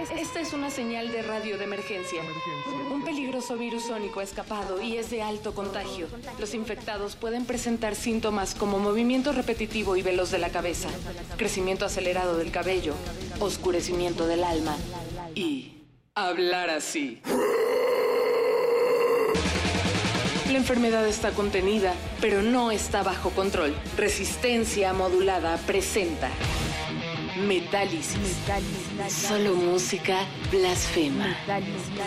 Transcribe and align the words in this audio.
Esta 0.00 0.40
es 0.40 0.54
una 0.54 0.70
señal 0.70 1.12
de 1.12 1.20
radio 1.20 1.58
de 1.58 1.64
emergencia. 1.64 2.22
Un 2.90 3.04
peligroso 3.04 3.58
virus 3.58 3.84
sónico 3.84 4.20
ha 4.20 4.22
escapado 4.22 4.80
y 4.80 4.96
es 4.96 5.10
de 5.10 5.20
alto 5.20 5.54
contagio. 5.54 6.06
Los 6.38 6.54
infectados 6.54 7.16
pueden 7.16 7.44
presentar 7.44 7.94
síntomas 7.94 8.54
como 8.54 8.78
movimiento 8.78 9.32
repetitivo 9.32 9.96
y 9.96 10.02
veloz 10.02 10.30
de 10.30 10.38
la 10.38 10.48
cabeza, 10.48 10.88
crecimiento 11.36 11.84
acelerado 11.84 12.38
del 12.38 12.50
cabello, 12.50 12.94
oscurecimiento 13.40 14.26
del 14.26 14.42
alma 14.42 14.74
y 15.34 15.74
hablar 16.14 16.70
así. 16.70 17.20
La 20.50 20.56
enfermedad 20.56 21.06
está 21.06 21.32
contenida, 21.32 21.92
pero 22.22 22.40
no 22.42 22.70
está 22.70 23.02
bajo 23.02 23.30
control. 23.30 23.76
Resistencia 23.98 24.94
modulada 24.94 25.58
presenta 25.58 26.30
Metálisis. 27.46 28.36
Solo 29.08 29.54
música 29.54 30.26
blasfema. 30.50 31.36
Metálisis. 31.46 32.00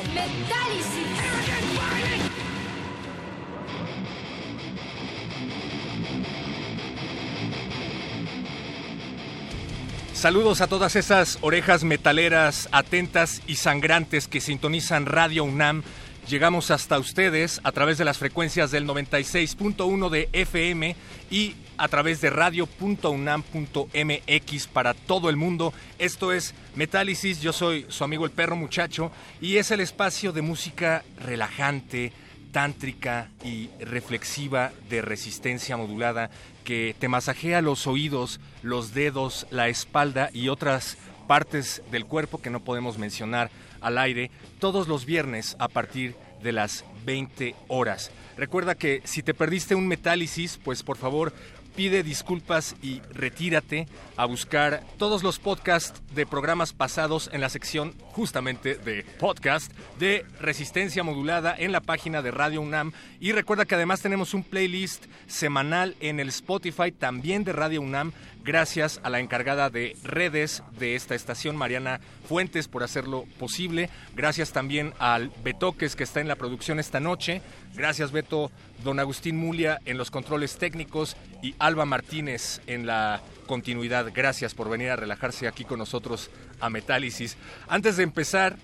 Saludos 10.13 10.61
a 10.61 10.67
todas 10.67 10.95
esas 10.95 11.37
orejas 11.41 11.83
metaleras 11.83 12.69
atentas 12.71 13.41
y 13.45 13.55
sangrantes 13.55 14.29
que 14.29 14.39
sintonizan 14.39 15.05
Radio 15.05 15.43
UNAM. 15.43 15.83
Llegamos 16.29 16.71
hasta 16.71 16.97
ustedes 16.97 17.59
a 17.65 17.73
través 17.73 17.97
de 17.97 18.05
las 18.05 18.17
frecuencias 18.17 18.71
del 18.71 18.87
96.1 18.87 20.09
de 20.09 20.29
FM 20.31 20.95
y 21.29 21.55
a 21.77 21.87
través 21.87 22.21
de 22.21 22.29
radio.unam.mx 22.29 24.67
para 24.67 24.93
todo 24.93 25.29
el 25.29 25.35
mundo. 25.35 25.73
Esto 25.99 26.31
es 26.31 26.53
Metálisis, 26.75 27.41
yo 27.41 27.53
soy 27.53 27.85
su 27.89 28.03
amigo 28.03 28.25
el 28.25 28.31
perro 28.31 28.55
muchacho 28.55 29.11
y 29.41 29.57
es 29.57 29.71
el 29.71 29.79
espacio 29.79 30.31
de 30.31 30.41
música 30.41 31.03
relajante, 31.19 32.13
tántrica 32.51 33.29
y 33.43 33.69
reflexiva 33.79 34.71
de 34.89 35.01
resistencia 35.01 35.77
modulada 35.77 36.29
que 36.63 36.95
te 36.97 37.09
masajea 37.09 37.61
los 37.61 37.87
oídos, 37.87 38.39
los 38.61 38.93
dedos, 38.93 39.47
la 39.49 39.69
espalda 39.69 40.29
y 40.33 40.49
otras 40.49 40.97
partes 41.27 41.81
del 41.91 42.05
cuerpo 42.05 42.41
que 42.41 42.49
no 42.49 42.63
podemos 42.63 42.97
mencionar 42.97 43.49
al 43.81 43.97
aire 43.97 44.31
todos 44.59 44.87
los 44.87 45.05
viernes 45.05 45.55
a 45.59 45.67
partir 45.67 46.15
de 46.41 46.51
las 46.51 46.85
20 47.05 47.55
horas. 47.67 48.11
Recuerda 48.37 48.75
que 48.75 49.01
si 49.05 49.23
te 49.23 49.33
perdiste 49.33 49.75
un 49.75 49.87
metálisis, 49.87 50.59
pues 50.63 50.83
por 50.83 50.97
favor 50.97 51.33
pide 51.75 52.03
disculpas 52.03 52.75
y 52.81 53.01
retírate 53.11 53.87
a 54.17 54.25
buscar 54.25 54.83
todos 54.97 55.23
los 55.23 55.39
podcasts 55.39 56.01
de 56.13 56.25
programas 56.25 56.73
pasados 56.73 57.29
en 57.33 57.41
la 57.41 57.49
sección 57.49 57.93
justamente 58.11 58.75
de 58.75 59.03
podcast 59.19 59.71
de 59.99 60.25
resistencia 60.39 61.03
modulada 61.03 61.55
en 61.57 61.71
la 61.71 61.81
página 61.81 62.21
de 62.21 62.31
Radio 62.31 62.61
UNAM. 62.61 62.93
Y 63.19 63.31
recuerda 63.31 63.65
que 63.65 63.75
además 63.75 64.01
tenemos 64.01 64.33
un 64.33 64.43
playlist 64.43 65.05
semanal 65.27 65.95
en 65.99 66.19
el 66.19 66.29
Spotify 66.29 66.91
también 66.91 67.43
de 67.43 67.53
Radio 67.53 67.81
UNAM 67.81 68.13
gracias 68.43 68.99
a 69.03 69.09
la 69.09 69.19
encargada 69.19 69.69
de 69.69 69.95
redes 70.03 70.63
de 70.77 70.95
esta 70.95 71.15
estación, 71.15 71.55
Mariana 71.55 71.99
Fuentes, 72.27 72.67
por 72.67 72.83
hacerlo 72.83 73.25
posible. 73.39 73.89
Gracias 74.15 74.51
también 74.51 74.93
al 74.99 75.31
Betoques 75.43 75.95
que 75.95 76.03
está 76.03 76.21
en 76.21 76.27
la 76.27 76.35
producción 76.35 76.79
esta 76.79 76.99
noche. 76.99 77.41
Gracias 77.73 78.11
Beto, 78.11 78.51
don 78.83 78.99
Agustín 78.99 79.37
Mulia 79.37 79.79
en 79.85 79.97
los 79.97 80.11
controles 80.11 80.57
técnicos 80.57 81.15
y 81.41 81.55
Alba 81.59 81.85
Martínez 81.85 82.61
en 82.67 82.85
la 82.85 83.21
continuidad. 83.47 84.11
Gracias 84.13 84.53
por 84.53 84.69
venir 84.69 84.89
a 84.89 84.95
relajarse 84.95 85.47
aquí 85.47 85.65
con 85.65 85.79
nosotros 85.79 86.29
a 86.59 86.69
Metálisis. 86.69 87.37
Antes 87.67 87.97
de 87.97 88.03
empezar, 88.03 88.57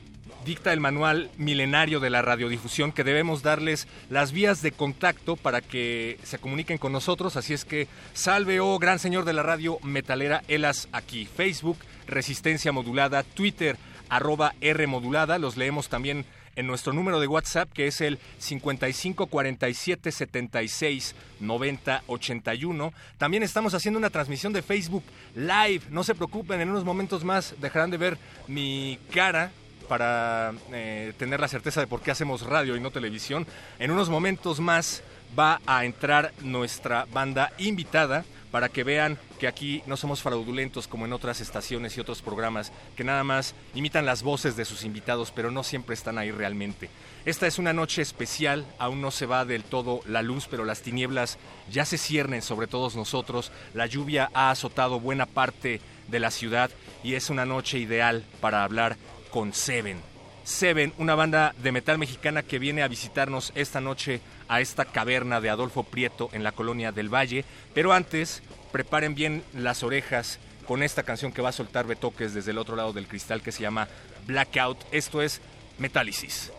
dicta 0.46 0.74
el 0.74 0.80
manual 0.80 1.30
milenario 1.38 2.00
de 2.00 2.10
la 2.10 2.22
radiodifusión 2.22 2.92
que 2.92 3.04
debemos 3.04 3.44
darles 3.44 3.88
las 4.10 4.32
vías 4.32 4.62
de 4.62 4.72
contacto 4.72 5.36
para 5.36 5.62
que 5.62 6.20
se 6.24 6.40
comuniquen 6.40 6.78
con 6.78 6.92
nosotros. 6.92 7.36
Así 7.36 7.54
es 7.54 7.66
que 7.66 7.88
salve, 8.14 8.60
oh 8.60 8.80
gran 8.80 9.00
señor 9.00 9.26
de 9.26 9.34
la 9.34 9.44
radio 9.44 9.80
metalera, 9.84 10.44
Elas 10.48 10.88
aquí. 10.92 11.26
Facebook, 11.26 11.78
Resistencia 12.08 12.72
Modulada, 12.72 13.24
Twitter, 13.24 13.78
arroba 14.10 14.54
R 14.62 14.88
Modulada. 14.88 15.40
Los 15.40 15.58
leemos 15.58 15.90
también 15.90 16.26
en 16.56 16.68
nuestro 16.68 16.92
número 16.92 17.20
de 17.20 17.28
WhatsApp 17.28 17.72
que 17.72 17.88
es 17.88 18.02
el 18.02 18.20
55 18.40 19.28
47 19.28 20.12
76 20.12 21.16
90 21.40 22.04
81. 22.08 22.94
También 23.18 23.44
estamos 23.44 23.74
haciendo 23.74 23.98
una 23.98 24.10
transmisión 24.10 24.52
de 24.52 24.62
Facebook 24.62 25.04
Live. 25.36 25.84
No 25.90 26.04
se 26.04 26.16
preocupen, 26.16 26.60
en 26.60 26.70
unos 26.70 26.84
momentos 26.84 27.24
más 27.24 27.56
dejarán 27.62 27.92
de 27.92 27.98
ver 27.98 28.18
mi 28.48 29.00
cara 29.14 29.52
para 29.90 30.54
eh, 30.72 31.12
tener 31.18 31.42
la 31.42 31.50
certeza 31.50 31.82
de 31.82 31.88
por 31.88 32.02
qué 32.02 32.12
hacemos 32.12 32.44
radio 32.44 32.78
y 32.78 32.80
no 32.80 32.92
televisión. 32.92 33.46
En 33.80 33.92
unos 33.92 34.10
momentos 34.10 34.62
más 34.62 35.04
va 35.38 35.60
a 35.66 35.84
entrar 35.84 36.32
nuestra 36.42 37.06
banda 37.12 37.52
invitada 37.58 38.24
para 38.52 38.70
que 38.70 38.84
vean 38.84 39.18
que 39.40 39.48
aquí 39.48 39.84
no 39.86 39.96
somos 39.96 40.22
fraudulentos 40.22 40.88
como 40.88 41.06
en 41.06 41.14
otras 41.14 41.40
estaciones 41.40 41.96
y 41.96 42.02
otros 42.02 42.22
programas 42.22 42.72
que 42.96 43.04
nada 43.04 43.24
más 43.24 43.54
imitan 43.76 44.06
las 44.06 44.24
voces 44.24 44.56
de 44.56 44.66
sus 44.66 44.84
invitados, 44.84 45.32
pero 45.32 45.52
no 45.52 45.64
siempre 45.64 45.94
están 45.94 46.18
ahí 46.18 46.32
realmente. 46.32 46.90
Esta 47.26 47.48
es 47.48 47.60
una 47.60 47.74
noche 47.74 48.02
especial, 48.02 48.66
aún 48.80 49.02
no 49.02 49.12
se 49.12 49.26
va 49.26 49.46
del 49.46 49.64
todo 49.64 50.02
la 50.08 50.22
luz, 50.22 50.48
pero 50.50 50.66
las 50.66 50.82
tinieblas 50.82 51.38
ya 51.70 51.86
se 51.86 51.98
ciernen 51.98 52.42
sobre 52.42 52.68
todos 52.68 52.96
nosotros. 52.96 53.52
La 53.74 53.86
lluvia 53.86 54.32
ha 54.34 54.50
azotado 54.52 55.00
buena 55.00 55.26
parte 55.26 55.80
de 56.08 56.20
la 56.20 56.32
ciudad 56.32 56.72
y 57.04 57.14
es 57.14 57.30
una 57.30 57.46
noche 57.46 57.78
ideal 57.78 58.26
para 58.42 58.64
hablar 58.64 58.98
con 59.30 59.54
Seven. 59.54 60.02
Seven, 60.44 60.94
una 60.98 61.16
banda 61.16 61.54
de 61.62 61.72
metal 61.72 61.98
mexicana 61.98 62.44
que 62.44 62.60
viene 62.60 62.82
a 62.82 62.88
visitarnos 62.88 63.52
esta 63.56 63.82
noche 63.82 64.22
a 64.48 64.62
esta 64.62 64.86
caverna 64.86 65.42
de 65.42 65.50
Adolfo 65.50 65.84
Prieto 65.84 66.30
en 66.34 66.44
la 66.44 66.52
colonia 66.52 66.92
del 66.92 67.14
Valle. 67.14 67.46
Pero 67.74 67.94
antes, 67.94 68.42
preparen 68.72 69.14
bien 69.14 69.44
las 69.54 69.84
orejas 69.84 70.40
con 70.66 70.84
esta 70.84 71.04
canción 71.04 71.32
que 71.32 71.42
va 71.42 71.50
a 71.50 71.54
soltar 71.54 71.86
Betoques 71.86 72.34
desde 72.34 72.52
el 72.52 72.58
otro 72.58 72.76
lado 72.76 72.94
del 72.94 73.08
cristal 73.08 73.42
que 73.42 73.52
se 73.52 73.62
llama 73.62 73.88
Blackout. 74.26 74.78
Esto 74.92 75.22
es 75.22 75.42
Metálisis. 75.78 76.52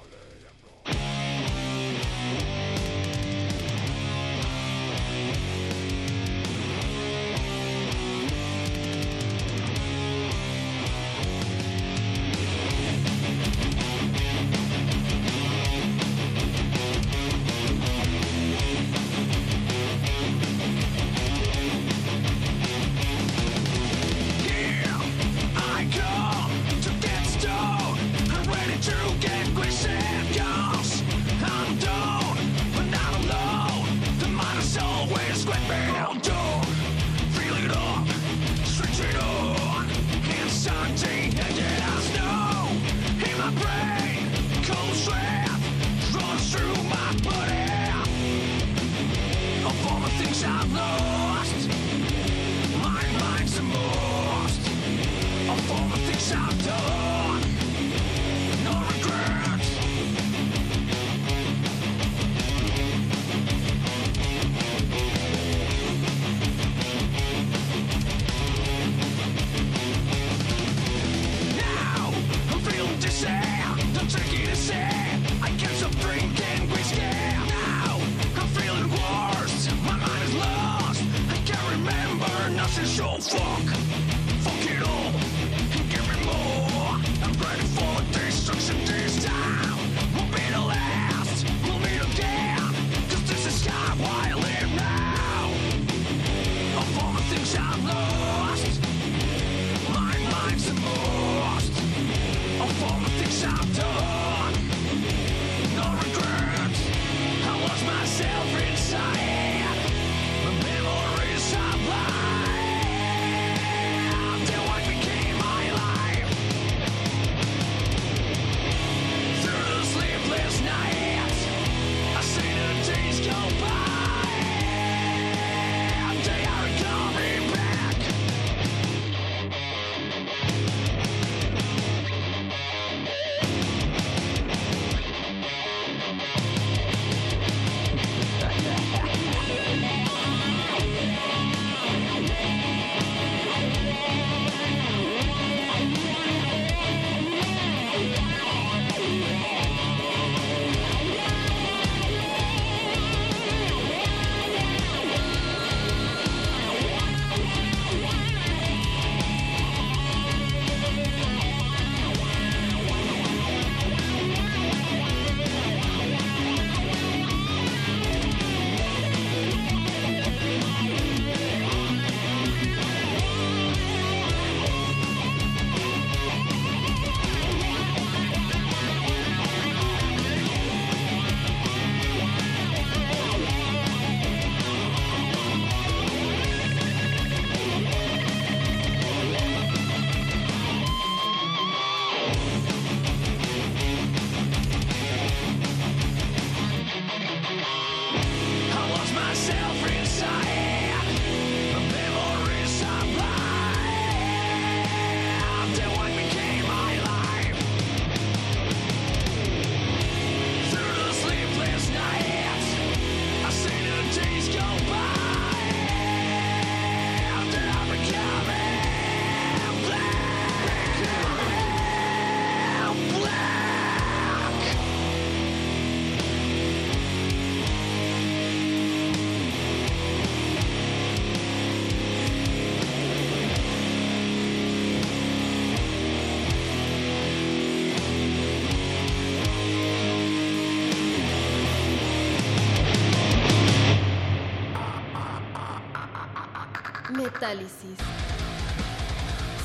Metálisis. 247.41 247.97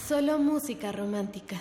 Solo 0.07 0.39
música 0.39 0.94
romántica. 0.94 1.57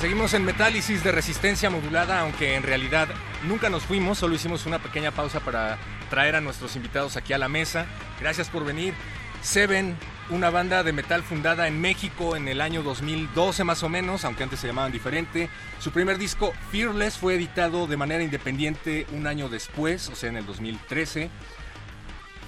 Seguimos 0.00 0.34
en 0.34 0.44
Metálisis 0.44 1.04
de 1.04 1.12
resistencia 1.12 1.70
modulada, 1.70 2.18
aunque 2.18 2.56
en 2.56 2.64
realidad 2.64 3.06
nunca 3.44 3.70
nos 3.70 3.84
fuimos, 3.84 4.18
solo 4.18 4.34
hicimos 4.34 4.66
una 4.66 4.80
pequeña 4.80 5.12
pausa 5.12 5.38
para 5.38 5.78
traer 6.12 6.36
a 6.36 6.42
nuestros 6.42 6.76
invitados 6.76 7.16
aquí 7.16 7.32
a 7.32 7.38
la 7.38 7.48
mesa. 7.48 7.86
Gracias 8.20 8.50
por 8.50 8.66
venir. 8.66 8.92
Seven, 9.40 9.96
una 10.28 10.50
banda 10.50 10.82
de 10.82 10.92
metal 10.92 11.22
fundada 11.22 11.66
en 11.68 11.80
México 11.80 12.36
en 12.36 12.48
el 12.48 12.60
año 12.60 12.82
2012 12.82 13.64
más 13.64 13.82
o 13.82 13.88
menos, 13.88 14.26
aunque 14.26 14.42
antes 14.42 14.60
se 14.60 14.66
llamaban 14.66 14.92
diferente. 14.92 15.48
Su 15.78 15.90
primer 15.90 16.18
disco, 16.18 16.52
Fearless, 16.70 17.16
fue 17.16 17.36
editado 17.36 17.86
de 17.86 17.96
manera 17.96 18.22
independiente 18.22 19.06
un 19.12 19.26
año 19.26 19.48
después, 19.48 20.10
o 20.10 20.14
sea, 20.14 20.28
en 20.28 20.36
el 20.36 20.44
2013 20.44 21.30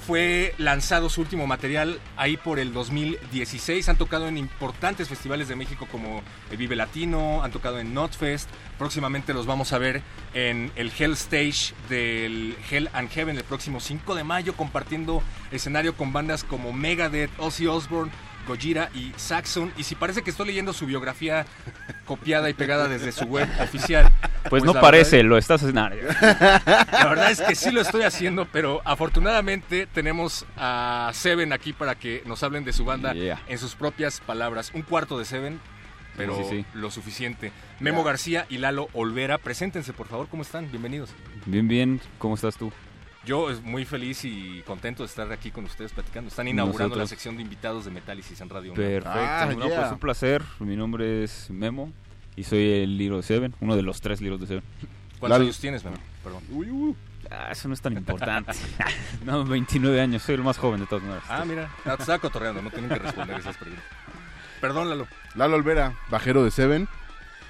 fue 0.07 0.55
lanzado 0.59 1.09
su 1.09 1.23
último 1.23 1.47
material 1.47 1.99
ahí 2.17 2.37
por 2.37 2.59
el 2.59 2.73
2016. 2.73 3.89
Han 3.89 3.97
tocado 3.97 4.29
en 4.29 4.37
importantes 4.37 5.09
festivales 5.09 5.49
de 5.49 5.57
México 5.57 5.89
como 5.91 6.23
el 6.51 6.57
Vive 6.57 6.77
Latino, 6.77 7.43
han 7.43 7.51
tocado 7.51 7.79
en 7.79 7.95
Notfest. 7.95 8.49
Próximamente 8.79 9.33
los 9.33 9.47
vamos 9.47 9.73
a 9.73 9.79
ver 9.79 10.03
en 10.35 10.71
el 10.77 10.93
Hell 10.97 11.13
Stage 11.13 11.75
del 11.89 12.57
Hell 12.71 12.91
and 12.93 13.09
Heaven 13.11 13.37
el 13.37 13.45
próximo 13.45 13.81
5 13.81 14.15
de 14.15 14.25
mayo, 14.25 14.55
compartiendo 14.55 15.23
escenario 15.51 15.97
con 15.97 16.13
bandas 16.13 16.45
como 16.45 16.73
Megadeth, 16.73 17.31
Ozzy 17.39 17.67
Osbourne, 17.67 18.13
Gojira 18.47 18.91
y 18.95 19.13
Saxon. 19.17 19.73
Y 19.77 19.85
si 19.85 19.95
parece 19.95 20.23
que 20.23 20.31
estoy 20.31 20.47
leyendo 20.49 20.73
su 20.73 20.87
biografía 20.87 21.47
copiada 22.05 22.51
y 22.51 22.55
pegada 22.55 22.89
desde 22.89 23.13
su 23.13 23.25
web 23.25 23.49
oficial. 23.61 24.11
Pues, 24.51 24.63
no 24.63 24.75
la 24.75 24.81
parece, 24.81 25.23
lo 25.23 25.39
estás 25.39 25.63
haciendo. 25.63 25.89
la 25.89 27.07
verdad 27.09 27.31
es 27.31 27.41
que 27.41 27.55
sí 27.55 27.71
lo 27.71 27.81
estoy 27.81 28.03
haciendo, 28.03 28.47
pero 28.53 28.83
afortunadamente 28.85 29.87
tenemos 29.87 30.45
a 30.57 31.11
Seven 31.15 31.53
aquí 31.53 31.73
para 31.73 31.95
que 31.95 32.23
nos 32.27 32.43
hablen 32.43 32.65
de 32.65 32.73
su 32.73 32.85
banda 32.85 33.15
Yeah. 33.15 33.41
en 33.49 33.59
sus 33.59 33.75
propias 33.75 34.21
palabras. 34.21 34.71
Un 34.75 34.83
cuarto 34.83 35.19
de 35.19 35.25
Seven, 35.25 35.61
pero 36.17 36.37
Sí, 36.37 36.43
sí, 36.45 36.57
sí. 36.59 36.67
lo 36.75 36.91
suficiente. 36.91 37.53
Memo 37.81 38.05
García 38.05 38.45
y 38.51 38.59
Lalo 38.59 38.89
Olvera, 38.93 39.39
preséntense 39.39 39.93
por 39.93 40.09
favor, 40.09 40.29
¿cómo 40.29 40.43
están? 40.43 40.71
Bienvenidos. 40.71 41.11
Bien, 41.47 41.67
bien, 41.67 42.01
¿cómo 42.19 42.35
estás 42.35 42.57
tú? 42.57 42.71
Yo 43.25 43.51
es 43.51 43.63
muy 43.63 43.85
feliz 43.85 44.25
y 44.25 44.63
contento 44.67 45.03
de 45.03 45.07
estar 45.07 45.31
aquí 45.33 45.51
con 45.51 45.65
ustedes 45.65 45.93
platicando. 45.93 46.29
Están 46.29 46.47
inaugurando 46.49 46.97
la 46.97 47.07
sección 47.07 47.37
de 47.37 47.43
invitados 47.43 47.87
de 47.87 47.91
Metálisis 47.91 48.41
en 48.41 48.51
Radio. 48.51 48.73
UNAM. 48.73 48.85
Perfecto. 48.85 49.11
Ah, 49.11 49.47
no, 49.47 49.67
yeah. 49.67 49.81
pues 49.81 49.93
un 49.93 49.99
placer. 49.99 50.43
Mi 50.59 50.77
nombre 50.77 51.25
es 51.25 51.49
Memo 51.51 51.93
y 52.37 52.45
soy 52.45 52.83
el 52.83 52.99
Liro 52.99 53.17
de 53.17 53.23
Seven, 53.23 53.55
uno 53.61 53.77
de 53.77 53.83
los 53.83 54.01
tres 54.01 54.21
Liros 54.21 54.41
de 54.41 54.47
Seven. 54.47 54.65
¿Cuántos 55.19 55.31
Lalo. 55.31 55.45
años 55.45 55.59
tienes, 55.59 55.85
Memo? 55.85 55.97
Perdón. 56.23 56.43
Uy, 56.51 56.71
uy. 56.71 56.97
Ah, 57.31 57.49
eso 57.51 57.69
no 57.69 57.75
es 57.75 57.81
tan 57.81 57.93
importante. 57.97 58.53
no, 59.25 59.45
29 59.45 60.01
años, 60.01 60.23
soy 60.23 60.35
el 60.35 60.43
más 60.43 60.59
joven 60.59 60.81
de 60.81 60.87
todas 60.87 61.05
maneras. 61.05 61.25
Ah, 61.29 61.45
mira, 61.47 61.71
no, 61.85 61.97
te 61.97 62.03
estaba 62.03 62.19
cotorreando, 62.19 62.61
no 62.61 62.71
tienen 62.71 62.91
que 62.91 62.99
responder 62.99 63.39
esas 63.39 63.57
preguntas. 63.57 63.85
Perdón, 64.61 64.91
Lalo. 64.91 65.07
Lalo 65.35 65.57
Olvera, 65.57 65.95
bajero 66.11 66.45
de 66.45 66.51
Seven, 66.51 66.89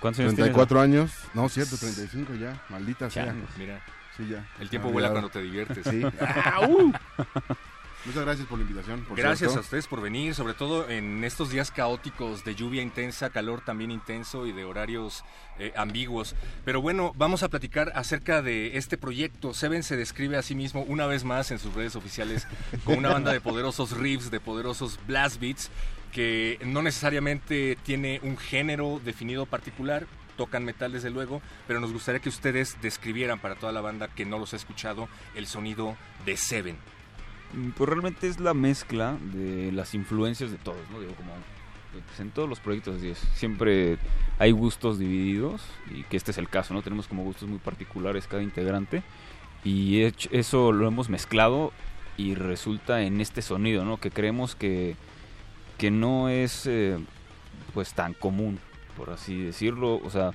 ¿Cuántos 0.05 0.21
años 0.21 0.35
tienes? 0.35 0.53
34 0.53 0.81
años. 0.83 1.13
No, 1.33 1.49
cierto, 1.49 1.79
35 1.79 2.35
ya. 2.35 2.63
Maldita 2.69 3.09
sea. 3.09 3.25
Changos. 3.25 3.49
Mira, 3.57 3.81
Sí, 4.17 4.29
ya. 4.29 4.47
el 4.61 4.69
tiempo 4.71 4.89
Ah, 4.89 4.93
vuela 4.93 5.11
cuando 5.11 5.29
te 5.29 5.43
diviertes. 5.43 5.85
Sí. 5.89 6.03
Muchas 8.07 8.23
gracias 8.23 8.47
por 8.47 8.59
la 8.59 8.63
invitación. 8.65 9.01
por 9.05 9.17
Gracias 9.17 9.57
a 9.57 9.61
ustedes 9.61 9.87
por 9.87 10.03
venir, 10.03 10.35
sobre 10.35 10.53
todo 10.53 10.91
en 10.91 11.25
estos 11.25 11.49
días 11.51 11.71
caóticos 11.71 12.45
de 12.45 12.55
lluvia 12.55 12.83
intensa, 12.83 13.31
calor 13.31 13.63
también 13.63 13.91
intenso 13.91 14.47
y 14.47 14.53
de 14.53 14.65
horarios 14.65 15.25
eh, 15.59 15.73
ambiguos. 15.75 16.37
Pero 16.67 16.83
bueno, 16.83 17.15
vamos 17.17 17.43
a 17.43 17.49
platicar 17.49 17.93
acerca 17.95 18.43
de 18.43 18.77
este 18.77 18.99
proyecto. 18.99 19.55
Seven 19.55 19.83
se 19.83 19.97
describe 19.97 20.37
a 20.37 20.43
sí 20.43 20.55
mismo 20.55 20.83
una 20.83 21.07
vez 21.07 21.25
más 21.25 21.51
en 21.51 21.59
sus 21.59 21.73
redes 21.73 21.97
oficiales 21.97 22.47
como 22.85 22.99
una 22.99 23.09
banda 23.09 23.33
de 23.33 23.41
poderosos 23.41 23.93
riffs, 23.97 24.31
de 24.31 24.39
poderosos 24.39 25.01
blast 25.07 25.41
beats, 25.41 25.71
que 26.13 26.59
no 26.63 26.83
necesariamente 26.83 27.79
tiene 27.85 28.21
un 28.23 28.37
género 28.37 29.01
definido 29.03 29.47
particular. 29.47 30.07
Tocan 30.37 30.65
metal 30.65 30.93
desde 30.93 31.11
luego, 31.11 31.41
pero 31.67 31.81
nos 31.81 31.93
gustaría 31.93 32.21
que 32.21 32.29
ustedes 32.29 32.77
describieran 32.83 33.39
para 33.39 33.55
toda 33.55 33.73
la 33.73 33.81
banda 33.81 34.09
que 34.09 34.25
no 34.25 34.39
los 34.39 34.53
ha 34.53 34.57
escuchado 34.57 35.09
el 35.35 35.47
sonido 35.47 35.97
de 36.27 36.37
Seven. 36.37 36.77
Mm, 37.53 37.71
Pues 37.71 37.89
realmente 37.89 38.27
es 38.29 38.41
la 38.41 38.55
mezcla 38.55 39.17
de 39.33 39.71
las 39.73 39.95
influencias 39.95 40.51
de 40.51 40.59
todos, 40.59 40.91
¿no? 40.91 41.01
Digo, 41.01 41.15
como 41.15 41.33
pues, 41.93 42.21
en 42.21 42.31
todos 42.31 42.49
los 42.49 42.61
proyectos 42.61 42.97
así 42.97 43.11
es. 43.11 43.19
Siempre 43.35 43.99
hay 44.39 44.51
gustos 44.51 44.99
divididos 44.99 45.63
y 45.91 46.03
que 46.05 46.17
este 46.17 46.33
es 46.33 46.39
el 46.39 46.49
caso, 46.49 46.75
¿no? 46.75 46.83
Tenemos 46.83 47.07
como 47.07 47.23
gustos 47.23 47.49
muy 47.49 47.59
particulares 47.59 48.27
cada 48.27 48.43
integrante 48.43 49.03
y 49.63 50.03
eso 50.31 50.73
lo 50.73 50.87
hemos 50.87 51.09
mezclado 51.09 51.73
y 52.17 52.35
resulta 52.35 53.03
en 53.03 53.21
este 53.21 53.43
sonido, 53.43 53.85
¿no? 53.85 53.99
Que 53.99 54.11
creemos 54.11 54.55
que, 54.55 54.97
que 55.79 55.91
no 55.91 56.29
es 56.29 56.67
eh, 56.67 56.99
pues 57.73 57.95
tan 57.95 58.15
común, 58.15 58.59
por 58.97 59.11
así 59.11 59.43
decirlo. 59.43 59.97
O 60.05 60.11
sea, 60.11 60.33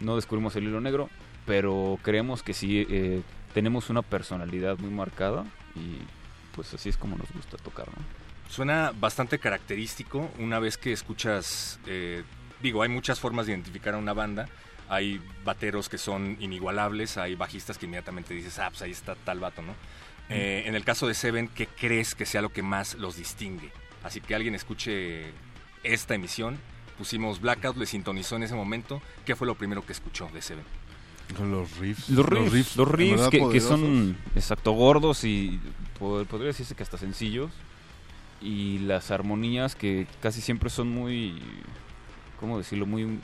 no 0.00 0.16
descubrimos 0.16 0.54
el 0.56 0.64
hilo 0.64 0.80
negro, 0.80 1.08
pero 1.46 1.98
creemos 2.02 2.42
que 2.42 2.54
sí 2.54 2.86
eh, 2.88 3.22
tenemos 3.54 3.90
una 3.90 4.02
personalidad 4.02 4.78
muy 4.78 4.90
marcada 4.90 5.44
y 5.74 5.98
pues 6.54 6.74
así 6.74 6.88
es 6.88 6.96
como 6.96 7.16
nos 7.16 7.30
gusta 7.32 7.56
tocar, 7.56 7.86
¿no? 7.88 8.02
Suena 8.48 8.92
bastante 8.98 9.38
característico 9.38 10.30
una 10.38 10.58
vez 10.58 10.78
que 10.78 10.92
escuchas, 10.92 11.78
eh, 11.86 12.24
digo, 12.62 12.82
hay 12.82 12.88
muchas 12.88 13.20
formas 13.20 13.46
de 13.46 13.52
identificar 13.52 13.94
a 13.94 13.98
una 13.98 14.14
banda. 14.14 14.48
Hay 14.88 15.20
bateros 15.44 15.90
que 15.90 15.98
son 15.98 16.38
inigualables, 16.40 17.18
hay 17.18 17.34
bajistas 17.34 17.76
que 17.76 17.84
inmediatamente 17.84 18.32
dices, 18.32 18.58
ah, 18.58 18.70
pues 18.70 18.80
ahí 18.80 18.90
está 18.90 19.14
tal 19.16 19.38
vato, 19.38 19.60
¿no? 19.60 19.74
Eh, 20.30 20.64
en 20.66 20.74
el 20.74 20.84
caso 20.84 21.06
de 21.06 21.14
Seven, 21.14 21.48
¿qué 21.48 21.66
crees 21.66 22.14
que 22.14 22.24
sea 22.24 22.40
lo 22.40 22.50
que 22.50 22.62
más 22.62 22.94
los 22.94 23.16
distingue? 23.16 23.70
Así 24.02 24.20
que 24.20 24.34
alguien 24.34 24.54
escuche 24.54 25.26
esta 25.82 26.14
emisión. 26.14 26.58
Pusimos 26.98 27.40
Blackout, 27.40 27.76
le 27.76 27.86
sintonizó 27.86 28.36
en 28.36 28.42
ese 28.42 28.54
momento. 28.54 29.00
¿Qué 29.24 29.36
fue 29.36 29.46
lo 29.46 29.54
primero 29.54 29.86
que 29.86 29.92
escuchó 29.92 30.28
de 30.34 30.42
Seven? 30.42 30.64
Con 31.36 31.50
los 31.52 31.76
riffs. 31.78 32.08
Los 32.10 32.26
riffs, 32.26 32.76
los 32.76 32.88
riffs 32.90 33.28
que, 33.28 33.48
que 33.50 33.60
son 33.60 34.16
exacto 34.34 34.72
gordos 34.72 35.22
y 35.24 35.60
po- 35.98 36.24
podría 36.24 36.48
decirse 36.48 36.74
que 36.74 36.82
hasta 36.82 36.96
sencillos 36.98 37.50
y 38.40 38.78
las 38.80 39.10
armonías 39.10 39.74
que 39.76 40.06
casi 40.22 40.40
siempre 40.40 40.70
son 40.70 40.88
muy, 40.88 41.40
¿cómo 42.40 42.56
decirlo? 42.58 42.86
Muy, 42.86 43.18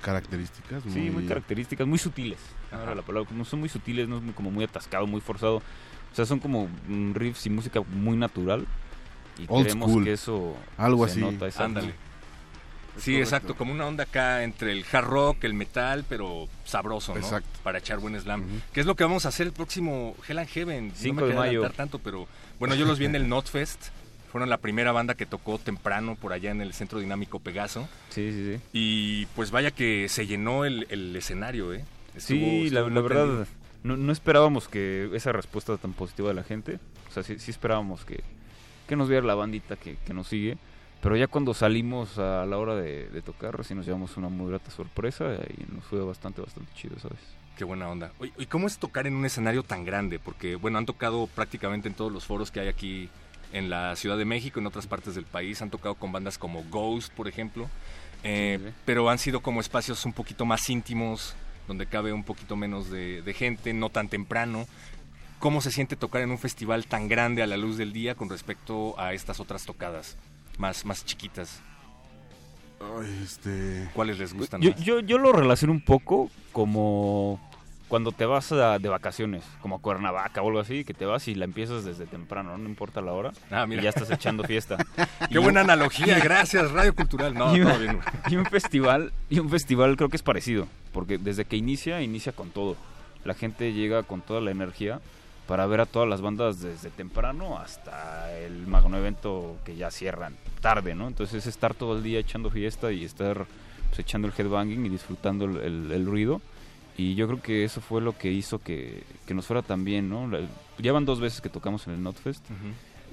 Características. 0.00 0.82
sí, 0.92 1.10
muy 1.10 1.24
características, 1.26 1.86
muy 1.86 1.98
sutiles. 1.98 2.38
Ajá. 2.70 2.80
Ahora 2.80 2.94
la 2.96 3.02
palabra, 3.02 3.28
como 3.28 3.44
son 3.44 3.60
muy 3.60 3.68
sutiles, 3.68 4.08
no 4.08 4.16
es 4.16 4.22
muy- 4.22 4.32
como 4.34 4.50
muy 4.50 4.64
atascado, 4.64 5.06
muy 5.06 5.20
forzado. 5.20 5.56
O 5.58 6.14
sea, 6.14 6.26
son 6.26 6.40
como 6.40 6.68
riffs 7.14 7.46
y 7.46 7.50
música 7.50 7.80
muy 7.82 8.16
natural. 8.16 8.66
Y 9.38 9.44
Old 9.48 9.64
creemos 9.66 9.90
school. 9.90 10.04
que 10.04 10.12
eso 10.12 10.56
Algo 10.76 11.06
se 11.06 11.12
así. 11.12 11.20
nota. 11.20 11.64
Ándale. 11.64 11.94
Sí, 12.98 13.12
correcto. 13.12 13.18
exacto, 13.22 13.54
como 13.56 13.72
una 13.72 13.86
onda 13.86 14.04
acá 14.04 14.42
entre 14.44 14.72
el 14.72 14.84
hard 14.92 15.06
rock, 15.06 15.44
el 15.44 15.54
metal, 15.54 16.04
pero 16.08 16.48
sabroso, 16.64 17.14
¿no? 17.14 17.20
Exacto. 17.20 17.48
Para 17.62 17.78
echar 17.78 17.98
buen 17.98 18.18
slam. 18.20 18.40
Ujú. 18.42 18.50
¿Qué 18.72 18.80
es 18.80 18.86
lo 18.86 18.94
que 18.96 19.04
vamos 19.04 19.24
a 19.26 19.30
hacer 19.30 19.46
el 19.46 19.52
próximo 19.52 20.14
Hell 20.28 20.38
and 20.38 20.48
Heaven? 20.48 20.88
No 20.88 20.94
5 20.94 21.20
me 21.22 21.26
de 21.28 21.34
mayo. 21.34 21.70
tanto, 21.70 21.98
pero 21.98 22.28
bueno, 22.58 22.74
yo 22.74 22.84
los 22.84 22.98
vi 22.98 23.06
en 23.06 23.14
el 23.14 23.28
Notfest. 23.28 23.88
Fueron 24.30 24.48
la 24.48 24.56
primera 24.58 24.92
banda 24.92 25.14
que 25.14 25.26
tocó 25.26 25.58
temprano 25.58 26.16
por 26.16 26.32
allá 26.32 26.50
en 26.52 26.62
el 26.62 26.72
Centro 26.72 27.00
Dinámico 27.00 27.38
Pegaso. 27.38 27.86
Sí, 28.08 28.30
sí, 28.32 28.54
sí. 28.56 28.60
Y 28.72 29.26
pues 29.34 29.50
vaya 29.50 29.70
que 29.72 30.08
se 30.08 30.26
llenó 30.26 30.64
el, 30.64 30.86
el 30.88 31.14
escenario, 31.16 31.74
¿eh? 31.74 31.84
Estuvo- 32.16 32.38
Sí, 32.38 32.70
la, 32.70 32.80
estuvo 32.80 32.94
la 32.94 33.00
muy 33.00 33.02
verdad, 33.10 33.46
no, 33.82 33.96
no 33.98 34.10
esperábamos 34.12 34.68
que 34.68 35.10
esa 35.14 35.32
respuesta 35.32 35.76
tan 35.76 35.92
positiva 35.92 36.28
de 36.28 36.34
la 36.34 36.44
gente. 36.44 36.78
O 37.10 37.12
sea, 37.12 37.22
sí, 37.22 37.38
sí 37.38 37.50
esperábamos 37.50 38.06
que, 38.06 38.22
que 38.88 38.96
nos 38.96 39.08
viera 39.10 39.26
la 39.26 39.34
bandita 39.34 39.76
que, 39.76 39.96
que 40.06 40.14
nos 40.14 40.28
sigue. 40.28 40.56
Pero 41.02 41.16
ya 41.16 41.26
cuando 41.26 41.52
salimos 41.52 42.16
a 42.18 42.46
la 42.46 42.58
hora 42.58 42.76
de, 42.76 43.08
de 43.08 43.22
tocar, 43.22 43.62
sí 43.64 43.74
nos 43.74 43.84
llevamos 43.84 44.16
una 44.16 44.28
muy 44.28 44.50
grata 44.50 44.70
sorpresa 44.70 45.34
y 45.58 45.74
nos 45.74 45.84
fue 45.84 46.00
bastante, 46.00 46.40
bastante 46.40 46.72
chido, 46.74 46.96
¿sabes? 47.00 47.18
Qué 47.56 47.64
buena 47.64 47.88
onda. 47.88 48.12
¿Y 48.38 48.46
cómo 48.46 48.68
es 48.68 48.78
tocar 48.78 49.08
en 49.08 49.16
un 49.16 49.24
escenario 49.24 49.64
tan 49.64 49.84
grande? 49.84 50.20
Porque, 50.20 50.54
bueno, 50.54 50.78
han 50.78 50.86
tocado 50.86 51.26
prácticamente 51.26 51.88
en 51.88 51.94
todos 51.94 52.12
los 52.12 52.24
foros 52.24 52.52
que 52.52 52.60
hay 52.60 52.68
aquí 52.68 53.10
en 53.52 53.68
la 53.68 53.96
Ciudad 53.96 54.16
de 54.16 54.24
México, 54.24 54.60
en 54.60 54.66
otras 54.68 54.86
partes 54.86 55.16
del 55.16 55.24
país. 55.24 55.60
Han 55.60 55.70
tocado 55.70 55.96
con 55.96 56.12
bandas 56.12 56.38
como 56.38 56.62
Ghost, 56.70 57.12
por 57.12 57.26
ejemplo. 57.26 57.68
Eh, 58.22 58.58
Sí, 58.60 58.68
sí. 58.68 58.74
Pero 58.84 59.10
han 59.10 59.18
sido 59.18 59.40
como 59.40 59.60
espacios 59.60 60.06
un 60.06 60.12
poquito 60.12 60.46
más 60.46 60.70
íntimos, 60.70 61.34
donde 61.66 61.86
cabe 61.86 62.12
un 62.12 62.22
poquito 62.22 62.54
menos 62.54 62.90
de, 62.90 63.22
de 63.22 63.34
gente, 63.34 63.72
no 63.72 63.90
tan 63.90 64.08
temprano. 64.08 64.66
¿Cómo 65.40 65.60
se 65.62 65.72
siente 65.72 65.96
tocar 65.96 66.22
en 66.22 66.30
un 66.30 66.38
festival 66.38 66.86
tan 66.86 67.08
grande 67.08 67.42
a 67.42 67.48
la 67.48 67.56
luz 67.56 67.76
del 67.76 67.92
día 67.92 68.14
con 68.14 68.30
respecto 68.30 68.98
a 69.00 69.12
estas 69.14 69.40
otras 69.40 69.64
tocadas 69.64 70.16
más, 70.58 70.84
más 70.84 71.04
chiquitas? 71.04 71.60
Ay, 72.80 73.20
este. 73.22 73.88
¿Cuáles 73.94 74.18
les 74.18 74.34
gustan 74.34 74.60
Yo, 74.60 74.70
más? 74.72 74.80
yo, 74.80 75.00
yo 75.00 75.18
lo 75.18 75.32
relaciono 75.32 75.72
un 75.72 75.84
poco 75.84 76.30
como 76.52 77.40
cuando 77.88 78.10
te 78.10 78.24
vas 78.24 78.50
a- 78.52 78.78
de 78.78 78.88
vacaciones, 78.88 79.44
como 79.60 79.76
a 79.76 79.78
Cuernavaca 79.78 80.40
o 80.42 80.48
algo 80.48 80.60
así, 80.60 80.82
que 80.84 80.94
te 80.94 81.04
vas 81.04 81.28
y 81.28 81.34
la 81.34 81.44
empiezas 81.44 81.84
desde 81.84 82.06
temprano, 82.06 82.56
no 82.56 82.66
importa 82.68 83.02
la 83.02 83.12
hora, 83.12 83.32
Ah, 83.50 83.66
mira. 83.66 83.82
y 83.82 83.84
ya 83.84 83.90
estás 83.90 84.10
echando 84.10 84.44
fiesta. 84.44 84.78
Qué 85.30 85.38
buena 85.38 85.60
analogía, 85.60 86.18
gracias, 86.18 86.72
Radio 86.72 86.94
Cultural. 86.94 87.34
No, 87.34 87.54
y, 87.56 87.60
un, 87.60 87.78
bien. 87.80 88.00
y 88.30 88.36
un 88.36 88.46
festival, 88.46 89.12
y 89.28 89.38
un 89.40 89.50
festival 89.50 89.96
creo 89.96 90.08
que 90.08 90.16
es 90.16 90.22
parecido, 90.22 90.66
porque 90.92 91.18
desde 91.18 91.44
que 91.44 91.56
inicia, 91.56 92.00
inicia 92.00 92.32
con 92.32 92.50
todo. 92.50 92.76
La 93.24 93.34
gente 93.34 93.72
llega 93.74 94.02
con 94.02 94.22
toda 94.22 94.40
la 94.40 94.50
energía 94.50 95.00
para 95.46 95.66
ver 95.66 95.80
a 95.80 95.86
todas 95.86 96.08
las 96.08 96.20
bandas 96.20 96.60
desde 96.60 96.90
temprano 96.90 97.58
hasta 97.58 98.32
el 98.38 98.66
magno 98.66 98.96
evento 98.96 99.56
que 99.64 99.76
ya 99.76 99.90
cierran 99.90 100.36
tarde, 100.60 100.94
¿no? 100.94 101.08
Entonces 101.08 101.36
es 101.36 101.46
estar 101.46 101.74
todo 101.74 101.96
el 101.96 102.02
día 102.02 102.20
echando 102.20 102.48
fiesta 102.50 102.92
y 102.92 103.04
estar 103.04 103.46
pues, 103.88 103.98
echando 104.00 104.28
el 104.28 104.34
headbanging 104.36 104.86
y 104.86 104.88
disfrutando 104.88 105.44
el, 105.46 105.56
el- 105.58 105.92
el 105.92 106.06
ruido. 106.06 106.40
Y 106.96 107.14
yo 107.14 107.26
creo 107.26 107.40
que 107.42 107.64
eso 107.64 107.80
fue 107.80 108.00
lo 108.02 108.16
que 108.16 108.30
hizo 108.30 108.58
que, 108.58 109.02
que 109.26 109.32
nos 109.34 109.46
fuera 109.46 109.62
tan 109.62 109.84
bien, 109.84 110.08
¿no? 110.10 110.30
Ya 110.78 110.92
van 110.92 111.04
dos 111.06 111.20
veces 111.20 111.40
que 111.40 111.48
tocamos 111.48 111.86
en 111.86 111.94
el 111.94 112.02
Notfest 112.02 112.44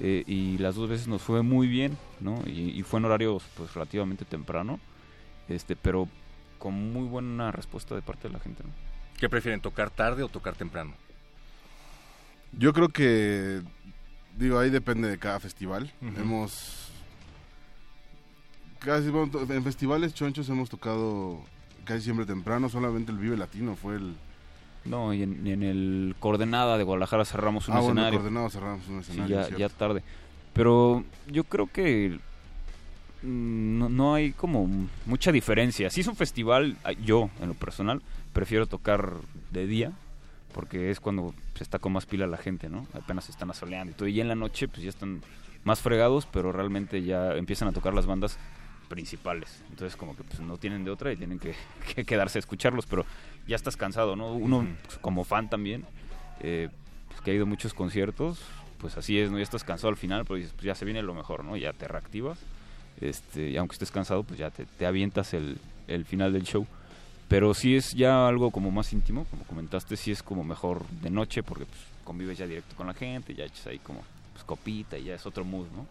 eh, 0.00 0.22
y 0.26 0.58
las 0.58 0.74
dos 0.76 0.88
veces 0.88 1.08
nos 1.08 1.22
fue 1.22 1.42
muy 1.42 1.66
bien, 1.66 1.96
¿no? 2.20 2.42
Y, 2.46 2.78
y 2.78 2.82
fue 2.82 3.00
en 3.00 3.06
horarios 3.06 3.42
pues 3.56 3.72
relativamente 3.74 4.24
temprano, 4.26 4.78
este, 5.48 5.76
pero 5.76 6.08
con 6.58 6.74
muy 6.92 7.08
buena 7.08 7.52
respuesta 7.52 7.94
de 7.94 8.02
parte 8.02 8.28
de 8.28 8.34
la 8.34 8.40
gente, 8.40 8.62
¿no? 8.62 8.70
¿Qué 9.18 9.28
prefieren, 9.30 9.60
tocar 9.62 9.90
tarde 9.90 10.22
o 10.22 10.28
tocar 10.28 10.54
temprano? 10.56 10.92
Yo 12.52 12.72
creo 12.72 12.88
que, 12.88 13.62
digo, 14.36 14.58
ahí 14.58 14.70
depende 14.70 15.08
de 15.08 15.18
cada 15.18 15.40
festival. 15.40 15.92
Hemos, 16.16 16.90
casi, 18.80 19.08
bueno, 19.10 19.30
en 19.48 19.62
festivales 19.64 20.14
chonchos 20.14 20.48
hemos 20.48 20.68
tocado 20.68 21.40
casi 21.84 22.02
siempre 22.02 22.26
temprano, 22.26 22.68
solamente 22.68 23.12
el 23.12 23.18
Vive 23.18 23.36
Latino 23.36 23.76
fue 23.76 23.96
el... 23.96 24.14
No, 24.84 25.12
y 25.12 25.22
en, 25.22 25.46
y 25.46 25.52
en 25.52 25.62
el 25.62 26.16
Coordenada 26.20 26.78
de 26.78 26.84
Guadalajara 26.84 27.24
cerramos 27.24 27.68
un 27.68 27.74
ah, 27.74 27.80
bueno, 27.80 28.00
escenario. 28.00 28.18
coordenado 28.18 28.50
cerramos 28.50 28.88
un 28.88 29.02
Sí, 29.04 29.10
escenario, 29.10 29.48
ya, 29.50 29.56
ya 29.56 29.68
tarde. 29.68 30.02
Pero 30.54 31.04
yo 31.28 31.44
creo 31.44 31.66
que 31.66 32.18
mm, 33.22 33.78
no, 33.78 33.88
no 33.90 34.14
hay 34.14 34.32
como 34.32 34.68
mucha 35.04 35.32
diferencia. 35.32 35.90
Si 35.90 36.00
es 36.00 36.06
un 36.06 36.16
festival, 36.16 36.78
ah, 36.84 36.92
yo 36.92 37.28
en 37.42 37.48
lo 37.48 37.54
personal 37.54 38.00
prefiero 38.32 38.66
tocar 38.66 39.12
de 39.50 39.66
día 39.66 39.92
porque 40.52 40.90
es 40.90 41.00
cuando 41.00 41.34
se 41.54 41.64
está 41.64 41.78
con 41.78 41.92
más 41.92 42.06
pila 42.06 42.26
la 42.26 42.36
gente, 42.36 42.68
¿no? 42.68 42.86
Apenas 42.92 43.24
se 43.24 43.32
están 43.32 43.50
asoleando 43.50 43.92
y 43.92 43.94
todo. 43.94 44.08
Y 44.08 44.20
en 44.20 44.28
la 44.28 44.34
noche 44.34 44.68
pues 44.68 44.82
ya 44.82 44.88
están 44.88 45.22
más 45.64 45.80
fregados, 45.80 46.26
pero 46.26 46.52
realmente 46.52 47.02
ya 47.02 47.34
empiezan 47.36 47.68
a 47.68 47.72
tocar 47.72 47.94
las 47.94 48.06
bandas 48.06 48.38
principales. 48.88 49.62
Entonces 49.70 49.96
como 49.96 50.16
que 50.16 50.24
pues, 50.24 50.40
no 50.40 50.58
tienen 50.58 50.84
de 50.84 50.90
otra 50.90 51.12
y 51.12 51.16
tienen 51.16 51.38
que, 51.38 51.54
que 51.94 52.04
quedarse 52.04 52.38
a 52.38 52.40
escucharlos, 52.40 52.86
pero 52.86 53.06
ya 53.46 53.56
estás 53.56 53.76
cansado, 53.76 54.16
¿no? 54.16 54.34
Uno 54.34 54.66
pues, 54.84 54.98
como 54.98 55.24
fan 55.24 55.48
también, 55.48 55.84
eh, 56.40 56.68
pues, 57.08 57.20
que 57.20 57.30
ha 57.30 57.34
ido 57.34 57.44
a 57.44 57.48
muchos 57.48 57.74
conciertos, 57.74 58.40
pues 58.78 58.96
así 58.96 59.18
es, 59.18 59.30
¿no? 59.30 59.38
Ya 59.38 59.44
estás 59.44 59.64
cansado 59.64 59.88
al 59.88 59.96
final, 59.96 60.24
pero 60.24 60.36
dices, 60.36 60.52
pues 60.52 60.64
ya 60.64 60.74
se 60.74 60.84
viene 60.84 61.02
lo 61.02 61.14
mejor, 61.14 61.44
¿no? 61.44 61.56
Ya 61.56 61.72
te 61.72 61.86
reactivas, 61.86 62.38
este, 63.00 63.50
y 63.50 63.56
aunque 63.56 63.74
estés 63.74 63.90
cansado, 63.90 64.24
pues 64.24 64.38
ya 64.38 64.50
te, 64.50 64.66
te 64.66 64.86
avientas 64.86 65.34
el, 65.34 65.58
el 65.86 66.04
final 66.04 66.32
del 66.32 66.44
show. 66.44 66.66
Pero 67.30 67.54
sí 67.54 67.76
es 67.76 67.92
ya 67.92 68.26
algo 68.26 68.50
como 68.50 68.72
más 68.72 68.92
íntimo, 68.92 69.24
como 69.30 69.44
comentaste, 69.44 69.96
sí 69.96 70.10
es 70.10 70.20
como 70.20 70.42
mejor 70.42 70.84
de 71.00 71.10
noche, 71.10 71.44
porque 71.44 71.64
pues, 71.64 71.78
convives 72.02 72.36
ya 72.36 72.44
directo 72.44 72.74
con 72.74 72.88
la 72.88 72.92
gente, 72.92 73.36
ya 73.36 73.44
echas 73.44 73.68
ahí 73.68 73.78
como 73.78 74.02
pues, 74.32 74.42
copita 74.42 74.98
y 74.98 75.04
ya 75.04 75.14
es 75.14 75.24
otro 75.24 75.44
mood, 75.44 75.68
¿no? 75.76 75.86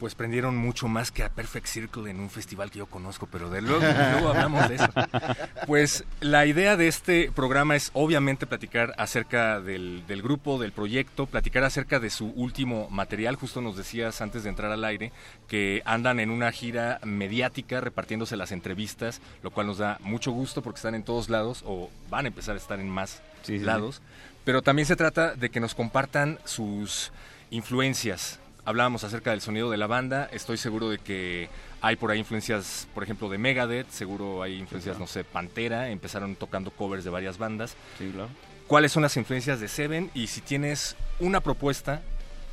Pues 0.00 0.14
prendieron 0.14 0.56
mucho 0.56 0.88
más 0.88 1.12
que 1.12 1.22
a 1.22 1.28
Perfect 1.28 1.66
Circle 1.66 2.10
en 2.10 2.18
un 2.20 2.30
festival 2.30 2.70
que 2.70 2.78
yo 2.78 2.86
conozco, 2.86 3.26
pero 3.30 3.50
de 3.50 3.60
luego, 3.60 3.80
luego 4.12 4.30
hablamos 4.30 4.68
de 4.68 4.76
eso. 4.76 4.88
Pues 5.66 6.04
la 6.20 6.46
idea 6.46 6.76
de 6.78 6.88
este 6.88 7.30
programa 7.30 7.76
es 7.76 7.90
obviamente 7.92 8.46
platicar 8.46 8.94
acerca 8.96 9.60
del, 9.60 10.02
del 10.08 10.22
grupo, 10.22 10.58
del 10.58 10.72
proyecto, 10.72 11.26
platicar 11.26 11.64
acerca 11.64 12.00
de 12.00 12.08
su 12.08 12.28
último 12.28 12.88
material. 12.90 13.36
Justo 13.36 13.60
nos 13.60 13.76
decías 13.76 14.22
antes 14.22 14.42
de 14.42 14.48
entrar 14.48 14.72
al 14.72 14.84
aire 14.84 15.12
que 15.48 15.82
andan 15.84 16.18
en 16.18 16.30
una 16.30 16.50
gira 16.50 16.98
mediática 17.04 17.82
repartiéndose 17.82 18.38
las 18.38 18.52
entrevistas, 18.52 19.20
lo 19.42 19.50
cual 19.50 19.66
nos 19.66 19.76
da 19.78 19.98
mucho 20.00 20.32
gusto 20.32 20.62
porque 20.62 20.78
están 20.78 20.94
en 20.94 21.02
todos 21.04 21.28
lados 21.28 21.62
o 21.66 21.90
van 22.08 22.24
a 22.24 22.28
empezar 22.28 22.54
a 22.54 22.58
estar 22.58 22.80
en 22.80 22.88
más 22.88 23.20
Sí, 23.42 23.52
sí, 23.52 23.58
sí. 23.58 23.64
lados. 23.64 24.00
Pero 24.44 24.62
también 24.62 24.86
se 24.86 24.96
trata 24.96 25.34
de 25.34 25.50
que 25.50 25.60
nos 25.60 25.74
compartan 25.74 26.38
sus 26.46 27.12
influencias. 27.50 28.39
Hablábamos 28.64 29.04
acerca 29.04 29.30
del 29.30 29.40
sonido 29.40 29.70
de 29.70 29.76
la 29.76 29.86
banda. 29.86 30.28
Estoy 30.32 30.56
seguro 30.56 30.90
de 30.90 30.98
que 30.98 31.48
hay 31.80 31.96
por 31.96 32.10
ahí 32.10 32.18
influencias, 32.18 32.86
por 32.94 33.02
ejemplo, 33.02 33.28
de 33.28 33.38
Megadeth. 33.38 33.90
Seguro 33.90 34.42
hay 34.42 34.58
influencias, 34.58 34.98
no 34.98 35.06
sé, 35.06 35.24
Pantera. 35.24 35.88
Empezaron 35.90 36.36
tocando 36.36 36.70
covers 36.70 37.04
de 37.04 37.10
varias 37.10 37.38
bandas. 37.38 37.74
Sí, 37.98 38.10
claro. 38.12 38.28
¿Cuáles 38.66 38.92
son 38.92 39.02
las 39.02 39.16
influencias 39.16 39.60
de 39.60 39.68
Seven? 39.68 40.10
Y 40.14 40.26
si 40.28 40.40
tienes 40.42 40.94
una 41.18 41.40
propuesta 41.40 42.02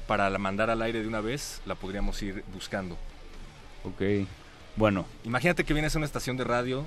para 0.08 0.30
la 0.30 0.38
mandar 0.40 0.70
al 0.70 0.82
aire 0.82 1.02
de 1.02 1.08
una 1.08 1.22
vez, 1.22 1.62
la 1.66 1.76
podríamos 1.76 2.22
ir 2.24 2.44
buscando. 2.54 2.98
Ok. 3.84 4.02
Bueno, 4.78 5.06
Imagínate 5.26 5.64
que 5.64 5.74
vienes 5.74 5.94
a 5.96 5.98
una 6.00 6.06
estación 6.06 6.38
de 6.38 6.44
radio 6.46 6.86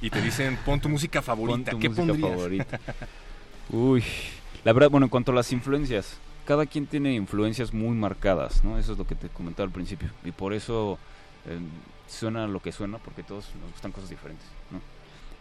y 0.00 0.10
te 0.10 0.20
dicen 0.20 0.58
pon 0.64 0.80
tu 0.80 0.88
música 0.88 1.20
pon 1.20 1.26
favorita. 1.26 1.70
tu 1.70 1.78
¿Qué 1.78 1.88
música 1.88 2.06
pondrías? 2.06 2.30
favorita. 2.36 2.80
Uy, 3.70 4.02
la 4.64 4.72
verdad, 4.72 4.90
bueno, 4.90 5.06
en 5.06 5.10
cuanto 5.10 5.32
a 5.32 5.34
las 5.34 5.52
influencias, 5.52 6.18
cada 6.46 6.64
quien 6.66 6.86
tiene 6.86 7.14
influencias 7.14 7.74
muy 7.74 7.94
marcadas, 7.96 8.64
¿no? 8.64 8.78
Eso 8.78 8.92
es 8.92 8.98
lo 8.98 9.06
que 9.06 9.14
te 9.14 9.28
comentaba 9.28 9.66
al 9.66 9.72
principio. 9.72 10.08
Y 10.24 10.32
por 10.32 10.54
eso 10.54 10.98
eh, 11.46 11.58
suena 12.08 12.46
lo 12.46 12.60
que 12.60 12.72
suena, 12.72 12.98
porque 12.98 13.22
todos 13.22 13.50
nos 13.60 13.70
gustan 13.72 13.92
cosas 13.92 14.08
diferentes, 14.10 14.46
¿no? 14.70 14.80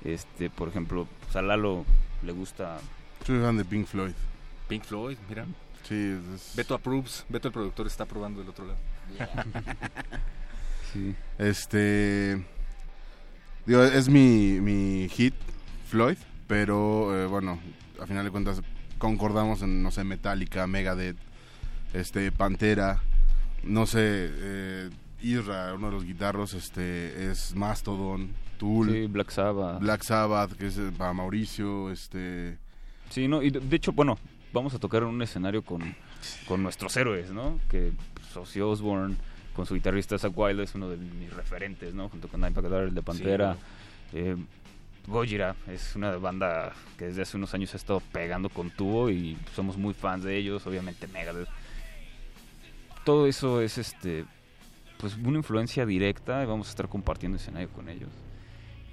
Este, 0.10 0.50
por 0.50 0.68
ejemplo, 0.68 1.08
pues, 1.24 1.36
a 1.36 1.42
Lalo 1.42 1.86
le 2.24 2.32
gusta... 2.32 2.78
Soy 3.26 3.40
fan 3.40 3.58
de 3.58 3.66
Pink 3.66 3.88
Floyd. 3.88 4.14
Pink 4.68 4.84
Floyd, 4.84 5.18
mira. 5.30 5.46
Sí, 5.88 6.18
es- 6.36 6.54
Beto 6.56 6.74
approves. 6.76 7.26
Beto 7.30 7.48
el 7.48 7.54
productor 7.54 7.88
está 7.88 8.06
probando 8.06 8.40
del 8.42 8.50
otro 8.50 8.66
lado. 8.66 8.78
Sí. 10.94 11.14
Este. 11.38 12.42
Digo, 13.66 13.84
es 13.84 14.08
mi, 14.08 14.60
mi 14.62 15.10
hit, 15.10 15.34
Floyd, 15.90 16.18
pero 16.48 17.14
eh, 17.22 17.26
bueno, 17.28 17.60
a 18.02 18.06
final 18.06 18.24
de 18.24 18.32
cuentas 18.32 18.62
concordamos 18.98 19.62
en, 19.62 19.84
no 19.84 19.92
sé, 19.92 20.04
Metallica, 20.04 20.68
Megadeth, 20.68 21.18
este, 21.94 22.32
Pantera, 22.32 23.02
no 23.64 23.86
sé, 23.86 24.02
eh, 24.02 24.90
Isra, 25.22 25.74
uno 25.74 25.88
de 25.88 25.94
los 25.94 26.06
guitarros, 26.06 26.54
este, 26.54 27.32
es 27.32 27.56
Mastodon, 27.56 28.30
Tool, 28.58 28.92
Sí, 28.92 29.08
Black 29.08 29.32
Sabbath. 29.32 29.80
Black 29.80 30.04
Sabbath, 30.04 30.54
que 30.54 30.68
es 30.68 30.78
eh, 30.78 30.92
para 30.98 31.14
Mauricio, 31.14 31.92
este. 31.92 32.58
Sí, 33.10 33.28
no, 33.28 33.42
y 33.42 33.50
de, 33.50 33.76
hecho, 33.76 33.92
bueno, 33.92 34.18
vamos 34.54 34.74
a 34.74 34.80
tocar 34.80 35.04
en 35.04 35.10
un 35.10 35.22
escenario 35.22 35.62
con, 35.62 35.96
con 36.48 36.64
nuestros 36.64 36.96
héroes, 36.98 37.32
¿no? 37.32 37.60
Que 37.70 37.92
pues, 38.14 38.36
Ozzy 38.38 38.62
Osbourne, 38.62 39.16
con 39.56 39.66
su 39.66 39.76
guitarrista 39.76 40.18
Zach 40.18 40.34
Wilde, 40.36 40.64
es 40.64 40.76
uno 40.76 40.90
de 40.90 40.98
mis 40.98 41.32
referentes, 41.34 41.94
¿no? 41.94 42.10
Junto 42.10 42.28
con 42.28 42.42
Dimebag 42.42 42.70
Darrell 42.70 42.94
de 42.94 43.02
Pantera. 43.02 43.58
Eh, 44.14 44.36
Gojira 45.08 45.56
es 45.68 45.96
una 45.96 46.16
banda 46.18 46.74
que 46.98 47.06
desde 47.06 47.22
hace 47.22 47.38
unos 47.38 47.54
años 47.54 47.74
ha 47.74 47.78
estado 47.78 48.02
pegando 48.12 48.50
con 48.50 48.72
tubo 48.72 49.10
y 49.10 49.38
somos 49.56 49.78
muy 49.78 49.94
fans 49.94 50.24
de 50.24 50.38
ellos, 50.38 50.66
obviamente 50.66 51.08
Megadeth. 51.08 51.48
Todo 53.04 53.28
eso 53.28 53.62
es 53.62 53.78
este 53.78 54.26
pues 54.98 55.18
una 55.18 55.38
influencia 55.38 55.86
directa 55.86 56.42
y 56.44 56.46
vamos 56.46 56.68
a 56.68 56.70
estar 56.72 56.88
compartiendo 56.88 57.38
escenario 57.38 57.70
con 57.70 57.90
ellos. 57.90 58.10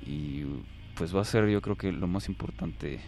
Y 0.04 0.44
pues 0.96 1.14
va 1.14 1.22
a 1.22 1.24
ser 1.24 1.48
yo 1.48 1.62
creo 1.62 1.76
que 1.76 1.92
lo 1.92 2.06
más 2.06 2.28
importante 2.28 3.00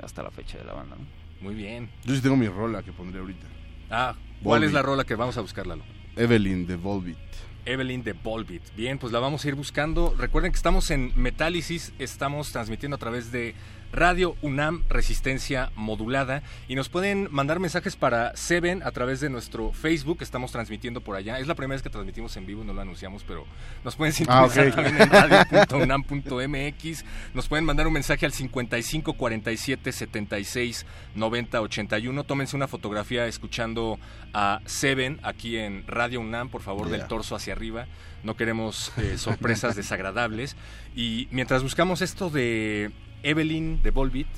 hasta 0.00 0.22
la 0.22 0.30
fecha 0.30 0.58
de 0.58 0.64
la 0.64 0.74
banda, 0.74 0.96
¿no? 0.96 1.06
Muy 1.40 1.54
bien. 1.54 1.90
Yo 2.04 2.14
sí 2.14 2.20
tengo 2.20 2.36
mi 2.36 2.48
rola 2.48 2.82
que 2.82 2.92
pondré 2.92 3.20
ahorita. 3.20 3.46
Ah, 3.90 4.14
¿cuál 4.42 4.64
es 4.64 4.72
la 4.72 4.82
rola 4.82 5.04
que 5.04 5.14
vamos 5.14 5.36
a 5.38 5.40
buscar, 5.40 5.66
Lalo? 5.66 5.82
Evelyn 6.16 6.66
de 6.66 6.76
Volbeat. 6.76 7.16
Evelyn 7.64 8.02
de 8.02 8.12
Volbeat. 8.12 8.62
Bien, 8.76 8.98
pues 8.98 9.12
la 9.12 9.18
vamos 9.18 9.44
a 9.44 9.48
ir 9.48 9.54
buscando. 9.54 10.14
Recuerden 10.16 10.52
que 10.52 10.56
estamos 10.56 10.90
en 10.90 11.12
Metálisis, 11.16 11.92
estamos 11.98 12.52
transmitiendo 12.52 12.96
a 12.96 12.98
través 12.98 13.32
de 13.32 13.54
Radio 13.92 14.36
UNAM 14.42 14.84
Resistencia 14.88 15.70
Modulada 15.74 16.42
y 16.68 16.74
nos 16.74 16.88
pueden 16.88 17.28
mandar 17.30 17.58
mensajes 17.58 17.96
para 17.96 18.36
Seven 18.36 18.82
a 18.82 18.90
través 18.90 19.20
de 19.20 19.30
nuestro 19.30 19.72
Facebook, 19.72 20.18
estamos 20.20 20.52
transmitiendo 20.52 21.00
por 21.00 21.16
allá. 21.16 21.38
Es 21.38 21.46
la 21.46 21.54
primera 21.54 21.76
vez 21.76 21.82
que 21.82 21.90
transmitimos 21.90 22.36
en 22.36 22.46
vivo, 22.46 22.64
no 22.64 22.72
lo 22.74 22.80
anunciamos, 22.82 23.24
pero 23.24 23.46
nos 23.84 23.96
pueden 23.96 24.12
sintonizar 24.12 24.66
Ah, 24.66 24.68
ok. 24.68 24.74
también 24.74 25.00
en 25.02 25.10
radio.unam.mx. 25.10 27.04
Nos 27.34 27.48
pueden 27.48 27.64
mandar 27.64 27.86
un 27.86 27.92
mensaje 27.92 28.26
al 28.26 28.32
55 28.32 29.12
47 29.14 29.92
76 29.92 30.86
90 31.14 31.60
81. 31.60 32.24
Tómense 32.24 32.56
una 32.56 32.68
fotografía 32.68 33.26
escuchando 33.26 33.98
a 34.34 34.60
Seven 34.66 35.18
aquí 35.22 35.56
en 35.56 35.86
Radio 35.86 36.20
UNAM, 36.20 36.50
por 36.50 36.62
favor, 36.62 36.88
del 36.88 37.06
torso 37.06 37.34
hacia 37.34 37.52
arriba. 37.54 37.86
No 38.22 38.36
queremos 38.36 38.92
eh, 38.98 39.16
sorpresas 39.18 39.76
desagradables. 39.76 40.56
Y 40.94 41.28
mientras 41.30 41.62
buscamos 41.62 42.02
esto 42.02 42.30
de 42.30 42.90
Evelyn 43.22 43.82
de 43.82 43.90
Volbeat, 43.90 44.28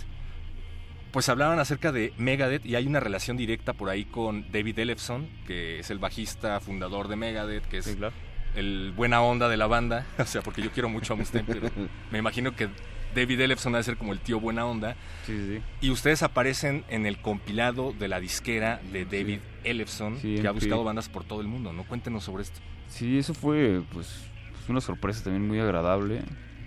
pues 1.12 1.28
hablaban 1.28 1.58
acerca 1.58 1.90
de 1.92 2.12
Megadeth 2.18 2.64
y 2.64 2.76
hay 2.76 2.86
una 2.86 3.00
relación 3.00 3.36
directa 3.36 3.72
por 3.72 3.88
ahí 3.90 4.04
con 4.04 4.50
David 4.52 4.78
Ellefson, 4.78 5.28
que 5.46 5.80
es 5.80 5.90
el 5.90 5.98
bajista 5.98 6.60
fundador 6.60 7.08
de 7.08 7.16
Megadeth, 7.16 7.64
que 7.66 7.78
es 7.78 7.84
Sí, 7.86 7.96
claro. 7.96 8.14
el 8.54 8.92
buena 8.96 9.20
onda 9.20 9.48
de 9.48 9.56
la 9.56 9.66
banda. 9.66 10.06
O 10.18 10.24
sea, 10.24 10.42
porque 10.42 10.62
yo 10.62 10.70
quiero 10.70 10.88
mucho 10.88 11.14
a 11.14 11.16
Mustaine, 11.16 11.46
pero 11.46 11.68
me 12.12 12.18
imagino 12.18 12.54
que 12.54 12.68
David 13.12 13.40
Ellefson 13.40 13.74
ha 13.74 13.78
de 13.78 13.84
ser 13.84 13.96
como 13.96 14.12
el 14.12 14.20
tío 14.20 14.38
buena 14.38 14.64
onda. 14.64 14.94
Sí, 15.26 15.36
sí. 15.36 15.60
Y 15.80 15.90
ustedes 15.90 16.22
aparecen 16.22 16.84
en 16.88 17.06
el 17.06 17.20
compilado 17.20 17.92
de 17.92 18.06
la 18.06 18.20
disquera 18.20 18.80
de 18.92 19.04
David 19.04 19.40
Ellefson, 19.64 20.20
que 20.20 20.46
ha 20.46 20.52
buscado 20.52 20.84
bandas 20.84 21.08
por 21.08 21.24
todo 21.24 21.40
el 21.40 21.48
mundo, 21.48 21.72
¿no? 21.72 21.82
Cuéntenos 21.84 22.22
sobre 22.22 22.44
esto. 22.44 22.60
Sí, 22.86 23.18
eso 23.18 23.34
fue 23.34 23.82
pues, 23.92 24.28
pues, 24.52 24.68
una 24.68 24.80
sorpresa 24.80 25.24
también 25.24 25.48
muy 25.48 25.58
agradable. 25.58 26.22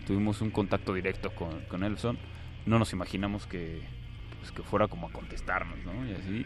Tuvimos 0.08 0.42
un 0.42 0.52
contacto 0.52 0.94
directo 0.94 1.32
con, 1.32 1.62
con 1.70 1.84
Elson. 1.84 2.18
No 2.66 2.80
nos 2.80 2.94
imaginamos 2.94 3.46
que, 3.48 3.82
pues, 4.40 4.52
que 4.52 4.64
fuera 4.64 4.88
como 4.88 5.08
a 5.08 5.12
contestarnos, 5.12 5.78
¿no? 5.86 6.06
Y 6.08 6.14
así. 6.14 6.46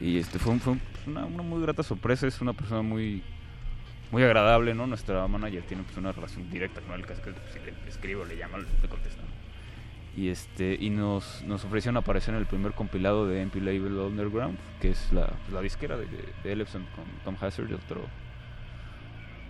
Y 0.00 0.18
este 0.18 0.38
fue, 0.38 0.58
fue 0.58 0.74
un- 0.74 0.80
una, 1.06 1.26
muy 1.26 1.62
grata 1.62 1.82
sorpresa. 1.82 2.26
Es 2.26 2.40
una 2.40 2.52
persona 2.52 2.82
muy 2.82 3.22
muy 4.12 4.22
agradable, 4.22 4.72
¿no? 4.72 4.86
Nuestra 4.86 5.26
manager 5.26 5.62
tiene 5.64 5.82
pues, 5.82 5.96
una 5.96 6.12
relación 6.12 6.48
directa 6.48 6.80
con 6.80 6.94
él, 6.94 7.04
casi 7.04 7.22
que 7.22 7.30
si 7.52 7.58
le 7.58 7.88
escribo, 7.88 8.24
le 8.24 8.36
llama, 8.36 8.58
le 8.58 8.88
contesta. 8.88 9.22
Y 10.16 10.28
este 10.28 10.76
y 10.80 10.90
nos, 10.90 11.42
nos 11.44 11.64
ofrecieron 11.64 11.96
aparecer 11.96 12.32
en 12.34 12.40
el 12.40 12.46
primer 12.46 12.72
compilado 12.72 13.26
de 13.26 13.42
MP 13.42 13.60
Label 13.60 13.98
Underground, 13.98 14.56
que 14.80 14.90
es 14.90 15.12
la, 15.12 15.26
pues, 15.26 15.52
la 15.52 15.60
disquera 15.60 15.96
de, 15.96 16.06
de 16.06 16.64
con 16.64 17.04
Tom 17.24 17.36
Hazard, 17.40 17.70
otro 17.74 18.02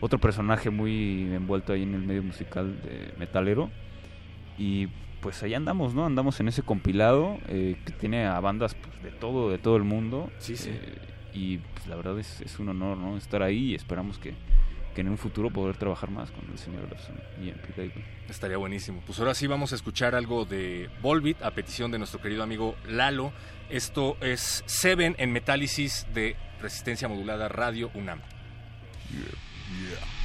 otro 0.01 0.19
personaje 0.19 0.71
muy 0.71 1.33
envuelto 1.33 1.73
ahí 1.73 1.83
en 1.83 1.95
el 1.95 2.03
medio 2.03 2.23
musical 2.23 2.81
de 2.83 3.15
metalero. 3.19 3.71
Y 4.59 4.89
pues 5.21 5.43
ahí 5.43 5.55
andamos, 5.55 5.95
¿no? 5.95 6.07
Andamos 6.07 6.39
en 6.41 6.49
ese 6.49 6.63
compilado 6.63 7.39
eh, 7.49 7.77
que 7.85 7.93
tiene 7.93 8.27
a 8.27 8.39
bandas 8.41 8.75
pues, 8.75 9.03
de 9.03 9.11
todo, 9.11 9.51
de 9.51 9.59
todo 9.59 9.77
el 9.77 9.85
mundo. 9.85 10.31
Sí, 10.39 10.57
sí. 10.57 10.71
Eh, 10.73 10.99
y 11.35 11.59
pues, 11.59 11.87
la 11.87 11.97
verdad 11.97 12.19
es, 12.19 12.41
es 12.41 12.59
un 12.59 12.69
honor, 12.69 12.97
¿no? 12.97 13.17
Estar 13.17 13.43
ahí 13.43 13.73
y 13.73 13.75
esperamos 13.75 14.19
que, 14.19 14.35
que 14.95 15.01
en 15.01 15.09
un 15.09 15.19
futuro 15.19 15.51
poder 15.51 15.77
trabajar 15.77 16.11
más 16.11 16.31
con 16.31 16.49
el 16.51 16.59
señor 16.59 16.85
Ellefson 16.85 17.17
y 17.43 17.49
en 17.51 17.61
Label. 17.77 18.05
Estaría 18.29 18.57
buenísimo. 18.57 19.03
Pues 19.05 19.19
ahora 19.19 19.35
sí 19.35 19.47
vamos 19.47 19.73
a 19.73 19.75
escuchar 19.75 20.15
algo 20.15 20.45
de 20.45 20.89
Volbeat 21.03 21.43
a 21.43 21.51
petición 21.51 21.91
de 21.91 21.99
nuestro 21.99 22.21
querido 22.21 22.43
amigo 22.43 22.77
Lalo. 22.89 23.33
Esto 23.69 24.17
es 24.21 24.63
Seven 24.67 25.15
en 25.19 25.33
Metálisis 25.33 26.07
de 26.15 26.37
Resistencia 26.63 27.09
Modulada 27.09 27.49
Radio 27.49 27.91
UNAM. 27.95 28.21
Yeah. 29.67 30.16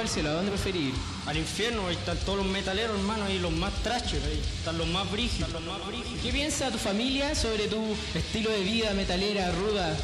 O 0.00 0.02
al 0.02 0.08
cielo? 0.08 0.30
¿A 0.30 0.32
dónde 0.32 0.50
preferís 0.50 0.88
ir? 0.88 0.94
Al 1.26 1.36
infierno, 1.36 1.86
ahí 1.86 1.94
están 1.94 2.16
todos 2.18 2.38
los 2.38 2.46
metaleros, 2.46 2.98
hermano, 2.98 3.24
ahí 3.24 3.38
los 3.38 3.52
más 3.52 3.72
trachos, 3.82 4.18
ahí 4.24 4.40
están 4.58 4.78
los 4.78 4.86
más 4.88 5.10
brígidos. 5.10 5.52
Los 5.52 5.62
más 5.62 5.86
brígidos. 5.86 6.20
¿Qué 6.22 6.32
piensa 6.32 6.70
tu 6.70 6.78
familia 6.78 7.34
sobre 7.34 7.68
tu 7.68 7.94
estilo 8.14 8.50
de 8.50 8.60
vida 8.60 8.92
metalera, 8.94 9.50
ruda, 9.52 9.96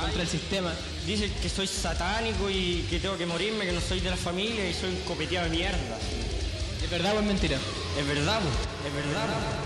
contra 0.00 0.22
el 0.22 0.28
sistema? 0.28 0.72
Dicen 1.06 1.32
que 1.42 1.48
soy 1.48 1.66
satánico 1.66 2.48
y 2.50 2.86
que 2.88 2.98
tengo 3.00 3.16
que 3.16 3.26
morirme, 3.26 3.66
que 3.66 3.72
no 3.72 3.80
soy 3.80 4.00
de 4.00 4.10
la 4.10 4.16
familia 4.16 4.68
y 4.68 4.74
soy 4.74 4.90
un 4.90 5.00
copeteado 5.00 5.48
de 5.50 5.56
mierda. 5.56 5.98
¿Es 6.82 6.90
verdad 6.90 7.16
o 7.16 7.20
es 7.20 7.26
mentira? 7.26 7.58
Es 7.98 8.06
verdad, 8.06 8.40
po, 8.40 8.48
es 8.86 8.94
verdad. 8.94 9.65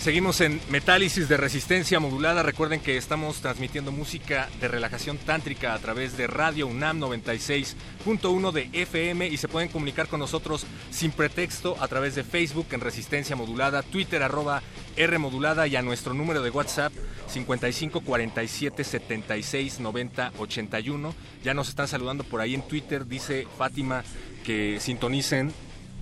Seguimos 0.00 0.40
en 0.40 0.58
Metálisis 0.70 1.28
de 1.28 1.36
Resistencia 1.36 2.00
Modulada. 2.00 2.42
Recuerden 2.42 2.80
que 2.80 2.96
estamos 2.96 3.42
transmitiendo 3.42 3.92
música 3.92 4.48
de 4.58 4.66
relajación 4.66 5.18
tántrica 5.18 5.74
a 5.74 5.78
través 5.78 6.16
de 6.16 6.26
Radio 6.26 6.68
UNAM 6.68 6.98
96.1 6.98 8.50
de 8.50 8.70
FM 8.72 9.28
y 9.28 9.36
se 9.36 9.46
pueden 9.46 9.68
comunicar 9.68 10.08
con 10.08 10.20
nosotros 10.20 10.64
sin 10.90 11.12
pretexto 11.12 11.76
a 11.80 11.86
través 11.86 12.14
de 12.14 12.24
Facebook 12.24 12.68
en 12.70 12.80
Resistencia 12.80 13.36
Modulada, 13.36 13.82
Twitter 13.82 14.22
arroba 14.22 14.62
R 14.96 15.18
Modulada 15.18 15.66
y 15.66 15.76
a 15.76 15.82
nuestro 15.82 16.14
número 16.14 16.40
de 16.40 16.48
WhatsApp 16.48 16.94
55 17.28 18.00
47 18.00 18.82
76 18.82 19.80
90 19.80 20.32
81. 20.38 21.14
Ya 21.44 21.52
nos 21.52 21.68
están 21.68 21.88
saludando 21.88 22.24
por 22.24 22.40
ahí 22.40 22.54
en 22.54 22.62
Twitter, 22.62 23.06
dice 23.06 23.46
Fátima 23.58 24.02
que 24.46 24.80
sintonicen 24.80 25.52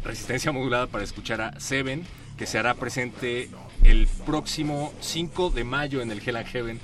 Resistencia 0.04 0.52
Modulada 0.52 0.86
para 0.86 1.02
escuchar 1.02 1.40
a 1.40 1.58
Seven, 1.58 2.06
que 2.36 2.46
se 2.46 2.60
hará 2.60 2.74
presente 2.74 3.50
el 3.88 4.06
próximo 4.26 4.92
5 5.00 5.50
de 5.50 5.64
mayo 5.64 6.02
en 6.02 6.10
el 6.10 6.20
Hell 6.24 6.36
and 6.36 6.46
Heaven, 6.46 6.80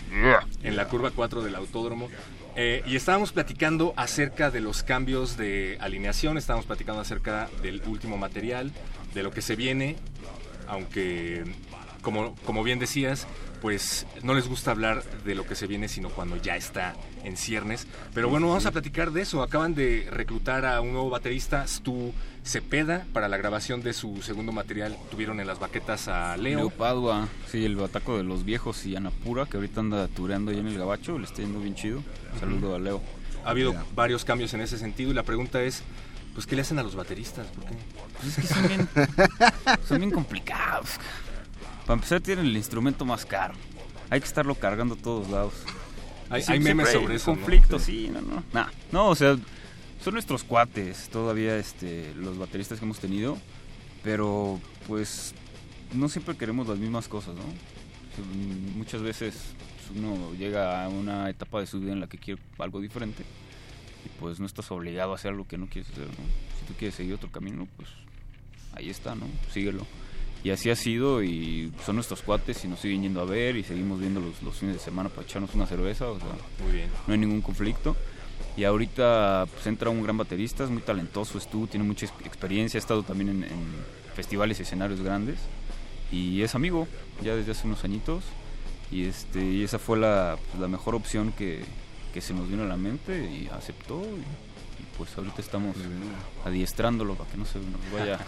en 0.63 0.77
la 0.77 0.89
curva 0.89 1.11
4 1.11 1.43
del 1.43 1.55
autódromo. 1.55 2.09
Eh, 2.57 2.83
y 2.87 2.97
estábamos 2.97 3.33
platicando 3.33 3.93
acerca 3.97 4.51
de 4.51 4.61
los 4.61 4.83
cambios 4.83 5.37
de 5.37 5.77
alineación, 5.81 6.39
estábamos 6.39 6.67
platicando 6.67 7.01
acerca 7.01 7.49
del 7.63 7.83
último 7.87 8.17
material, 8.17 8.73
de 9.13 9.23
lo 9.23 9.33
que 9.33 9.43
se 9.43 9.57
viene, 9.57 9.97
aunque 10.67 11.45
como, 12.05 12.35
como 12.45 12.63
bien 12.63 12.79
decías, 12.79 13.27
pues 13.61 14.07
no 14.23 14.35
les 14.35 14.47
gusta 14.47 14.71
hablar 14.71 15.03
de 15.25 15.35
lo 15.35 15.45
que 15.47 15.55
se 15.57 15.67
viene, 15.67 15.89
sino 15.89 16.11
cuando 16.11 16.37
ya 16.37 16.55
está 16.57 16.95
en 17.25 17.37
ciernes. 17.37 17.87
Pero 18.13 18.29
bueno, 18.29 18.47
vamos 18.49 18.67
a 18.67 18.71
platicar 18.71 19.11
de 19.11 19.23
eso. 19.23 19.43
Acaban 19.43 19.75
de 19.75 20.07
reclutar 20.11 20.67
a 20.67 20.81
un 20.83 20.93
nuevo 20.93 21.09
baterista, 21.11 21.67
Stu 21.67 22.13
Cepeda, 22.45 23.07
para 23.15 23.27
la 23.29 23.39
grabación 23.39 23.83
de 23.83 23.95
su 23.95 24.23
segundo 24.23 24.53
material. 24.53 24.97
Tuvieron 25.11 25.41
en 25.41 25.47
las 25.47 25.59
baquetas 25.59 26.07
a 26.09 26.37
Leo. 26.37 26.59
Leo 26.59 26.71
Padua, 26.71 27.27
sí, 27.51 27.65
el 27.65 27.75
bataco 27.77 28.19
de 28.19 28.23
los 28.23 28.45
viejos 28.45 28.85
y 28.85 28.95
Ana 28.97 29.11
Pura, 29.11 29.47
que 29.47 29.57
ahorita 29.57 29.81
anda 29.81 30.07
tureando 30.09 30.51
ahí 30.51 30.59
en 30.59 30.69
el 30.69 30.79
gabacho, 30.79 31.19
le 31.19 31.25
está 31.25 31.39
yendo 31.43 31.61
bien 31.61 31.75
chido. 31.75 32.03
Saludo 32.39 32.75
a 32.75 32.79
Leo. 32.79 33.01
ha 33.47 33.51
habido 33.51 33.73
Ya. 33.73 33.85
varios 33.95 34.25
cambios 34.25 34.53
en 34.55 34.61
ese 34.61 34.77
sentido 34.79 35.11
y 35.11 35.15
la 35.15 35.23
pregunta 35.23 35.63
es, 35.63 35.83
pues, 36.35 36.47
¿qué 36.47 36.57
le 36.57 36.63
hacen 36.63 36.79
a 36.79 36.83
los 36.83 36.95
bateristas? 36.97 37.47
¿Por 37.47 37.65
qué? 37.65 37.75
Pues 38.21 38.39
es 38.39 38.49
que 38.49 38.55
son 38.55 38.69
bien, 38.69 38.89
son 39.89 39.99
bien 39.99 40.11
complicados. 40.11 40.91
Para 41.87 41.95
empezar, 41.95 42.21
tienen 42.21 42.47
el 42.47 42.57
instrumento 42.57 43.05
más 43.05 43.27
caro. 43.27 43.55
Hay 44.11 44.21
que 44.21 44.27
estarlo 44.27 44.55
cargando 44.55 44.95
a 44.95 44.99
todos 44.99 45.29
lados. 45.29 45.55
Hay, 46.31 46.43
Sí, 46.43 46.53
hay 46.53 46.61
memes 46.61 46.89
hay 46.89 46.95
sobre 46.95 47.19
conflicto, 47.21 47.79
sí, 47.79 48.09
no, 48.13 48.21
no. 48.21 48.43
Nah, 48.53 48.69
no, 48.91 49.09
o 49.09 49.15
sea, 49.15 49.37
son 50.03 50.15
nuestros 50.15 50.43
cuates 50.45 51.09
todavía 51.11 51.57
este, 51.57 52.15
los 52.15 52.39
bateristas 52.39 52.79
que 52.79 52.85
hemos 52.85 52.99
tenido, 52.99 53.39
pero 54.03 54.59
pues 54.87 55.35
no 55.93 56.09
siempre 56.09 56.37
queremos 56.37 56.67
las 56.67 56.79
mismas 56.79 57.09
cosas, 57.09 57.35
¿no? 57.35 57.43
Muchas 58.77 59.03
veces 59.03 59.35
pues, 59.77 59.99
uno 59.99 60.33
llega 60.35 60.85
a 60.85 60.89
una 60.89 61.29
etapa 61.31 61.61
de 61.61 61.67
su 61.67 61.81
vida 61.81 61.93
en 61.93 62.01
la 62.01 62.07
que 62.07 62.19
quiere 62.19 62.41
algo 62.59 62.81
diferente 62.81 63.25
y 64.05 64.09
pues 64.21 64.41
no 64.41 64.47
estás 64.47 64.71
obligado 64.71 65.13
a 65.13 65.15
hacer 65.17 65.33
algo 65.33 65.47
que 65.47 65.59
no 65.59 65.67
quieres 65.69 65.91
hacer, 65.91 66.07
¿no? 66.07 66.25
Si 66.59 66.67
tú 66.67 66.75
quieres 66.79 66.95
seguir 66.95 67.15
otro 67.15 67.31
camino, 67.31 67.67
pues 67.77 67.89
ahí 68.73 68.91
está, 68.91 69.15
¿no? 69.15 69.27
Síguelo. 69.53 69.87
Y 70.45 70.51
así 70.51 70.69
ha 70.71 70.77
sido 70.77 71.23
y 71.25 71.73
son 71.85 71.97
nuestros 71.97 72.21
cuates 72.23 72.65
y 72.65 72.69
nos 72.69 72.79
siguen 72.81 73.03
yendo 73.03 73.21
a 73.21 73.25
ver 73.25 73.57
y 73.57 73.65
seguimos 73.65 73.99
viendo 73.99 74.21
los, 74.21 74.43
los 74.43 74.55
fines 74.55 74.75
de 74.77 74.81
semana 74.81 75.09
para 75.09 75.23
echarnos 75.23 75.55
una 75.55 75.67
cerveza, 75.67 76.07
o 76.09 76.19
sea, 76.19 76.29
Muy 76.63 76.73
bien. 76.77 76.91
no 77.07 77.15
hay 77.15 77.19
ningún 77.19 77.41
conflicto. 77.41 77.97
Y 78.57 78.65
ahorita 78.65 79.47
pues 79.53 79.67
entra 79.67 79.89
un 79.91 80.03
gran 80.03 80.17
baterista, 80.19 80.63
es 80.65 80.71
muy 80.71 80.83
talentoso, 80.83 81.39
es 81.39 81.49
tú, 81.49 81.67
tiene 81.67 81.85
mucha 81.87 82.07
ex- 82.07 82.27
experiencia, 82.27 82.79
ha 82.79 82.83
estado 82.83 83.03
también 83.03 83.31
en, 83.31 83.45
en 83.45 83.59
festivales 84.15 84.59
y 84.61 84.63
escenarios 84.63 85.01
grandes 85.01 85.39
y 86.13 86.43
es 86.43 86.55
amigo 86.55 86.87
ya 87.23 87.35
desde 87.35 87.53
hace 87.53 87.67
unos 87.67 87.83
añitos 87.83 88.23
y 88.93 89.07
este 89.07 89.45
y 89.45 89.63
esa 89.65 89.79
fue 89.81 89.99
la, 89.99 90.37
pues, 90.51 90.61
la 90.61 90.69
mejor 90.69 90.95
opción 90.95 91.33
que, 91.33 91.65
que 92.13 92.21
se 92.21 92.35
nos 92.35 92.49
vino 92.49 92.63
a 92.63 92.67
la 92.67 92.77
mente 92.77 93.25
y 93.29 93.49
aceptó 93.49 94.03
y, 94.03 94.23
pues 94.97 95.17
ahorita 95.17 95.41
estamos 95.41 95.77
adiestrándolo 96.45 97.15
para 97.15 97.31
que 97.31 97.37
no 97.37 97.45
se 97.45 97.59
nos 97.59 97.93
vaya 97.93 98.19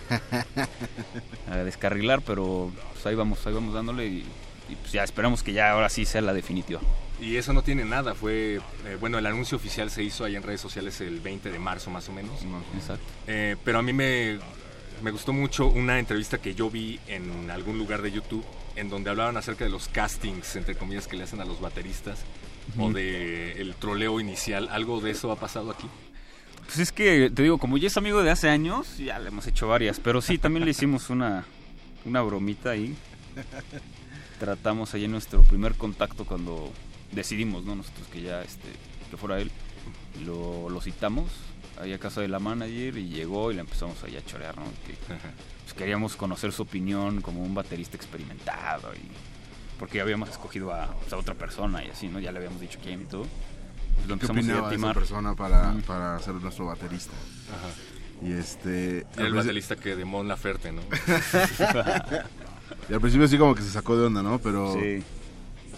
a 1.50 1.57
descarrilar, 1.59 2.22
pero 2.22 2.72
pues 2.92 3.07
ahí 3.07 3.14
vamos, 3.14 3.46
ahí 3.46 3.55
vamos 3.55 3.74
dándole 3.74 4.07
y, 4.07 4.24
y, 4.68 4.76
pues 4.76 4.92
ya 4.92 5.05
esperamos 5.05 5.42
que 5.42 5.52
ya 5.52 5.70
ahora 5.70 5.88
sí 5.88 6.05
sea 6.05 6.20
la 6.20 6.33
definitiva. 6.33 6.81
Y 7.20 7.37
eso 7.37 7.52
no 7.52 7.62
tiene 7.62 7.85
nada, 7.85 8.14
fue, 8.14 8.61
eh, 8.85 8.96
bueno, 9.00 9.18
el 9.18 9.26
anuncio 9.26 9.57
oficial 9.57 9.90
se 9.90 10.02
hizo 10.02 10.24
ahí 10.24 10.37
en 10.37 10.42
redes 10.42 10.61
sociales 10.61 11.00
el 11.00 11.20
20 11.20 11.50
de 11.50 11.59
marzo 11.59 11.90
más 11.90 12.09
o 12.09 12.12
menos. 12.12 12.42
Exacto. 12.74 13.05
Eh, 13.26 13.57
pero 13.64 13.79
a 13.79 13.83
mí 13.83 13.94
me, 13.94 14.38
me 15.02 15.11
gustó 15.11 15.33
mucho 15.33 15.66
una 15.66 15.98
entrevista 15.98 16.38
que 16.38 16.55
yo 16.55 16.70
vi 16.70 17.00
en 17.07 17.50
algún 17.50 17.79
lugar 17.79 18.02
de 18.02 18.12
YouTube 18.12 18.44
en 18.76 18.90
donde 18.90 19.11
hablaban 19.11 19.37
acerca 19.37 19.64
de 19.64 19.70
los 19.70 19.88
castings, 19.88 20.57
entre 20.57 20.74
comillas, 20.74 21.09
que 21.09 21.16
le 21.16 21.24
hacen 21.24 21.40
a 21.40 21.44
los 21.44 21.61
bateristas 21.61 22.20
o 22.79 22.90
de 22.90 23.52
el 23.52 23.74
troleo 23.74 24.20
inicial. 24.20 24.68
¿Algo 24.70 25.00
de 25.00 25.12
eso 25.12 25.33
ha 25.33 25.37
pasado 25.37 25.70
aquí? 25.70 25.88
Pues 26.66 26.79
es 26.79 26.92
que, 26.92 27.31
te 27.31 27.42
digo, 27.42 27.59
como 27.59 27.79
ya 27.79 27.87
es 27.87 27.96
amigo 27.96 28.22
de 28.22 28.31
hace 28.31 28.48
años, 28.48 28.98
ya 28.98 29.18
le 29.18 29.29
hemos 29.29 29.46
hecho 29.46 29.68
varias. 29.68 30.00
Pero 30.00 30.20
sí, 30.20 30.38
también 30.38 30.64
le 30.64 30.72
hicimos 30.72 31.11
una, 31.11 31.44
una 32.05 32.22
bromita 32.22 32.70
ahí. 32.70 32.96
Tratamos 34.40 34.92
ahí 34.94 35.05
en 35.05 35.12
nuestro 35.12 35.42
primer 35.42 35.74
contacto 35.74 36.24
cuando 36.24 36.72
decidimos, 37.12 37.64
¿no? 37.64 37.76
Nosotros 37.76 38.07
que 38.09 38.22
ya, 38.22 38.42
este, 38.42 38.68
que 39.11 39.16
fuera 39.16 39.40
él. 39.40 39.50
Lo, 40.24 40.68
lo 40.68 40.81
citamos 40.81 41.31
ahí 41.81 41.92
a 41.92 41.98
casa 41.98 42.20
de 42.20 42.29
la 42.29 42.38
manager 42.38 42.96
y 42.96 43.09
llegó 43.09 43.52
y 43.52 43.55
le 43.55 43.61
empezamos 43.61 44.02
ahí 44.05 44.16
a 44.16 44.24
chorear, 44.24 44.57
¿no? 44.57 44.64
Que, 44.87 44.94
pues, 45.62 45.74
queríamos 45.76 46.16
conocer 46.16 46.52
su 46.52 46.62
opinión 46.62 47.20
como 47.20 47.42
un 47.42 47.55
baterista 47.55 47.96
experimentado 47.96 48.94
y 48.94 49.00
porque 49.79 49.98
ya 49.98 50.02
habíamos 50.02 50.31
escogido 50.31 50.72
a, 50.72 50.87
pues, 50.87 51.12
a 51.12 51.18
otra 51.18 51.35
persona 51.35 51.85
y 51.85 51.90
así, 51.90 52.09
¿no? 52.09 52.18
Ya 52.18 52.33
le 52.33 52.38
habíamos 52.38 52.61
dicho 52.61 52.79
quién 52.83 53.02
y 53.02 53.05
todo. 53.05 53.26
Lo 54.02 54.06
¿Qué 54.06 54.12
empezamos 54.26 54.44
ahí 54.44 54.50
opinaba 54.52 54.70
a 54.70 54.74
esa 54.74 54.94
persona 54.94 55.35
para, 55.35 55.72
Mm. 55.72 55.82
para 55.82 56.18
ser 56.20 56.35
nuestro 56.35 56.66
baterista? 56.66 57.12
Ajá. 57.52 58.26
Y 58.26 58.32
este... 58.32 59.06
Era 59.16 59.26
el 59.26 59.35
baterista 59.35 59.76
que 59.76 59.94
de 59.96 60.04
Mon 60.04 60.26
Laferte, 60.28 60.72
¿no? 60.72 60.82
Y 62.88 62.94
al 62.94 63.00
principio 63.00 63.26
sí 63.28 63.37
como 63.38 63.54
que 63.54 63.62
se 63.62 63.70
sacó 63.70 63.96
de 63.96 64.06
onda, 64.06 64.22
¿no? 64.22 64.38
Pero, 64.38 64.74
Sí. 64.74 65.02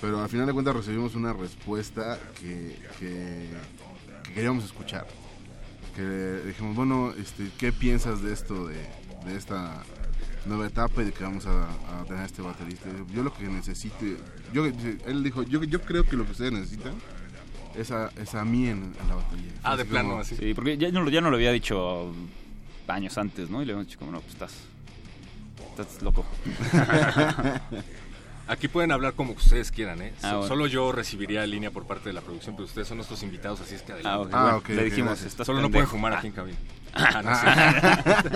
pero 0.00 0.22
al 0.22 0.28
final 0.28 0.46
de 0.46 0.52
cuentas 0.52 0.74
recibimos 0.76 1.14
una 1.14 1.32
respuesta 1.32 2.18
que, 2.40 2.78
que, 2.98 3.48
que 4.24 4.32
queríamos 4.34 4.64
escuchar. 4.64 5.06
Que 5.96 6.42
dijimos, 6.46 6.76
bueno, 6.76 7.12
este, 7.18 7.50
¿qué 7.58 7.72
piensas 7.72 8.22
de 8.22 8.32
esto, 8.32 8.66
de, 8.68 8.76
de 9.26 9.36
esta 9.36 9.82
nueva 10.46 10.66
etapa 10.66 11.02
y 11.02 11.06
de 11.06 11.12
que 11.12 11.24
vamos 11.24 11.46
a, 11.46 11.64
a 12.00 12.04
tener 12.06 12.24
este 12.24 12.40
baterista? 12.42 12.88
Yo 13.12 13.22
lo 13.22 13.32
que 13.34 13.44
necesito, 13.44 13.96
yo, 14.52 14.64
él 14.66 15.22
dijo, 15.24 15.42
yo, 15.42 15.62
yo 15.64 15.80
creo 15.82 16.04
que 16.04 16.16
lo 16.16 16.24
que 16.24 16.32
ustedes 16.32 16.52
necesitan 16.52 16.92
es 17.76 17.90
a, 17.90 18.10
es 18.20 18.34
a 18.34 18.44
mí 18.44 18.68
en, 18.68 18.94
en 19.00 19.08
la 19.08 19.14
batería. 19.16 19.52
Ah, 19.62 19.76
de 19.76 19.84
plano, 19.84 20.10
como- 20.10 20.20
así. 20.22 20.36
Sí, 20.36 20.54
porque 20.54 20.76
ya 20.78 20.90
no, 20.90 21.02
lo- 21.02 21.10
ya 21.10 21.20
no 21.20 21.30
lo 21.30 21.36
había 21.36 21.52
dicho 21.52 22.12
años 22.86 23.18
antes, 23.18 23.50
¿no? 23.50 23.60
Y 23.62 23.66
le 23.66 23.72
habíamos 23.72 23.86
dicho 23.88 23.98
como, 23.98 24.12
no, 24.12 24.20
pues 24.20 24.32
estás, 24.34 24.54
estás 25.76 26.00
loco. 26.02 26.24
Aquí 28.48 28.66
pueden 28.68 28.92
hablar 28.92 29.12
como 29.12 29.32
ustedes 29.34 29.70
quieran, 29.70 30.00
¿eh? 30.00 30.12
Ah, 30.18 30.20
So- 30.30 30.36
bueno. 30.38 30.48
Solo 30.48 30.66
yo 30.68 30.90
recibiría 30.92 31.46
línea 31.46 31.70
por 31.70 31.86
parte 31.86 32.08
de 32.08 32.14
la 32.14 32.22
producción, 32.22 32.56
pero 32.56 32.64
ustedes 32.64 32.88
son 32.88 32.96
nuestros 32.96 33.22
invitados, 33.22 33.60
así 33.60 33.74
es 33.74 33.82
que 33.82 33.92
adelante. 33.92 34.10
Ah, 34.10 34.22
ok, 34.22 34.30
Ah, 34.34 34.42
bueno, 34.42 34.56
ok, 34.58 34.68
le 34.70 34.84
dijimos, 34.84 35.22
estás 35.22 35.46
Solo 35.46 35.60
no 35.60 35.70
pueden 35.70 35.86
fumar 35.86 36.14
aquí 36.14 36.28
en 36.28 36.32
cabina. 36.32 36.56
Ah. 36.94 37.10
Ah, 37.14 37.22
no, 37.22 37.34
sí. 37.34 38.28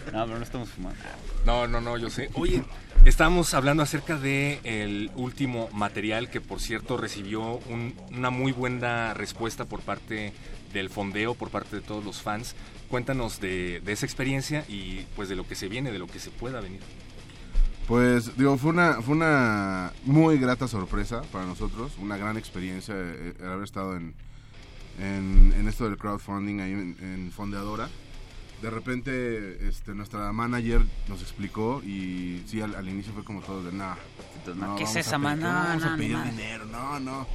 No, 0.12 0.26
pero 0.26 0.38
no 0.38 0.42
estamos 0.44 0.68
fumando. 0.70 0.98
No, 1.46 1.66
no, 1.66 1.80
no, 1.80 1.96
yo 1.96 2.10
sé. 2.10 2.30
Oye, 2.34 2.62
estamos 3.04 3.54
hablando 3.54 3.82
acerca 3.82 4.16
de 4.18 4.60
el 4.64 5.10
último 5.14 5.68
material 5.72 6.28
que, 6.30 6.40
por 6.40 6.60
cierto, 6.60 6.96
recibió 6.96 7.40
un- 7.68 7.94
una 8.10 8.30
muy 8.30 8.52
buena 8.52 9.14
respuesta 9.14 9.64
por 9.64 9.80
parte 9.80 10.32
del 10.72 10.90
fondeo, 10.90 11.34
por 11.34 11.50
parte 11.50 11.76
de 11.76 11.82
todos 11.82 12.04
los 12.04 12.20
fans. 12.20 12.54
Cuéntanos 12.88 13.40
de, 13.40 13.80
de 13.80 13.92
esa 13.92 14.04
experiencia 14.06 14.64
y 14.68 15.06
pues 15.16 15.28
de 15.28 15.36
lo 15.36 15.46
que 15.46 15.54
se 15.54 15.68
viene, 15.68 15.92
de 15.92 15.98
lo 15.98 16.06
que 16.06 16.18
se 16.18 16.30
pueda 16.30 16.60
venir. 16.60 16.80
Pues 17.86 18.36
digo, 18.36 18.56
fue 18.56 18.70
una, 18.70 19.00
fue 19.02 19.14
una 19.14 19.92
muy 20.04 20.38
grata 20.38 20.68
sorpresa 20.68 21.22
para 21.32 21.44
nosotros, 21.44 21.92
una 21.98 22.16
gran 22.16 22.36
experiencia 22.36 22.94
eh, 22.96 23.34
el 23.40 23.46
haber 23.50 23.64
estado 23.64 23.96
en, 23.96 24.14
en, 25.00 25.54
en 25.58 25.68
esto 25.68 25.84
del 25.84 25.96
crowdfunding 25.96 26.60
ahí 26.60 26.72
en, 26.72 26.96
en 27.00 27.32
Fondeadora. 27.32 27.88
De 28.62 28.68
repente 28.68 29.66
este, 29.68 29.94
nuestra 29.94 30.30
manager 30.32 30.82
nos 31.08 31.22
explicó 31.22 31.82
y 31.82 32.42
sí, 32.46 32.60
al, 32.60 32.74
al 32.74 32.88
inicio 32.88 33.12
fue 33.14 33.24
como 33.24 33.40
todo 33.40 33.62
de, 33.64 33.72
nah, 33.72 33.94
no, 34.54 34.76
¿qué 34.76 34.84
es 34.84 34.96
a 34.96 35.00
esa, 35.00 35.16
pedir- 35.16 35.20
man? 35.22 35.40
no 35.40 35.48
No, 35.48 35.54
vamos 35.54 35.82
a 35.84 35.90
no, 35.90 35.96
pedir 35.96 36.12
no. 36.18 36.24
dinero, 36.24 36.64
no, 36.66 37.00
no. 37.00 37.26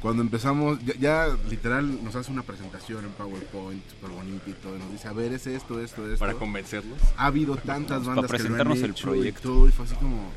Cuando 0.00 0.22
empezamos, 0.22 0.78
ya, 0.84 0.94
ya 0.94 1.26
literal 1.50 2.04
nos 2.04 2.14
hace 2.14 2.30
una 2.30 2.42
presentación 2.42 3.04
en 3.06 3.10
PowerPoint 3.12 3.82
súper 3.90 4.10
bonita 4.10 4.48
y 4.50 4.52
todo, 4.52 4.76
y 4.76 4.78
nos 4.78 4.92
dice, 4.92 5.08
a 5.08 5.12
ver, 5.12 5.32
es 5.32 5.46
esto, 5.48 5.80
esto, 5.80 6.04
esto. 6.06 6.18
Para 6.18 6.34
convencerlos. 6.34 6.98
Ha 7.16 7.26
habido 7.26 7.56
tantas 7.56 8.04
Para 8.04 8.14
bandas 8.14 8.14
que 8.14 8.14
lo 8.14 8.20
han 8.20 8.28
presentarnos 8.28 8.78
el 8.78 8.90
hecho 8.90 9.06
proyecto. 9.08 9.40
y 9.40 9.42
todo, 9.42 9.68
y 9.68 9.72
fue 9.72 9.84
así 9.86 9.94
como, 9.96 10.30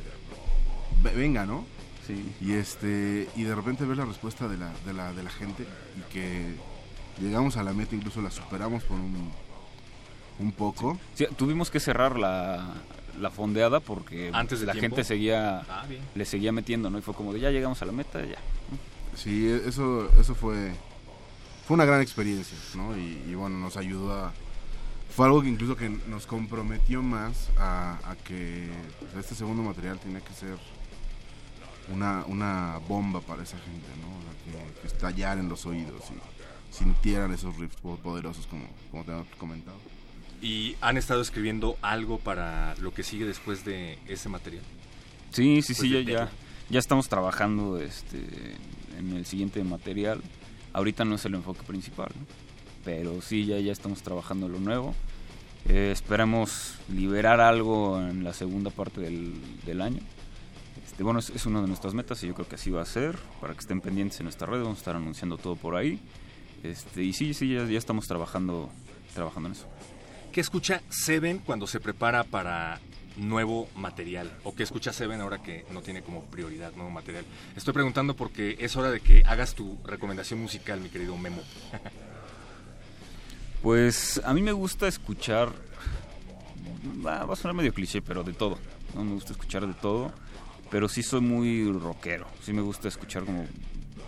"Ve- 1.03 1.13
venga, 1.13 1.45
¿no? 1.45 1.65
Sí. 2.09 2.35
Y 2.41 2.53
este 2.53 3.27
y 3.35 3.43
de 3.43 3.53
repente 3.53 3.85
ver 3.85 3.97
la 3.97 4.05
respuesta 4.05 4.47
de 4.47 4.57
la, 4.57 4.71
de 4.85 4.93
la, 4.93 5.13
de 5.13 5.21
la 5.21 5.29
gente 5.29 5.65
y 5.95 6.11
que 6.11 6.55
llegamos 7.21 7.55
a 7.57 7.63
la 7.63 7.71
meta, 7.73 7.95
incluso 7.95 8.19
la 8.21 8.31
superamos 8.31 8.83
por 8.83 8.97
un, 8.97 9.31
un 10.39 10.51
poco. 10.51 10.97
Sí, 11.13 11.27
tuvimos 11.37 11.69
que 11.69 11.79
cerrar 11.79 12.17
la, 12.17 12.73
la 13.19 13.29
fondeada 13.29 13.79
porque 13.79 14.31
Antes 14.33 14.59
de 14.59 14.65
la 14.65 14.71
tiempo. 14.73 14.95
gente 14.95 15.03
seguía, 15.07 15.59
Ah, 15.69 15.85
le 16.15 16.25
seguía 16.25 16.51
metiendo, 16.51 16.89
¿no? 16.89 16.97
Y 16.97 17.01
fue 17.03 17.13
como 17.13 17.31
de 17.31 17.41
ya 17.41 17.51
llegamos 17.51 17.79
a 17.81 17.85
la 17.85 17.91
meta, 17.91 18.25
ya. 18.25 18.39
Sí, 19.15 19.47
eso, 19.47 20.09
eso 20.19 20.33
fue, 20.33 20.71
fue 21.67 21.75
una 21.75 21.85
gran 21.85 22.01
experiencia, 22.01 22.57
¿no? 22.75 22.97
Y, 22.97 23.21
y 23.29 23.35
bueno, 23.35 23.57
nos 23.57 23.77
ayudó 23.77 24.13
a... 24.13 24.33
Fue 25.15 25.25
algo 25.27 25.41
que 25.43 25.49
incluso 25.49 25.75
que 25.75 25.89
nos 25.89 26.25
comprometió 26.25 27.01
más 27.03 27.49
a, 27.57 27.99
a 28.09 28.15
que 28.15 28.69
pues, 28.99 29.25
este 29.25 29.35
segundo 29.35 29.61
material 29.61 29.99
tenía 29.99 30.21
que 30.21 30.33
ser 30.33 30.57
una, 31.93 32.23
una 32.27 32.79
bomba 32.87 33.21
para 33.21 33.43
esa 33.43 33.57
gente, 33.59 33.87
¿no? 34.01 34.07
O 34.17 34.21
sea, 34.21 34.63
que, 34.73 34.81
que 34.81 34.87
estallaran 34.87 35.39
en 35.39 35.49
los 35.49 35.65
oídos 35.65 36.03
y 36.11 36.75
sintieran 36.75 37.31
esos 37.33 37.57
riffs 37.57 37.75
po- 37.77 37.97
poderosos 37.97 38.45
como, 38.47 38.65
como 38.91 39.03
te 39.03 39.11
he 39.11 39.37
comentado. 39.37 39.77
¿Y 40.41 40.75
han 40.81 40.97
estado 40.97 41.21
escribiendo 41.21 41.77
algo 41.81 42.17
para 42.19 42.75
lo 42.75 42.93
que 42.93 43.03
sigue 43.03 43.25
después 43.25 43.65
de 43.65 43.97
ese 44.07 44.29
material? 44.29 44.63
Sí, 45.31 45.61
sí, 45.61 45.73
sí, 45.73 45.89
ya, 45.89 45.99
ya, 46.01 46.29
ya 46.69 46.79
estamos 46.79 47.09
trabajando 47.09 47.77
este, 47.79 48.19
en 48.97 49.15
el 49.17 49.25
siguiente 49.25 49.63
material. 49.63 50.21
Ahorita 50.71 51.03
no 51.05 51.15
es 51.15 51.25
el 51.25 51.35
enfoque 51.35 51.63
principal, 51.63 52.09
¿no? 52.17 52.25
pero 52.85 53.21
sí, 53.21 53.45
ya, 53.45 53.59
ya 53.59 53.71
estamos 53.71 54.01
trabajando 54.01 54.45
en 54.45 54.53
lo 54.53 54.59
nuevo. 54.59 54.95
Eh, 55.67 55.89
esperamos 55.91 56.75
liberar 56.87 57.41
algo 57.41 57.99
en 57.99 58.23
la 58.23 58.33
segunda 58.33 58.69
parte 58.71 59.01
del, 59.01 59.33
del 59.65 59.81
año. 59.81 59.99
Este, 60.89 61.03
bueno, 61.03 61.19
es, 61.19 61.29
es 61.29 61.45
una 61.45 61.61
de 61.61 61.67
nuestras 61.67 61.93
metas 61.93 62.23
y 62.23 62.27
yo 62.27 62.33
creo 62.33 62.47
que 62.47 62.55
así 62.55 62.71
va 62.71 62.81
a 62.81 62.85
ser. 62.85 63.15
Para 63.39 63.53
que 63.53 63.59
estén 63.59 63.79
pendientes 63.79 64.19
en 64.19 64.23
nuestra 64.25 64.47
red, 64.47 64.59
vamos 64.59 64.79
a 64.79 64.81
estar 64.81 64.95
anunciando 64.95 65.37
todo 65.37 65.55
por 65.55 65.75
ahí. 65.75 65.99
Este, 66.63 67.03
y 67.03 67.13
sí, 67.13 67.33
sí, 67.33 67.53
ya, 67.53 67.63
ya 67.65 67.77
estamos 67.77 68.07
trabajando, 68.07 68.69
trabajando 69.13 69.49
en 69.49 69.53
eso. 69.53 69.67
¿Qué 70.31 70.41
escucha 70.41 70.81
Seven 70.89 71.39
cuando 71.39 71.67
se 71.67 71.79
prepara 71.79 72.23
para 72.23 72.79
nuevo 73.17 73.69
material? 73.75 74.31
¿O 74.43 74.55
qué 74.55 74.63
escucha 74.63 74.91
Seven 74.91 75.21
ahora 75.21 75.43
que 75.43 75.63
no 75.71 75.81
tiene 75.81 76.01
como 76.01 76.23
prioridad 76.25 76.73
nuevo 76.73 76.89
material? 76.89 77.23
Estoy 77.55 77.73
preguntando 77.73 78.15
porque 78.15 78.57
es 78.59 78.75
hora 78.75 78.89
de 78.89 78.99
que 78.99 79.23
hagas 79.25 79.53
tu 79.53 79.77
recomendación 79.85 80.41
musical, 80.41 80.81
mi 80.81 80.89
querido 80.89 81.15
Memo. 81.17 81.41
Pues 83.61 84.21
a 84.23 84.33
mí 84.33 84.41
me 84.41 84.53
gusta 84.53 84.87
escuchar, 84.87 85.51
va, 87.05 87.23
a 87.23 87.35
sonar 87.35 87.53
medio 87.53 87.73
cliché, 87.73 88.01
pero 88.01 88.23
de 88.23 88.31
todo. 88.31 88.57
No 88.95 89.03
me 89.03 89.15
gusta 89.15 89.33
escuchar 89.33 89.67
de 89.67 89.73
todo, 89.73 90.13
pero 90.71 90.87
sí 90.89 91.03
soy 91.03 91.21
muy 91.21 91.71
rockero. 91.71 92.27
Sí 92.41 92.53
me 92.53 92.61
gusta 92.61 92.87
escuchar 92.87 93.23
como 93.25 93.45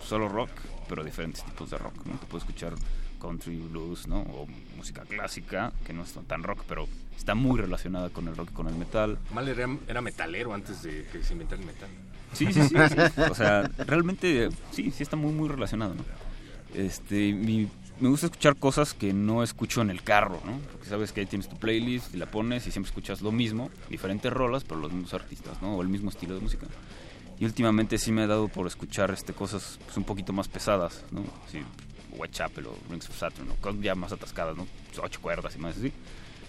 solo 0.02 0.28
rock, 0.28 0.50
pero 0.88 1.02
diferentes 1.04 1.44
tipos 1.44 1.70
de 1.70 1.78
rock. 1.78 1.94
¿no? 2.06 2.14
Te 2.18 2.26
puedo 2.26 2.38
escuchar 2.38 2.74
country, 3.20 3.56
blues, 3.58 4.08
¿no? 4.08 4.20
O 4.22 4.46
música 4.76 5.02
clásica, 5.02 5.72
que 5.86 5.92
no 5.92 6.02
es 6.02 6.12
tan 6.26 6.42
rock, 6.42 6.64
pero 6.68 6.88
está 7.16 7.34
muy 7.36 7.60
relacionada 7.60 8.10
con 8.10 8.26
el 8.28 8.36
rock 8.36 8.50
y 8.50 8.54
con 8.54 8.66
el 8.68 8.74
metal. 8.74 9.18
Mal 9.32 9.48
era, 9.48 9.68
era 9.86 10.00
metalero 10.00 10.52
antes 10.54 10.82
de 10.82 11.06
que 11.12 11.22
se 11.22 11.32
inventara 11.34 11.60
el 11.60 11.66
metal. 11.66 11.88
Sí, 12.32 12.46
sí, 12.52 12.62
sí, 12.62 12.68
sí. 12.88 13.20
O 13.30 13.34
sea, 13.34 13.62
realmente 13.86 14.48
sí, 14.72 14.90
sí 14.90 15.02
está 15.02 15.16
muy, 15.16 15.32
muy 15.32 15.48
relacionado, 15.48 15.94
¿no? 15.94 16.02
Este, 16.74 17.32
mi- 17.32 17.68
me 18.02 18.08
gusta 18.08 18.26
escuchar 18.26 18.56
cosas 18.56 18.94
que 18.94 19.12
no 19.12 19.44
escucho 19.44 19.80
en 19.80 19.88
el 19.88 20.02
carro, 20.02 20.42
¿no? 20.44 20.58
Porque 20.72 20.88
sabes 20.88 21.12
que 21.12 21.20
ahí 21.20 21.26
tienes 21.26 21.48
tu 21.48 21.56
playlist 21.56 22.12
y 22.12 22.18
la 22.18 22.26
pones 22.26 22.66
y 22.66 22.72
siempre 22.72 22.88
escuchas 22.88 23.22
lo 23.22 23.30
mismo, 23.30 23.70
diferentes 23.90 24.32
rolas, 24.32 24.64
pero 24.64 24.80
los 24.80 24.92
mismos 24.92 25.14
artistas, 25.14 25.62
¿no? 25.62 25.76
O 25.76 25.82
el 25.82 25.88
mismo 25.88 26.10
estilo 26.10 26.34
de 26.34 26.40
música. 26.40 26.66
Y 27.38 27.44
últimamente 27.44 27.98
sí 27.98 28.10
me 28.10 28.24
he 28.24 28.26
dado 28.26 28.48
por 28.48 28.66
escuchar 28.66 29.12
este 29.12 29.32
cosas 29.32 29.78
pues, 29.84 29.96
un 29.96 30.02
poquito 30.02 30.32
más 30.32 30.48
pesadas, 30.48 31.04
¿no? 31.12 31.22
Sí, 31.48 31.60
Whitechapel 32.18 32.66
o 32.66 32.76
Rings 32.90 33.08
of 33.08 33.16
Saturn, 33.16 33.48
o 33.52 33.54
cosas 33.54 33.80
ya 33.80 33.94
más 33.94 34.10
atascadas, 34.10 34.56
¿no? 34.56 34.66
Ocho 35.00 35.20
cuerdas 35.20 35.54
y 35.54 35.60
más 35.60 35.76
así. 35.76 35.92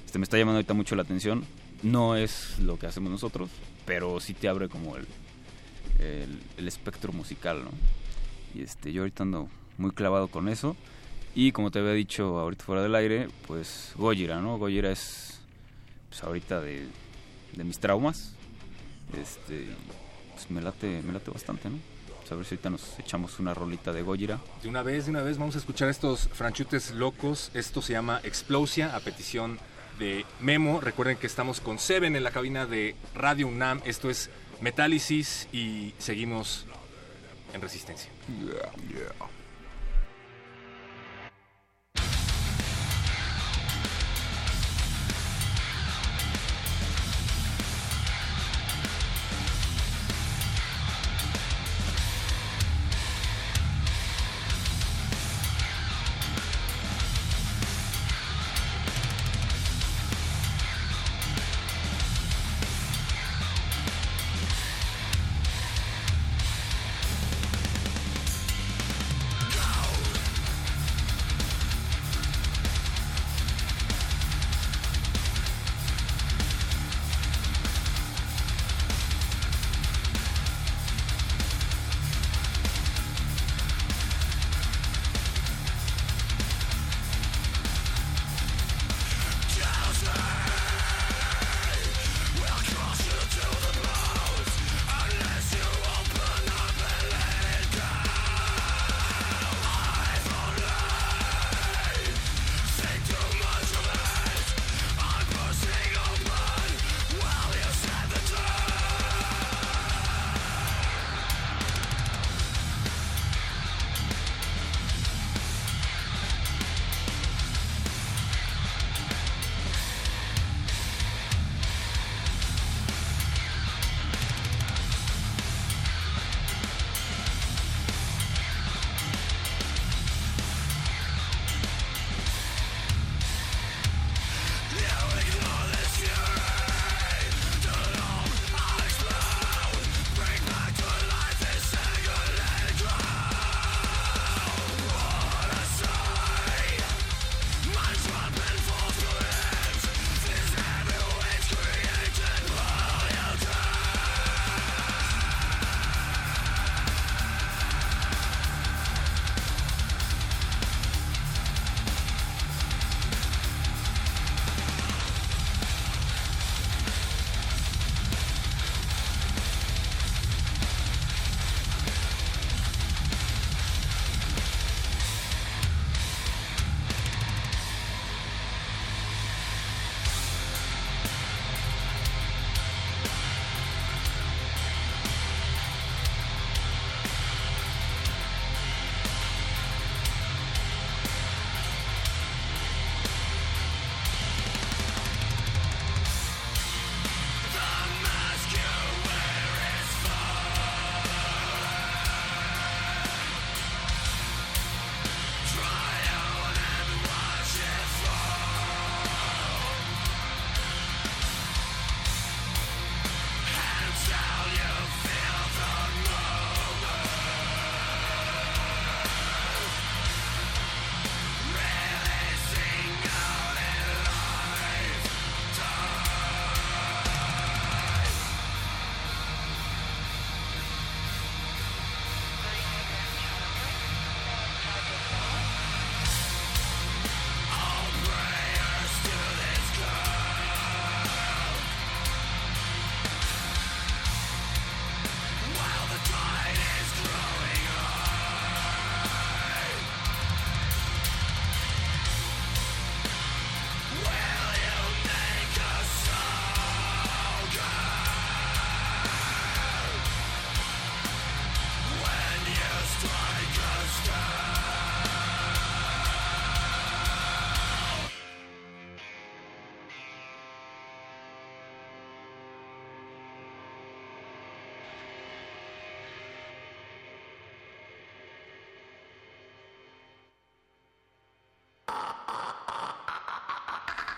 Este, 0.03 0.17
me 0.17 0.23
está 0.23 0.39
llamando 0.39 0.57
ahorita 0.57 0.73
mucho 0.73 0.95
la 0.95 1.03
atención. 1.03 1.45
No 1.83 2.15
es 2.15 2.57
lo 2.57 2.79
que 2.79 2.87
hacemos 2.87 3.11
nosotros, 3.11 3.51
pero 3.85 4.19
sí 4.19 4.33
te 4.33 4.47
abre 4.47 4.69
como 4.69 4.97
el, 4.97 5.05
el, 5.99 6.41
el 6.57 6.67
espectro 6.67 7.13
musical, 7.13 7.63
¿no? 7.63 7.69
Y 8.59 8.63
este, 8.63 8.91
yo 8.91 9.03
ahorita 9.03 9.21
ando 9.21 9.49
muy 9.77 9.91
clavado 9.91 10.29
con 10.29 10.49
eso. 10.49 10.75
Y 11.35 11.51
como 11.51 11.71
te 11.71 11.79
había 11.79 11.93
dicho 11.93 12.39
ahorita 12.39 12.63
fuera 12.63 12.83
del 12.83 12.93
aire, 12.95 13.27
pues 13.47 13.93
Gojira, 13.95 14.39
¿no? 14.39 14.57
Gojira 14.57 14.91
es, 14.91 15.39
pues 16.09 16.23
ahorita 16.23 16.61
de, 16.61 16.85
de 17.53 17.63
mis 17.63 17.79
traumas. 17.79 18.33
Este, 19.19 19.67
pues 20.33 20.49
me 20.51 20.61
late, 20.61 21.01
me 21.03 21.13
late 21.13 21.31
bastante, 21.31 21.69
¿no? 21.69 21.77
Pues 22.19 22.31
a 22.31 22.35
ver 22.35 22.45
si 22.45 22.55
ahorita 22.55 22.69
nos 22.69 22.99
echamos 22.99 23.39
una 23.39 23.53
rolita 23.53 23.91
de 23.91 24.03
Gojira. 24.03 24.39
De 24.61 24.69
una 24.69 24.83
vez, 24.83 25.05
de 25.05 25.11
una 25.11 25.23
vez, 25.23 25.37
vamos 25.37 25.55
a 25.55 25.57
escuchar 25.57 25.89
estos 25.89 26.29
franchutes 26.33 26.91
locos. 26.91 27.49
Esto 27.53 27.81
se 27.81 27.93
llama 27.93 28.21
Explosia, 28.23 28.95
a 28.95 28.99
petición 28.99 29.59
de 29.97 30.25
Memo. 30.39 30.81
Recuerden 30.81 31.17
que 31.17 31.27
estamos 31.27 31.61
con 31.61 31.79
Seven 31.79 32.15
en 32.15 32.23
la 32.23 32.31
cabina 32.31 32.65
de 32.67 32.95
Radio 33.15 33.47
UNAM. 33.47 33.81
Esto 33.85 34.09
es 34.09 34.29
Metálisis 34.61 35.47
y 35.51 35.93
seguimos 35.97 36.65
en 37.53 37.61
Resistencia. 37.61 38.11
Explosion 38.29 39.42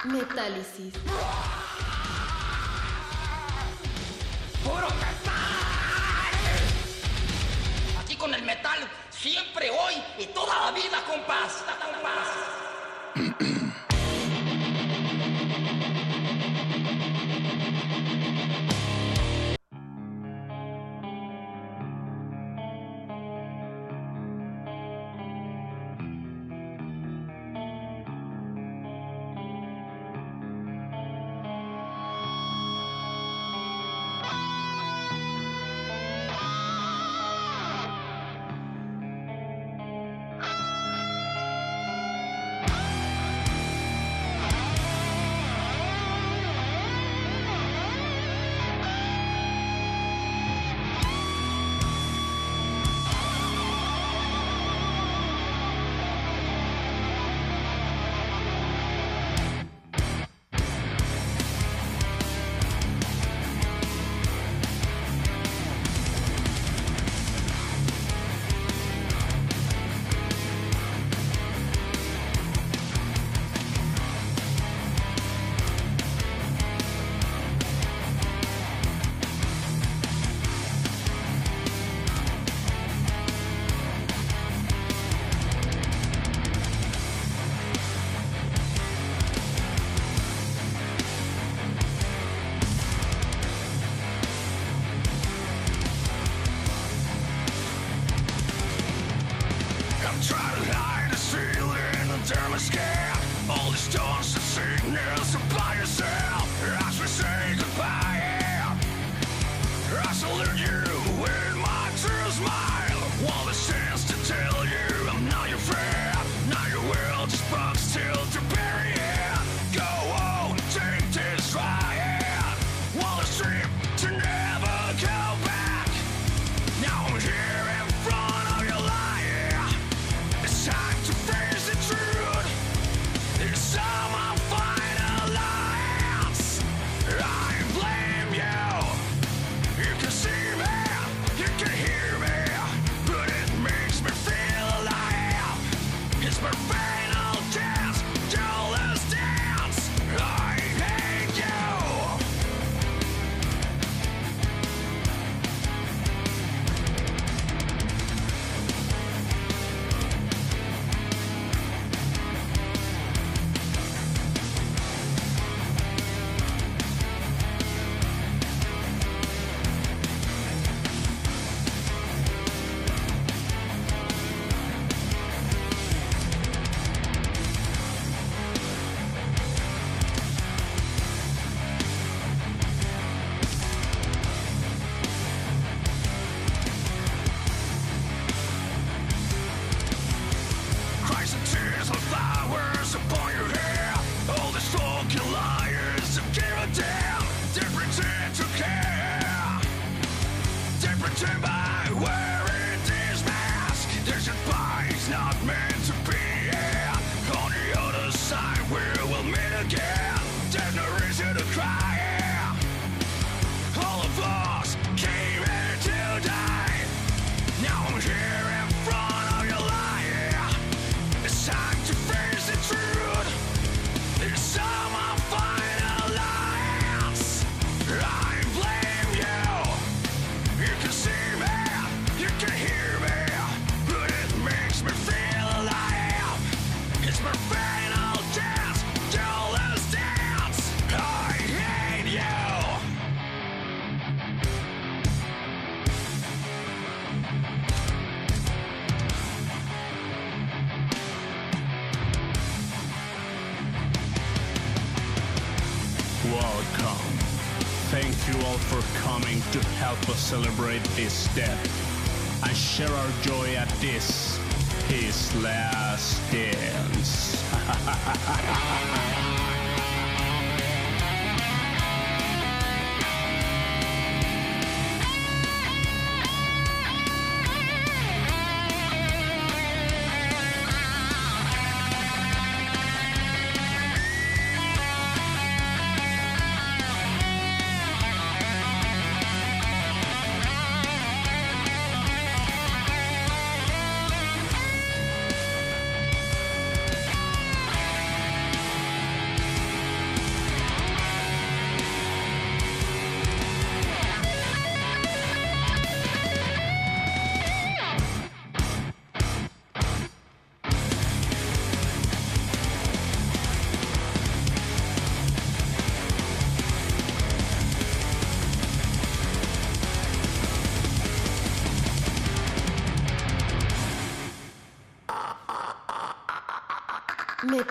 Metálisis. 0.05 0.93
¡Puro 4.63 4.87
pesar! 4.87 6.31
Aquí 7.99 8.15
con 8.15 8.33
el 8.35 8.43
metal, 8.43 8.79
siempre, 9.09 9.71
hoy 9.71 9.95
y 10.19 10.27
toda 10.27 10.65
la 10.65 10.71
vida, 10.71 11.03
compás. 11.07 11.63
Compás. 11.67 12.64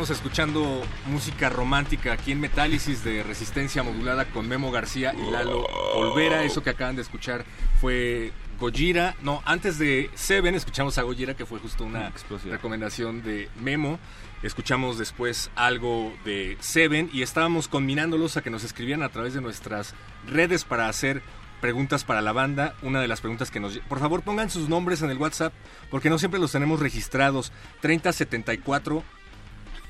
Seguimos 0.00 0.18
escuchando 0.18 0.82
música 1.08 1.50
romántica 1.50 2.14
aquí 2.14 2.32
en 2.32 2.40
Metálisis 2.40 3.04
de 3.04 3.22
Resistencia 3.22 3.82
Modulada 3.82 4.24
con 4.24 4.48
Memo 4.48 4.70
García 4.70 5.12
y 5.14 5.30
Lalo 5.30 5.66
Olvera. 5.94 6.42
Eso 6.42 6.62
que 6.62 6.70
acaban 6.70 6.96
de 6.96 7.02
escuchar 7.02 7.44
fue 7.82 8.32
Gojira. 8.58 9.14
No, 9.20 9.42
antes 9.44 9.76
de 9.78 10.08
Seven 10.14 10.54
escuchamos 10.54 10.96
a 10.96 11.02
Gojira, 11.02 11.34
que 11.34 11.44
fue 11.44 11.58
justo 11.58 11.84
una 11.84 12.08
Explosión. 12.08 12.50
recomendación 12.50 13.22
de 13.22 13.50
Memo. 13.60 13.98
Escuchamos 14.42 14.96
después 14.96 15.50
algo 15.54 16.14
de 16.24 16.56
Seven 16.60 17.10
y 17.12 17.20
estábamos 17.20 17.68
combinándolos 17.68 18.38
a 18.38 18.42
que 18.42 18.48
nos 18.48 18.64
escribieran 18.64 19.02
a 19.02 19.10
través 19.10 19.34
de 19.34 19.42
nuestras 19.42 19.92
redes 20.26 20.64
para 20.64 20.88
hacer 20.88 21.20
preguntas 21.60 22.04
para 22.04 22.22
la 22.22 22.32
banda. 22.32 22.74
Una 22.80 23.02
de 23.02 23.08
las 23.08 23.20
preguntas 23.20 23.50
que 23.50 23.60
nos... 23.60 23.76
Por 23.80 23.98
favor, 23.98 24.22
pongan 24.22 24.48
sus 24.48 24.70
nombres 24.70 25.02
en 25.02 25.10
el 25.10 25.18
WhatsApp 25.18 25.52
porque 25.90 26.08
no 26.08 26.18
siempre 26.18 26.40
los 26.40 26.52
tenemos 26.52 26.80
registrados. 26.80 27.52
3074 27.82 29.04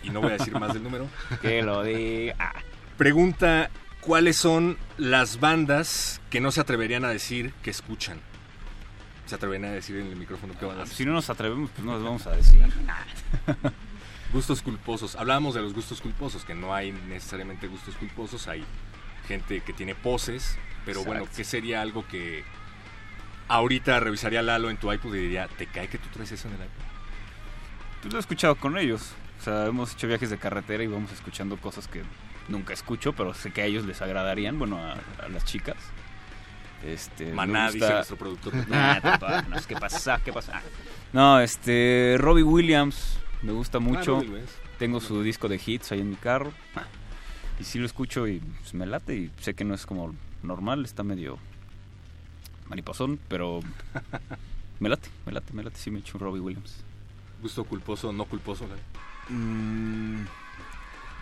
y 0.02 0.10
no 0.10 0.20
voy 0.20 0.30
a 0.30 0.38
decir 0.38 0.58
más 0.58 0.72
del 0.72 0.82
número. 0.82 1.08
Que 1.42 1.62
lo 1.62 1.82
diga. 1.82 2.54
Pregunta, 2.96 3.70
¿cuáles 4.00 4.36
son 4.36 4.76
las 4.98 5.40
bandas 5.40 6.20
que 6.30 6.40
no 6.40 6.52
se 6.52 6.60
atreverían 6.60 7.04
a 7.04 7.08
decir 7.08 7.52
que 7.62 7.70
escuchan? 7.70 8.20
¿Se 9.26 9.34
atreverían 9.36 9.70
a 9.70 9.74
decir 9.74 9.96
en 9.96 10.08
el 10.08 10.16
micrófono 10.16 10.54
qué 10.58 10.66
bandas? 10.66 10.88
Si 10.90 11.04
no 11.04 11.12
nos 11.12 11.30
atrevemos, 11.30 11.70
pues 11.70 11.84
no 11.84 11.94
les 11.94 12.02
vamos 12.02 12.26
a 12.26 12.32
decir. 12.32 12.60
Gustos 14.32 14.62
culposos. 14.62 15.16
Hablábamos 15.16 15.54
de 15.54 15.62
los 15.62 15.74
gustos 15.74 16.00
culposos, 16.00 16.44
que 16.44 16.54
no 16.54 16.74
hay 16.74 16.92
necesariamente 16.92 17.66
gustos 17.66 17.96
culposos, 17.96 18.46
hay 18.46 18.64
gente 19.26 19.60
que 19.60 19.72
tiene 19.72 19.94
poses, 19.96 20.56
pero 20.84 21.02
bueno, 21.04 21.22
Exacto. 21.22 21.36
¿qué 21.36 21.44
sería 21.44 21.82
algo 21.82 22.06
que 22.06 22.44
ahorita 23.48 23.98
revisaría 23.98 24.42
Lalo 24.42 24.70
en 24.70 24.76
tu 24.76 24.92
iPod 24.92 25.14
y 25.14 25.18
diría, 25.18 25.48
¿te 25.48 25.66
cae 25.66 25.88
que 25.88 25.98
tú 25.98 26.08
traes 26.12 26.30
eso 26.30 26.46
en 26.46 26.54
el 26.54 26.60
iPod? 26.60 26.84
Pues 28.02 28.12
lo 28.12 28.18
he 28.18 28.20
escuchado 28.20 28.54
con 28.54 28.78
ellos. 28.78 29.14
O 29.40 29.42
sea, 29.42 29.66
hemos 29.66 29.92
hecho 29.94 30.06
viajes 30.06 30.28
de 30.30 30.36
carretera 30.38 30.84
y 30.84 30.86
vamos 30.86 31.10
escuchando 31.12 31.56
cosas 31.56 31.88
que 31.88 32.02
nunca 32.48 32.74
escucho, 32.74 33.14
pero 33.14 33.32
sé 33.32 33.50
que 33.52 33.62
a 33.62 33.64
ellos 33.64 33.86
les 33.86 34.02
agradarían, 34.02 34.58
bueno, 34.58 34.76
a, 34.78 34.92
a 35.24 35.28
las 35.30 35.44
chicas. 35.46 35.76
Este, 36.84 37.32
Maná, 37.32 37.64
gusta- 37.70 37.72
dice 37.86 37.94
nuestro 37.94 38.16
productor. 38.16 38.54
Nah, 38.68 39.00
tampoco, 39.00 39.32
no, 39.48 39.56
¿Qué 39.66 39.76
pasa? 39.76 40.20
¿Qué 40.24 40.32
pasa? 40.32 40.60
No, 41.12 41.40
este, 41.40 42.16
Robbie 42.18 42.42
Williams, 42.42 43.18
me 43.42 43.52
gusta 43.52 43.78
mucho. 43.78 44.16
Robbie 44.16 44.28
Williams. 44.28 44.50
Tengo 44.78 45.00
su 45.00 45.22
disco 45.22 45.48
de 45.48 45.60
hits 45.64 45.92
ahí 45.92 46.00
en 46.00 46.10
mi 46.10 46.16
carro. 46.16 46.52
Ah, 46.74 46.84
Y 47.58 47.64
sí 47.64 47.78
lo 47.78 47.86
escucho 47.86 48.26
y 48.28 48.40
pues, 48.40 48.72
me 48.74 48.86
late 48.86 49.14
y 49.16 49.30
sé 49.40 49.54
que 49.54 49.64
no 49.64 49.74
es 49.74 49.84
como 49.86 50.14
normal, 50.42 50.84
está 50.84 51.02
medio 51.02 51.38
mariposón, 52.68 53.18
pero 53.28 53.60
me 54.80 54.88
late, 54.88 55.08
me 55.26 55.32
late, 55.32 55.52
me 55.52 55.62
late, 55.62 55.76
sí 55.76 55.90
me 55.90 55.98
echo 56.00 56.16
un 56.18 56.20
Robbie 56.20 56.40
Williams. 56.40 56.76
Gusto 57.42 57.64
culposo, 57.64 58.12
no 58.12 58.24
culposo. 58.26 58.66
Lalo? 58.66 58.80
Mm, 59.30 60.24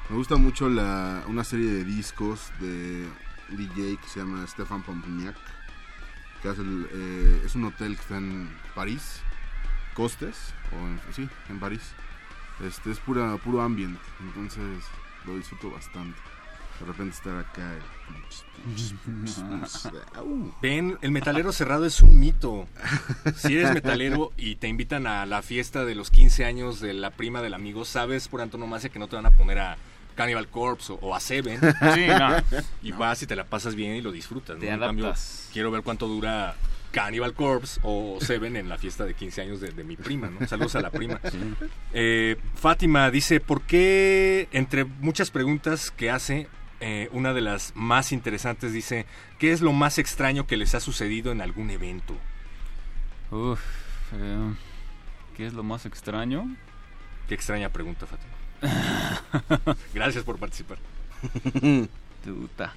me 0.08 0.16
gusta 0.16 0.36
mucho 0.36 0.68
la, 0.70 1.22
una 1.26 1.44
serie 1.44 1.70
de 1.70 1.84
discos 1.84 2.50
de 2.58 3.06
DJ 3.50 3.98
que 3.98 4.08
se 4.08 4.20
llama 4.20 4.46
Stefan 4.46 4.82
Pompignac. 4.82 5.36
Que 6.42 6.48
hace 6.48 6.62
el, 6.62 6.88
eh, 6.90 7.42
es 7.44 7.54
un 7.54 7.64
hotel 7.64 7.96
que 7.96 8.02
está 8.02 8.16
en 8.16 8.48
París, 8.74 9.20
Costes, 9.94 10.54
o 10.72 10.76
en, 10.86 11.00
sí, 11.12 11.28
en 11.50 11.58
París. 11.58 11.82
Este 12.64 12.92
es 12.92 12.98
pura, 13.00 13.36
puro 13.36 13.60
ambient, 13.60 13.98
entonces 14.20 14.84
lo 15.26 15.36
disfruto 15.36 15.70
bastante. 15.70 16.18
De 16.80 16.86
repente 16.86 17.14
estar 17.16 17.36
acá. 17.38 17.74
Ven, 20.62 20.98
el 21.00 21.10
metalero 21.10 21.52
cerrado 21.52 21.84
es 21.86 22.00
un 22.00 22.18
mito. 22.18 22.66
Si 23.36 23.56
eres 23.56 23.72
metalero 23.72 24.32
y 24.36 24.56
te 24.56 24.68
invitan 24.68 25.06
a 25.06 25.26
la 25.26 25.42
fiesta 25.42 25.84
de 25.84 25.94
los 25.94 26.10
15 26.10 26.44
años 26.44 26.80
de 26.80 26.92
la 26.94 27.10
prima 27.10 27.42
del 27.42 27.54
amigo, 27.54 27.84
sabes 27.84 28.28
por 28.28 28.40
antonomasia 28.40 28.90
que 28.90 28.98
no 28.98 29.08
te 29.08 29.16
van 29.16 29.26
a 29.26 29.30
poner 29.30 29.58
a 29.58 29.76
Cannibal 30.14 30.48
Corpse 30.48 30.92
o, 30.92 30.96
o 30.96 31.14
a 31.14 31.20
Seven. 31.20 31.60
Sí, 31.94 32.06
no. 32.08 32.36
Y 32.82 32.92
vas 32.92 33.22
y 33.22 33.26
te 33.26 33.36
la 33.36 33.44
pasas 33.44 33.74
bien 33.74 33.94
y 33.94 34.00
lo 34.00 34.12
disfrutas. 34.12 34.58
¿no? 34.58 34.64
En 34.64 34.80
cambio, 34.80 35.14
quiero 35.52 35.70
ver 35.70 35.82
cuánto 35.82 36.08
dura 36.08 36.56
Cannibal 36.90 37.34
Corpse 37.34 37.80
o 37.82 38.18
Seven 38.20 38.56
en 38.56 38.68
la 38.68 38.78
fiesta 38.78 39.04
de 39.04 39.14
15 39.14 39.42
años 39.42 39.60
de, 39.60 39.70
de 39.70 39.84
mi 39.84 39.96
prima, 39.96 40.28
¿no? 40.28 40.46
Saludos 40.46 40.74
a 40.76 40.80
la 40.80 40.90
prima. 40.90 41.20
Eh, 41.94 42.36
Fátima 42.54 43.10
dice, 43.10 43.40
¿por 43.40 43.62
qué, 43.62 44.48
entre 44.52 44.84
muchas 44.84 45.30
preguntas 45.30 45.90
que 45.90 46.10
hace, 46.10 46.46
eh, 46.80 47.08
una 47.12 47.32
de 47.34 47.40
las 47.40 47.72
más 47.74 48.12
interesantes 48.12 48.72
dice, 48.72 49.06
¿qué 49.38 49.52
es 49.52 49.60
lo 49.60 49.72
más 49.72 49.98
extraño 49.98 50.46
que 50.46 50.56
les 50.56 50.74
ha 50.74 50.80
sucedido 50.80 51.32
en 51.32 51.40
algún 51.40 51.70
evento? 51.70 52.14
Uf, 53.30 53.60
eh, 54.14 54.54
¿qué 55.36 55.46
es 55.46 55.52
lo 55.54 55.62
más 55.62 55.86
extraño? 55.86 56.54
Qué 57.28 57.34
extraña 57.34 57.68
pregunta, 57.68 58.06
Fátima. 58.06 58.34
Gracias 59.94 60.24
por 60.24 60.38
participar. 60.38 60.78
Tuta. 62.24 62.74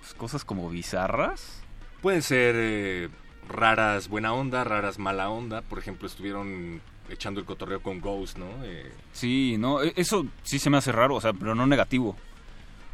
Pues 0.00 0.14
cosas 0.14 0.44
como 0.44 0.68
bizarras. 0.70 1.62
Pueden 2.02 2.22
ser 2.22 2.54
eh, 2.58 3.08
raras 3.48 4.08
buena 4.08 4.32
onda, 4.32 4.64
raras 4.64 4.98
mala 4.98 5.28
onda. 5.30 5.62
Por 5.62 5.78
ejemplo, 5.78 6.06
estuvieron 6.06 6.80
echando 7.08 7.38
el 7.40 7.46
cotorreo 7.46 7.80
con 7.82 8.00
Ghost, 8.00 8.36
¿no? 8.38 8.46
Eh, 8.64 8.92
Sí, 9.12 9.56
no, 9.58 9.82
e- 9.82 9.92
eso 9.96 10.26
sí 10.42 10.58
se 10.58 10.70
me 10.70 10.76
hace 10.78 10.92
raro, 10.92 11.14
o 11.14 11.20
sea, 11.20 11.32
pero 11.32 11.54
no 11.54 11.66
negativo. 11.66 12.16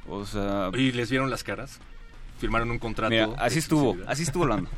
O 0.09 0.25
sea, 0.27 0.71
¿Y 0.75 0.93
les 0.93 1.11
vieron 1.11 1.31
las 1.31 1.45
caras? 1.45 1.79
¿Firmaron 2.41 2.71
un 2.71 2.79
contrato? 2.79 3.11
mira, 3.11 3.29
así 3.39 3.59
estuvo, 3.61 3.97
así 4.07 4.23
estuvo 4.25 4.43
hablando. 4.45 4.69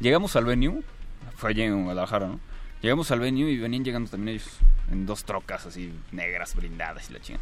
Llegamos 0.00 0.34
al 0.36 0.44
venue, 0.44 0.82
fue 1.36 1.50
allí 1.50 1.62
en 1.62 1.84
Guadalajara, 1.84 2.26
¿no? 2.26 2.40
Llegamos 2.80 3.10
al 3.12 3.20
venue 3.20 3.50
y 3.50 3.58
venían 3.58 3.84
llegando 3.84 4.10
también 4.10 4.36
ellos 4.36 4.48
en 4.90 5.06
dos 5.06 5.22
trocas 5.24 5.66
así 5.66 5.92
negras, 6.10 6.54
blindadas 6.56 7.08
y 7.10 7.12
la 7.12 7.20
chinga. 7.20 7.38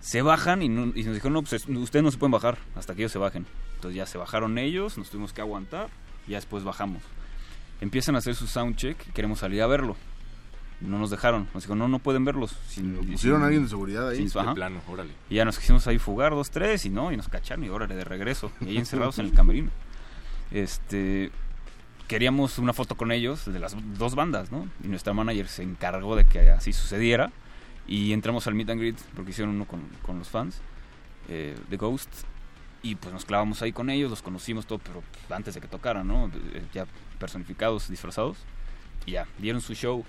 Se 0.00 0.22
bajan 0.22 0.62
y, 0.62 0.68
no- 0.70 0.92
y 0.94 1.02
nos 1.04 1.14
dijeron, 1.14 1.34
no, 1.34 1.42
pues 1.42 1.52
es- 1.54 1.68
ustedes 1.68 2.02
no 2.02 2.10
se 2.10 2.16
pueden 2.18 2.32
bajar 2.32 2.56
hasta 2.74 2.94
que 2.94 3.02
ellos 3.02 3.12
se 3.12 3.18
bajen. 3.18 3.44
Entonces 3.74 3.96
ya 3.96 4.06
se 4.06 4.16
bajaron 4.16 4.56
ellos, 4.56 4.96
nos 4.96 5.10
tuvimos 5.10 5.32
que 5.34 5.42
aguantar 5.42 5.88
y 6.26 6.30
ya 6.32 6.38
después 6.38 6.64
bajamos. 6.64 7.02
Empiezan 7.82 8.14
a 8.14 8.18
hacer 8.18 8.34
su 8.34 8.46
soundcheck 8.46 8.96
y 9.08 9.12
queremos 9.12 9.40
salir 9.40 9.60
a 9.60 9.66
verlo. 9.66 9.96
No 10.86 10.98
nos 10.98 11.10
dejaron, 11.10 11.48
nos 11.54 11.62
dijeron, 11.62 11.78
no, 11.78 11.88
no 11.88 11.98
pueden 11.98 12.24
verlos. 12.24 12.56
Sin, 12.68 12.94
¿Pusieron 12.96 13.18
sin- 13.18 13.42
a 13.42 13.44
alguien 13.46 13.62
de 13.64 13.68
seguridad 13.70 14.08
ahí? 14.08 14.16
sin- 14.18 14.28
De 14.28 14.40
ajá. 14.40 14.54
plano, 14.54 14.80
órale. 14.88 15.10
Y 15.30 15.36
ya 15.36 15.44
nos 15.44 15.58
quisimos 15.58 15.86
ahí 15.86 15.98
fugar 15.98 16.32
dos, 16.32 16.50
tres 16.50 16.84
y 16.86 16.90
no, 16.90 17.10
y 17.12 17.16
nos 17.16 17.28
cacharon 17.28 17.64
y 17.64 17.68
órale 17.70 17.94
de 17.96 18.04
regreso. 18.04 18.50
Y 18.60 18.68
ahí 18.70 18.76
encerrados 18.78 19.18
en 19.18 19.26
el 19.26 19.32
camerino. 19.32 19.70
Este 20.50 21.30
queríamos 22.06 22.58
una 22.58 22.72
foto 22.74 22.96
con 22.96 23.12
ellos 23.12 23.50
de 23.50 23.58
las 23.58 23.74
dos 23.98 24.14
bandas, 24.14 24.52
¿no? 24.52 24.68
Y 24.84 24.88
nuestra 24.88 25.14
manager 25.14 25.48
se 25.48 25.62
encargó 25.62 26.16
de 26.16 26.24
que 26.26 26.50
así 26.50 26.72
sucediera. 26.72 27.30
Y 27.86 28.12
entramos 28.12 28.46
al 28.46 28.54
meet 28.54 28.70
and 28.70 28.80
greet 28.80 28.98
porque 29.14 29.30
hicieron 29.30 29.54
uno 29.54 29.64
con, 29.66 29.80
con 30.02 30.18
los 30.18 30.28
fans 30.28 30.60
eh, 31.28 31.56
de 31.70 31.76
Ghost. 31.76 32.10
Y 32.82 32.96
pues 32.96 33.12
nos 33.14 33.24
clavamos 33.24 33.62
ahí 33.62 33.72
con 33.72 33.88
ellos, 33.88 34.10
los 34.10 34.20
conocimos 34.20 34.66
todo, 34.66 34.78
pero 34.78 35.02
pues, 35.10 35.32
antes 35.32 35.54
de 35.54 35.60
que 35.62 35.68
tocaran, 35.68 36.06
¿no? 36.06 36.30
Ya 36.74 36.86
personificados, 37.18 37.88
disfrazados. 37.88 38.36
Y 39.06 39.12
ya, 39.12 39.26
dieron 39.38 39.62
su 39.62 39.72
show. 39.74 40.04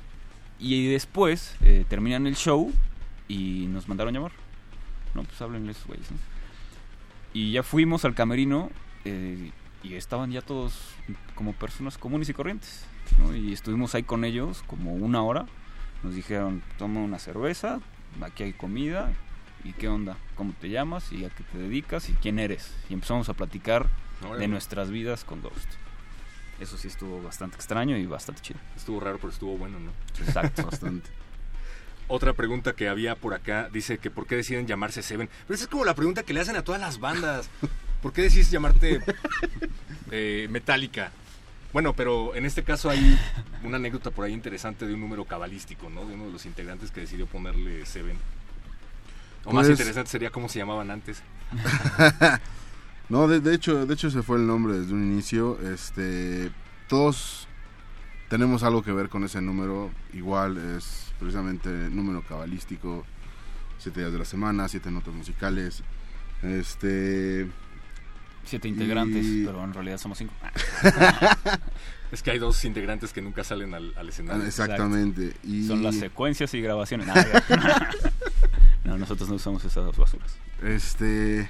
Y 0.59 0.87
después 0.87 1.55
eh, 1.61 1.85
terminan 1.87 2.27
el 2.27 2.35
show 2.35 2.71
y 3.27 3.67
nos 3.67 3.87
mandaron 3.87 4.13
llamar. 4.13 4.31
No, 5.13 5.23
pues 5.23 5.41
háblenles, 5.41 5.85
güeyes, 5.85 6.11
¿no? 6.11 6.17
Y 7.33 7.51
ya 7.51 7.63
fuimos 7.63 8.05
al 8.05 8.15
camerino 8.15 8.69
eh, 9.03 9.51
y 9.83 9.93
estaban 9.95 10.31
ya 10.31 10.41
todos 10.41 10.73
como 11.35 11.53
personas 11.53 11.97
comunes 11.97 12.29
y 12.29 12.33
corrientes, 12.33 12.85
¿no? 13.19 13.35
Y 13.35 13.51
estuvimos 13.51 13.93
ahí 13.95 14.03
con 14.03 14.23
ellos 14.23 14.63
como 14.67 14.93
una 14.93 15.21
hora. 15.21 15.45
Nos 16.03 16.15
dijeron, 16.15 16.63
toma 16.77 17.01
una 17.01 17.19
cerveza, 17.19 17.79
aquí 18.21 18.43
hay 18.43 18.53
comida, 18.53 19.11
¿y 19.63 19.73
qué 19.73 19.87
onda? 19.89 20.17
¿Cómo 20.35 20.53
te 20.59 20.69
llamas? 20.69 21.11
¿Y 21.11 21.25
a 21.25 21.29
qué 21.29 21.43
te 21.43 21.57
dedicas? 21.57 22.09
¿Y 22.09 22.13
quién 22.13 22.39
eres? 22.39 22.73
Y 22.89 22.93
empezamos 22.93 23.27
a 23.27 23.33
platicar 23.33 23.89
de 24.39 24.47
nuestras 24.47 24.89
vidas 24.89 25.23
con 25.23 25.41
Ghost. 25.41 25.84
Eso 26.59 26.77
sí 26.77 26.87
estuvo 26.87 27.21
bastante 27.21 27.55
extraño 27.57 27.97
y 27.97 28.05
bastante 28.05 28.41
chido. 28.41 28.59
Estuvo 28.77 28.99
raro, 28.99 29.17
pero 29.17 29.31
estuvo 29.31 29.57
bueno, 29.57 29.77
¿no? 29.79 29.91
Exacto. 30.25 30.63
Bastante. 30.71 31.09
Otra 32.07 32.33
pregunta 32.33 32.73
que 32.73 32.87
había 32.87 33.15
por 33.15 33.33
acá 33.33 33.67
dice 33.73 33.97
que 33.97 34.11
¿por 34.11 34.27
qué 34.27 34.35
deciden 34.35 34.67
llamarse 34.67 35.01
Seven? 35.01 35.27
Pero 35.47 35.55
esa 35.55 35.63
es 35.63 35.69
como 35.69 35.83
la 35.85 35.95
pregunta 35.95 36.21
que 36.23 36.33
le 36.33 36.39
hacen 36.39 36.55
a 36.55 36.63
todas 36.63 36.79
las 36.79 36.99
bandas. 36.99 37.49
¿Por 38.01 38.13
qué 38.13 38.21
decides 38.21 38.51
llamarte 38.51 39.01
eh, 40.11 40.47
Metallica? 40.51 41.11
Bueno, 41.73 41.93
pero 41.93 42.35
en 42.35 42.45
este 42.45 42.63
caso 42.63 42.89
hay 42.91 43.19
una 43.63 43.77
anécdota 43.77 44.11
por 44.11 44.23
ahí 44.25 44.33
interesante 44.33 44.85
de 44.85 44.93
un 44.93 45.01
número 45.01 45.25
cabalístico, 45.25 45.89
¿no? 45.89 46.05
De 46.05 46.13
uno 46.13 46.27
de 46.27 46.31
los 46.31 46.45
integrantes 46.45 46.91
que 46.91 47.01
decidió 47.01 47.25
ponerle 47.25 47.85
Seven. 47.85 48.17
O 49.43 49.51
más 49.51 49.65
Pues- 49.65 49.79
interesante 49.79 50.09
sería 50.11 50.29
cómo 50.29 50.47
se 50.47 50.59
llamaban 50.59 50.89
antes. 50.91 51.21
No, 53.09 53.27
de, 53.27 53.39
de 53.39 53.53
hecho, 53.53 53.85
de 53.85 53.93
hecho 53.93 54.07
ese 54.07 54.23
fue 54.23 54.37
el 54.37 54.47
nombre 54.47 54.79
desde 54.79 54.93
un 54.93 55.03
inicio. 55.03 55.59
Este, 55.61 56.51
todos 56.87 57.47
tenemos 58.29 58.63
algo 58.63 58.81
que 58.83 58.91
ver 58.91 59.09
con 59.09 59.23
ese 59.23 59.41
número. 59.41 59.91
Igual 60.13 60.57
es 60.57 61.13
precisamente 61.19 61.69
número 61.69 62.23
cabalístico. 62.23 63.05
Siete 63.77 63.99
días 63.99 64.11
de 64.13 64.19
la 64.19 64.25
semana, 64.25 64.67
siete 64.67 64.89
notas 64.89 65.13
musicales. 65.13 65.83
Este. 66.41 67.47
Siete 68.43 68.67
integrantes, 68.67 69.25
y- 69.25 69.45
pero 69.45 69.63
en 69.63 69.73
realidad 69.73 69.97
somos 69.97 70.17
cinco. 70.17 70.33
Es 72.11 72.21
que 72.21 72.31
hay 72.31 72.37
dos 72.39 72.63
integrantes 72.63 73.11
que 73.11 73.21
nunca 73.21 73.43
salen 73.43 73.73
al, 73.73 73.91
al 73.97 74.07
escenario. 74.07 74.43
Ah, 74.43 74.47
Exactamente. 74.47 75.35
Y 75.43 75.65
Son 75.67 75.81
las 75.83 75.95
secuencias 75.95 76.53
y 76.53 76.61
grabaciones. 76.61 77.07
No, 78.85 78.97
nosotros 78.99 79.27
no 79.27 79.35
usamos 79.35 79.65
esas 79.65 79.83
dos 79.83 79.97
basuras. 79.97 80.37
Este. 80.61 81.49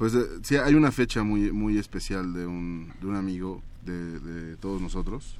Pues 0.00 0.14
eh, 0.14 0.24
sí, 0.42 0.56
hay 0.56 0.74
una 0.74 0.90
fecha 0.92 1.22
muy, 1.22 1.52
muy 1.52 1.76
especial 1.76 2.32
de 2.32 2.46
un, 2.46 2.90
de 3.02 3.06
un 3.06 3.16
amigo 3.16 3.62
de, 3.84 4.18
de 4.18 4.56
todos 4.56 4.80
nosotros, 4.80 5.36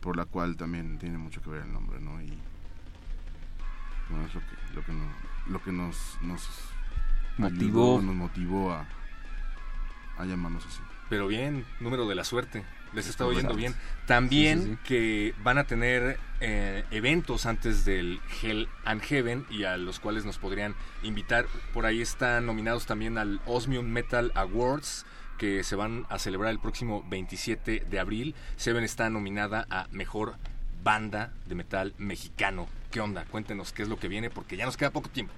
por 0.00 0.16
la 0.16 0.24
cual 0.24 0.56
también 0.56 0.96
tiene 0.98 1.18
mucho 1.18 1.42
que 1.42 1.50
ver 1.50 1.64
el 1.66 1.72
nombre, 1.72 2.00
¿no? 2.00 2.22
Y 2.22 2.32
bueno, 4.08 4.24
es 4.26 4.34
lo 4.34 4.40
que, 4.40 4.74
lo 4.76 4.84
que, 4.86 4.92
no- 4.92 5.52
lo 5.52 5.62
que 5.62 5.72
nos, 5.72 6.16
nos 6.22 6.48
Motivó. 7.36 7.96
ayudó, 7.96 8.02
nos 8.06 8.14
motivó 8.14 8.72
a, 8.72 8.86
a 10.16 10.24
llamarnos 10.24 10.64
así. 10.64 10.80
Pero 11.10 11.26
bien, 11.28 11.66
número 11.80 12.08
de 12.08 12.14
la 12.14 12.24
suerte. 12.24 12.64
Les 12.92 13.08
está 13.08 13.24
oyendo 13.24 13.54
bien. 13.54 13.74
También 14.06 14.62
sí, 14.62 14.70
sí. 14.70 14.78
que 14.84 15.34
van 15.42 15.58
a 15.58 15.64
tener 15.64 16.18
eh, 16.40 16.84
eventos 16.90 17.46
antes 17.46 17.84
del 17.84 18.20
Hell 18.42 18.68
and 18.84 19.02
Heaven 19.02 19.46
y 19.50 19.64
a 19.64 19.76
los 19.76 20.00
cuales 20.00 20.24
nos 20.24 20.38
podrían 20.38 20.74
invitar. 21.02 21.46
Por 21.72 21.86
ahí 21.86 22.00
están 22.00 22.46
nominados 22.46 22.86
también 22.86 23.18
al 23.18 23.40
Osmium 23.46 23.86
Metal 23.86 24.32
Awards 24.34 25.06
que 25.38 25.64
se 25.64 25.74
van 25.74 26.04
a 26.10 26.18
celebrar 26.18 26.50
el 26.50 26.58
próximo 26.58 27.04
27 27.08 27.86
de 27.88 27.98
abril. 27.98 28.34
Seven 28.56 28.84
está 28.84 29.08
nominada 29.08 29.66
a 29.70 29.86
Mejor 29.90 30.34
Banda 30.82 31.32
de 31.46 31.54
Metal 31.54 31.94
Mexicano. 31.96 32.68
¿Qué 32.90 33.00
onda? 33.00 33.24
Cuéntenos 33.24 33.72
qué 33.72 33.82
es 33.82 33.88
lo 33.88 33.98
que 33.98 34.08
viene 34.08 34.28
porque 34.30 34.56
ya 34.56 34.66
nos 34.66 34.76
queda 34.76 34.90
poco 34.90 35.08
tiempo. 35.08 35.32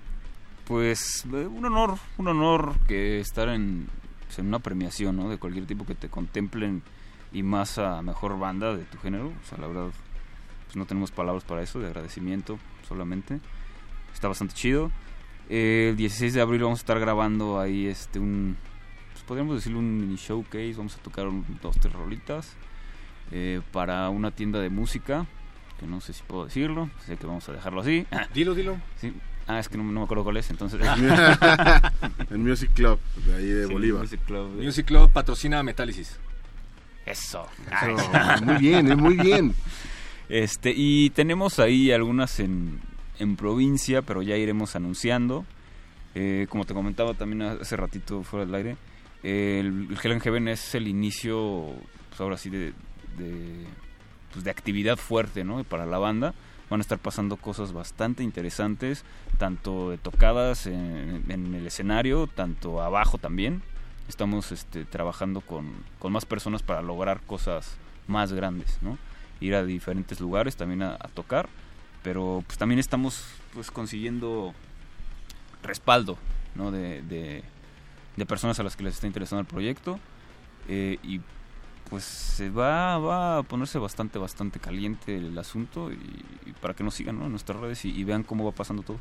Pues 0.65 1.25
eh, 1.33 1.47
un 1.47 1.65
honor, 1.65 1.99
un 2.19 2.29
honor 2.29 2.75
que 2.89 3.21
estar 3.21 3.49
en, 3.49 3.89
pues, 4.27 4.39
en 4.39 4.47
una 4.47 4.59
premiación, 4.59 5.17
¿no? 5.17 5.29
De 5.29 5.39
cualquier 5.39 5.67
tipo 5.67 5.85
que 5.85 5.95
te 5.95 6.09
contemplen 6.09 6.83
y 7.33 7.43
más 7.43 7.79
a 7.79 8.03
mejor 8.03 8.39
banda 8.39 8.77
de 8.77 8.85
tu 8.85 8.99
género. 8.99 9.29
O 9.29 9.49
sea, 9.49 9.59
la 9.59 9.67
verdad, 9.67 9.89
pues 10.67 10.77
no 10.77 10.85
tenemos 10.87 11.11
palabras 11.11 11.45
para 11.45 11.63
eso, 11.63 11.81
de 11.81 11.87
agradecimiento 11.87 12.59
solamente. 12.89 13.41
Está 14.13 14.29
bastante 14.29 14.55
chido. 14.55 14.91
Eh, 15.49 15.89
el 15.91 15.97
16 15.97 16.35
de 16.35 16.41
abril 16.41 16.63
vamos 16.63 16.79
a 16.79 16.83
estar 16.83 16.99
grabando 17.01 17.59
ahí 17.61 17.87
este 17.87 18.19
un, 18.19 18.57
pues 19.13 19.25
podríamos 19.25 19.57
decirlo 19.57 19.79
un 19.79 19.99
mini 19.99 20.17
showcase. 20.17 20.75
Vamos 20.77 20.95
a 20.97 20.99
tocar 20.99 21.27
un- 21.27 21.45
dos, 21.63 21.77
tres 21.79 21.93
rolitas 21.93 22.55
eh, 23.31 23.61
para 23.73 24.09
una 24.11 24.31
tienda 24.31 24.61
de 24.61 24.71
música. 24.71 25.27
Que 25.81 25.87
no 25.87 26.01
sé 26.01 26.13
si 26.13 26.23
puedo 26.23 26.45
decirlo, 26.45 26.91
sé 27.05 27.17
que 27.17 27.27
vamos 27.27 27.49
a 27.49 27.53
dejarlo 27.53 27.81
así. 27.81 28.07
Dilo, 28.35 28.55
dilo. 28.55 28.77
Sí. 28.99 29.13
Ah, 29.49 29.59
es 29.59 29.69
que 29.69 29.77
no, 29.77 29.83
no 29.83 29.91
me 30.01 30.05
acuerdo 30.05 30.23
cuál 30.23 30.37
es, 30.37 30.49
entonces. 30.51 30.81
el 32.31 32.39
Music 32.39 32.71
Club, 32.75 33.01
de 33.27 33.35
ahí 33.35 33.47
de 33.47 33.67
Sí, 33.67 33.73
Bolívar. 33.73 34.03
Music 34.03 34.21
Club. 34.25 34.63
Music 34.63 34.87
Club 34.87 35.11
patrocina 35.11 35.63
Metálisis. 35.65 36.21
Eso. 37.07 37.47
Eso, 37.67 38.45
muy 38.45 38.57
bien, 38.57 38.91
eh, 38.91 38.97
muy 38.97 39.17
bien. 39.17 39.55
Este, 40.29 40.73
y 40.75 41.11
tenemos 41.11 41.59
ahí 41.59 41.91
algunas 41.91 42.41
en, 42.41 42.81
en 43.19 43.37
provincia, 43.37 44.03
pero 44.03 44.23
ya 44.23 44.37
iremos 44.37 44.77
anunciando. 44.77 45.45
Eh, 46.15 46.47
como 46.49 46.65
te 46.65 46.75
comentaba 46.75 47.15
también 47.15 47.43
hace 47.43 47.77
ratito 47.77 48.23
fuera 48.23 48.45
del 48.47 48.55
aire, 48.55 48.77
eh, 49.23 49.59
el, 49.61 49.89
el 49.91 50.21
Heaven 50.21 50.49
es 50.49 50.75
el 50.75 50.87
inicio, 50.87 51.75
pues 52.11 52.21
ahora 52.21 52.37
sí, 52.37 52.51
de, 52.51 52.73
de, 53.19 53.65
pues 54.33 54.45
de 54.45 54.51
actividad 54.51 54.97
fuerte, 54.97 55.45
¿no? 55.45 55.65
Para 55.65 55.87
la 55.87 55.99
banda. 55.99 56.35
Van 56.71 56.81
a 56.81 56.83
estar 56.83 56.99
pasando 56.99 57.37
cosas 57.37 57.75
bastante 57.75 58.23
interesantes, 58.23 59.05
tanto 59.37 59.91
de 59.91 59.99
tocadas 59.99 60.67
en, 60.67 61.23
en 61.29 61.55
el 61.55 61.67
escenario, 61.67 62.27
tanto 62.27 62.81
abajo 62.81 63.19
también. 63.19 63.63
Estamos 64.09 64.53
este, 64.53 64.85
trabajando 64.85 65.41
con, 65.41 65.73
con 65.99 66.13
más 66.13 66.25
personas 66.25 66.63
para 66.63 66.83
lograr 66.83 67.21
cosas 67.23 67.77
más 68.07 68.33
grandes, 68.33 68.79
¿no? 68.83 68.99
Ir 69.41 69.55
a 69.55 69.65
diferentes 69.65 70.21
lugares 70.21 70.57
también 70.57 70.83
a, 70.83 70.99
tocar, 71.15 71.49
pero 72.03 72.43
pues 72.47 72.59
también 72.59 72.79
estamos 72.79 73.25
pues 73.55 73.71
consiguiendo 73.71 74.55
respaldo, 75.63 76.19
¿no? 76.55 76.71
De, 76.71 77.03
de, 77.03 77.43
personas 78.27 78.61
a 78.61 78.63
las 78.63 78.77
que 78.77 78.85
les 78.85 78.95
está 78.95 79.09
interesando 79.09 79.41
el 79.41 79.47
proyecto 79.47 79.99
eh, 80.69 80.99
y 81.03 81.21
pues 81.91 82.05
se 82.05 82.51
va, 82.51 82.97
va 82.99 83.39
a 83.39 83.43
ponerse 83.43 83.79
bastante, 83.79 84.19
bastante 84.19 84.61
caliente 84.61 85.17
el 85.17 85.37
asunto 85.37 85.91
y, 85.91 86.53
para 86.61 86.75
que 86.75 86.85
nos 86.85 86.95
sigan 86.95 87.19
¿no? 87.19 87.25
en 87.25 87.33
nuestras 87.33 87.59
redes 87.59 87.85
y 87.85 88.05
vean 88.05 88.23
cómo 88.23 88.45
va 88.45 88.53
pasando 88.53 88.83
todo. 88.83 88.99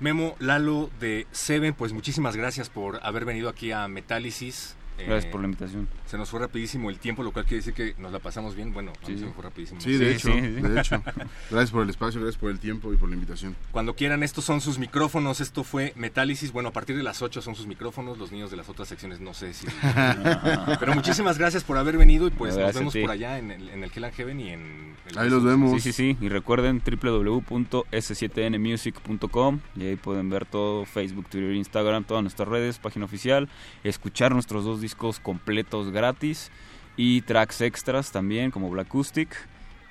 Memo, 0.00 0.34
Lalo 0.38 0.90
de 1.00 1.26
Seven, 1.32 1.74
pues 1.74 1.92
muchísimas 1.92 2.36
gracias 2.36 2.68
por 2.68 3.00
haber 3.02 3.24
venido 3.24 3.48
aquí 3.48 3.72
a 3.72 3.86
Metálisis. 3.88 4.76
Gracias 4.96 5.24
Eh, 5.24 5.28
por 5.30 5.40
la 5.40 5.46
invitación. 5.46 5.88
Se 6.06 6.16
nos 6.16 6.30
fue 6.30 6.38
rapidísimo 6.40 6.88
el 6.90 6.98
tiempo, 6.98 7.22
lo 7.22 7.32
cual 7.32 7.44
quiere 7.44 7.58
decir 7.64 7.74
que 7.74 7.94
nos 8.00 8.12
la 8.12 8.18
pasamos 8.20 8.54
bien. 8.54 8.72
Bueno, 8.72 8.92
Sí, 9.04 9.12
se 9.14 9.18
sí. 9.18 9.24
me 9.24 9.32
fue 9.32 9.42
rapidísimo. 9.44 9.80
Sí, 9.80 9.96
de 9.96 10.12
hecho, 10.12 10.28
de 10.28 10.80
hecho. 10.80 11.02
Gracias 11.50 11.70
por 11.72 11.82
el 11.82 11.90
espacio, 11.90 12.20
gracias 12.20 12.40
por 12.40 12.50
el 12.50 12.58
tiempo 12.60 12.92
y 12.92 12.96
por 12.96 13.08
la 13.08 13.14
invitación. 13.16 13.56
Cuando 13.72 13.94
quieran, 13.94 14.22
estos 14.22 14.44
son 14.44 14.60
sus 14.60 14.78
micrófonos. 14.78 15.40
Esto 15.40 15.64
fue 15.64 15.92
Metálisis. 15.96 16.52
Bueno, 16.52 16.68
a 16.68 16.72
partir 16.72 16.96
de 16.96 17.02
las 17.02 17.22
8 17.22 17.42
son 17.42 17.54
sus 17.56 17.66
micrófonos. 17.66 18.18
Los 18.18 18.30
niños 18.32 18.50
de 18.50 18.56
las 18.56 18.68
otras 18.68 18.88
secciones 18.88 19.20
no 19.20 19.34
sé 19.34 19.52
si. 19.52 19.66
Pero 20.80 20.94
muchísimas 20.94 21.38
gracias 21.38 21.64
por 21.64 21.76
haber 21.78 21.96
venido 21.98 22.26
y 22.26 22.30
pues 22.30 22.56
Gracias 22.56 22.82
nos 22.84 22.94
vemos 22.94 23.06
por 23.08 23.12
allá 23.12 23.38
en 23.38 23.50
el, 23.50 23.68
en 23.70 23.82
el 23.84 23.90
Hell 23.94 24.04
and 24.04 24.14
Heaven 24.14 24.40
y 24.40 24.48
en. 24.50 24.94
el- 25.08 25.18
Ahí 25.18 25.28
los 25.28 25.42
vemos. 25.44 25.82
Sí, 25.82 25.92
sí, 25.92 26.14
sí. 26.14 26.24
Y 26.24 26.28
recuerden 26.28 26.80
www.s7nmusic.com 26.84 29.60
y 29.76 29.86
ahí 29.86 29.96
pueden 29.96 30.30
ver 30.30 30.46
todo, 30.46 30.84
Facebook, 30.84 31.26
Twitter, 31.28 31.52
Instagram, 31.52 32.04
todas 32.04 32.22
nuestras 32.22 32.48
redes, 32.48 32.78
página 32.78 33.04
oficial, 33.04 33.48
escuchar 33.82 34.32
nuestros 34.32 34.64
dos 34.64 34.80
discos 34.84 35.18
completos 35.18 35.90
gratis 35.90 36.50
y 36.96 37.22
tracks 37.22 37.60
extras 37.62 38.12
también 38.12 38.50
como 38.52 38.70
Black 38.70 38.86
Acoustic 38.86 39.34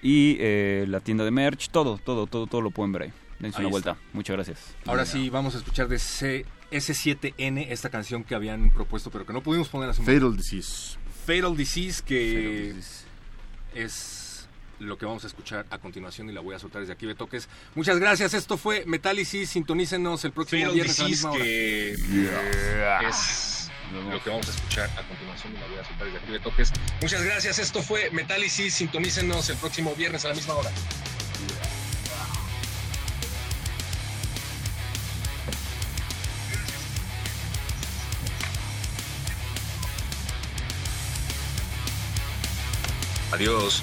y 0.02 0.38
eh, 0.40 0.86
la 0.88 1.00
tienda 1.02 1.26
de 1.26 1.32
merch, 1.32 1.70
todo, 1.70 1.98
todo, 1.98 2.28
todo, 2.28 2.48
todo 2.48 2.62
lo 2.62 2.72
pueden 2.72 2.92
ver 2.94 3.02
ahí. 3.04 3.14
Dense 3.40 3.58
Ahí 3.60 3.66
una 3.66 3.76
está. 3.78 3.92
vuelta. 3.94 4.08
Muchas 4.14 4.36
gracias. 4.38 4.60
Ahora 4.86 5.06
sí, 5.06 5.30
vamos 5.30 5.56
a 5.56 5.58
escuchar 5.58 5.88
de 5.90 6.00
C- 6.00 6.46
S7N 6.72 7.66
esta 7.70 7.90
canción 7.90 8.24
que 8.24 8.36
habían 8.36 8.70
propuesto, 8.72 9.10
pero 9.12 9.26
que 9.26 9.34
no 9.34 9.42
pudimos 9.42 9.68
poner 9.70 9.90
hace 9.90 10.00
un 10.02 10.06
Fatal 10.08 10.38
Disease. 10.38 10.98
Fatal 11.26 11.56
Disease, 11.58 12.02
que 12.06 12.34
Fatal 12.36 12.76
Disease. 12.76 13.06
es 13.76 14.48
lo 14.80 14.98
que 14.98 15.06
vamos 15.06 15.24
a 15.24 15.28
escuchar 15.28 15.66
a 15.70 15.78
continuación 15.78 16.30
y 16.30 16.34
la 16.34 16.42
voy 16.42 16.56
a 16.56 16.60
soltar 16.60 16.82
desde 16.82 16.94
aquí, 16.94 17.06
Betoques. 17.06 17.48
Muchas 17.76 18.00
gracias, 18.00 18.34
esto 18.34 18.58
fue 18.58 18.84
Metálisis, 18.86 19.50
sintonícenos 19.52 20.26
el 20.26 20.32
próximo 20.32 20.62
Fatal 20.62 20.74
viernes 20.76 21.00
a 21.00 21.04
la 21.04 21.10
misma 21.10 21.32
hora. 21.32 21.44
que 21.44 21.92
es 23.08 23.63
lo 24.02 24.24
que 24.24 24.30
vamos 24.30 24.48
a 24.48 24.52
escuchar 24.52 24.90
a 24.98 25.08
continuación 25.08 25.54
la 25.54 25.68
voy 25.68 25.78
a 25.78 25.86
soltar 25.86 26.08
desde 26.08 26.20
aquí, 26.20 26.32
Betoques. 26.32 26.72
Muchas 27.02 27.24
gracias, 27.24 27.60
esto 27.60 27.82
fue 27.82 28.10
Metálisis, 28.12 28.74
sintonícenos 28.74 29.50
el 29.50 29.58
próximo 29.58 29.96
viernes 29.96 30.26
a 30.26 30.30
la 30.30 30.36
misma 30.36 30.56
hora. 30.56 30.72
Adiós. 43.32 43.82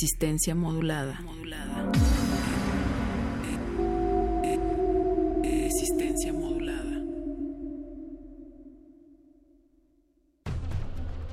Resistencia 0.00 0.54
modulada. 0.54 1.20
Resistencia 5.42 6.32
modulada. 6.32 7.04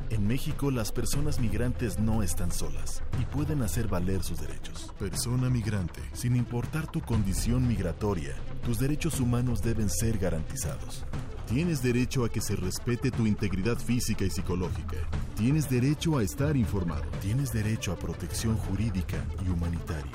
En 0.10 0.28
México 0.28 0.70
las 0.70 0.92
personas 0.92 1.40
migrantes 1.40 1.98
no 1.98 2.22
están 2.22 2.52
solas 2.52 3.02
y 3.22 3.24
pueden 3.24 3.62
hacer 3.62 3.88
valer 3.88 4.22
sus 4.22 4.42
derechos. 4.42 4.94
Persona 5.00 5.50
migrante, 5.50 6.02
sin 6.12 6.36
importar 6.36 6.92
tu 6.92 7.00
condición 7.00 7.66
migratoria, 7.66 8.36
tus 8.66 8.80
derechos 8.80 9.22
humanos 9.22 9.62
deben 9.62 9.90
ser 9.90 10.18
garantizados. 10.18 11.06
Tienes 11.48 11.82
derecho 11.82 12.26
a 12.26 12.30
que 12.30 12.42
se 12.42 12.58
respete 12.58 13.12
tu 13.12 13.26
integridad 13.26 13.78
física 13.78 14.26
y 14.26 14.30
psicológica. 14.30 14.98
Tienes 15.38 15.70
derecho 15.70 16.18
a 16.18 16.24
estar 16.24 16.58
informado. 16.58 17.04
Tienes 17.22 17.54
derecho 17.54 17.92
a 17.92 17.96
protección 17.96 18.58
jurídica 18.58 19.24
y 19.46 19.50
humanitaria. 19.50 20.12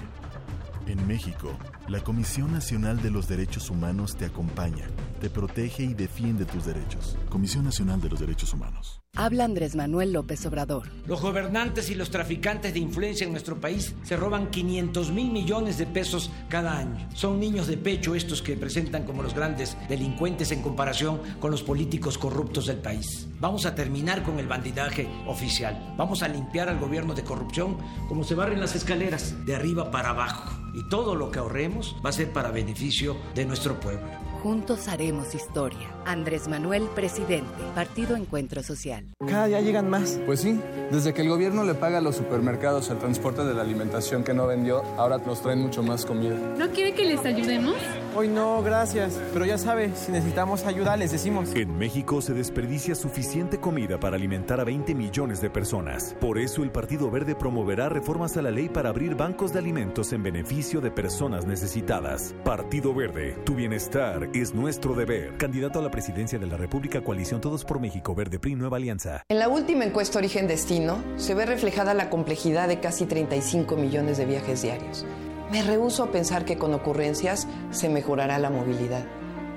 En 0.88 1.06
México, 1.06 1.56
la 1.86 2.00
Comisión 2.00 2.52
Nacional 2.52 3.00
de 3.00 3.12
los 3.12 3.28
Derechos 3.28 3.70
Humanos 3.70 4.16
te 4.16 4.24
acompaña, 4.24 4.88
te 5.22 5.30
protege 5.30 5.84
y 5.84 5.94
defiende 5.94 6.44
tus 6.44 6.66
derechos. 6.66 7.16
Comisión 7.30 7.62
Nacional 7.62 8.00
de 8.00 8.08
los 8.08 8.18
Derechos 8.18 8.52
Humanos. 8.52 9.00
Habla 9.14 9.44
Andrés 9.44 9.76
Manuel 9.76 10.12
López 10.12 10.44
Obrador. 10.46 10.88
Los 11.06 11.20
gobernantes 11.20 11.90
y 11.90 11.94
los 11.94 12.10
traficantes 12.10 12.72
de 12.72 12.80
influencia 12.80 13.24
en 13.24 13.30
nuestro 13.30 13.60
país 13.60 13.94
se 14.02 14.16
roban 14.16 14.50
500 14.50 15.12
mil 15.12 15.30
millones 15.30 15.78
de 15.78 15.86
pesos 15.86 16.32
cada 16.48 16.76
año. 16.76 17.08
Son 17.14 17.38
niños 17.38 17.68
de 17.68 17.76
pecho 17.76 18.16
estos 18.16 18.42
que 18.42 18.56
presentan 18.56 19.04
como 19.04 19.22
los 19.22 19.32
grandes 19.32 19.76
delincuentes 19.88 20.50
en 20.50 20.60
comparación 20.60 21.20
con 21.38 21.52
los 21.52 21.62
políticos 21.62 22.18
corruptos 22.18 22.66
del 22.66 22.78
país. 22.78 23.28
Vamos 23.38 23.64
a 23.64 23.76
terminar 23.76 24.24
con 24.24 24.40
el 24.40 24.48
bandidaje 24.48 25.08
oficial. 25.28 25.94
Vamos 25.96 26.24
a 26.24 26.28
limpiar 26.28 26.68
al 26.68 26.80
gobierno 26.80 27.14
de 27.14 27.22
corrupción 27.22 27.76
como 28.08 28.24
se 28.24 28.34
barren 28.34 28.58
las 28.58 28.74
escaleras, 28.74 29.36
de 29.46 29.54
arriba 29.54 29.92
para 29.92 30.10
abajo. 30.10 30.50
Y 30.74 30.88
todo 30.88 31.14
lo 31.14 31.30
que 31.30 31.38
ahorremos 31.38 31.94
va 32.04 32.10
a 32.10 32.14
ser 32.14 32.32
para 32.32 32.50
beneficio 32.50 33.16
de 33.36 33.44
nuestro 33.44 33.78
pueblo. 33.78 34.21
Juntos 34.42 34.88
haremos 34.88 35.36
historia. 35.36 35.88
Andrés 36.04 36.48
Manuel, 36.48 36.88
presidente. 36.96 37.46
Partido 37.76 38.16
Encuentro 38.16 38.64
Social. 38.64 39.04
Cada 39.24 39.46
día 39.46 39.60
llegan 39.60 39.88
más. 39.88 40.18
Pues 40.26 40.40
sí, 40.40 40.58
desde 40.90 41.14
que 41.14 41.22
el 41.22 41.28
gobierno 41.28 41.62
le 41.62 41.74
paga 41.74 41.98
a 41.98 42.00
los 42.00 42.16
supermercados 42.16 42.90
el 42.90 42.98
transporte 42.98 43.44
de 43.44 43.54
la 43.54 43.62
alimentación 43.62 44.24
que 44.24 44.34
no 44.34 44.48
vendió, 44.48 44.82
ahora 44.98 45.18
nos 45.18 45.42
traen 45.42 45.60
mucho 45.60 45.84
más 45.84 46.04
comida. 46.04 46.34
¿No 46.58 46.68
quiere 46.70 46.92
que 46.92 47.04
les 47.04 47.24
ayudemos? 47.24 47.76
Hoy 48.16 48.28
no, 48.28 48.62
gracias. 48.64 49.18
Pero 49.32 49.46
ya 49.46 49.58
sabe, 49.58 49.94
si 49.94 50.10
necesitamos 50.10 50.66
ayuda, 50.66 50.96
les 50.96 51.12
decimos. 51.12 51.54
En 51.54 51.78
México 51.78 52.20
se 52.20 52.34
desperdicia 52.34 52.96
suficiente 52.96 53.60
comida 53.60 54.00
para 54.00 54.16
alimentar 54.16 54.60
a 54.60 54.64
20 54.64 54.92
millones 54.96 55.40
de 55.40 55.50
personas. 55.50 56.16
Por 56.20 56.38
eso 56.38 56.64
el 56.64 56.72
Partido 56.72 57.12
Verde 57.12 57.36
promoverá 57.36 57.88
reformas 57.88 58.36
a 58.36 58.42
la 58.42 58.50
ley 58.50 58.68
para 58.68 58.88
abrir 58.88 59.14
bancos 59.14 59.52
de 59.52 59.60
alimentos 59.60 60.12
en 60.12 60.24
beneficio 60.24 60.80
de 60.80 60.90
personas 60.90 61.46
necesitadas. 61.46 62.34
Partido 62.44 62.92
Verde, 62.92 63.36
tu 63.44 63.54
bienestar 63.54 64.31
es 64.34 64.54
nuestro 64.54 64.94
deber. 64.94 65.36
Candidato 65.36 65.78
a 65.78 65.82
la 65.82 65.90
presidencia 65.90 66.38
de 66.38 66.46
la 66.46 66.56
República, 66.56 67.02
coalición 67.02 67.40
Todos 67.40 67.64
por 67.64 67.80
México, 67.80 68.14
Verde 68.14 68.38
PRI, 68.38 68.54
Nueva 68.54 68.78
Alianza. 68.78 69.22
En 69.28 69.38
la 69.38 69.48
última 69.48 69.84
encuesta 69.84 70.18
Origen 70.18 70.46
Destino 70.46 71.02
se 71.16 71.34
ve 71.34 71.44
reflejada 71.44 71.94
la 71.94 72.08
complejidad 72.08 72.68
de 72.68 72.80
casi 72.80 73.04
35 73.04 73.76
millones 73.76 74.18
de 74.18 74.24
viajes 74.24 74.62
diarios. 74.62 75.04
Me 75.50 75.62
rehúso 75.62 76.04
a 76.04 76.10
pensar 76.10 76.44
que 76.44 76.56
con 76.56 76.72
ocurrencias 76.72 77.46
se 77.70 77.88
mejorará 77.88 78.38
la 78.38 78.50
movilidad. 78.50 79.04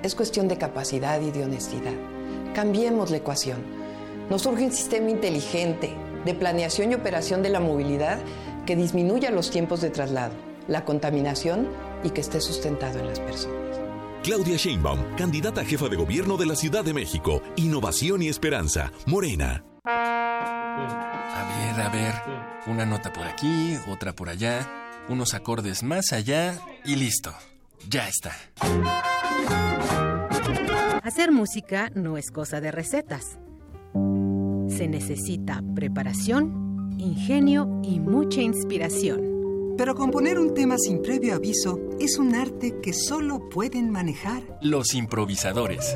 Es 0.03 0.13
cuestión 0.13 0.47
de 0.47 0.57
capacidad 0.57 1.21
y 1.21 1.31
de 1.31 1.43
honestidad. 1.43 1.93
Cambiemos 2.53 3.11
la 3.11 3.17
ecuación. 3.17 3.63
Nos 4.29 4.45
urge 4.45 4.65
un 4.65 4.71
sistema 4.71 5.09
inteligente 5.09 5.93
de 6.25 6.33
planeación 6.33 6.91
y 6.91 6.95
operación 6.95 7.43
de 7.43 7.49
la 7.49 7.59
movilidad 7.59 8.19
que 8.65 8.75
disminuya 8.75 9.31
los 9.31 9.51
tiempos 9.51 9.81
de 9.81 9.91
traslado, 9.91 10.33
la 10.67 10.83
contaminación 10.83 11.69
y 12.03 12.09
que 12.09 12.21
esté 12.21 12.41
sustentado 12.41 12.99
en 12.99 13.07
las 13.07 13.19
personas. 13.19 13.64
Claudia 14.25 14.57
Sheinbaum, 14.57 15.15
candidata 15.15 15.61
a 15.61 15.65
jefa 15.65 15.87
de 15.87 15.97
gobierno 15.97 16.35
de 16.35 16.47
la 16.47 16.55
Ciudad 16.55 16.83
de 16.83 16.95
México. 16.95 17.43
Innovación 17.57 18.23
y 18.23 18.27
esperanza. 18.27 18.91
Morena. 19.05 19.63
A 19.85 21.75
ver, 21.75 21.79
a 21.85 21.89
ver. 21.89 22.15
Una 22.65 22.87
nota 22.87 23.13
por 23.13 23.27
aquí, 23.27 23.77
otra 23.87 24.13
por 24.13 24.29
allá, 24.29 24.67
unos 25.09 25.35
acordes 25.35 25.83
más 25.83 26.11
allá 26.11 26.59
y 26.83 26.95
listo. 26.95 27.35
Ya 27.87 28.07
está. 28.07 28.31
Hacer 31.03 31.31
música 31.31 31.91
no 31.93 32.17
es 32.17 32.31
cosa 32.31 32.59
de 32.61 32.71
recetas. 32.71 33.37
Se 34.69 34.87
necesita 34.87 35.61
preparación, 35.75 36.95
ingenio 36.97 37.79
y 37.83 37.99
mucha 37.99 38.41
inspiración. 38.41 39.34
Pero 39.77 39.93
componer 39.93 40.39
un 40.39 40.53
tema 40.53 40.77
sin 40.77 41.01
previo 41.01 41.35
aviso 41.35 41.79
es 41.99 42.17
un 42.17 42.33
arte 42.33 42.79
que 42.81 42.93
solo 42.93 43.49
pueden 43.49 43.91
manejar. 43.91 44.41
Los 44.61 44.93
improvisadores. 44.93 45.95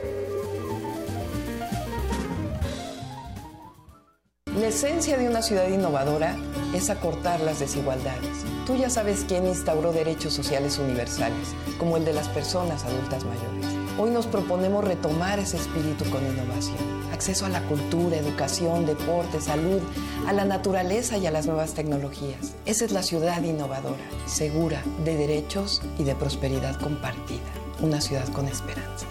La 4.59 4.67
esencia 4.67 5.17
de 5.17 5.29
una 5.29 5.41
ciudad 5.41 5.69
innovadora 5.69 6.35
es 6.73 6.89
acortar 6.89 7.39
las 7.39 7.61
desigualdades. 7.61 8.43
Tú 8.67 8.75
ya 8.75 8.89
sabes 8.89 9.23
quién 9.25 9.47
instauró 9.47 9.93
derechos 9.93 10.33
sociales 10.33 10.77
universales, 10.77 11.55
como 11.79 11.95
el 11.95 12.03
de 12.03 12.11
las 12.11 12.27
personas 12.27 12.83
adultas 12.83 13.23
mayores. 13.23 13.65
Hoy 13.97 14.11
nos 14.11 14.27
proponemos 14.27 14.83
retomar 14.83 15.39
ese 15.39 15.55
espíritu 15.55 16.03
con 16.09 16.25
innovación. 16.27 16.77
Acceso 17.13 17.45
a 17.45 17.49
la 17.49 17.61
cultura, 17.63 18.17
educación, 18.17 18.85
deporte, 18.85 19.39
salud, 19.39 19.79
a 20.27 20.33
la 20.33 20.43
naturaleza 20.43 21.17
y 21.17 21.27
a 21.27 21.31
las 21.31 21.45
nuevas 21.45 21.73
tecnologías. 21.73 22.53
Esa 22.65 22.83
es 22.83 22.91
la 22.91 23.03
ciudad 23.03 23.41
innovadora, 23.43 24.03
segura, 24.25 24.83
de 25.05 25.15
derechos 25.15 25.81
y 25.97 26.03
de 26.03 26.15
prosperidad 26.15 26.77
compartida. 26.77 27.39
Una 27.79 28.01
ciudad 28.01 28.27
con 28.33 28.47
esperanza. 28.47 29.07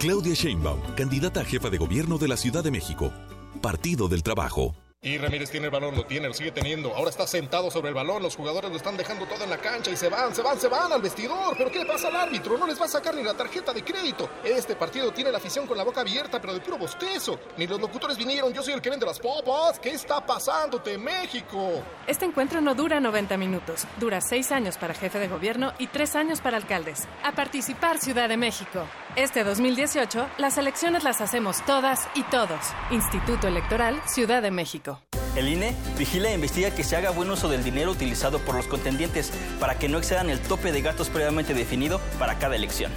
Claudia 0.00 0.34
Sheinbaum, 0.34 0.80
candidata 0.96 1.42
a 1.42 1.44
jefa 1.44 1.70
de 1.70 1.78
gobierno 1.78 2.18
de 2.18 2.26
la 2.26 2.36
Ciudad 2.36 2.64
de 2.64 2.72
México. 2.72 3.12
Partido 3.60 4.08
del 4.08 4.22
Trabajo. 4.22 4.74
Y 5.02 5.16
Ramírez 5.16 5.50
tiene 5.50 5.66
el 5.66 5.72
balón, 5.72 5.96
lo 5.96 6.04
tiene, 6.04 6.28
lo 6.28 6.34
sigue 6.34 6.52
teniendo. 6.52 6.94
Ahora 6.94 7.08
está 7.08 7.26
sentado 7.26 7.70
sobre 7.70 7.88
el 7.88 7.94
balón. 7.94 8.22
Los 8.22 8.36
jugadores 8.36 8.70
lo 8.70 8.76
están 8.76 8.98
dejando 8.98 9.24
todo 9.24 9.44
en 9.44 9.48
la 9.48 9.56
cancha 9.56 9.90
y 9.90 9.96
se 9.96 10.10
van, 10.10 10.34
se 10.34 10.42
van, 10.42 10.60
se 10.60 10.68
van 10.68 10.92
al 10.92 11.00
vestidor. 11.00 11.56
¿Pero 11.56 11.70
qué 11.70 11.78
le 11.78 11.86
pasa 11.86 12.08
al 12.08 12.16
árbitro? 12.16 12.58
No 12.58 12.66
les 12.66 12.78
va 12.78 12.84
a 12.84 12.88
sacar 12.88 13.14
ni 13.14 13.22
la 13.22 13.32
tarjeta 13.32 13.72
de 13.72 13.82
crédito. 13.82 14.28
Este 14.44 14.76
partido 14.76 15.10
tiene 15.10 15.32
la 15.32 15.38
afición 15.38 15.66
con 15.66 15.78
la 15.78 15.84
boca 15.84 16.02
abierta, 16.02 16.38
pero 16.38 16.52
de 16.52 16.60
puro 16.60 16.76
bostezo. 16.76 17.40
Ni 17.56 17.66
los 17.66 17.80
locutores 17.80 18.18
vinieron. 18.18 18.52
Yo 18.52 18.62
soy 18.62 18.74
el 18.74 18.82
que 18.82 18.90
vende 18.90 19.06
las 19.06 19.18
popas. 19.18 19.78
¿Qué 19.78 19.88
está 19.88 20.24
pasándote, 20.24 20.98
México? 20.98 21.82
Este 22.06 22.26
encuentro 22.26 22.60
no 22.60 22.74
dura 22.74 23.00
90 23.00 23.38
minutos. 23.38 23.86
Dura 23.98 24.20
6 24.20 24.52
años 24.52 24.76
para 24.76 24.92
jefe 24.92 25.18
de 25.18 25.28
gobierno 25.28 25.72
y 25.78 25.86
3 25.86 26.14
años 26.16 26.42
para 26.42 26.58
alcaldes. 26.58 27.08
A 27.24 27.32
participar, 27.32 27.98
Ciudad 27.98 28.28
de 28.28 28.36
México. 28.36 28.86
Este 29.16 29.42
2018, 29.42 30.28
las 30.38 30.56
elecciones 30.56 31.02
las 31.02 31.20
hacemos 31.20 31.64
todas 31.66 32.06
y 32.14 32.22
todos. 32.22 32.60
Instituto 32.92 33.48
Electoral, 33.48 34.00
Ciudad 34.06 34.40
de 34.40 34.52
México. 34.52 35.00
El 35.34 35.48
INE 35.48 35.74
vigila 35.98 36.30
e 36.30 36.34
investiga 36.34 36.70
que 36.70 36.84
se 36.84 36.94
haga 36.94 37.10
buen 37.10 37.28
uso 37.28 37.48
del 37.48 37.64
dinero 37.64 37.90
utilizado 37.90 38.38
por 38.38 38.54
los 38.54 38.68
contendientes 38.68 39.32
para 39.58 39.74
que 39.74 39.88
no 39.88 39.98
excedan 39.98 40.30
el 40.30 40.38
tope 40.38 40.70
de 40.70 40.82
gastos 40.82 41.08
previamente 41.08 41.54
definido 41.54 42.00
para 42.20 42.38
cada 42.38 42.54
elección. 42.54 42.92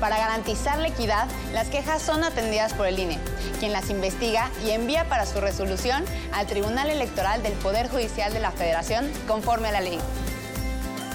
Para 0.00 0.18
garantizar 0.18 0.78
la 0.78 0.88
equidad, 0.88 1.28
las 1.52 1.68
quejas 1.68 2.02
son 2.02 2.24
atendidas 2.24 2.74
por 2.74 2.88
el 2.88 2.98
INE, 2.98 3.18
quien 3.60 3.72
las 3.72 3.88
investiga 3.88 4.50
y 4.64 4.70
envía 4.70 5.08
para 5.08 5.26
su 5.26 5.40
resolución 5.40 6.04
al 6.32 6.48
Tribunal 6.48 6.90
Electoral 6.90 7.44
del 7.44 7.52
Poder 7.54 7.88
Judicial 7.88 8.32
de 8.32 8.40
la 8.40 8.50
Federación 8.50 9.08
conforme 9.28 9.68
a 9.68 9.72
la 9.72 9.80
ley. 9.80 10.00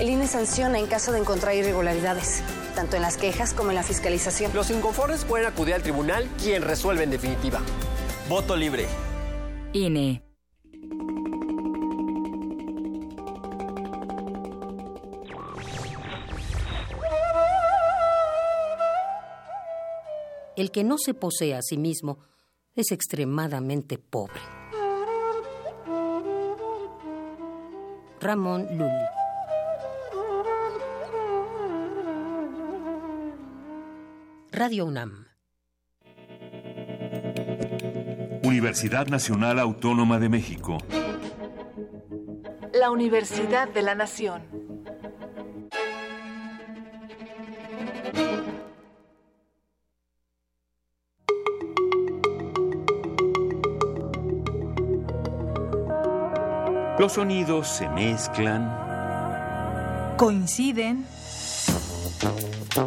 El 0.01 0.09
INE 0.09 0.25
sanciona 0.25 0.79
en 0.79 0.87
caso 0.87 1.11
de 1.11 1.19
encontrar 1.19 1.53
irregularidades, 1.53 2.41
tanto 2.73 2.95
en 2.95 3.03
las 3.03 3.17
quejas 3.17 3.53
como 3.53 3.69
en 3.69 3.75
la 3.75 3.83
fiscalización. 3.83 4.51
Los 4.51 4.71
inconformes 4.71 5.23
pueden 5.25 5.45
acudir 5.45 5.75
al 5.75 5.83
tribunal, 5.83 6.27
quien 6.41 6.63
resuelve 6.63 7.03
en 7.03 7.11
definitiva. 7.11 7.61
Voto 8.27 8.55
libre. 8.55 8.87
INE. 9.73 10.23
El 20.55 20.71
que 20.71 20.83
no 20.83 20.97
se 20.97 21.13
posee 21.13 21.53
a 21.53 21.61
sí 21.61 21.77
mismo 21.77 22.17
es 22.75 22.91
extremadamente 22.91 23.99
pobre. 23.99 24.41
Ramón 28.19 28.65
Lully. 28.71 29.20
Radio 34.63 34.85
UNAM. 34.85 35.25
Universidad 38.43 39.07
Nacional 39.07 39.57
Autónoma 39.57 40.19
de 40.19 40.29
México. 40.29 40.77
La 42.71 42.91
Universidad 42.91 43.69
de 43.69 43.81
la 43.81 43.95
Nación. 43.95 44.43
Los 56.99 57.13
sonidos 57.13 57.67
se 57.67 57.89
mezclan, 57.89 58.77
Coinciden. 60.17 61.07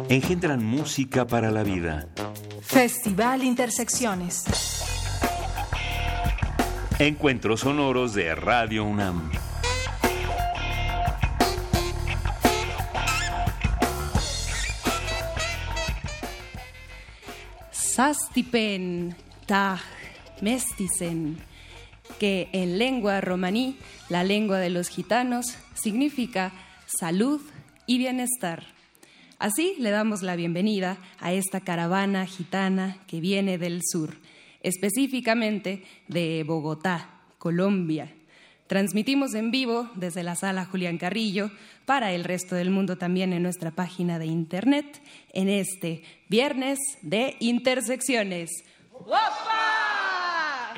Engendran 0.09 0.63
música 0.63 1.25
para 1.27 1.51
la 1.51 1.63
vida. 1.63 2.07
Festival 2.61 3.43
Intersecciones. 3.43 4.45
Encuentros 6.99 7.61
sonoros 7.61 8.13
de 8.13 8.33
Radio 8.35 8.85
UNAM. 8.85 9.31
Sastipen, 17.71 19.15
Taj, 19.45 19.81
Mesticen, 20.41 21.37
que 22.19 22.49
en 22.51 22.77
lengua 22.77 23.21
romaní, 23.21 23.77
la 24.09 24.23
lengua 24.23 24.59
de 24.59 24.69
los 24.69 24.89
gitanos, 24.89 25.57
significa 25.73 26.51
salud 26.85 27.41
y 27.85 27.97
bienestar. 27.97 28.74
Así 29.37 29.75
le 29.79 29.91
damos 29.91 30.21
la 30.21 30.37
bienvenida 30.37 30.97
a 31.19 31.33
esta 31.33 31.59
caravana 31.59 32.25
gitana 32.25 32.97
que 33.05 33.19
viene 33.19 33.57
del 33.57 33.81
sur, 33.83 34.15
específicamente 34.63 35.83
de 36.07 36.43
Bogotá, 36.47 37.09
Colombia. 37.37 38.13
Transmitimos 38.67 39.33
en 39.33 39.51
vivo 39.51 39.89
desde 39.95 40.23
la 40.23 40.35
sala 40.35 40.65
Julián 40.65 40.97
Carrillo 40.97 41.51
para 41.85 42.13
el 42.13 42.23
resto 42.23 42.55
del 42.55 42.69
mundo 42.69 42.97
también 42.97 43.33
en 43.33 43.43
nuestra 43.43 43.71
página 43.71 44.19
de 44.19 44.25
internet 44.25 45.01
en 45.33 45.49
este 45.49 46.03
viernes 46.29 46.79
de 47.01 47.35
intersecciones. 47.41 48.49
¡Opa! 48.93 50.73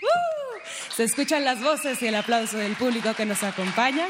¡Uh! 0.00 0.94
Se 0.94 1.02
escuchan 1.02 1.44
las 1.44 1.60
voces 1.60 2.00
y 2.02 2.06
el 2.06 2.14
aplauso 2.14 2.56
del 2.56 2.76
público 2.76 3.14
que 3.14 3.26
nos 3.26 3.42
acompaña. 3.42 4.06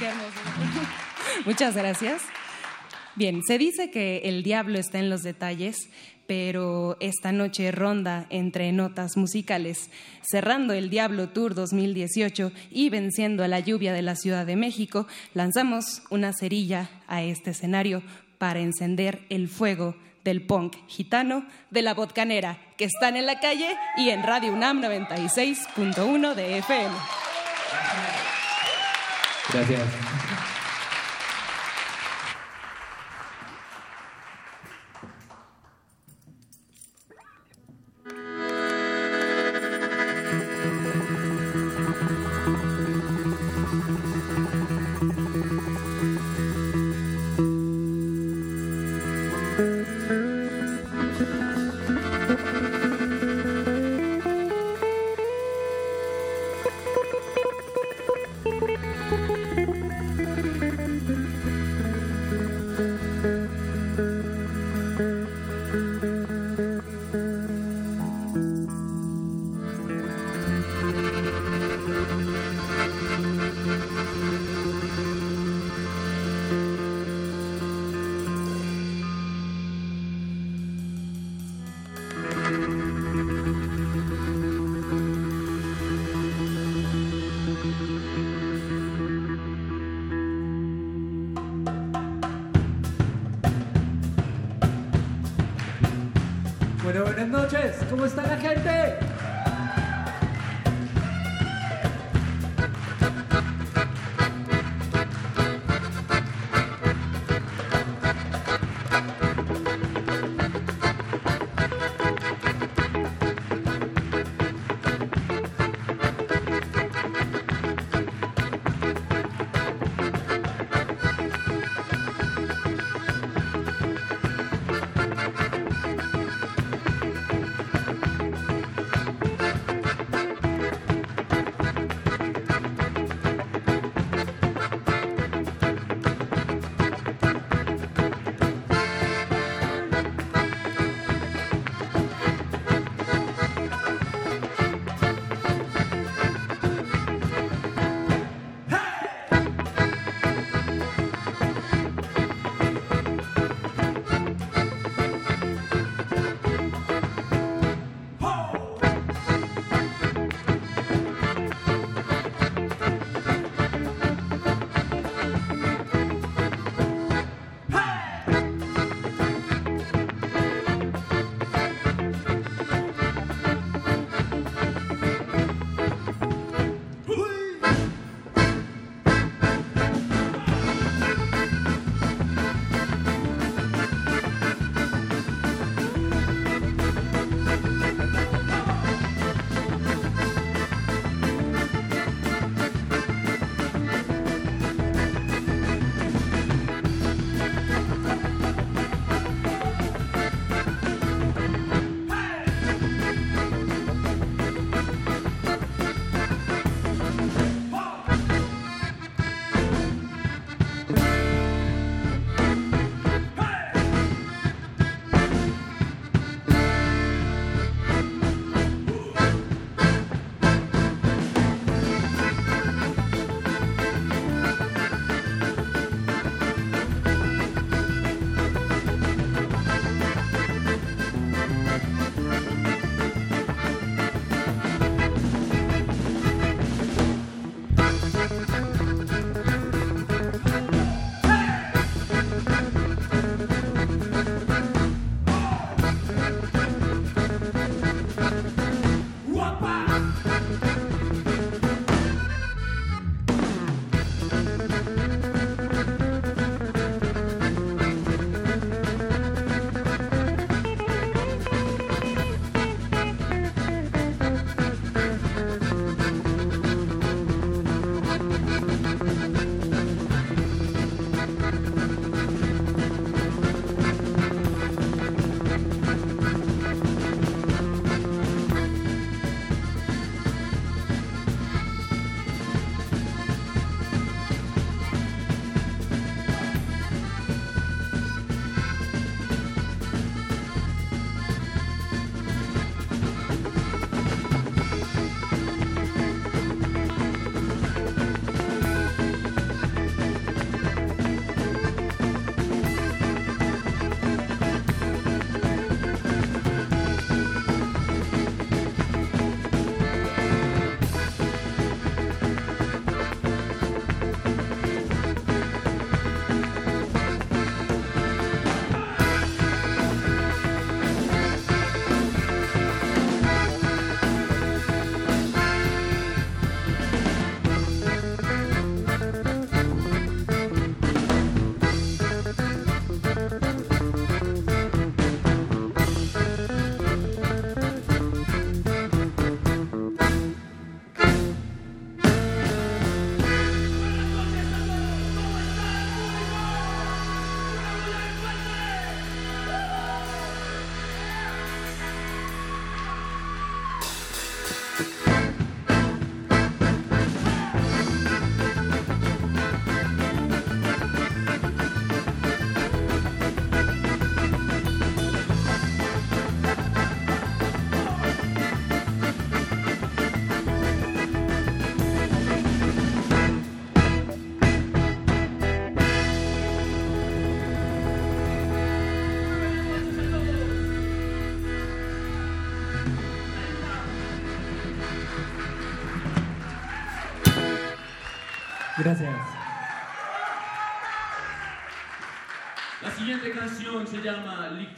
Muchas 1.46 1.76
gracias. 1.76 2.22
Bien, 3.16 3.42
se 3.46 3.58
dice 3.58 3.90
que 3.90 4.22
el 4.24 4.42
diablo 4.42 4.78
está 4.78 4.98
en 4.98 5.10
los 5.10 5.22
detalles, 5.22 5.90
pero 6.26 6.96
esta 7.00 7.32
noche 7.32 7.72
ronda 7.72 8.26
entre 8.30 8.70
notas 8.72 9.16
musicales, 9.16 9.90
cerrando 10.22 10.72
el 10.74 10.88
Diablo 10.88 11.30
Tour 11.30 11.54
2018 11.54 12.52
y 12.70 12.88
venciendo 12.88 13.42
a 13.42 13.48
la 13.48 13.58
lluvia 13.58 13.92
de 13.92 14.02
la 14.02 14.14
Ciudad 14.14 14.46
de 14.46 14.54
México, 14.54 15.08
lanzamos 15.34 16.02
una 16.08 16.32
cerilla 16.32 16.88
a 17.08 17.22
este 17.22 17.50
escenario 17.50 18.02
para 18.38 18.60
encender 18.60 19.26
el 19.28 19.48
fuego 19.48 19.96
del 20.22 20.46
punk 20.46 20.76
gitano 20.86 21.44
de 21.70 21.82
la 21.82 21.94
Botcanera, 21.94 22.58
que 22.76 22.84
están 22.84 23.16
en 23.16 23.26
la 23.26 23.40
calle 23.40 23.76
y 23.96 24.10
en 24.10 24.22
Radio 24.22 24.52
UNAM 24.52 24.82
96.1 24.82 26.34
de 26.34 26.58
FM. 26.58 26.94
Gracias. 29.52 30.29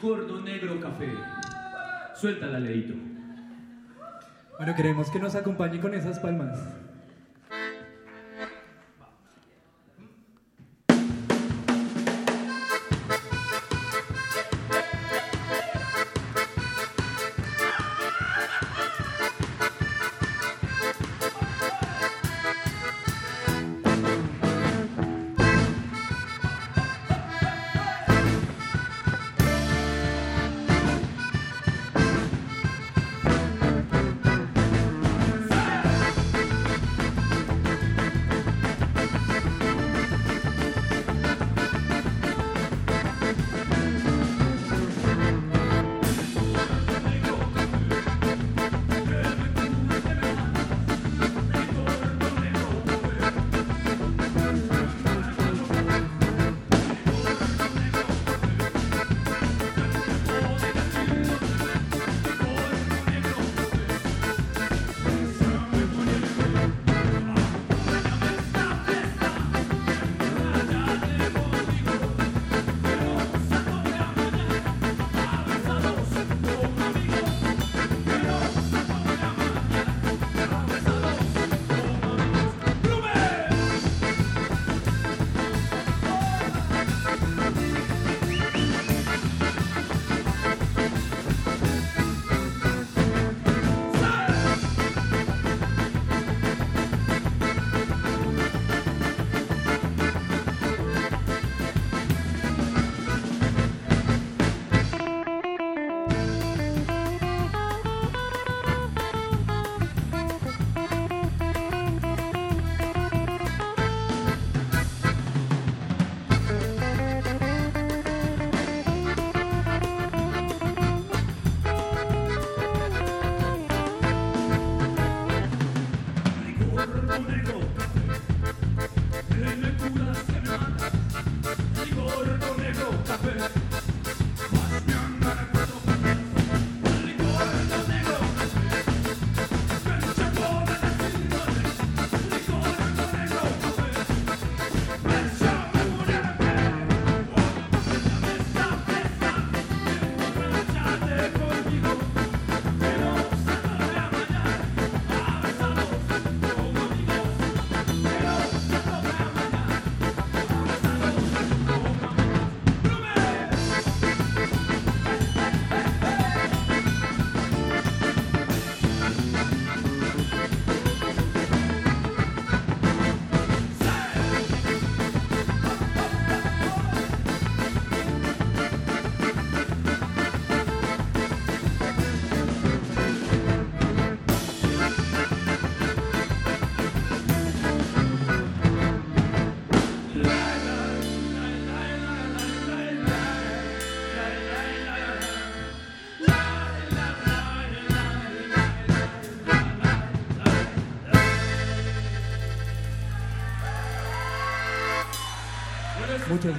Licordo 0.02 0.40
Negro 0.40 0.80
Café. 0.80 1.12
Suéltala, 2.16 2.58
Leito. 2.58 2.94
Bueno, 4.58 4.74
queremos 4.74 5.08
que 5.08 5.20
nos 5.20 5.36
acompañe 5.36 5.80
con 5.80 5.94
esas 5.94 6.18
palmas. 6.18 6.58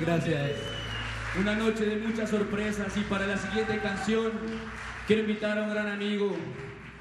Gracias. 0.05 0.51
Una 1.39 1.55
noche 1.55 1.85
de 1.85 1.97
muchas 1.97 2.29
sorpresas 2.29 2.95
y 2.95 3.01
para 3.01 3.25
la 3.25 3.37
siguiente 3.37 3.77
canción 3.79 4.31
quiero 5.07 5.21
invitar 5.23 5.57
a 5.57 5.63
un 5.63 5.69
gran 5.71 5.87
amigo 5.87 6.35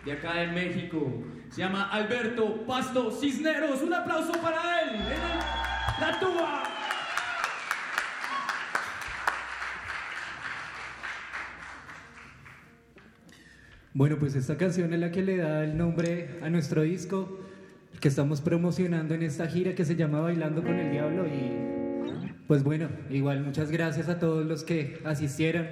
de 0.05 0.13
acá 0.13 0.43
en 0.43 0.55
México. 0.55 1.23
Se 1.51 1.61
llama 1.61 1.89
Alberto 1.91 2.65
Pasto 2.67 3.11
Cisneros. 3.11 3.83
Un 3.83 3.93
aplauso 3.95 4.33
para 4.41 4.83
él. 4.83 4.95
En 4.95 5.03
el- 5.03 6.01
la 6.01 6.19
tuba. 6.19 6.63
Bueno, 13.95 14.17
pues 14.19 14.35
esta 14.35 14.57
canción 14.57 14.93
es 14.95 15.01
la 15.01 15.11
que 15.11 15.23
le 15.23 15.37
da 15.37 15.65
el 15.65 15.77
nombre 15.77 16.39
a 16.43 16.49
nuestro 16.49 16.83
disco 16.83 17.41
que 18.01 18.09
estamos 18.09 18.41
promocionando 18.41 19.15
en 19.15 19.23
esta 19.23 19.47
gira 19.47 19.75
que 19.75 19.85
se 19.85 19.97
llama 19.97 20.21
Bailando 20.21 20.63
con 20.63 20.75
el 20.79 20.91
Diablo 20.91 21.27
y 21.27 21.82
pues 22.47 22.63
bueno, 22.63 22.89
igual 23.11 23.43
muchas 23.43 23.71
gracias 23.71 24.09
a 24.09 24.19
todos 24.19 24.45
los 24.45 24.65
que 24.65 25.01
asistieron. 25.05 25.67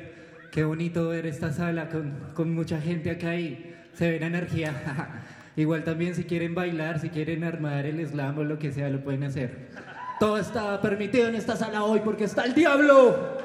Qué 0.51 0.65
bonito 0.65 1.09
ver 1.09 1.27
esta 1.27 1.53
sala 1.53 1.89
con, 1.89 2.13
con 2.35 2.55
mucha 2.55 2.81
gente 2.81 3.11
acá 3.11 3.37
y 3.37 3.75
se 3.93 4.11
ve 4.11 4.21
la 4.21 4.27
energía. 4.27 5.23
igual 5.57 5.85
también 5.85 6.15
si 6.15 6.25
quieren 6.25 6.55
bailar, 6.55 7.01
si 7.01 7.09
quieren 7.09 7.45
armar 7.45 7.87
el 7.87 8.07
slam 8.07 8.39
o 8.39 8.45
lo 8.45 8.59
que 8.59 8.73
sea, 8.73 8.89
lo 8.89 9.03
pueden 9.03 9.25
hacer. 9.25 9.69
Todo 10.19 10.39
está 10.39 10.81
permitido 10.81 11.29
en 11.29 11.35
esta 11.35 11.57
sala 11.57 11.83
hoy 11.83 12.01
porque 12.05 12.25
está 12.25 12.45
el 12.45 12.55
diablo. 12.55 13.39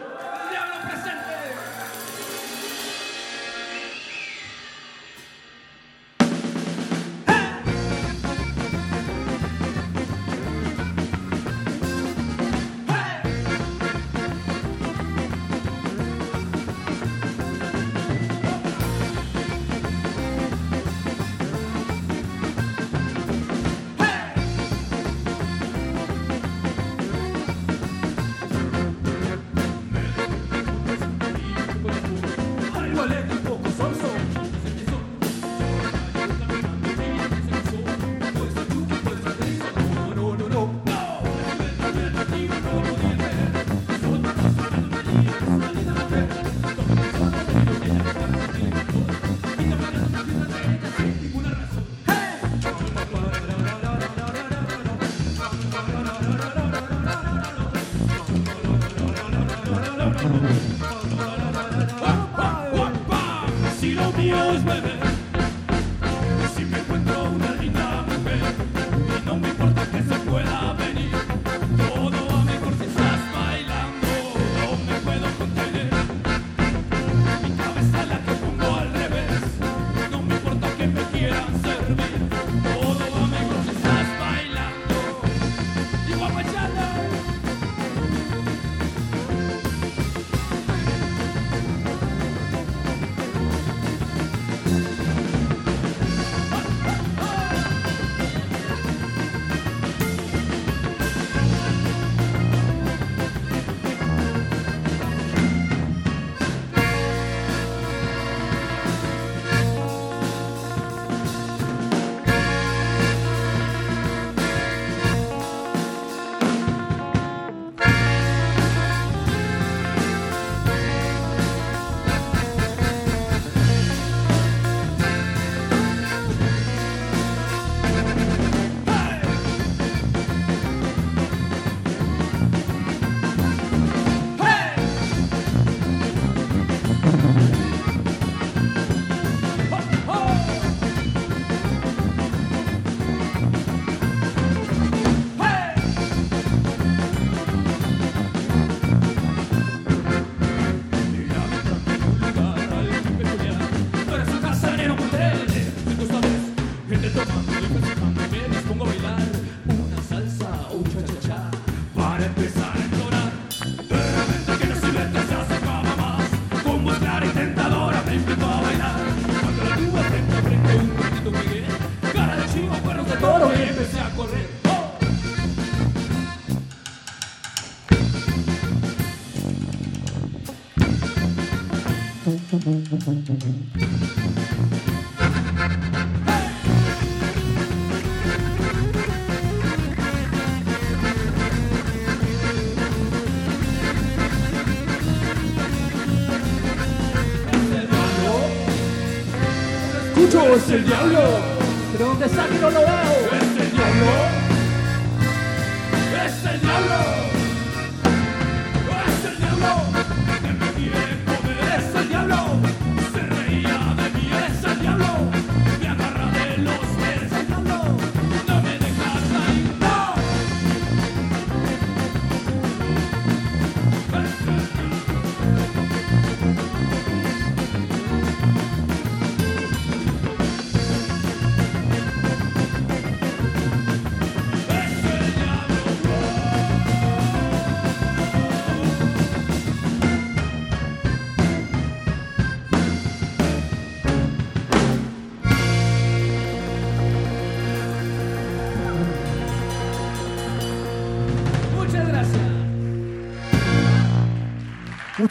donde 202.20 202.30
Saki 202.30 202.58
no 202.60 202.70
lo 202.70 202.95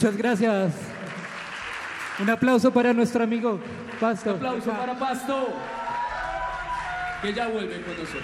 Muchas 0.05 0.19
gracias. 0.19 0.73
Un 2.19 2.29
aplauso 2.29 2.71
para 2.71 2.93
nuestro 2.93 3.23
amigo 3.23 3.59
Pasto. 3.99 4.29
Un 4.29 4.35
aplauso 4.35 4.69
para 4.69 4.99
Pasto, 4.99 5.47
que 7.23 7.33
ya 7.33 7.47
vuelve 7.47 7.81
con 7.81 7.97
nosotros. 7.97 8.23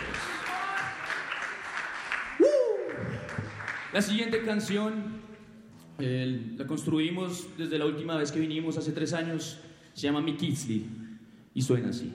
La 3.91 3.99
siguiente 3.99 4.43
canción 4.43 5.21
la 5.97 6.67
construimos 6.67 7.47
desde 7.57 7.79
la 7.79 7.87
última 7.87 8.15
vez 8.15 8.31
que 8.31 8.39
vinimos 8.39 8.77
hace 8.77 8.91
tres 8.91 9.13
años. 9.13 9.59
Se 9.95 10.01
llama 10.01 10.21
Mi 10.21 10.37
Kisley 10.37 10.85
y 11.55 11.63
suena 11.63 11.89
así. 11.89 12.13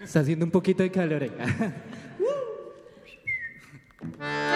Está 0.00 0.20
haciendo 0.20 0.46
un 0.46 0.50
poquito 0.50 0.82
de 0.82 0.90
calor. 0.90 1.22
¿eh? 1.22 1.32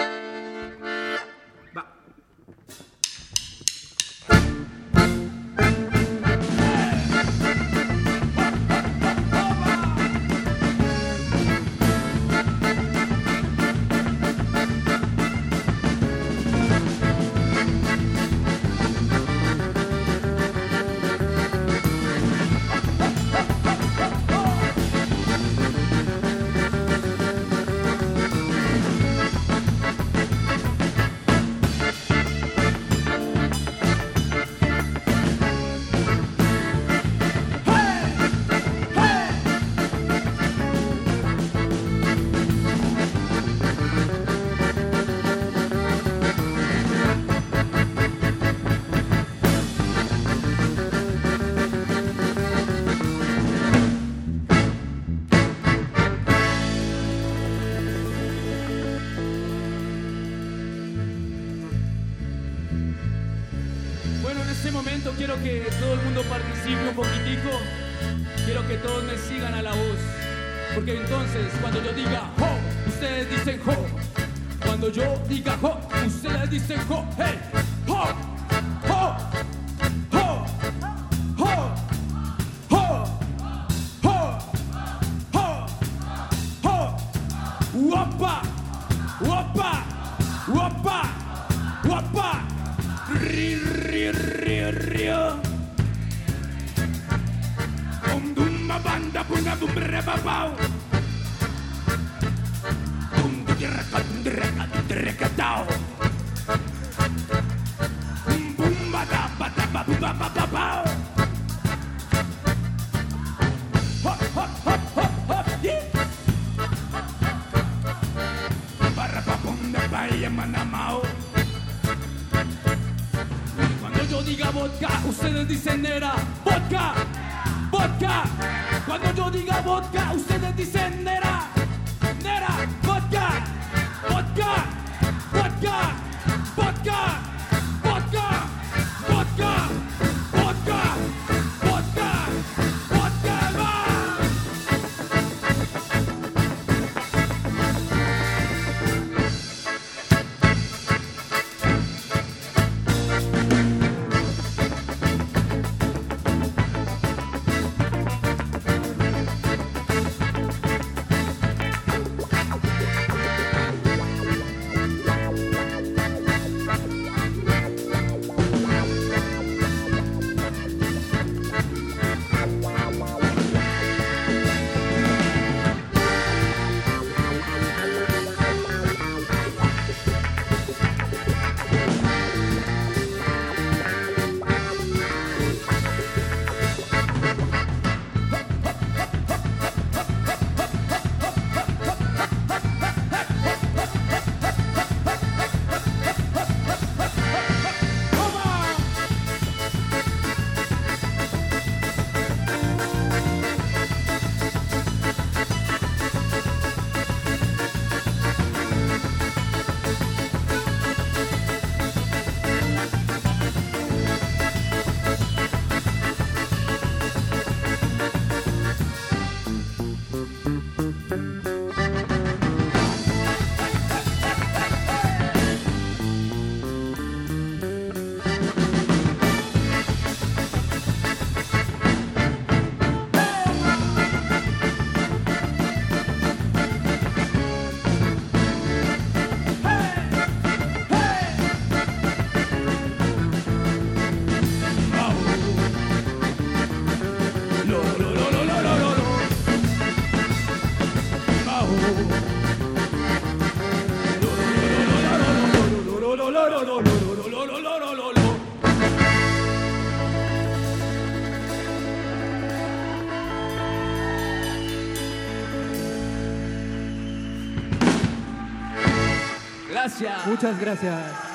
Muchas 270.27 270.59
gracias. 270.59 271.29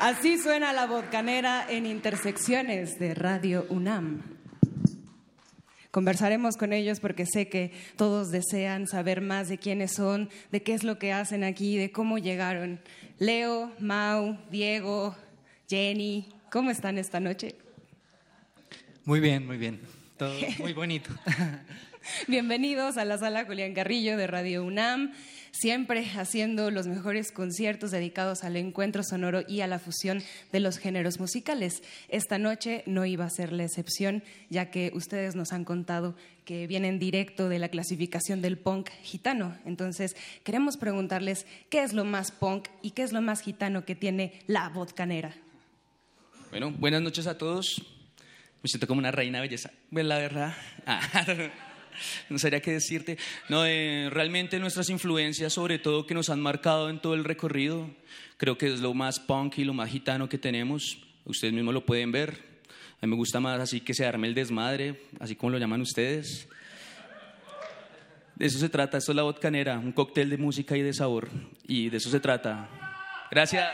Así 0.00 0.38
suena 0.38 0.72
la 0.72 0.86
vodcanera 0.86 1.66
en 1.68 1.84
Intersecciones 1.84 2.98
de 2.98 3.14
Radio 3.14 3.66
UNAM. 3.68 4.22
Conversaremos 5.90 6.56
con 6.56 6.72
ellos 6.72 7.00
porque 7.00 7.26
sé 7.26 7.48
que 7.48 7.72
todos 7.96 8.30
desean 8.30 8.86
saber 8.86 9.20
más 9.20 9.48
de 9.48 9.58
quiénes 9.58 9.92
son, 9.92 10.30
de 10.52 10.62
qué 10.62 10.72
es 10.72 10.84
lo 10.84 10.98
que 10.98 11.12
hacen 11.12 11.44
aquí, 11.44 11.76
de 11.76 11.92
cómo 11.92 12.16
llegaron. 12.16 12.80
Leo, 13.18 13.72
Mau, 13.78 14.38
Diego, 14.50 15.14
Jenny, 15.68 16.32
¿cómo 16.50 16.70
están 16.70 16.96
esta 16.96 17.20
noche? 17.20 17.56
Muy 19.04 19.20
bien, 19.20 19.46
muy 19.46 19.58
bien. 19.58 19.80
Todo 20.16 20.32
muy 20.60 20.72
bonito. 20.72 21.10
Bienvenidos 22.28 22.96
a 22.96 23.04
la 23.04 23.18
sala 23.18 23.44
Julián 23.44 23.74
Carrillo 23.74 24.16
de 24.16 24.26
Radio 24.26 24.64
UNAM, 24.64 25.12
siempre 25.50 26.04
haciendo 26.16 26.70
los 26.70 26.86
mejores 26.86 27.30
conciertos 27.30 27.90
dedicados 27.90 28.42
al 28.42 28.56
encuentro 28.56 29.02
sonoro 29.02 29.42
y 29.46 29.60
a 29.60 29.66
la 29.66 29.78
fusión 29.78 30.22
de 30.50 30.60
los 30.60 30.78
géneros 30.78 31.20
musicales. 31.20 31.82
Esta 32.08 32.38
noche 32.38 32.82
no 32.86 33.04
iba 33.04 33.24
a 33.26 33.30
ser 33.30 33.52
la 33.52 33.64
excepción, 33.64 34.22
ya 34.48 34.70
que 34.70 34.90
ustedes 34.94 35.36
nos 35.36 35.52
han 35.52 35.64
contado 35.64 36.16
que 36.44 36.66
vienen 36.66 36.98
directo 36.98 37.48
de 37.48 37.58
la 37.58 37.68
clasificación 37.68 38.40
del 38.40 38.58
punk 38.58 38.88
gitano. 39.02 39.56
Entonces, 39.66 40.16
queremos 40.42 40.76
preguntarles 40.76 41.46
qué 41.68 41.82
es 41.82 41.92
lo 41.92 42.04
más 42.04 42.32
punk 42.32 42.68
y 42.82 42.92
qué 42.92 43.02
es 43.02 43.12
lo 43.12 43.20
más 43.20 43.42
gitano 43.42 43.84
que 43.84 43.94
tiene 43.94 44.40
la 44.46 44.68
vodcanera. 44.70 45.34
Bueno, 46.50 46.70
buenas 46.70 47.02
noches 47.02 47.26
a 47.26 47.36
todos. 47.36 47.82
Me 48.62 48.68
siento 48.68 48.86
como 48.86 48.98
una 48.98 49.10
reina 49.10 49.40
belleza. 49.40 49.70
Pues 49.90 50.04
la 50.06 50.18
verdad. 50.18 50.54
Ah, 50.86 51.00
no 52.30 52.38
sabría 52.38 52.60
qué 52.60 52.72
decirte. 52.72 53.18
No, 53.48 53.64
eh, 53.66 54.08
realmente 54.10 54.58
nuestras 54.58 54.90
influencias, 54.90 55.52
sobre 55.52 55.78
todo 55.78 56.06
que 56.06 56.14
nos 56.14 56.30
han 56.30 56.40
marcado 56.40 56.90
en 56.90 57.00
todo 57.00 57.14
el 57.14 57.24
recorrido, 57.24 57.90
creo 58.36 58.58
que 58.58 58.72
es 58.72 58.80
lo 58.80 58.94
más 58.94 59.20
punk 59.20 59.58
y 59.58 59.64
lo 59.64 59.74
más 59.74 59.90
gitano 59.90 60.28
que 60.28 60.38
tenemos. 60.38 60.98
Ustedes 61.24 61.52
mismos 61.52 61.74
lo 61.74 61.84
pueden 61.84 62.12
ver. 62.12 62.50
A 63.00 63.06
mí 63.06 63.10
me 63.10 63.16
gusta 63.16 63.40
más 63.40 63.60
así 63.60 63.80
que 63.80 63.94
se 63.94 64.06
arme 64.06 64.28
el 64.28 64.34
desmadre, 64.34 65.02
así 65.20 65.34
como 65.34 65.50
lo 65.50 65.58
llaman 65.58 65.80
ustedes. 65.80 66.48
De 68.34 68.46
eso 68.46 68.58
se 68.58 68.68
trata, 68.68 68.98
esto 68.98 69.12
es 69.12 69.16
la 69.16 69.22
vodkanera, 69.22 69.78
un 69.78 69.92
cóctel 69.92 70.30
de 70.30 70.38
música 70.38 70.76
y 70.76 70.82
de 70.82 70.92
sabor. 70.92 71.28
Y 71.66 71.90
de 71.90 71.98
eso 71.98 72.10
se 72.10 72.20
trata. 72.20 72.68
Gracias. 73.30 73.70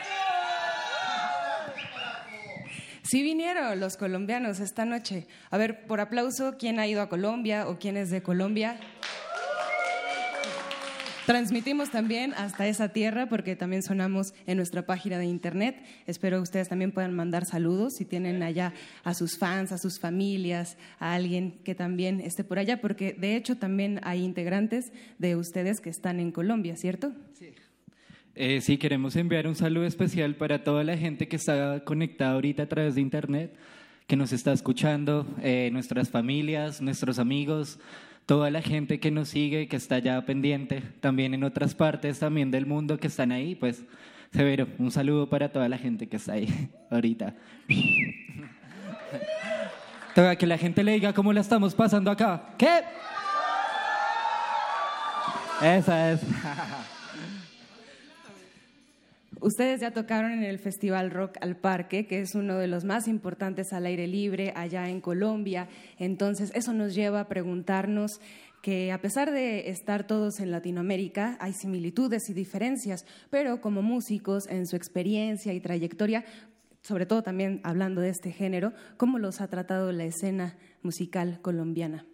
Sí 3.09 3.23
vinieron 3.23 3.78
los 3.78 3.97
colombianos 3.97 4.59
esta 4.59 4.85
noche. 4.85 5.28
A 5.51 5.59
ver, 5.59 5.87
por 5.87 6.01
aplauso, 6.01 6.57
¿quién 6.59 6.81
ha 6.81 6.89
ido 6.89 7.01
a 7.01 7.09
Colombia 7.09 7.69
o 7.69 7.78
quién 7.78 7.97
es 7.97 8.11
de 8.11 8.20
Colombia? 8.20 8.81
Transmitimos 11.24 11.91
también 11.91 12.35
hasta 12.35 12.66
esa 12.66 12.89
tierra 12.89 13.28
porque 13.28 13.55
también 13.55 13.85
sonamos 13.85 14.35
en 14.47 14.57
nuestra 14.57 14.87
página 14.87 15.19
de 15.19 15.27
internet. 15.27 15.77
Espero 16.07 16.39
que 16.39 16.43
ustedes 16.43 16.69
también 16.69 16.91
puedan 16.91 17.15
mandar 17.15 17.45
saludos 17.45 17.95
si 17.95 18.05
tienen 18.05 18.43
allá 18.43 18.74
a 19.05 19.15
sus 19.15 19.39
fans, 19.39 19.70
a 19.70 19.78
sus 19.78 20.01
familias, 20.01 20.77
a 20.99 21.15
alguien 21.15 21.61
que 21.62 21.77
también 21.77 22.20
esté 22.20 22.43
por 22.43 22.59
allá, 22.59 22.81
porque 22.81 23.12
de 23.12 23.37
hecho 23.37 23.57
también 23.57 24.01
hay 24.03 24.24
integrantes 24.24 24.93
de 25.19 25.37
ustedes 25.37 25.81
que 25.81 25.91
están 25.91 26.19
en 26.19 26.33
Colombia, 26.33 26.77
¿cierto? 26.77 27.12
Sí. 27.35 27.55
Eh, 28.39 28.61
sí, 28.61 28.77
queremos 28.77 29.17
enviar 29.17 29.47
un 29.47 29.55
saludo 29.55 29.87
especial 29.87 30.35
para 30.35 30.63
toda 30.63 30.85
la 30.85 30.99
gente 30.99 31.27
que 31.27 31.37
está 31.37 31.81
conectada 31.85 32.33
ahorita 32.33 32.65
a 32.65 32.69
través 32.69 32.95
de 32.95 33.01
Internet, 33.01 33.57
que 34.07 34.15
nos 34.15 34.31
está 34.31 34.53
escuchando, 34.53 35.27
eh, 35.43 35.71
nuestras 35.73 36.11
familias, 36.11 36.83
nuestros 36.83 37.19
amigos, 37.19 37.79
toda 38.27 38.51
la 38.51 38.61
gente 38.61 39.01
que 39.01 39.11
nos 39.11 39.31
sigue, 39.31 39.69
que 39.69 39.77
está 39.77 40.01
ya 40.01 40.21
pendiente, 40.27 40.83
también 41.01 41.33
en 41.33 41.45
otras 41.45 41.75
partes 41.75 42.19
también 42.19 42.51
del 42.51 42.67
mundo 42.67 42.99
que 42.99 43.07
están 43.07 43.33
ahí, 43.33 43.55
pues 43.55 43.87
severo, 44.35 44.69
un 44.77 44.91
saludo 44.91 45.31
para 45.31 45.49
toda 45.49 45.71
la 45.71 45.79
gente 45.79 46.07
que 46.07 46.17
está 46.17 46.35
ahí 46.35 46.69
ahorita. 46.91 47.35
Toca 50.15 50.37
que 50.37 50.47
la 50.47 50.59
gente 50.59 50.85
le 50.85 50.93
diga 50.93 51.15
cómo 51.15 51.33
la 51.33 51.41
estamos 51.41 51.75
pasando 51.75 52.11
acá. 52.11 52.51
¿Qué? 52.59 52.83
Esa 55.63 56.13
es. 56.13 56.21
Ustedes 59.41 59.81
ya 59.81 59.91
tocaron 59.91 60.33
en 60.33 60.45
el 60.45 60.59
Festival 60.59 61.11
Rock 61.11 61.37
al 61.41 61.57
Parque, 61.57 62.07
que 62.07 62.21
es 62.21 62.35
uno 62.35 62.57
de 62.57 62.69
los 62.69 62.85
más 62.85 63.07
importantes 63.07 63.73
al 63.73 63.87
aire 63.87 64.07
libre 64.07 64.53
allá 64.57 64.89
en 64.89 65.01
Colombia. 65.01 65.69
Entonces, 65.99 66.51
eso 66.55 66.73
nos 66.73 66.95
lleva 66.95 67.21
a 67.21 67.29
preguntarnos 67.29 68.21
que 68.63 68.91
a 68.93 69.01
pesar 69.01 69.31
de 69.31 69.71
estar 69.71 70.07
todos 70.07 70.41
en 70.41 70.51
Latinoamérica, 70.51 71.37
hay 71.41 71.53
similitudes 71.53 72.31
y 72.31 72.33
diferencias, 72.35 73.05
pero 73.31 73.61
como 73.61 73.83
músicos, 73.83 74.49
en 74.49 74.67
su 74.67 74.75
experiencia 74.75 75.53
y 75.53 75.61
trayectoria, 75.61 76.25
sobre 76.83 77.07
todo 77.07 77.23
también 77.23 77.61
hablando 77.63 78.01
de 78.01 78.09
este 78.09 78.33
género, 78.33 78.73
¿cómo 78.97 79.19
los 79.19 79.41
ha 79.41 79.49
tratado 79.49 79.93
la 79.93 80.05
escena 80.05 80.57
musical 80.83 81.41
colombiana? 81.43 82.07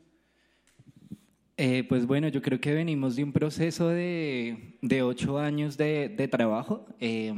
Eh, 1.64 1.84
pues 1.84 2.06
bueno, 2.08 2.26
yo 2.26 2.42
creo 2.42 2.60
que 2.60 2.74
venimos 2.74 3.14
de 3.14 3.22
un 3.22 3.30
proceso 3.30 3.88
de, 3.88 4.74
de 4.82 5.02
ocho 5.04 5.38
años 5.38 5.76
de, 5.76 6.08
de 6.08 6.26
trabajo. 6.26 6.84
Eh, 6.98 7.32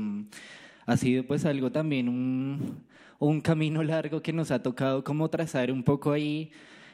ha 0.86 0.96
sido 0.96 1.24
pues 1.24 1.44
algo 1.44 1.70
también, 1.70 2.09
un, 2.09 2.82
un, 3.18 3.42
camino 3.42 3.82
largo 3.82 4.22
que 4.22 4.32
nos 4.32 4.51
ha 4.51 4.62
tocado 4.62 5.05
como 5.05 5.28
trazar 5.28 5.70
un 5.70 5.82
poco 5.82 6.10
ahí. 6.10 6.51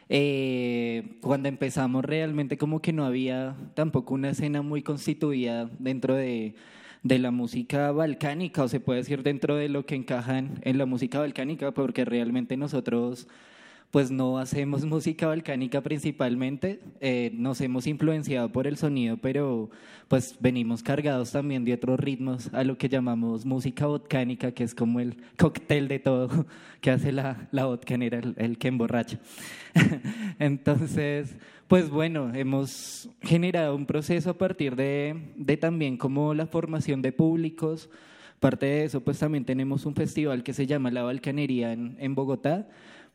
Eh, 0.09 1.19
cuando 1.21 1.49
empezamos 1.49 2.05
realmente 2.05 2.59
como 2.59 2.83
que 2.83 2.93
no 2.93 3.05
había 3.05 3.55
tampoco 3.75 4.15
una 4.15 4.31
escena 4.31 4.61
muy 4.63 4.83
constituida 4.83 5.71
dentro 5.79 6.17
de, 6.17 6.57
de 7.05 7.19
la 7.21 7.31
música 7.31 7.93
balcánica, 7.93 8.65
o 8.65 8.69
se 8.69 8.81
puede 8.81 9.01
decir 9.01 9.23
dentro 9.23 9.55
de 9.55 9.69
lo 9.69 9.87
que 9.87 9.95
encaja 9.95 10.39
en, 10.39 10.59
en 10.63 10.79
la 10.79 10.87
música 10.87 11.21
balcánica, 11.21 11.71
porque 11.71 12.05
realmente 12.05 12.57
nosotros 12.57 13.29
pues 13.91 14.11
no 14.11 14.39
hacemos 14.39 14.85
música 14.87 15.27
balcánica 15.27 15.81
principalmente, 15.81 16.81
eh, 17.01 17.31
nos 17.35 17.61
hemos 17.61 17.87
influenciado 17.87 18.51
por 18.51 18.67
el 18.67 18.77
sonido, 18.77 19.17
pero 19.17 19.71
pues 20.09 20.37
venimos 20.41 20.83
cargados 20.83 21.33
también 21.33 21.65
de 21.65 21.75
otros 21.75 21.99
ritmos 22.01 22.53
a 22.53 22.65
lo 22.65 22.77
que 22.77 22.89
llamamos 22.89 23.45
música 23.45 23.87
volcánica, 23.87 24.53
que 24.53 24.65
es 24.65 24.75
como 24.75 25.01
el 25.01 25.17
cóctel 25.37 25.89
de 25.89 25.99
todo 25.99 26.47
que 26.81 26.91
hace 26.91 27.13
la, 27.13 27.49
la 27.53 27.79
el 28.37 28.59
que 28.59 28.69
emborracha. 28.69 29.19
Entonces, 30.39 31.37
pues 31.69 31.91
bueno, 31.91 32.35
hemos 32.35 33.09
generado 33.23 33.77
un 33.77 33.87
proceso 33.87 34.31
a 34.31 34.39
partir 34.39 34.75
de, 34.75 35.33
de 35.37 35.57
también 35.57 35.97
como 35.97 36.35
la 36.35 36.47
formación 36.47 37.03
de 37.03 37.13
públicos, 37.13 37.89
Parte 38.41 38.65
de 38.65 38.85
eso, 38.85 39.03
pues 39.03 39.19
también 39.19 39.45
tenemos 39.45 39.85
un 39.85 39.95
festival 39.95 40.43
que 40.43 40.55
se 40.55 40.67
llama 40.67 40.91
La 40.91 41.03
Balcanería 41.03 41.75
en, 41.75 41.97
en 42.01 42.15
Bogotá, 42.15 42.67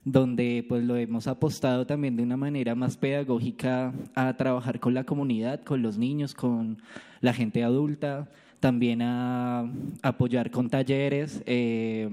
donde 0.05 0.63
pues 0.69 0.83
lo 0.83 0.95
hemos 0.95 1.27
apostado 1.27 1.85
también 1.87 2.15
de 2.15 2.21
una 2.23 2.37
manera 2.37 2.75
más 2.75 2.95
pedagógica 2.95 3.91
a 4.13 4.37
trabajar 4.37 4.79
con 4.79 4.93
la 4.93 5.03
comunidad, 5.03 5.63
con 5.63 5.81
los 5.81 5.97
niños, 5.97 6.35
con 6.35 6.77
la 7.21 7.33
gente 7.33 7.63
adulta, 7.63 8.29
también 8.59 9.01
a 9.01 9.69
apoyar 10.03 10.51
con 10.51 10.69
talleres, 10.69 11.41
eh, 11.47 12.09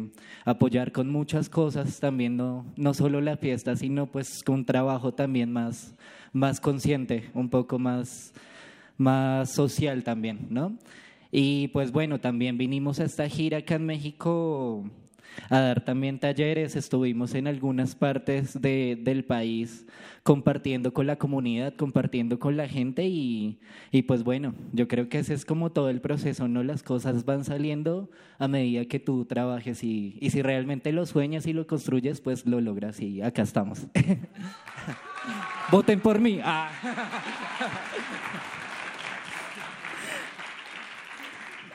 apoyar 0.46 0.90
con 0.90 1.10
muchas 1.10 1.50
cosas, 1.50 2.00
también 2.00 2.36
no, 2.36 2.64
no 2.76 2.94
solo 2.94 3.20
la 3.20 3.36
fiesta, 3.36 3.76
sino 3.76 4.06
pues 4.06 4.42
con 4.42 4.56
un 4.56 4.64
trabajo 4.64 5.12
también 5.12 5.52
más, 5.52 5.94
más 6.32 6.60
consciente, 6.60 7.30
un 7.34 7.50
poco 7.50 7.78
más, 7.78 8.32
más 8.96 9.50
social 9.50 10.02
también, 10.02 10.46
¿no? 10.48 10.78
Y 11.30 11.68
pues 11.68 11.92
bueno, 11.92 12.20
también 12.20 12.56
vinimos 12.58 13.00
a 13.00 13.04
esta 13.04 13.28
gira 13.28 13.58
acá 13.58 13.74
en 13.76 13.86
México 13.86 14.84
a 15.48 15.60
dar 15.60 15.84
también 15.84 16.18
talleres. 16.18 16.76
Estuvimos 16.76 17.34
en 17.34 17.46
algunas 17.46 17.94
partes 17.94 18.60
de, 18.60 18.98
del 19.00 19.24
país 19.24 19.86
compartiendo 20.22 20.92
con 20.92 21.06
la 21.06 21.16
comunidad, 21.16 21.74
compartiendo 21.74 22.38
con 22.38 22.56
la 22.56 22.68
gente 22.68 23.06
y, 23.06 23.58
y, 23.90 24.02
pues 24.02 24.22
bueno, 24.22 24.54
yo 24.72 24.86
creo 24.88 25.08
que 25.08 25.18
ese 25.18 25.34
es 25.34 25.44
como 25.44 25.70
todo 25.70 25.88
el 25.88 26.00
proceso, 26.00 26.46
¿no? 26.48 26.62
Las 26.62 26.82
cosas 26.82 27.24
van 27.24 27.44
saliendo 27.44 28.08
a 28.38 28.48
medida 28.48 28.84
que 28.84 29.00
tú 29.00 29.24
trabajes 29.24 29.82
y, 29.82 30.16
y 30.20 30.30
si 30.30 30.42
realmente 30.42 30.92
lo 30.92 31.06
sueñas 31.06 31.46
y 31.46 31.52
lo 31.52 31.66
construyes, 31.66 32.20
pues 32.20 32.46
lo 32.46 32.60
logras 32.60 33.00
y 33.00 33.20
acá 33.22 33.42
estamos. 33.42 33.86
Voten 35.70 36.00
por 36.00 36.20
mí. 36.20 36.40
Ah. 36.42 36.70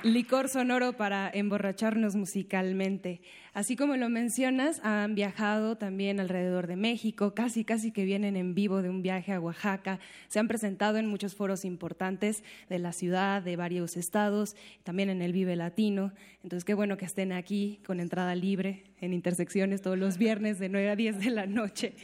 Licor 0.03 0.47
sonoro 0.47 0.93
para 0.93 1.29
emborracharnos 1.33 2.15
musicalmente. 2.15 3.21
Así 3.57 3.75
como 3.75 3.97
lo 3.97 4.07
mencionas, 4.07 4.79
han 4.83 5.15
viajado 5.15 5.77
también 5.77 6.19
alrededor 6.19 6.67
de 6.67 6.75
México, 6.75 7.33
casi 7.33 7.65
casi 7.65 7.91
que 7.91 8.05
vienen 8.05 8.35
en 8.35 8.53
vivo 8.53 8.83
de 8.83 8.89
un 8.91 9.01
viaje 9.01 9.33
a 9.33 9.39
Oaxaca. 9.39 9.99
Se 10.27 10.37
han 10.37 10.47
presentado 10.47 10.99
en 10.99 11.07
muchos 11.07 11.33
foros 11.33 11.65
importantes 11.65 12.43
de 12.69 12.77
la 12.77 12.93
ciudad, 12.93 13.41
de 13.41 13.55
varios 13.55 13.97
estados, 13.97 14.55
también 14.83 15.09
en 15.09 15.23
el 15.23 15.33
Vive 15.33 15.55
Latino. 15.55 16.13
Entonces, 16.43 16.65
qué 16.65 16.75
bueno 16.75 16.97
que 16.97 17.05
estén 17.05 17.31
aquí 17.31 17.79
con 17.83 17.99
entrada 17.99 18.35
libre 18.35 18.83
en 19.01 19.11
intersecciones 19.11 19.81
todos 19.81 19.97
los 19.97 20.19
viernes 20.19 20.59
de 20.59 20.69
9 20.69 20.91
a 20.91 20.95
10 20.95 21.17
de 21.17 21.31
la 21.31 21.47
noche. 21.47 21.95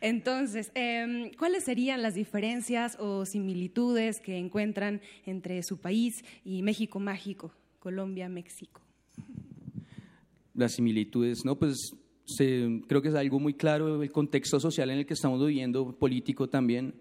Entonces, 0.00 0.72
em, 0.74 1.30
¿cuáles 1.34 1.64
serían 1.64 2.00
las 2.00 2.14
diferencias 2.14 2.96
o 2.98 3.26
similitudes 3.26 4.18
que 4.18 4.38
encuentran 4.38 5.02
entre 5.26 5.62
su 5.62 5.78
país 5.78 6.24
y 6.42 6.62
México 6.62 7.00
Mágico, 7.00 7.52
Colombia, 7.80 8.30
México? 8.30 8.81
Las 10.54 10.74
similitudes, 10.74 11.44
no, 11.44 11.58
pues 11.58 11.94
creo 12.86 13.02
que 13.02 13.08
es 13.08 13.14
algo 13.14 13.38
muy 13.38 13.54
claro 13.54 14.02
el 14.02 14.12
contexto 14.12 14.60
social 14.60 14.90
en 14.90 14.98
el 14.98 15.06
que 15.06 15.14
estamos 15.14 15.44
viviendo, 15.44 15.92
político 15.98 16.48
también. 16.48 16.94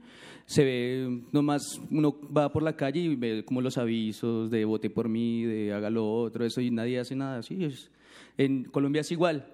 Se 0.45 0.63
ve, 0.63 1.23
nomás 1.31 1.79
uno 1.91 2.19
va 2.35 2.51
por 2.51 2.63
la 2.63 2.75
calle 2.75 2.99
y 2.99 3.15
ve 3.15 3.45
como 3.45 3.61
los 3.61 3.77
avisos 3.77 4.49
de 4.49 4.65
vote 4.65 4.89
por 4.89 5.07
mí, 5.07 5.43
de 5.43 5.73
haga 5.73 5.89
lo 5.89 6.11
otro, 6.11 6.45
eso, 6.45 6.59
y 6.61 6.71
nadie 6.71 6.99
hace 6.99 7.15
nada. 7.15 7.41
Sí, 7.43 7.63
es, 7.63 7.91
en 8.37 8.65
Colombia 8.65 9.01
es 9.01 9.11
igual. 9.11 9.45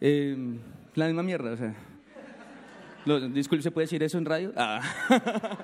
Eh, 0.00 0.36
la 0.94 1.06
misma 1.06 1.22
mierda, 1.22 1.52
o 1.52 1.56
sea. 1.56 1.74
disculpe, 3.32 3.62
¿se 3.62 3.70
puede 3.70 3.84
decir 3.84 4.02
eso 4.02 4.16
en 4.16 4.24
radio? 4.24 4.52
Ah. 4.56 4.80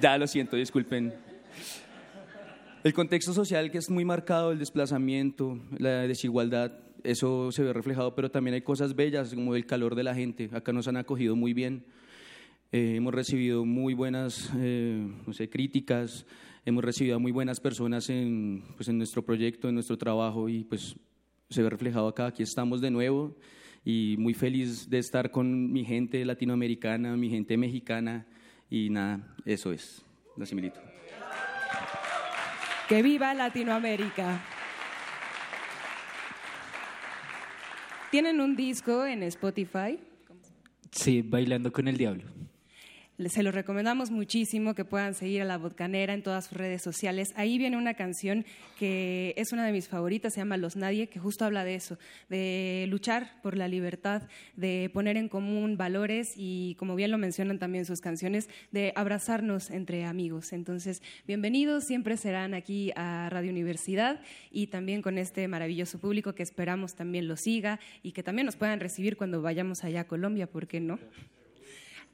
ya, 0.00 0.18
lo 0.18 0.26
siento, 0.26 0.56
disculpen. 0.56 1.14
El 2.82 2.94
contexto 2.94 3.34
social 3.34 3.70
que 3.70 3.76
es 3.76 3.90
muy 3.90 4.06
marcado, 4.06 4.52
el 4.52 4.58
desplazamiento, 4.58 5.58
la 5.76 6.08
desigualdad, 6.08 6.72
eso 7.04 7.52
se 7.52 7.62
ve 7.62 7.74
reflejado, 7.74 8.14
pero 8.14 8.30
también 8.30 8.54
hay 8.54 8.62
cosas 8.62 8.96
bellas 8.96 9.34
como 9.34 9.54
el 9.54 9.66
calor 9.66 9.94
de 9.94 10.02
la 10.02 10.14
gente. 10.14 10.48
Acá 10.50 10.72
nos 10.72 10.88
han 10.88 10.96
acogido 10.96 11.36
muy 11.36 11.52
bien, 11.52 11.84
eh, 12.72 12.94
hemos 12.96 13.12
recibido 13.12 13.66
muy 13.66 13.92
buenas 13.92 14.50
eh, 14.56 15.06
no 15.26 15.32
sé, 15.34 15.50
críticas, 15.50 16.24
hemos 16.64 16.82
recibido 16.82 17.16
a 17.16 17.18
muy 17.18 17.32
buenas 17.32 17.60
personas 17.60 18.08
en, 18.08 18.64
pues, 18.76 18.88
en 18.88 18.96
nuestro 18.96 19.22
proyecto, 19.26 19.68
en 19.68 19.74
nuestro 19.74 19.98
trabajo 19.98 20.48
y 20.48 20.64
pues 20.64 20.96
se 21.50 21.62
ve 21.62 21.68
reflejado 21.68 22.08
acá. 22.08 22.28
Aquí 22.28 22.42
estamos 22.42 22.80
de 22.80 22.90
nuevo 22.90 23.36
y 23.84 24.16
muy 24.18 24.32
feliz 24.32 24.88
de 24.88 25.00
estar 25.00 25.30
con 25.30 25.70
mi 25.70 25.84
gente 25.84 26.24
latinoamericana, 26.24 27.14
mi 27.14 27.28
gente 27.28 27.58
mexicana 27.58 28.26
y 28.70 28.88
nada, 28.88 29.36
eso 29.44 29.70
es 29.70 30.02
similitud. 30.44 30.80
Que 32.90 33.04
viva 33.04 33.32
Latinoamérica. 33.34 34.40
¿Tienen 38.10 38.40
un 38.40 38.56
disco 38.56 39.06
en 39.06 39.22
Spotify? 39.22 40.00
Sí, 40.90 41.22
Bailando 41.22 41.70
con 41.70 41.86
el 41.86 41.96
Diablo. 41.96 42.24
Se 43.28 43.42
los 43.42 43.54
recomendamos 43.54 44.10
muchísimo 44.10 44.74
que 44.74 44.86
puedan 44.86 45.14
seguir 45.14 45.42
a 45.42 45.44
La 45.44 45.58
Botcanera 45.58 46.14
en 46.14 46.22
todas 46.22 46.46
sus 46.46 46.56
redes 46.56 46.80
sociales. 46.80 47.32
Ahí 47.36 47.58
viene 47.58 47.76
una 47.76 47.92
canción 47.92 48.46
que 48.78 49.34
es 49.36 49.52
una 49.52 49.66
de 49.66 49.72
mis 49.72 49.88
favoritas, 49.88 50.32
se 50.32 50.40
llama 50.40 50.56
Los 50.56 50.74
Nadie, 50.74 51.08
que 51.08 51.18
justo 51.18 51.44
habla 51.44 51.62
de 51.64 51.74
eso, 51.74 51.98
de 52.30 52.86
luchar 52.88 53.40
por 53.42 53.58
la 53.58 53.68
libertad, 53.68 54.22
de 54.56 54.90
poner 54.94 55.18
en 55.18 55.28
común 55.28 55.76
valores 55.76 56.32
y, 56.34 56.76
como 56.78 56.94
bien 56.94 57.10
lo 57.10 57.18
mencionan 57.18 57.58
también 57.58 57.84
sus 57.84 58.00
canciones, 58.00 58.48
de 58.72 58.94
abrazarnos 58.96 59.70
entre 59.70 60.06
amigos. 60.06 60.54
Entonces, 60.54 61.02
bienvenidos, 61.26 61.84
siempre 61.84 62.16
serán 62.16 62.54
aquí 62.54 62.90
a 62.96 63.28
Radio 63.28 63.50
Universidad 63.50 64.20
y 64.50 64.68
también 64.68 65.02
con 65.02 65.18
este 65.18 65.46
maravilloso 65.46 65.98
público 65.98 66.34
que 66.34 66.42
esperamos 66.42 66.94
también 66.94 67.28
lo 67.28 67.36
siga 67.36 67.80
y 68.02 68.12
que 68.12 68.22
también 68.22 68.46
nos 68.46 68.56
puedan 68.56 68.80
recibir 68.80 69.18
cuando 69.18 69.42
vayamos 69.42 69.84
allá 69.84 70.00
a 70.00 70.06
Colombia, 70.06 70.46
¿por 70.46 70.66
qué 70.66 70.80
no? 70.80 70.98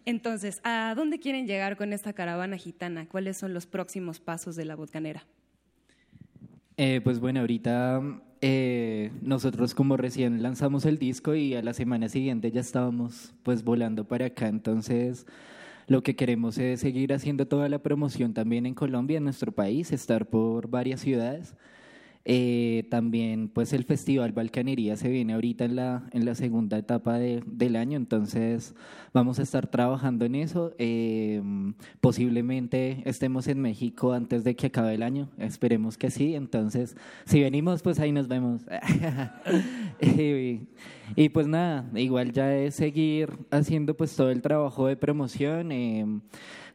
Entonces, 0.06 0.60
¿a 0.62 0.94
dónde 0.96 1.18
quieren 1.18 1.48
llegar 1.48 1.76
con 1.76 1.92
esta 1.92 2.12
caravana 2.12 2.56
gitana? 2.56 3.06
¿Cuáles 3.08 3.36
son 3.36 3.52
los 3.52 3.66
próximos 3.66 4.20
pasos 4.20 4.54
de 4.54 4.64
la 4.64 4.76
botcanera? 4.76 5.26
Eh, 6.76 7.00
pues 7.02 7.18
bueno, 7.18 7.40
ahorita 7.40 8.00
eh, 8.40 9.10
nosotros 9.20 9.74
como 9.74 9.96
recién 9.96 10.42
lanzamos 10.42 10.84
el 10.84 10.98
disco 10.98 11.34
y 11.34 11.54
a 11.54 11.62
la 11.62 11.72
semana 11.72 12.08
siguiente 12.08 12.52
ya 12.52 12.60
estábamos 12.60 13.34
pues 13.42 13.64
volando 13.64 14.04
para 14.04 14.26
acá, 14.26 14.46
entonces 14.46 15.26
lo 15.88 16.02
que 16.02 16.14
queremos 16.14 16.58
es 16.58 16.80
seguir 16.80 17.12
haciendo 17.12 17.48
toda 17.48 17.68
la 17.68 17.78
promoción 17.78 18.32
también 18.32 18.66
en 18.66 18.74
Colombia, 18.74 19.18
en 19.18 19.24
nuestro 19.24 19.52
país, 19.52 19.90
estar 19.90 20.26
por 20.26 20.68
varias 20.68 21.00
ciudades. 21.00 21.54
Eh, 22.28 22.88
también 22.90 23.48
pues 23.48 23.72
el 23.72 23.84
Festival 23.84 24.32
Balcanería 24.32 24.96
se 24.96 25.08
viene 25.08 25.34
ahorita 25.34 25.64
en 25.64 25.76
la, 25.76 26.08
en 26.10 26.24
la 26.24 26.34
segunda 26.34 26.76
etapa 26.76 27.18
de, 27.18 27.40
del 27.46 27.76
año, 27.76 27.96
entonces 27.96 28.74
vamos 29.12 29.38
a 29.38 29.42
estar 29.42 29.68
trabajando 29.68 30.24
en 30.24 30.34
eso. 30.34 30.74
Eh, 30.78 31.40
posiblemente 32.00 33.00
estemos 33.04 33.46
en 33.46 33.60
México 33.60 34.12
antes 34.12 34.42
de 34.42 34.56
que 34.56 34.66
acabe 34.66 34.94
el 34.94 35.04
año, 35.04 35.28
esperemos 35.38 35.96
que 35.96 36.10
sí, 36.10 36.34
entonces 36.34 36.96
si 37.26 37.40
venimos 37.40 37.80
pues 37.82 38.00
ahí 38.00 38.10
nos 38.10 38.26
vemos. 38.26 38.62
y, 40.00 41.28
pues 41.28 41.46
nada, 41.46 41.88
igual 41.94 42.32
ya 42.32 42.56
es 42.56 42.74
seguir 42.74 43.38
haciendo 43.52 43.96
pues 43.96 44.16
todo 44.16 44.32
el 44.32 44.42
trabajo 44.42 44.88
de 44.88 44.96
promoción. 44.96 45.70
Eh, 45.70 46.04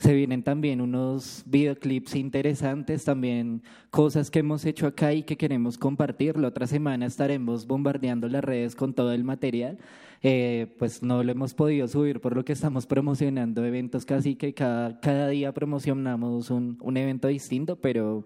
se 0.01 0.15
vienen 0.15 0.41
también 0.41 0.81
unos 0.81 1.43
videoclips 1.45 2.15
interesantes, 2.15 3.05
también 3.05 3.61
cosas 3.91 4.31
que 4.31 4.39
hemos 4.39 4.65
hecho 4.65 4.87
acá 4.87 5.13
y 5.13 5.21
que 5.21 5.37
queremos 5.41 5.79
compartir. 5.79 6.37
La 6.37 6.49
otra 6.49 6.67
semana 6.67 7.07
estaremos 7.07 7.65
bombardeando 7.65 8.29
las 8.29 8.43
redes 8.43 8.75
con 8.75 8.93
todo 8.93 9.11
el 9.11 9.23
material. 9.23 9.79
Eh, 10.21 10.75
pues 10.77 11.01
no 11.01 11.23
lo 11.23 11.31
hemos 11.31 11.55
podido 11.55 11.87
subir 11.87 12.21
por 12.21 12.35
lo 12.35 12.45
que 12.45 12.53
estamos 12.53 12.85
promocionando 12.85 13.65
eventos 13.65 14.05
casi 14.05 14.35
que 14.35 14.53
cada, 14.53 14.99
cada 14.99 15.29
día 15.29 15.51
promocionamos 15.51 16.51
un, 16.51 16.77
un 16.79 16.95
evento 16.95 17.27
distinto, 17.27 17.75
pero 17.75 18.23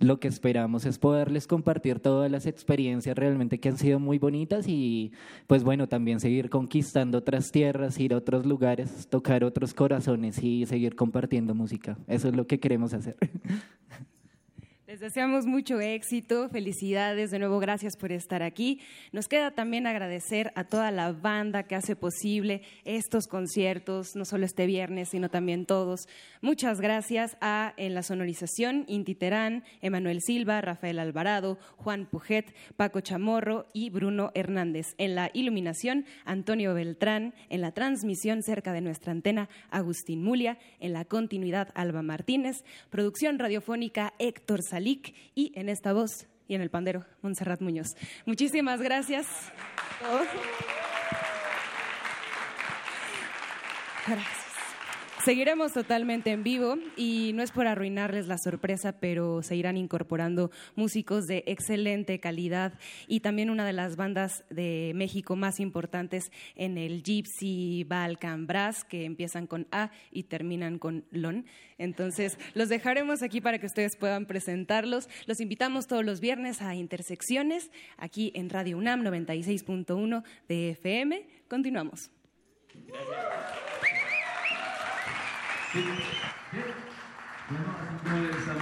lo 0.00 0.20
que 0.20 0.28
esperamos 0.28 0.84
es 0.84 0.98
poderles 0.98 1.46
compartir 1.46 2.00
todas 2.00 2.30
las 2.30 2.44
experiencias 2.44 3.16
realmente 3.16 3.58
que 3.58 3.70
han 3.70 3.78
sido 3.78 3.98
muy 3.98 4.18
bonitas 4.18 4.68
y 4.68 5.12
pues 5.46 5.64
bueno, 5.64 5.88
también 5.88 6.20
seguir 6.20 6.50
conquistando 6.50 7.16
otras 7.16 7.50
tierras, 7.50 7.98
ir 7.98 8.12
a 8.12 8.18
otros 8.18 8.44
lugares, 8.44 9.08
tocar 9.08 9.42
otros 9.42 9.72
corazones 9.72 10.42
y 10.42 10.66
seguir 10.66 10.96
compartiendo 10.96 11.54
música. 11.54 11.96
Eso 12.08 12.28
es 12.28 12.36
lo 12.36 12.46
que 12.46 12.60
queremos 12.60 12.92
hacer. 12.92 13.16
Deseamos 15.00 15.46
mucho 15.46 15.80
éxito, 15.80 16.50
felicidades, 16.50 17.30
de 17.30 17.38
nuevo 17.38 17.58
gracias 17.58 17.96
por 17.96 18.12
estar 18.12 18.42
aquí. 18.42 18.80
Nos 19.12 19.28
queda 19.28 19.50
también 19.52 19.86
agradecer 19.86 20.52
a 20.56 20.64
toda 20.64 20.90
la 20.90 21.10
banda 21.12 21.62
que 21.62 21.74
hace 21.74 21.96
posible 21.96 22.60
estos 22.84 23.26
conciertos, 23.26 24.14
no 24.14 24.26
solo 24.26 24.44
este 24.44 24.66
viernes, 24.66 25.08
sino 25.08 25.30
también 25.30 25.64
todos. 25.64 26.06
Muchas 26.42 26.82
gracias 26.82 27.38
a 27.40 27.72
en 27.78 27.94
la 27.94 28.02
sonorización 28.02 28.84
Inti 28.88 29.14
Terán, 29.14 29.64
Emanuel 29.80 30.20
Silva, 30.20 30.60
Rafael 30.60 30.98
Alvarado, 30.98 31.56
Juan 31.76 32.04
Pujet, 32.04 32.54
Paco 32.76 33.00
Chamorro 33.00 33.68
y 33.72 33.88
Bruno 33.88 34.32
Hernández. 34.34 34.88
En 34.98 35.14
la 35.14 35.30
iluminación, 35.32 36.04
Antonio 36.26 36.74
Beltrán. 36.74 37.32
En 37.48 37.62
la 37.62 37.72
transmisión 37.72 38.42
cerca 38.42 38.74
de 38.74 38.82
nuestra 38.82 39.12
antena, 39.12 39.48
Agustín 39.70 40.22
Mulia. 40.22 40.58
En 40.78 40.92
la 40.92 41.06
continuidad, 41.06 41.70
Alba 41.74 42.02
Martínez. 42.02 42.64
Producción 42.90 43.38
radiofónica, 43.38 44.12
Héctor 44.18 44.60
Salí 44.60 44.89
y 45.34 45.52
en 45.54 45.68
esta 45.68 45.92
voz 45.92 46.26
y 46.48 46.54
en 46.54 46.62
el 46.62 46.70
pandero, 46.70 47.04
Montserrat 47.22 47.60
Muñoz. 47.60 47.94
Muchísimas 48.26 48.80
gracias. 48.80 49.26
Gracias. 54.06 54.39
Seguiremos 55.24 55.74
totalmente 55.74 56.30
en 56.30 56.42
vivo 56.42 56.76
y 56.96 57.32
no 57.34 57.42
es 57.42 57.50
por 57.50 57.66
arruinarles 57.66 58.26
la 58.26 58.38
sorpresa, 58.38 59.00
pero 59.00 59.42
se 59.42 59.54
irán 59.54 59.76
incorporando 59.76 60.50
músicos 60.76 61.26
de 61.26 61.44
excelente 61.46 62.20
calidad 62.20 62.78
y 63.06 63.20
también 63.20 63.50
una 63.50 63.66
de 63.66 63.74
las 63.74 63.96
bandas 63.96 64.44
de 64.48 64.92
México 64.94 65.36
más 65.36 65.60
importantes 65.60 66.32
en 66.56 66.78
el 66.78 67.02
Gypsy 67.02 67.84
Balkan 67.84 68.46
Brass, 68.46 68.82
que 68.84 69.04
empiezan 69.04 69.46
con 69.46 69.66
A 69.72 69.90
y 70.10 70.22
terminan 70.22 70.78
con 70.78 71.04
LON. 71.10 71.44
Entonces, 71.76 72.38
los 72.54 72.70
dejaremos 72.70 73.22
aquí 73.22 73.42
para 73.42 73.58
que 73.58 73.66
ustedes 73.66 73.96
puedan 73.96 74.24
presentarlos. 74.24 75.10
Los 75.26 75.40
invitamos 75.40 75.86
todos 75.86 76.04
los 76.04 76.20
viernes 76.20 76.62
a 76.62 76.74
Intersecciones, 76.74 77.70
aquí 77.98 78.32
en 78.34 78.48
Radio 78.48 78.78
UNAM 78.78 79.02
96.1 79.02 80.22
de 80.48 80.70
FM. 80.70 81.26
Continuamos. 81.46 82.10
Como 82.72 82.94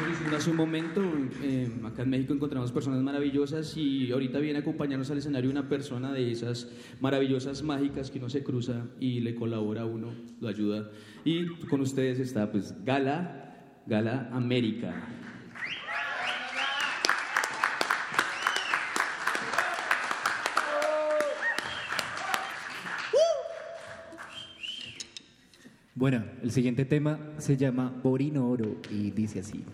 diciendo 0.09 0.37
hace 0.37 0.51
un 0.51 0.57
momento, 0.57 1.03
eh, 1.43 1.71
acá 1.85 2.03
en 2.03 2.11
México 2.11 2.35
encontramos 2.35 2.73
personas 2.73 3.03
maravillosas 3.03 3.77
y 3.77 4.13
ahorita 4.13 4.39
viene 4.39 4.59
a 4.59 4.63
acompañarnos 4.63 5.11
al 5.11 5.19
escenario 5.19 5.51
una 5.51 5.69
persona 5.69 6.13
de 6.13 6.31
esas 6.31 6.71
maravillosas 7.01 7.63
mágicas 7.63 8.11
que 8.11 8.19
uno 8.19 8.29
se 8.29 8.43
cruza 8.43 8.87
y 9.01 9.21
le 9.21 9.35
colabora 9.35 9.83
a 9.83 9.87
uno, 9.87 10.13
lo 10.41 10.49
ayuda. 10.49 10.91
Y 11.25 11.47
con 11.67 11.81
ustedes 11.81 12.19
está 12.19 12.51
pues 12.51 12.75
Gala, 12.85 13.83
Gala 13.87 14.29
América. 14.33 14.95
Bueno, 25.99 26.23
el 26.45 26.53
siguiente 26.53 26.85
tema 26.85 27.19
se 27.39 27.57
llama 27.57 27.93
Borino 28.05 28.49
Oro 28.49 28.77
y 28.89 29.11
dice 29.11 29.41
así. 29.41 29.65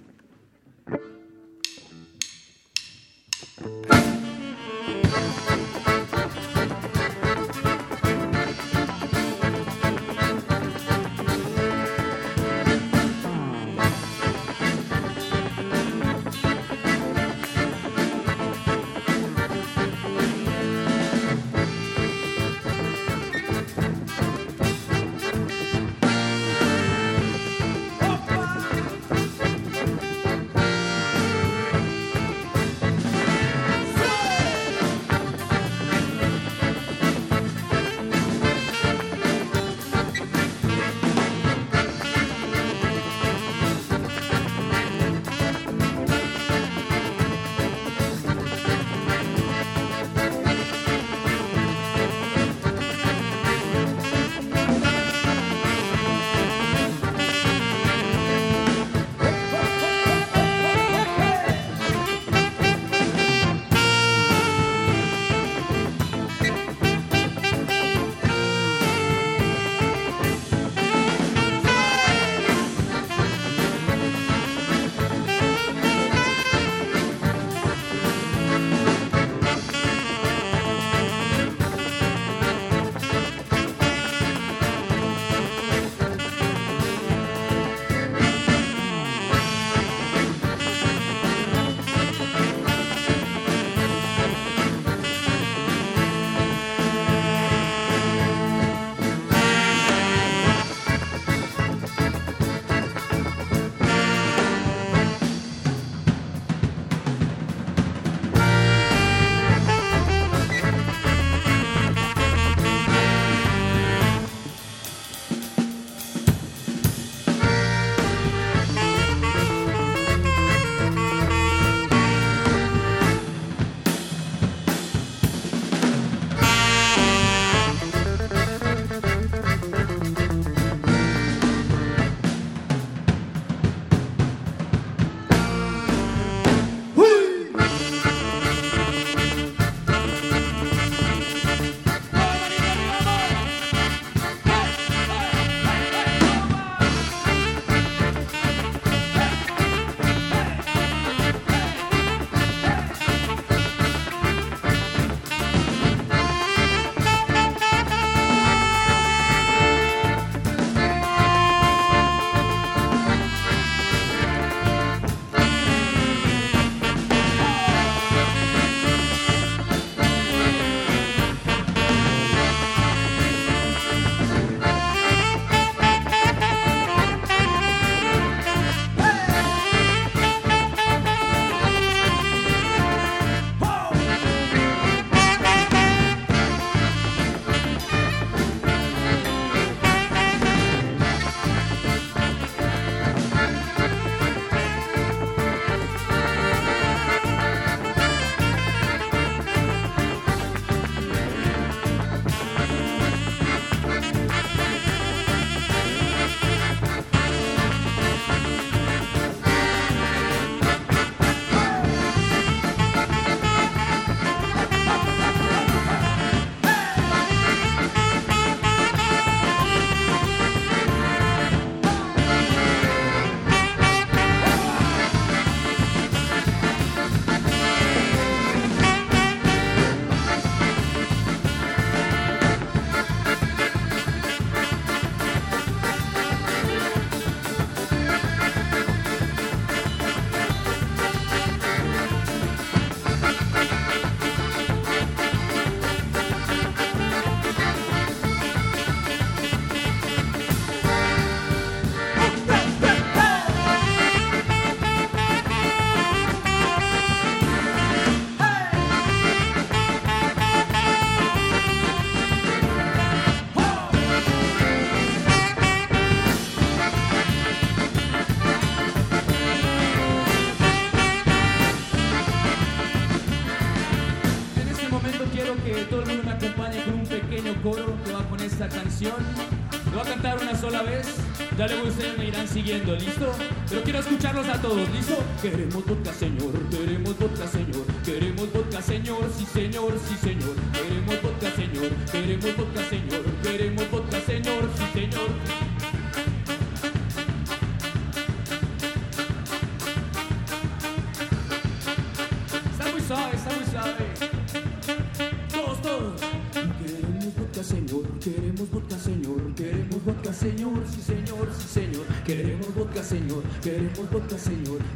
¿Listo? 282.64 283.32
Pero 283.68 283.82
quiero 283.82 283.98
escucharlos 283.98 284.48
a 284.48 284.60
todos, 284.60 284.88
¿listo? 284.90 285.16
Queremos 285.42 285.84
vodka, 285.84 286.12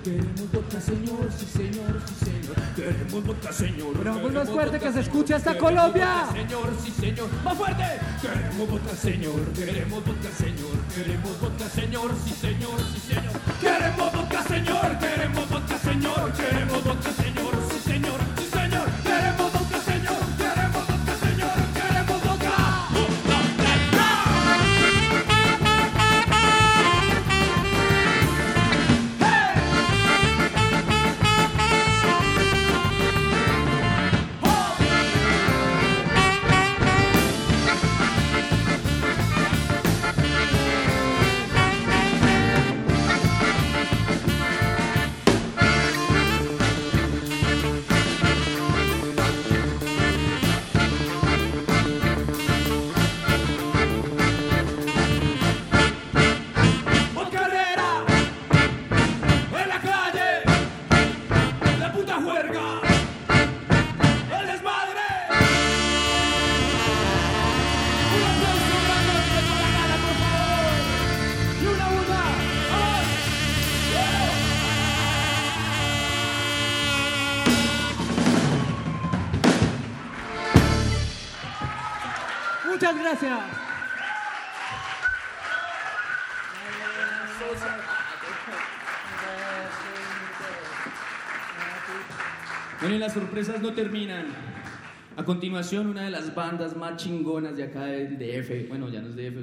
queremos 0.03 0.53
vodka, 0.53 0.81
señor, 0.81 1.29
sí, 1.37 1.47
señor, 1.47 2.01
sí, 2.07 2.25
señor. 2.25 2.57
Queremos 2.77 3.25
vodka, 3.25 3.53
señor. 3.53 3.93
Pero 3.99 4.31
más 4.31 4.51
fuerte 4.51 4.79
que 4.79 4.93
se 4.93 5.01
escuche 5.01 5.35
hasta 5.35 5.59
Colombia. 5.59 6.27
Señor, 6.33 6.70
sí, 6.83 6.91
señor. 6.91 7.29
Más 7.45 7.57
fuerte. 7.57 7.85
Queremos 8.23 8.70
vodka, 8.70 8.97
señor, 8.97 9.41
queremos 9.55 10.05
vodka, 10.05 10.31
señor, 10.37 10.77
queremos 10.95 11.41
vodka, 11.41 11.69
señor, 11.69 12.11
sí, 12.25 12.33
señor, 12.33 12.79
sí, 12.93 13.01
señor. 13.01 13.07
Bueno, 92.81 92.95
y 92.95 92.99
las 92.99 93.12
sorpresas 93.12 93.61
no 93.61 93.73
terminan. 93.73 94.27
A 95.16 95.25
continuación, 95.25 95.89
una 95.89 96.03
de 96.03 96.11
las 96.11 96.35
bandas 96.35 96.77
más 96.77 96.97
chingonas 96.97 97.57
de 97.57 97.65
acá 97.65 97.87
del 97.87 98.19
DF, 98.19 98.69
bueno, 98.69 98.89
ya 98.89 99.01
no 99.01 99.09
es 99.09 99.16
DF, 99.16 99.37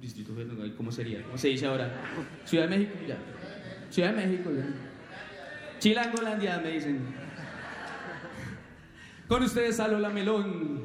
Distrito 0.00 0.34
Federal, 0.34 0.74
¿cómo 0.76 0.92
sería? 0.92 1.22
¿Cómo 1.22 1.38
se 1.38 1.48
dice 1.48 1.66
ahora? 1.66 1.90
Ciudad 2.44 2.68
de 2.68 2.76
México, 2.76 2.98
ya. 3.08 3.16
Ciudad 3.88 4.12
de 4.12 4.26
México, 4.26 4.50
ya. 4.50 4.64
Chilangolandia, 5.78 6.58
me 6.58 6.70
dicen. 6.72 7.14
Con 9.26 9.42
ustedes, 9.42 9.80
a 9.80 9.88
Lola 9.88 10.10
Melón. 10.10 10.82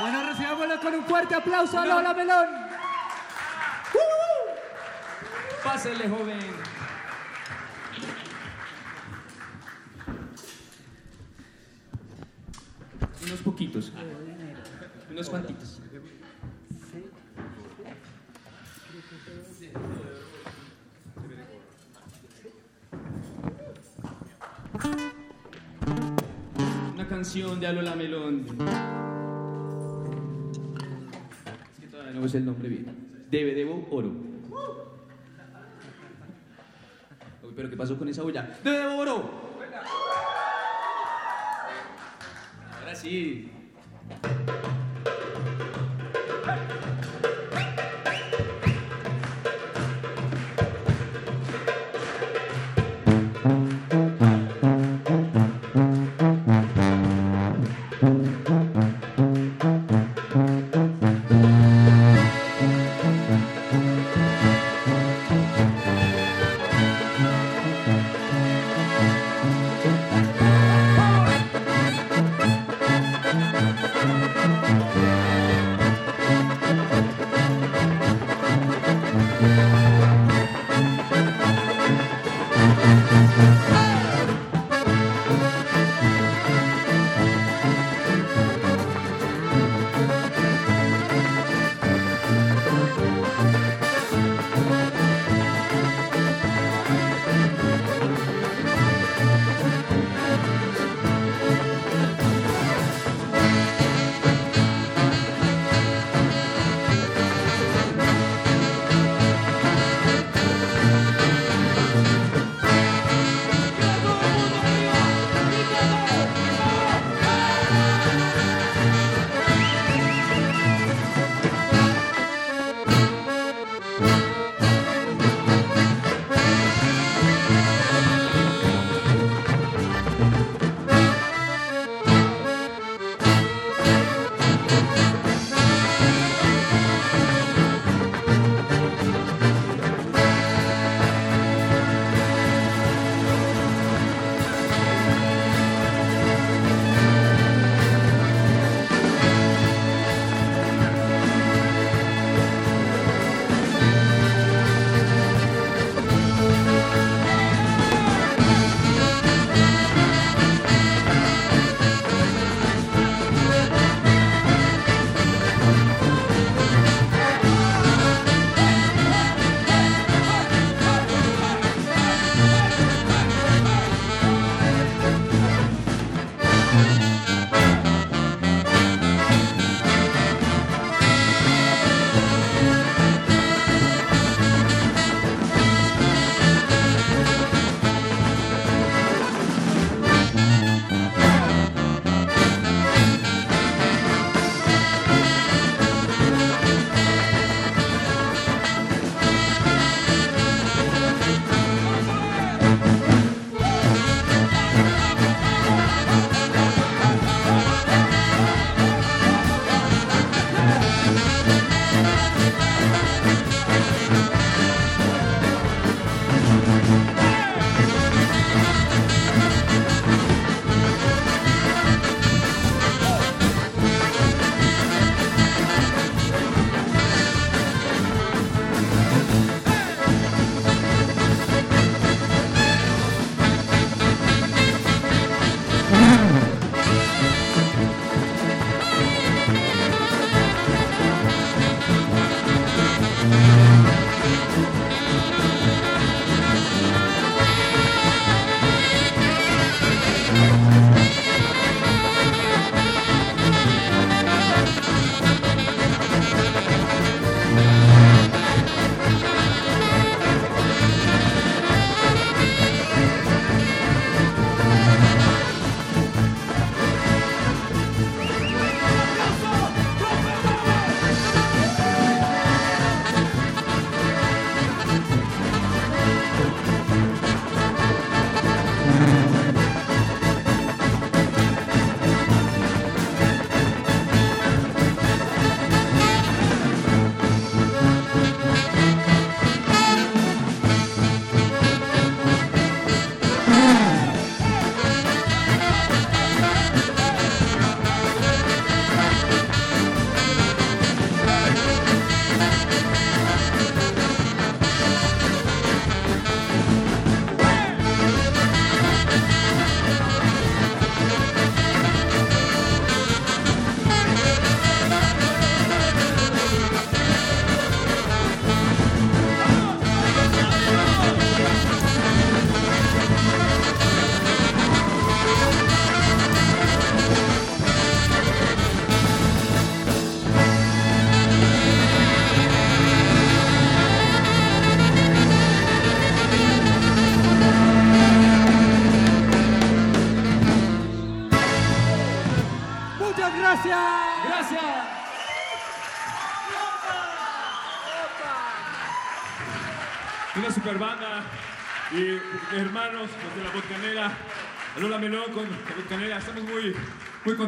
Bueno, 0.00 0.28
recibámoslo 0.28 0.80
con 0.80 0.94
un 0.94 1.04
fuerte 1.04 1.34
aplauso 1.36 1.78
a 1.78 1.86
Lola 1.86 2.12
Melón. 2.12 2.61
Pásele, 5.72 6.06
joven. 6.06 6.38
Unos 13.24 13.40
poquitos. 13.40 13.90
Unos 15.10 15.30
cuantitos. 15.30 15.80
Una 26.92 27.08
canción 27.08 27.58
de 27.60 27.66
Alola 27.66 27.96
Melón. 27.96 28.44
Es 31.72 31.80
que 31.80 31.86
todavía 31.86 32.20
no 32.20 32.28
sé 32.28 32.36
el 32.36 32.44
nombre 32.44 32.68
bien. 32.68 33.24
Debe, 33.30 33.54
debo, 33.54 33.88
oro. 33.90 34.32
Uy, 37.42 37.50
pero 37.62 37.70
¿qué 37.70 37.76
pasó 37.76 37.96
con 37.96 38.08
esa 38.08 38.24
olla? 38.24 38.58
¡Debe, 38.64 38.76
debo, 38.76 38.96
oro! 38.96 39.30
Ahora 42.80 42.92
sí. 42.92 43.52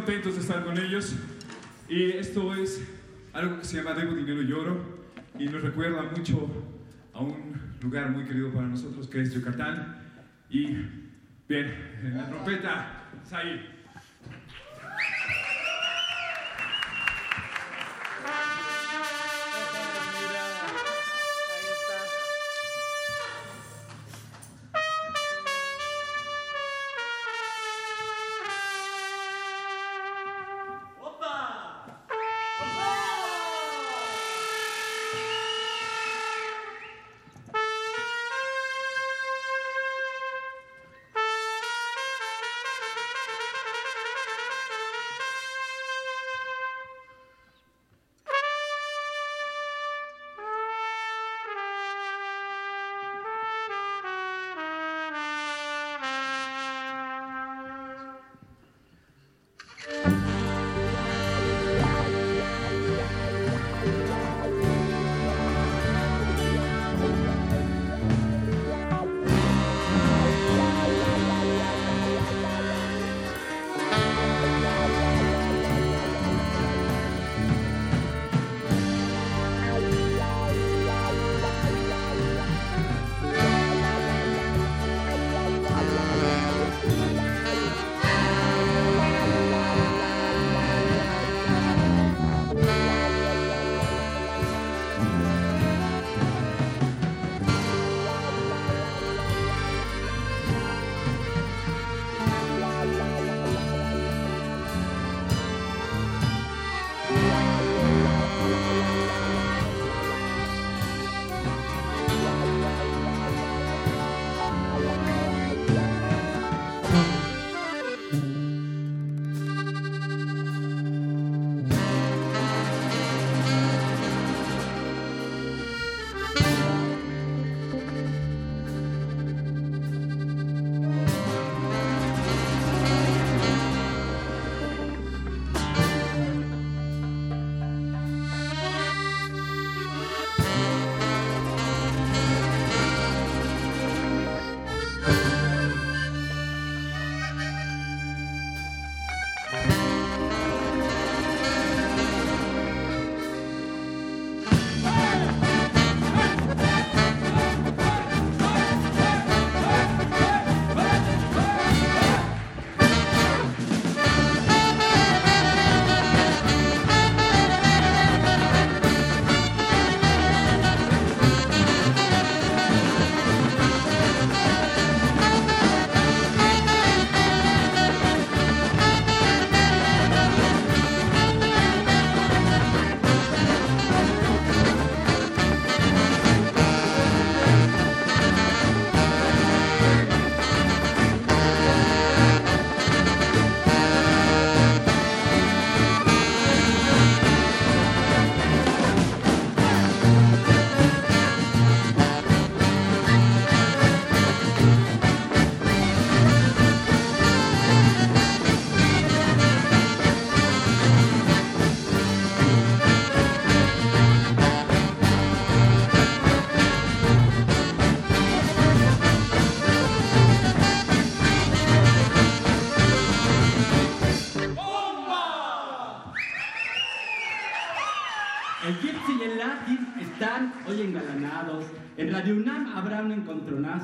Contentos 0.05 0.35
de 0.35 0.41
estar 0.43 0.63
con 0.63 0.77
ellos. 0.77 1.15
Y 1.89 2.11
esto 2.11 2.55
es 2.55 2.87
algo 3.33 3.59
que 3.59 3.65
se 3.65 3.79
llama 3.79 3.95
Debo 3.95 4.15
Dinero 4.15 4.43
Lloro 4.43 4.79
y 5.39 5.47
nos 5.47 5.63
recuerda 5.63 6.03
mucho 6.03 6.47
a 7.15 7.21
un 7.21 7.59
lugar 7.81 8.11
muy 8.11 8.25
querido 8.25 8.53
para 8.53 8.67
nosotros 8.67 9.09
que 9.09 9.23
es 9.23 9.33
Yucatán. 9.33 9.97
Y 10.51 10.67
bien, 11.49 11.75
en 12.03 12.19
la 12.19 12.29
trompeta, 12.29 13.09
Sai. 13.25 13.67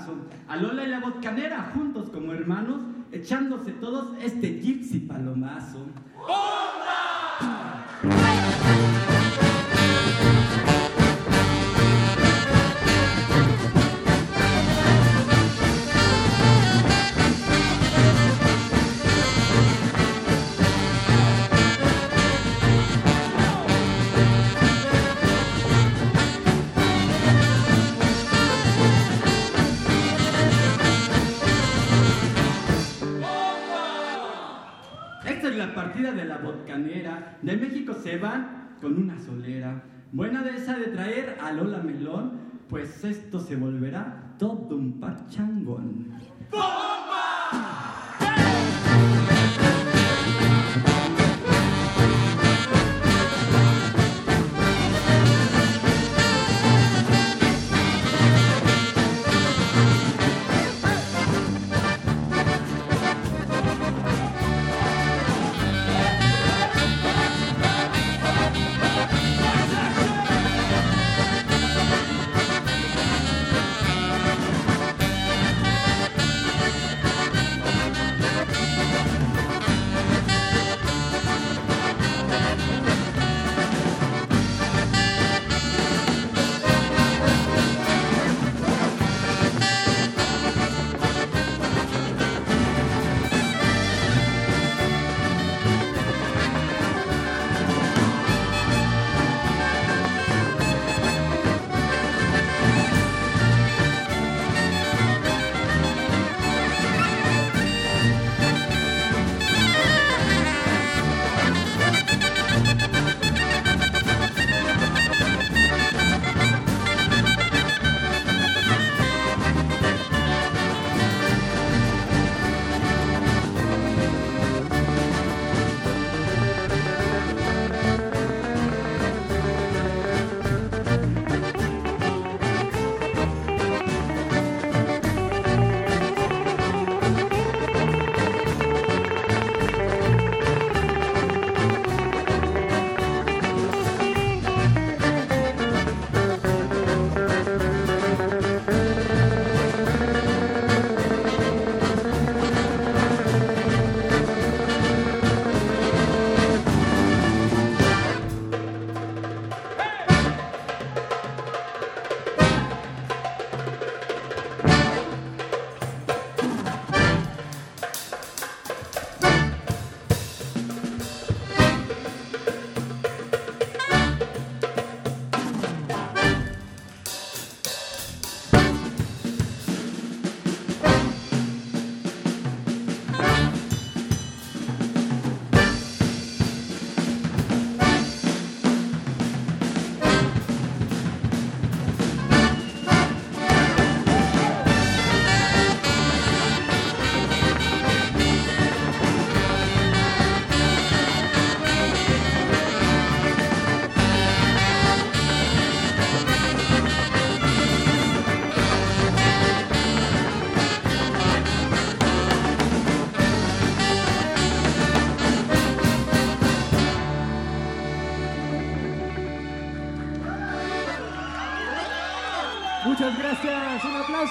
Encontronazo. 0.02 0.40
A 0.48 0.56
Lola 0.56 0.84
y 0.84 0.88
la 0.88 1.00
Botcanera 1.00 1.70
juntos 1.74 2.08
como 2.10 2.32
hermanos, 2.32 2.80
echándose 3.12 3.72
todos 3.72 4.16
este 4.22 4.60
Gypsy 4.60 5.00
palomazo. 5.00 5.86
Esta 6.20 6.59
es 35.50 35.56
la 35.56 35.74
partida 35.74 36.12
de 36.12 36.24
la 36.24 36.38
botcanera. 36.38 37.38
De 37.42 37.56
México 37.56 37.94
se 37.94 38.18
van 38.18 38.76
con 38.80 38.96
una 38.96 39.18
solera. 39.18 39.82
Buena 40.12 40.42
de 40.42 40.56
esa 40.56 40.76
de 40.78 40.86
traer 40.86 41.38
a 41.40 41.52
Lola 41.52 41.78
Melón, 41.78 42.32
pues 42.68 43.04
esto 43.04 43.40
se 43.40 43.56
volverá 43.56 44.34
todo 44.38 44.76
un 44.76 45.00
pachangón. 45.00 46.06
Muchas 46.52 46.89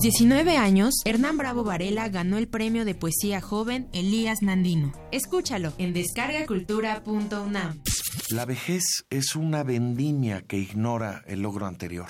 Los 0.00 0.04
19 0.04 0.56
años, 0.56 0.94
Hernán 1.04 1.36
Bravo 1.36 1.62
Varela 1.62 2.08
ganó 2.08 2.38
el 2.38 2.48
premio 2.48 2.86
de 2.86 2.94
poesía 2.94 3.42
joven 3.42 3.90
Elías 3.92 4.40
Nandino. 4.40 4.92
Escúchalo 5.12 5.74
en 5.76 5.92
descargacultura.unam. 5.92 7.82
La 8.30 8.46
vejez 8.46 9.04
es 9.10 9.36
una 9.36 9.62
vendimia 9.62 10.40
que 10.40 10.56
ignora 10.56 11.22
el 11.26 11.42
logro 11.42 11.66
anterior. 11.66 12.08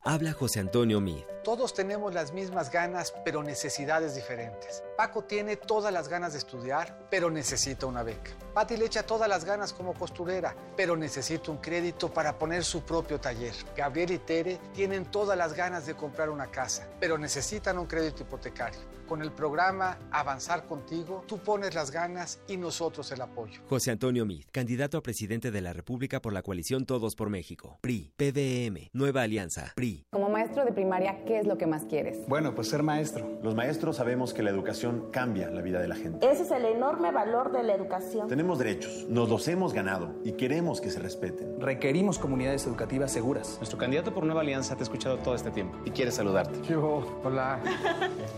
Habla 0.00 0.32
José 0.32 0.60
Antonio 0.60 1.00
Mid. 1.00 1.24
Todos 1.44 1.72
tenemos 1.72 2.12
las 2.12 2.32
mismas 2.32 2.70
ganas, 2.70 3.14
pero 3.24 3.42
necesidades 3.42 4.14
diferentes. 4.14 4.82
Paco 4.96 5.24
tiene 5.24 5.56
todas 5.56 5.92
las 5.92 6.08
ganas 6.08 6.32
de 6.32 6.38
estudiar, 6.38 7.06
pero 7.10 7.30
necesita 7.30 7.86
una 7.86 8.02
beca. 8.02 8.32
Patti 8.52 8.76
le 8.76 8.86
echa 8.86 9.04
todas 9.04 9.28
las 9.28 9.44
ganas 9.44 9.72
como 9.72 9.94
costurera, 9.94 10.54
pero 10.76 10.96
necesita 10.96 11.50
un 11.50 11.58
crédito 11.58 12.12
para 12.12 12.38
poner 12.38 12.64
su 12.64 12.82
propio 12.82 13.20
taller. 13.20 13.54
Gabriel 13.76 14.10
y 14.12 14.18
Tere 14.18 14.58
tienen 14.74 15.06
todas 15.06 15.38
las 15.38 15.54
ganas 15.54 15.86
de 15.86 15.94
comprar 15.94 16.28
una 16.28 16.48
casa, 16.48 16.88
pero 16.98 17.16
necesitan 17.18 17.78
un 17.78 17.86
crédito 17.86 18.22
hipotecario. 18.22 18.98
Con 19.06 19.22
el 19.22 19.32
programa 19.32 19.98
Avanzar 20.10 20.66
Contigo, 20.66 21.24
tú 21.26 21.38
pones 21.38 21.74
las 21.74 21.90
ganas 21.90 22.40
y 22.46 22.58
nosotros 22.58 23.10
el 23.10 23.22
apoyo. 23.22 23.62
José 23.66 23.90
Antonio 23.90 24.26
Mid, 24.26 24.44
candidato 24.52 24.98
a 24.98 25.02
presidente 25.02 25.50
de 25.50 25.62
la 25.62 25.72
República 25.72 26.20
por 26.20 26.34
la 26.34 26.42
coalición 26.42 26.84
Todos 26.84 27.16
por 27.16 27.30
México. 27.30 27.78
PRI, 27.80 28.12
PDM, 28.18 28.90
Nueva 28.92 29.22
Alianza, 29.22 29.72
PRI. 29.76 30.04
Como 30.10 30.28
maestro 30.28 30.62
de 30.66 30.72
primaria, 30.72 31.24
¿qué 31.28 31.40
es 31.40 31.46
lo 31.46 31.58
que 31.58 31.66
más 31.66 31.84
quieres? 31.84 32.26
Bueno, 32.26 32.54
pues 32.54 32.70
ser 32.70 32.82
maestro. 32.82 33.26
Los 33.42 33.54
maestros 33.54 33.96
sabemos 33.96 34.32
que 34.32 34.42
la 34.42 34.48
educación 34.48 35.10
cambia 35.12 35.50
la 35.50 35.60
vida 35.60 35.78
de 35.78 35.86
la 35.86 35.94
gente. 35.94 36.26
Ese 36.26 36.44
es 36.44 36.50
el 36.50 36.64
enorme 36.64 37.12
valor 37.12 37.52
de 37.52 37.62
la 37.62 37.74
educación. 37.74 38.28
Tenemos 38.28 38.58
derechos, 38.58 39.04
nos 39.10 39.28
los 39.28 39.46
hemos 39.46 39.74
ganado 39.74 40.14
y 40.24 40.32
queremos 40.32 40.80
que 40.80 40.90
se 40.90 40.98
respeten. 41.00 41.60
Requerimos 41.60 42.18
comunidades 42.18 42.66
educativas 42.66 43.12
seguras. 43.12 43.56
Nuestro 43.58 43.76
candidato 43.76 44.14
por 44.14 44.24
Nueva 44.24 44.40
Alianza 44.40 44.74
te 44.74 44.80
ha 44.80 44.84
escuchado 44.84 45.18
todo 45.18 45.34
este 45.34 45.50
tiempo 45.50 45.76
y 45.84 45.90
quiere 45.90 46.10
saludarte. 46.10 46.62
Yo, 46.66 47.20
hola. 47.22 47.60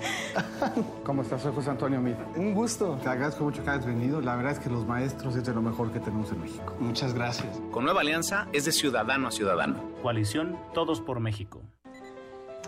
¿Cómo 1.04 1.22
estás? 1.22 1.42
Soy 1.42 1.52
José 1.54 1.70
Antonio 1.70 2.00
Mid. 2.00 2.16
Un 2.34 2.54
gusto. 2.54 2.98
Te 3.00 3.08
agradezco 3.08 3.44
mucho 3.44 3.62
que 3.62 3.70
hayas 3.70 3.86
venido. 3.86 4.20
La 4.20 4.34
verdad 4.34 4.50
es 4.54 4.58
que 4.58 4.68
los 4.68 4.84
maestros 4.84 5.36
es 5.36 5.44
de 5.44 5.54
lo 5.54 5.62
mejor 5.62 5.92
que 5.92 6.00
tenemos 6.00 6.32
en 6.32 6.40
México. 6.40 6.74
Muchas 6.80 7.14
gracias. 7.14 7.60
Con 7.70 7.84
Nueva 7.84 8.00
Alianza 8.00 8.48
es 8.52 8.64
de 8.64 8.72
ciudadano 8.72 9.28
a 9.28 9.30
ciudadano. 9.30 9.80
Coalición 10.02 10.58
Todos 10.74 11.00
por 11.00 11.20
México. 11.20 11.62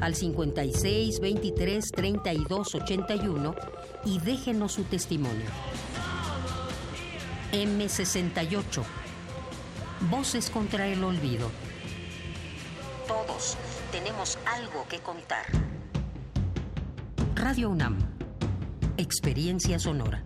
al 0.00 0.14
56 0.14 1.20
23 1.20 1.90
32 1.90 2.74
81 2.74 3.54
y 4.04 4.18
déjenos 4.20 4.72
su 4.72 4.84
testimonio. 4.84 5.46
M68. 7.52 8.82
Voces 10.10 10.50
contra 10.50 10.86
el 10.86 11.02
olvido. 11.04 11.50
Todos 13.06 13.56
tenemos 13.92 14.38
algo 14.46 14.86
que 14.88 14.98
contar. 14.98 15.46
Radio 17.34 17.70
UNAM. 17.70 17.98
Experiencia 18.96 19.78
sonora. 19.78 20.22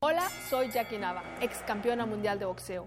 Hola, 0.00 0.28
soy 0.50 0.70
Jackie 0.70 0.98
Nava, 0.98 1.22
ex 1.40 1.58
campeona 1.66 2.04
mundial 2.06 2.38
de 2.38 2.44
boxeo. 2.44 2.86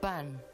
PAN. 0.00 0.45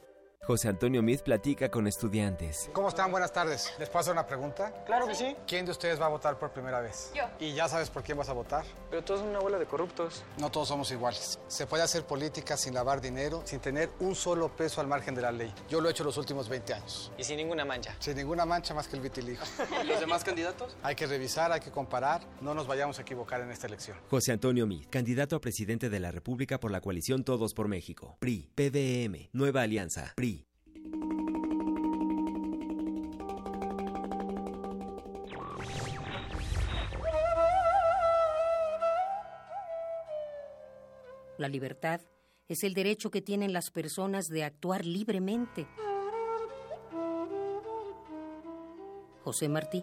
José 0.44 0.68
Antonio 0.68 1.04
Meade 1.04 1.22
platica 1.22 1.70
con 1.70 1.86
estudiantes. 1.86 2.68
¿Cómo 2.72 2.88
están? 2.88 3.12
Buenas 3.12 3.32
tardes. 3.32 3.72
¿Les 3.78 3.88
puedo 3.88 4.00
hacer 4.00 4.12
una 4.12 4.26
pregunta? 4.26 4.72
Claro 4.84 5.06
que 5.06 5.14
sí. 5.14 5.36
¿Quién 5.46 5.64
de 5.64 5.70
ustedes 5.70 6.00
va 6.00 6.06
a 6.06 6.08
votar 6.08 6.36
por 6.36 6.50
primera 6.50 6.80
vez? 6.80 7.12
Yo. 7.14 7.22
¿Y 7.38 7.52
ya 7.54 7.68
sabes 7.68 7.90
por 7.90 8.02
quién 8.02 8.18
vas 8.18 8.28
a 8.28 8.32
votar? 8.32 8.64
Pero 8.90 9.04
todos 9.04 9.20
son 9.20 9.28
una 9.28 9.38
bola 9.38 9.56
de 9.56 9.66
corruptos. 9.66 10.24
No 10.38 10.50
todos 10.50 10.66
somos 10.66 10.90
iguales. 10.90 11.38
Se 11.46 11.68
puede 11.68 11.84
hacer 11.84 12.04
política 12.04 12.56
sin 12.56 12.74
lavar 12.74 13.00
dinero, 13.00 13.42
sin 13.44 13.60
tener 13.60 13.90
un 14.00 14.16
solo 14.16 14.48
peso 14.48 14.80
al 14.80 14.88
margen 14.88 15.14
de 15.14 15.22
la 15.22 15.30
ley. 15.30 15.54
Yo 15.68 15.80
lo 15.80 15.86
he 15.88 15.92
hecho 15.92 16.02
los 16.02 16.16
últimos 16.18 16.48
20 16.48 16.74
años. 16.74 17.12
Y 17.16 17.22
sin 17.22 17.36
ninguna 17.36 17.64
mancha. 17.64 17.94
Sin 18.00 18.16
ninguna 18.16 18.44
mancha 18.44 18.74
más 18.74 18.88
que 18.88 18.96
el 18.96 19.02
vitiligo. 19.02 19.42
¿Y 19.84 19.86
los 19.86 20.00
demás 20.00 20.24
candidatos? 20.24 20.76
Hay 20.82 20.96
que 20.96 21.06
revisar, 21.06 21.52
hay 21.52 21.60
que 21.60 21.70
comparar. 21.70 22.20
No 22.40 22.52
nos 22.52 22.66
vayamos 22.66 22.98
a 22.98 23.02
equivocar 23.02 23.42
en 23.42 23.52
esta 23.52 23.68
elección. 23.68 23.96
José 24.10 24.32
Antonio 24.32 24.66
Meade, 24.66 24.86
candidato 24.90 25.36
a 25.36 25.40
presidente 25.40 25.88
de 25.88 26.00
la 26.00 26.10
República 26.10 26.58
por 26.58 26.72
la 26.72 26.80
coalición 26.80 27.22
Todos 27.22 27.54
por 27.54 27.68
México. 27.68 28.16
PRI, 28.18 28.50
PDM, 28.56 29.28
Nueva 29.32 29.62
Alianza, 29.62 30.12
PRI. 30.16 30.31
La 41.42 41.48
libertad 41.48 42.00
es 42.46 42.62
el 42.62 42.72
derecho 42.72 43.10
que 43.10 43.20
tienen 43.20 43.52
las 43.52 43.72
personas 43.72 44.28
de 44.28 44.44
actuar 44.44 44.86
libremente. 44.86 45.66
José 49.24 49.48
Martí. 49.48 49.82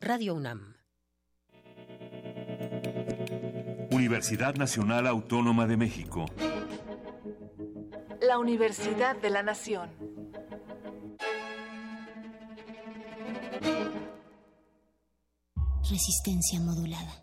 Radio 0.00 0.34
UNAM. 0.34 0.81
Universidad 3.92 4.54
Nacional 4.54 5.06
Autónoma 5.06 5.66
de 5.66 5.76
México. 5.76 6.24
La 8.22 8.38
Universidad 8.38 9.16
de 9.16 9.28
la 9.28 9.42
Nación. 9.42 9.90
Resistencia 15.82 16.58
modulada. 16.60 17.21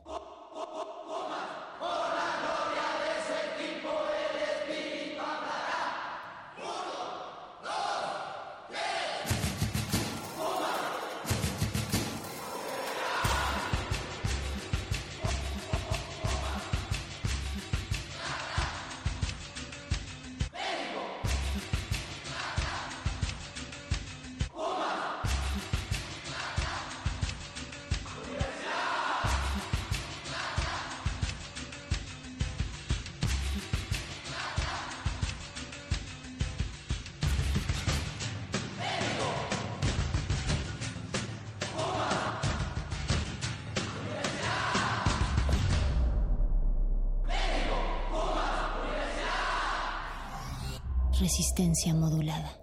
Resistencia 51.60 51.94
modulada. 51.94 52.58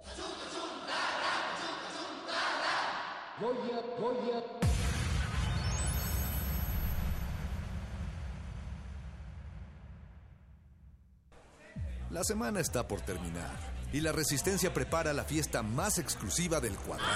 La 12.09 12.23
semana 12.23 12.59
está 12.59 12.87
por 12.87 13.01
terminar 13.01 13.55
y 13.93 14.01
la 14.01 14.11
Resistencia 14.13 14.73
prepara 14.73 15.13
la 15.13 15.25
fiesta 15.25 15.61
más 15.61 15.99
exclusiva 15.99 16.59
del 16.59 16.75
cuadrante. 16.75 17.11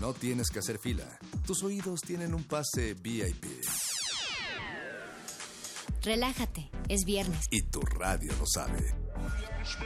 No 0.00 0.12
tienes 0.12 0.50
que 0.50 0.58
hacer 0.58 0.78
fila. 0.78 1.18
Tus 1.46 1.62
oídos 1.62 2.02
tienen 2.02 2.34
un 2.34 2.44
pase 2.44 2.92
VIP. 2.92 3.46
Relájate, 6.02 6.70
es 6.88 7.06
viernes. 7.06 7.46
Y 7.50 7.62
tu 7.62 7.80
radio 7.80 8.34
lo 8.38 8.44
sabe. 8.46 8.99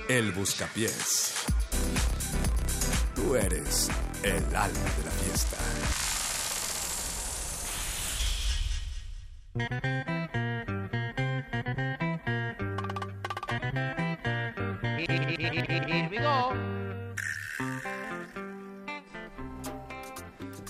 El 0.08 0.32
Buscapiés. 0.32 1.34
Tú 3.14 3.36
eres 3.36 3.88
el 4.22 4.44
alma 4.54 4.90
de 4.96 5.04
la 5.04 5.10
fiesta. 5.10 5.56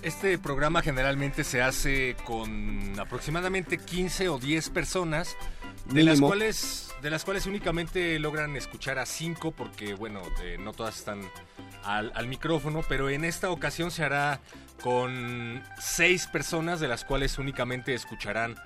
Este 0.03 0.39
programa 0.39 0.83
generalmente 0.83 1.45
se 1.45 1.63
hace 1.63 2.15
con 2.25 2.99
aproximadamente 3.01 3.79
15 3.79 4.29
o 4.29 4.39
10 4.39 4.69
personas, 4.71 5.35
de 5.87 6.03
las 6.03 6.21
cuales 6.21 6.84
de 7.05 7.11
las 7.11 7.23
cuales 7.23 7.45
únicamente 7.45 8.19
logran 8.19 8.57
escuchar 8.57 8.99
a 8.99 9.05
5 9.05 9.51
porque 9.51 9.93
bueno, 9.93 10.23
eh, 10.43 10.57
no 10.59 10.73
todas 10.73 10.97
están 10.97 11.21
al, 11.85 12.11
al 12.15 12.27
micrófono, 12.29 12.81
pero 12.89 13.11
en 13.11 13.27
esta 13.27 13.51
ocasión 13.51 13.91
se 13.91 14.05
hará 14.05 14.41
con 14.83 15.63
6 15.79 16.29
personas 16.29 16.81
de 16.81 16.89
las 16.89 17.05
cuales 17.05 17.39
únicamente 17.39 17.93
escucharán 17.93 18.57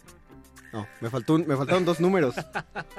No, 0.73 0.87
me, 1.01 1.09
faltó 1.09 1.33
un- 1.35 1.45
me 1.47 1.55
faltaron 1.57 1.83
dos 1.85 1.99
números. 1.99 2.33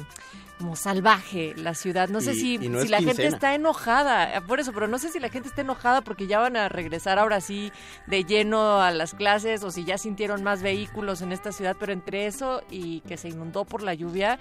como 0.58 0.76
salvaje 0.76 1.54
la 1.58 1.76
ciudad. 1.76 2.10
No 2.10 2.22
sé 2.22 2.32
Y- 2.32 2.40
si, 2.40 2.54
y 2.56 2.70
no 2.70 2.82
si 2.82 2.88
la 2.88 3.04
gente 3.04 3.28
está 3.28 3.54
enojada, 3.54 4.36
eh, 4.36 4.42
por 4.42 4.60
eso, 4.60 4.74
pero 4.74 4.88
no 4.88 4.98
sé 4.98 5.10
si 5.12 5.20
la 5.20 5.30
gente 5.30 5.48
está 5.50 5.62
enojada 5.62 5.87
porque 6.04 6.28
ya 6.28 6.40
van 6.40 6.58
a 6.58 6.70
regresar 6.70 7.20
ahora 7.20 7.42
sí 7.42 7.72
de 8.06 8.24
lleno 8.24 8.82
a 8.82 8.92
las 8.92 9.14
clases 9.14 9.64
o 9.64 9.72
si 9.72 9.86
ya 9.86 9.98
sintieron 9.98 10.44
más 10.44 10.62
vehículos 10.62 11.22
en 11.22 11.32
esta 11.32 11.52
ciudad, 11.52 11.76
pero 11.80 11.94
entre 11.94 12.28
eso 12.28 12.62
y 12.70 13.02
que 13.02 13.18
se 13.18 13.30
inundó 13.30 13.66
por 13.66 13.84
la 13.84 13.94
lluvia, 13.94 14.40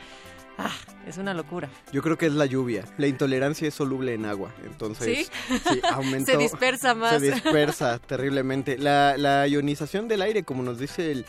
ah, 0.58 0.72
es 1.06 1.18
una 1.18 1.34
locura. 1.34 1.70
Yo 1.92 2.02
creo 2.02 2.18
que 2.18 2.26
es 2.26 2.32
la 2.32 2.46
lluvia. 2.46 2.84
La 2.98 3.06
intolerancia 3.06 3.68
es 3.68 3.74
soluble 3.74 4.14
en 4.14 4.24
agua. 4.24 4.52
Entonces, 4.64 5.30
¿Sí? 5.48 5.58
sí, 5.70 5.80
aumentó. 5.92 6.32
Se 6.32 6.38
dispersa 6.38 6.94
más. 6.94 7.20
Se 7.20 7.32
dispersa 7.32 7.98
terriblemente. 7.98 8.76
La, 8.78 9.16
la 9.16 9.46
ionización 9.46 10.08
del 10.08 10.22
aire, 10.22 10.42
como 10.42 10.62
nos 10.62 10.78
dice 10.78 11.12
el 11.12 11.26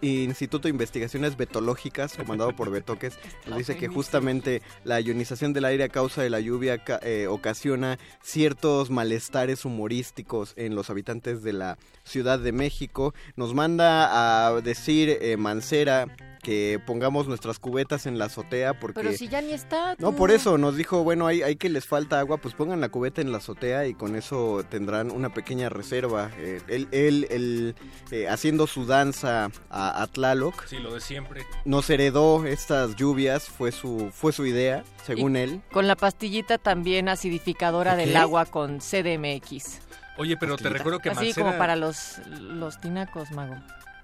Instituto 0.00 0.68
de 0.68 0.70
Investigaciones 0.70 1.36
Betológicas, 1.36 2.16
comandado 2.16 2.54
por 2.54 2.70
Betoques, 2.70 3.18
nos 3.46 3.58
dice 3.58 3.76
que 3.76 3.88
justamente 3.88 4.62
la 4.84 5.00
ionización 5.00 5.52
del 5.52 5.64
aire 5.64 5.84
a 5.84 5.88
causa 5.88 6.22
de 6.22 6.30
la 6.30 6.40
lluvia 6.40 6.82
eh, 7.02 7.26
ocasiona 7.28 7.98
ciertos 8.22 8.90
malestares 8.90 9.64
humorísticos 9.64 10.54
en 10.56 10.74
los 10.74 10.90
habitantes 10.90 11.42
de 11.42 11.52
la 11.52 11.78
Ciudad 12.04 12.38
de 12.38 12.52
México. 12.52 13.14
Nos 13.36 13.54
manda 13.54 14.46
a 14.46 14.60
decir 14.60 15.18
eh, 15.20 15.36
Mancera 15.36 16.06
que 16.42 16.80
pongamos 16.86 17.28
nuestras 17.28 17.58
cubetas 17.58 18.06
en 18.06 18.18
la 18.18 18.24
azotea 18.26 18.74
porque... 18.78 19.00
Pero 19.00 19.12
si 19.16 19.28
ya 19.28 19.40
ni 19.40 19.52
está. 19.52 19.94
No, 19.98 20.12
por 20.16 20.30
eso 20.30 20.58
nos 20.58 20.76
dijo, 20.76 21.02
bueno, 21.04 21.26
hay, 21.26 21.42
hay 21.42 21.56
que 21.56 21.68
les 21.68 21.86
falta 21.86 22.18
agua, 22.18 22.38
pues 22.38 22.54
pongan 22.54 22.80
la 22.80 22.88
cubeta 22.88 23.20
en 23.20 23.30
la 23.32 23.38
azotea 23.38 23.86
y 23.86 23.94
con 23.94 24.16
eso 24.16 24.64
tendrán 24.68 25.10
una 25.10 25.32
pequeña 25.32 25.68
reserva. 25.68 26.30
Eh, 26.38 26.60
él, 26.68 26.88
él, 26.92 27.26
él, 27.30 27.74
eh, 28.10 28.28
haciendo 28.28 28.66
su 28.66 28.86
danza 28.86 29.50
a, 29.70 30.02
a 30.02 30.06
Tlaloc, 30.06 30.66
Sí, 30.66 30.78
lo 30.78 30.94
de 30.94 31.00
siempre. 31.00 31.44
nos 31.64 31.88
heredó 31.90 32.44
estas 32.46 32.96
lluvias, 32.96 33.44
fue 33.44 33.70
su, 33.72 34.10
fue 34.12 34.32
su 34.32 34.46
idea, 34.46 34.82
según 35.04 35.36
él. 35.36 35.60
Con 35.72 35.86
la 35.86 35.96
pastillita 35.96 36.58
también 36.58 37.08
acidificadora 37.08 37.96
¿Qué? 37.96 38.06
del 38.06 38.16
agua 38.16 38.46
con 38.46 38.78
CDMX. 38.78 39.80
Oye, 40.18 40.36
pero 40.36 40.56
te 40.56 40.68
recuerdo 40.68 40.98
que 40.98 41.10
Así 41.10 41.26
Mancera... 41.26 41.46
como 41.46 41.58
para 41.58 41.76
los, 41.76 42.18
los 42.28 42.80
tinacos, 42.80 43.30
mago. 43.30 43.56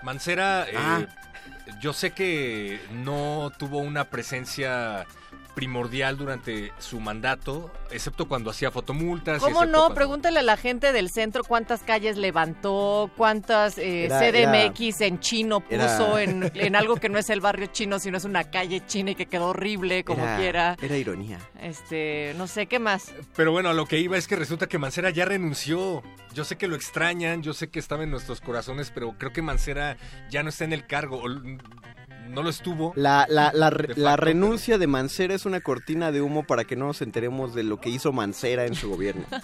Mancera, 0.03 0.67
eh, 0.69 0.75
Ah. 0.77 1.07
Yo 1.81 1.93
sé 1.93 2.13
que 2.13 2.81
no 2.93 3.53
tuvo 3.59 3.79
una 3.79 4.05
presencia 4.05 5.07
primordial 5.57 6.19
durante 6.19 6.71
su 6.79 7.01
mandato, 7.01 7.73
excepto 7.91 8.29
cuando 8.29 8.51
hacía 8.51 8.71
fotomultas. 8.71 9.43
¿Cómo 9.43 9.65
no? 9.65 9.79
cuando- 9.81 9.95
Pregúntale 9.95 10.39
a 10.41 10.43
la 10.43 10.59
gente 10.59 10.93
del 10.93 11.09
centro 11.11 11.43
cuántas 11.43 11.83
calles 11.83 12.19
levantó, 12.19 13.11
cuántas 13.17 13.79
eh, 13.79 14.05
Era- 14.05 14.21
CDMX 14.21 15.01
en 15.01 15.19
chino 15.19 15.65
era- 15.71 15.87
puso 15.99 16.19
en, 16.19 16.53
en 16.55 16.77
algo 16.77 16.97
que 16.97 17.09
no 17.09 17.19
es 17.19 17.31
el 17.31 17.41
barrio 17.41 17.67
chino, 17.69 17.99
sino 17.99 18.19
es 18.19 18.25
una 18.25 18.45
calle 18.45 18.85
china 18.87 19.13
y 19.13 19.15
que 19.15 19.27
quedó 19.27 19.47
horrible 19.49 20.05
como 20.05 20.23
era, 20.25 20.37
quiera. 20.37 20.77
Era 20.83 20.97
ironía. 20.99 21.39
Este, 21.59 22.35
no 22.37 22.47
sé, 22.47 22.67
¿qué 22.67 22.79
más? 22.79 23.13
Pero 23.35 23.51
bueno, 23.51 23.71
a 23.71 23.75
lo 23.75 23.87
que 23.87 23.99
iba 23.99 24.19
es 24.19 24.29
que 24.29 24.37
resulta 24.37 24.67
que 24.69 24.79
Mancera 24.79 25.09
ya 25.11 25.25
renunció. 25.25 26.03
Yo 26.35 26.45
sé 26.45 26.57
que 26.57 26.69
lo 26.69 26.77
extrañan, 26.77 27.43
yo 27.43 27.55
sé 27.55 27.71
que 27.71 27.79
estaba 27.79 28.05
en 28.05 28.11
nuestros 28.11 28.43
corazones, 28.43 28.91
pero 28.95 29.15
creo 29.19 29.33
que 29.33 29.41
Mancera 29.41 29.97
ya 30.31 30.43
no 30.43 30.51
está 30.51 30.65
en 30.65 30.75
el 30.75 30.87
cargo. 30.87 31.23
No 32.29 32.43
lo 32.43 32.51
estuvo. 32.51 32.93
La, 32.97 33.27
la, 33.29 33.53
la, 33.55 33.71
De 33.71 33.95
la 33.97 34.11
facto, 34.13 34.25
renuncia 34.25 34.79
de 34.79 34.87
Mancera 34.87 35.35
es 35.35 35.47
una 35.47 35.61
cortina 35.61 36.13
de 36.13 36.21
humo 36.21 36.45
para 36.45 36.65
que 36.65 36.77
no 36.77 36.87
nos 36.87 37.03
enteremos 37.03 37.55
de 37.55 37.63
lo 37.63 37.81
que 37.81 37.91
hizo 37.91 38.13
Mancera 38.13 38.67
en 38.67 38.75
su 38.75 38.89
gobierno. 38.91 39.25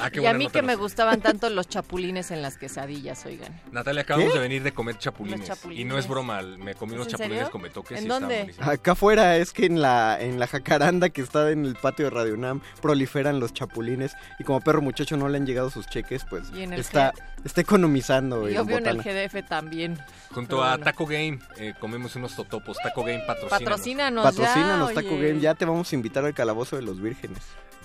Ah, 0.00 0.10
qué 0.10 0.20
Y 0.22 0.26
a 0.26 0.34
mí 0.34 0.48
que 0.48 0.62
me 0.62 0.76
gustaban 0.76 1.20
tanto 1.22 1.48
los 1.50 1.68
chapulines 1.68 2.30
en 2.30 2.42
las 2.42 2.56
quesadillas, 2.56 3.24
oigan. 3.26 3.60
Natalia, 3.70 4.02
acabamos 4.02 4.32
¿Qué? 4.32 4.38
de 4.38 4.42
venir 4.42 4.62
de 4.62 4.72
comer 4.72 4.98
chapulines. 4.98 5.50
Y 5.70 5.84
no 5.84 5.98
es 5.98 6.08
broma, 6.08 6.42
me 6.42 6.74
comí 6.74 6.92
¿Es 6.92 7.00
unos 7.00 7.08
chapulines 7.08 7.38
serio? 7.38 7.50
con 7.50 7.62
betoques 7.62 7.98
¿En 7.98 8.04
y 8.04 8.08
dónde? 8.08 8.54
Acá 8.60 8.92
afuera 8.92 9.36
es 9.36 9.52
que 9.52 9.66
en 9.66 9.80
la, 9.80 10.20
en 10.20 10.38
la 10.40 10.46
jacaranda 10.46 11.10
que 11.10 11.22
está 11.22 11.50
en 11.50 11.64
el 11.64 11.76
patio 11.76 12.06
de 12.06 12.10
Radio 12.10 12.34
UNAM 12.34 12.60
proliferan 12.82 13.40
los 13.40 13.52
chapulines 13.52 14.14
y 14.38 14.44
como 14.44 14.60
perro 14.60 14.82
muchacho 14.82 15.16
no 15.16 15.28
le 15.28 15.38
han 15.38 15.46
llegado 15.46 15.70
sus 15.70 15.86
cheques, 15.86 16.24
pues 16.28 16.50
Y 16.54 16.62
en 16.62 16.72
el 16.72 16.80
está, 16.80 17.12
está 17.44 17.60
economizando. 17.60 18.48
Y 18.48 18.54
en 18.54 18.60
obvio 18.60 18.78
en 18.78 18.86
el. 18.86 18.98
GDF 19.02 19.46
también. 19.48 19.98
Junto 20.30 20.56
Pero 20.56 20.64
a 20.64 20.70
bueno. 20.70 20.84
Taco 20.84 21.06
Game 21.06 21.38
eh, 21.58 21.74
comemos 21.78 22.16
unos 22.16 22.23
totopos. 22.34 22.76
Taco 22.82 23.02
Game 23.02 23.20
patrocina. 23.20 23.58
Patrocínanos 23.58 24.24
Patrocínanos 24.24 24.88
ya, 24.90 24.94
Taco 24.94 25.14
oye. 25.14 25.28
Game, 25.28 25.40
ya 25.40 25.54
te 25.54 25.64
vamos 25.64 25.92
a 25.92 25.94
invitar 25.94 26.24
al 26.24 26.34
calabozo 26.34 26.76
de 26.76 26.82
los 26.82 27.00
vírgenes. 27.00 27.42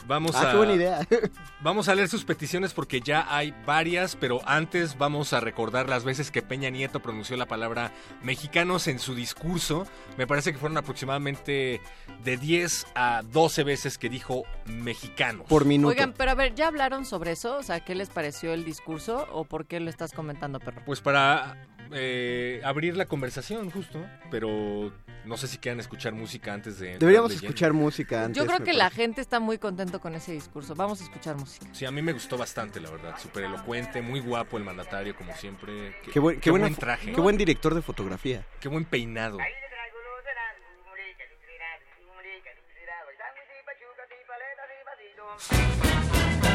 Vamos 0.08 0.36
ah, 0.36 0.42
a 0.42 0.52
qué 0.52 0.58
buena 0.58 0.74
idea. 0.74 1.00
Vamos 1.62 1.88
a 1.90 1.96
leer 1.96 2.08
sus 2.08 2.24
peticiones 2.24 2.74
porque 2.74 3.02
ya 3.02 3.28
hay 3.30 3.54
varias, 3.66 4.16
pero 4.16 4.40
antes 4.46 4.98
vamos 4.98 5.34
a 5.34 5.42
recordar 5.42 5.90
las 5.90 6.06
veces 6.06 6.32
que 6.32 6.42
Peña 6.42 6.70
Nieto 6.70 7.02
pronunció 7.02 7.36
la 7.36 7.48
palabra 7.48 7.92
mexicanos 8.24 8.88
en 8.88 8.98
su 8.98 9.14
discurso. 9.14 9.86
Me 10.18 10.26
parece 10.26 10.54
que 10.54 10.58
fueron 10.58 10.78
aproximadamente 10.78 11.82
de 12.24 12.38
10 12.38 12.88
a 12.96 13.22
12 13.24 13.64
veces 13.64 13.98
que 13.98 14.10
dijo 14.10 14.44
mexicanos. 14.66 15.46
Por 15.48 15.66
minuto. 15.66 15.92
Oigan, 15.92 16.14
pero 16.14 16.32
a 16.32 16.36
ver, 16.36 16.56
¿ya 16.56 16.68
hablaron 16.68 17.06
sobre 17.06 17.34
eso? 17.34 17.58
O 17.58 17.64
sea, 17.64 17.82
¿qué 17.82 17.94
les 17.94 18.10
pareció 18.10 18.54
el 18.54 18.64
discurso 18.64 19.28
o 19.32 19.44
por 19.44 19.66
qué 19.66 19.80
lo 19.80 19.90
estás 19.90 20.14
comentando, 20.14 20.60
perro? 20.60 20.82
Pues 20.86 21.02
para 21.02 21.58
eh, 21.94 22.62
abrir 22.64 22.96
la 22.98 23.06
conversación, 23.06 23.70
justo. 23.72 24.06
Pero 24.32 24.92
no 25.26 25.38
sé 25.38 25.48
si 25.48 25.58
quieran 25.58 25.80
escuchar 25.80 26.14
música 26.14 26.54
antes 26.54 26.80
de. 26.80 26.98
Deberíamos 26.98 27.34
escuchar 27.34 27.74
música 27.74 28.26
antes. 28.26 28.38
Yo 28.42 28.48
creo 28.48 28.64
que 28.64 28.74
la 28.74 28.90
gente 28.90 29.22
está 29.22 29.40
muy 29.40 29.58
contento 29.58 30.00
con 30.00 30.16
ese 30.16 30.34
discurso. 30.34 30.76
Vamos 30.76 31.02
a 31.02 31.04
escuchar 31.04 31.36
música. 31.36 31.66
Sí, 31.72 31.86
a 31.86 31.92
mí 31.92 32.02
me 32.02 32.14
gustó 32.14 32.38
bastante, 32.38 32.80
la 32.80 32.90
verdad. 32.92 33.16
Súper 33.20 33.46
elocuente, 33.46 34.02
muy 34.02 34.20
guapo 34.20 34.58
el 34.58 34.64
mandatario, 34.64 35.16
como 35.16 35.36
siempre. 35.36 35.96
Qué, 36.04 36.12
Qué, 36.12 36.20
buen, 36.20 36.36
qué 36.38 36.42
qué 36.42 36.50
buena 36.52 36.66
buen 36.66 36.76
fo- 36.76 36.80
traje. 36.80 37.12
Qué 37.12 37.22
buen 37.22 37.38
director 37.38 37.74
de 37.76 37.82
fotografía. 37.82 38.46
Qué 38.60 38.70
buen 38.70 38.86
peinado. 38.86 39.38
Paletas 39.38 39.60
hay, 45.52 46.49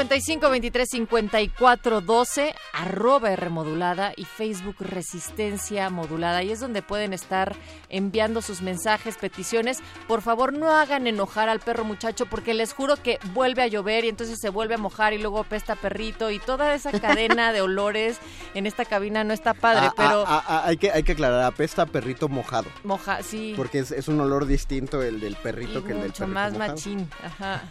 55 0.00 0.48
23 0.48 0.88
54 0.88 2.00
12 2.00 2.54
arroba 2.72 3.32
R 3.32 3.50
modulada 3.50 4.14
y 4.16 4.24
Facebook 4.24 4.76
Resistencia 4.80 5.90
Modulada. 5.90 6.42
Y 6.42 6.52
es 6.52 6.60
donde 6.60 6.80
pueden 6.80 7.12
estar 7.12 7.54
enviando 7.90 8.40
sus 8.40 8.62
mensajes, 8.62 9.18
peticiones. 9.18 9.80
Por 10.08 10.22
favor, 10.22 10.54
no 10.54 10.70
hagan 10.70 11.06
enojar 11.06 11.50
al 11.50 11.60
perro 11.60 11.84
muchacho 11.84 12.24
porque 12.24 12.54
les 12.54 12.72
juro 12.72 12.96
que 12.96 13.18
vuelve 13.34 13.60
a 13.60 13.66
llover 13.66 14.06
y 14.06 14.08
entonces 14.08 14.38
se 14.40 14.48
vuelve 14.48 14.76
a 14.76 14.78
mojar 14.78 15.12
y 15.12 15.18
luego 15.18 15.44
pesta 15.44 15.76
perrito 15.76 16.30
y 16.30 16.38
toda 16.38 16.72
esa 16.72 16.92
cadena 17.00 17.52
de 17.52 17.60
olores 17.60 18.20
en 18.54 18.66
esta 18.66 18.84
cabina 18.84 19.24
no 19.24 19.32
está 19.32 19.54
padre, 19.54 19.86
Ah, 19.86 19.92
pero 19.96 20.24
ah, 20.26 20.44
ah, 20.46 20.62
hay, 20.66 20.76
que, 20.76 20.90
hay 20.90 21.02
que 21.02 21.12
aclarar, 21.12 21.42
apesta 21.44 21.86
perrito 21.86 22.28
mojado. 22.28 22.68
moja, 22.84 23.22
sí. 23.22 23.54
Porque 23.56 23.80
es, 23.80 23.90
es 23.90 24.08
un 24.08 24.20
olor 24.20 24.46
distinto 24.46 25.02
el 25.02 25.20
del 25.20 25.36
perrito 25.36 25.80
y 25.80 25.82
que 25.82 25.92
el 25.92 25.98
del 25.98 26.06
mucho 26.08 26.24
perrito 26.24 26.34
más 26.34 26.52
mojado. 26.52 26.72
machín. 26.72 27.08
Ajá. 27.24 27.62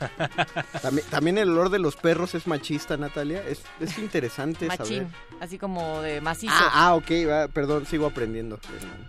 También, 0.81 1.07
también 1.09 1.37
el 1.37 1.49
olor 1.49 1.69
de 1.69 1.79
los 1.79 1.95
perros 1.95 2.35
es 2.35 2.47
machista, 2.47 2.97
Natalia. 2.97 3.43
Es, 3.47 3.61
es 3.79 3.97
interesante 3.97 4.67
saber. 4.67 4.79
Machín, 4.79 5.07
así 5.39 5.57
como 5.57 6.01
de 6.01 6.21
macizo. 6.21 6.53
Ah, 6.55 6.71
ah, 6.73 6.95
ok, 6.95 7.11
va, 7.29 7.47
perdón, 7.47 7.85
sigo 7.85 8.05
aprendiendo. 8.05 8.59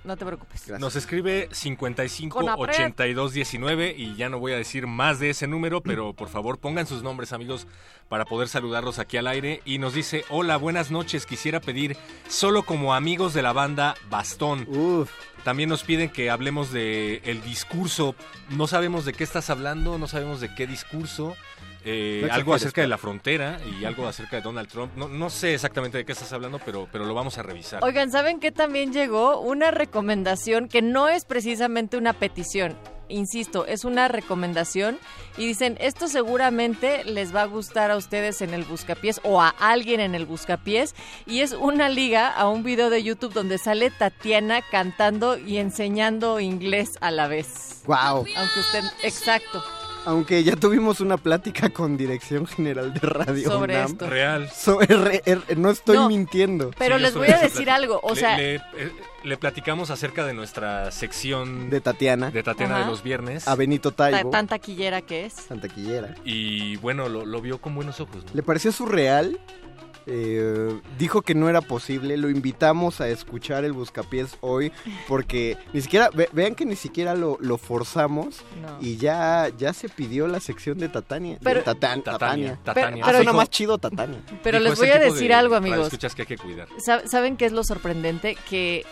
No 0.05 0.17
te 0.17 0.25
preocupes. 0.25 0.61
Gracias. 0.61 0.81
Nos 0.81 0.97
escribe 0.97 1.49
55 1.53 2.39
Con 2.39 2.49
apret. 2.49 2.71
82 2.77 3.33
19 3.33 3.95
y 3.97 4.17
ya 4.17 4.29
no 4.29 4.39
voy 4.39 4.53
a 4.53 4.57
decir 4.57 4.87
más 4.87 5.19
de 5.19 5.31
ese 5.31 5.47
número, 5.47 5.81
pero 5.81 6.13
por 6.15 6.29
favor 6.29 6.59
pongan 6.59 6.87
sus 6.87 7.03
nombres 7.03 7.33
amigos 7.33 7.67
para 8.11 8.25
poder 8.27 8.49
saludarlos 8.49 8.99
aquí 8.99 9.17
al 9.17 9.29
aire 9.29 9.63
y 9.65 9.79
nos 9.79 9.95
dice, 9.95 10.25
"Hola, 10.29 10.57
buenas 10.59 10.91
noches, 10.91 11.25
quisiera 11.25 11.61
pedir 11.61 11.97
solo 12.29 12.65
como 12.65 12.93
amigos 12.93 13.33
de 13.33 13.41
la 13.43 13.53
banda 13.53 13.95
Bastón." 14.11 14.67
También 15.45 15.69
nos 15.71 15.85
piden 15.85 16.11
que 16.11 16.29
hablemos 16.29 16.73
de 16.73 17.23
el 17.25 17.41
discurso. 17.43 18.15
No 18.51 18.67
sabemos 18.67 19.05
de 19.05 19.13
qué 19.15 19.25
estás 19.25 19.49
hablando, 19.49 19.97
no 19.97 20.09
sabemos 20.09 20.41
de 20.41 20.53
qué 20.55 20.67
discurso. 20.67 21.37
Eh, 21.85 22.25
No 22.29 22.35
algo 22.35 22.53
acerca 22.53 22.83
de 22.83 22.89
la 22.89 22.99
frontera 22.99 23.59
y 23.81 23.85
algo 23.87 24.07
acerca 24.07 24.37
de 24.37 24.43
Donald 24.43 24.69
Trump. 24.69 24.93
No, 24.97 25.09
no 25.09 25.31
sé 25.31 25.55
exactamente 25.55 25.97
de 25.97 26.05
qué 26.05 26.13
estás 26.13 26.33
hablando, 26.33 26.59
pero, 26.59 26.89
pero 26.93 27.05
lo 27.07 27.15
vamos 27.15 27.39
a 27.39 27.43
revisar. 27.43 27.83
Oigan, 27.83 28.11
¿saben 28.11 28.39
qué 28.41 28.51
también 28.53 28.93
llegó? 28.93 29.41
Una 29.41 29.71
recomendación 29.71 30.69
que 30.69 30.83
no 30.83 31.09
es 31.09 31.25
precisamente 31.25 31.97
una 31.97 32.13
petición. 32.13 32.77
Insisto, 33.11 33.67
es 33.67 33.85
una 33.85 34.09
recomendación 34.09 34.99
y 35.37 35.47
dicen, 35.47 35.77
esto 35.81 36.09
seguramente 36.09 37.05
les 37.05 37.35
va 37.35 37.43
a 37.43 37.47
gustar 37.47 37.91
a 37.91 37.97
ustedes 37.97 38.41
en 38.41 38.55
el 38.55 38.65
Buscapiés 38.65 39.21
o 39.25 39.41
a 39.43 39.49
alguien 39.49 40.01
en 40.01 40.15
el 40.15 40.27
Buscapiés 40.27 40.95
y 41.27 41.41
es 41.41 41.53
una 41.53 41.89
liga 41.89 42.29
a 42.29 42.49
un 42.49 42.63
video 42.63 42.91
de 42.91 43.03
YouTube 43.03 43.33
donde 43.33 43.59
sale 43.59 43.91
Tatiana 43.91 44.63
cantando 44.63 45.37
y 45.37 45.59
enseñando 45.59 46.41
inglés 46.41 46.91
a 47.01 47.11
la 47.11 47.29
vez. 47.29 47.83
Wow. 47.87 48.25
Aunque 48.37 48.61
usted, 48.61 48.85
exacto. 49.03 49.63
Aunque 50.07 50.43
ya 50.43 50.57
tuvimos 50.57 51.01
una 51.01 51.19
plática 51.19 51.69
con 51.69 51.97
Dirección 51.97 52.47
General 52.47 52.93
de 52.95 53.01
Radio 53.01 53.51
Sobre 53.51 53.75
UNAM. 53.77 53.91
esto. 53.93 54.09
Real. 54.09 54.49
So- 54.51 54.81
er- 54.81 55.23
er- 55.27 55.59
no 55.59 55.71
estoy 55.71 55.97
No, 55.97 56.09
mintiendo. 56.09 56.71
Pero 56.79 56.97
Sí, 56.97 57.03
les 57.03 57.15
voy 57.15 57.29
a 57.29 57.39
decir 57.39 57.69
algo, 57.71 58.01
o 58.03 58.15
le- 58.15 58.21
sea, 58.21 58.37
le, 58.39 58.55
eh, 58.57 58.61
le 59.25 59.37
platicamos 59.37 59.91
acerca 59.91 60.25
de 60.25 60.33
nuestra 60.33 60.91
sección 60.91 61.69
De 61.69 61.81
Tatiana. 61.83 62.31
de 62.31 62.43
Tatiana 62.43 62.77
Ajá. 62.77 62.85
de 62.85 62.91
los 62.91 63.03
viernes. 63.03 63.47
A 63.47 63.55
Benito 63.57 63.93
ta- 63.93 64.11
Taibo. 64.11 64.31
tan 64.31 64.47
taquillera 64.49 65.03
que 65.03 65.27
es. 65.27 65.35
Santa 65.35 65.69
Quillera. 65.69 66.15
Y 66.25 66.77
bueno, 66.77 67.09
lo, 67.11 67.27
lo 67.27 67.41
vio 67.43 67.61
con 67.61 67.75
buenos 67.75 68.01
ojos. 68.01 68.25
¿no? 68.25 68.31
Le 68.33 68.43
pareció 68.43 68.73
surreal. 68.73 69.39
Eh, 70.07 70.79
dijo 70.99 71.23
que 71.23 71.35
no 71.35 71.49
era 71.49 71.61
posible. 71.61 72.17
Lo 72.17 72.31
invitamos 72.31 73.01
a 73.01 73.09
escuchar 73.09 73.65
el 73.65 73.73
Buscapiés 73.73 74.37
hoy. 74.41 74.73
Porque 75.09 75.57
ni 75.73 75.81
siquiera. 75.81 76.11
ve- 76.13 76.29
vean 76.33 76.55
que 76.55 76.65
ni 76.65 76.77
siquiera 76.77 77.15
lo, 77.15 77.37
lo 77.41 77.59
forzamos. 77.59 78.43
No. 78.61 78.79
Y 78.81 78.97
ya, 78.97 79.49
ya 79.57 79.73
se 79.73 79.89
pidió 79.89 80.27
la 80.29 80.41
sección 80.41 80.79
de 80.79 80.89
Tatania. 80.89 81.35
de 81.35 81.41
Pero- 81.45 81.61
Tatan- 81.63 82.03
Tatania, 82.03 82.03
Tatania. 82.05 82.59
Tatania. 82.65 83.05
Ah, 83.05 83.07
Pero- 83.07 83.19
suena 83.19 83.31
Dijo- 83.33 83.37
más 83.37 83.51
chido 83.51 83.79
Tatania. 83.79 84.21
Pero 84.43 84.59
Dijo 84.59 84.71
les 84.71 84.79
voy 84.79 84.89
a 84.91 84.99
decir 84.99 85.29
de 85.29 85.35
algo, 85.35 85.55
amigos. 85.55 85.87
escuchas 85.87 86.15
que 86.15 86.23
hay 86.23 86.27
que 86.27 86.39
cuidar. 86.39 86.69
Sab- 86.79 87.07
¿Saben 87.07 87.37
qué 87.37 87.47
es 87.47 87.53
lo 87.53 87.65
sorprendente? 87.65 88.37
Que 88.49 88.85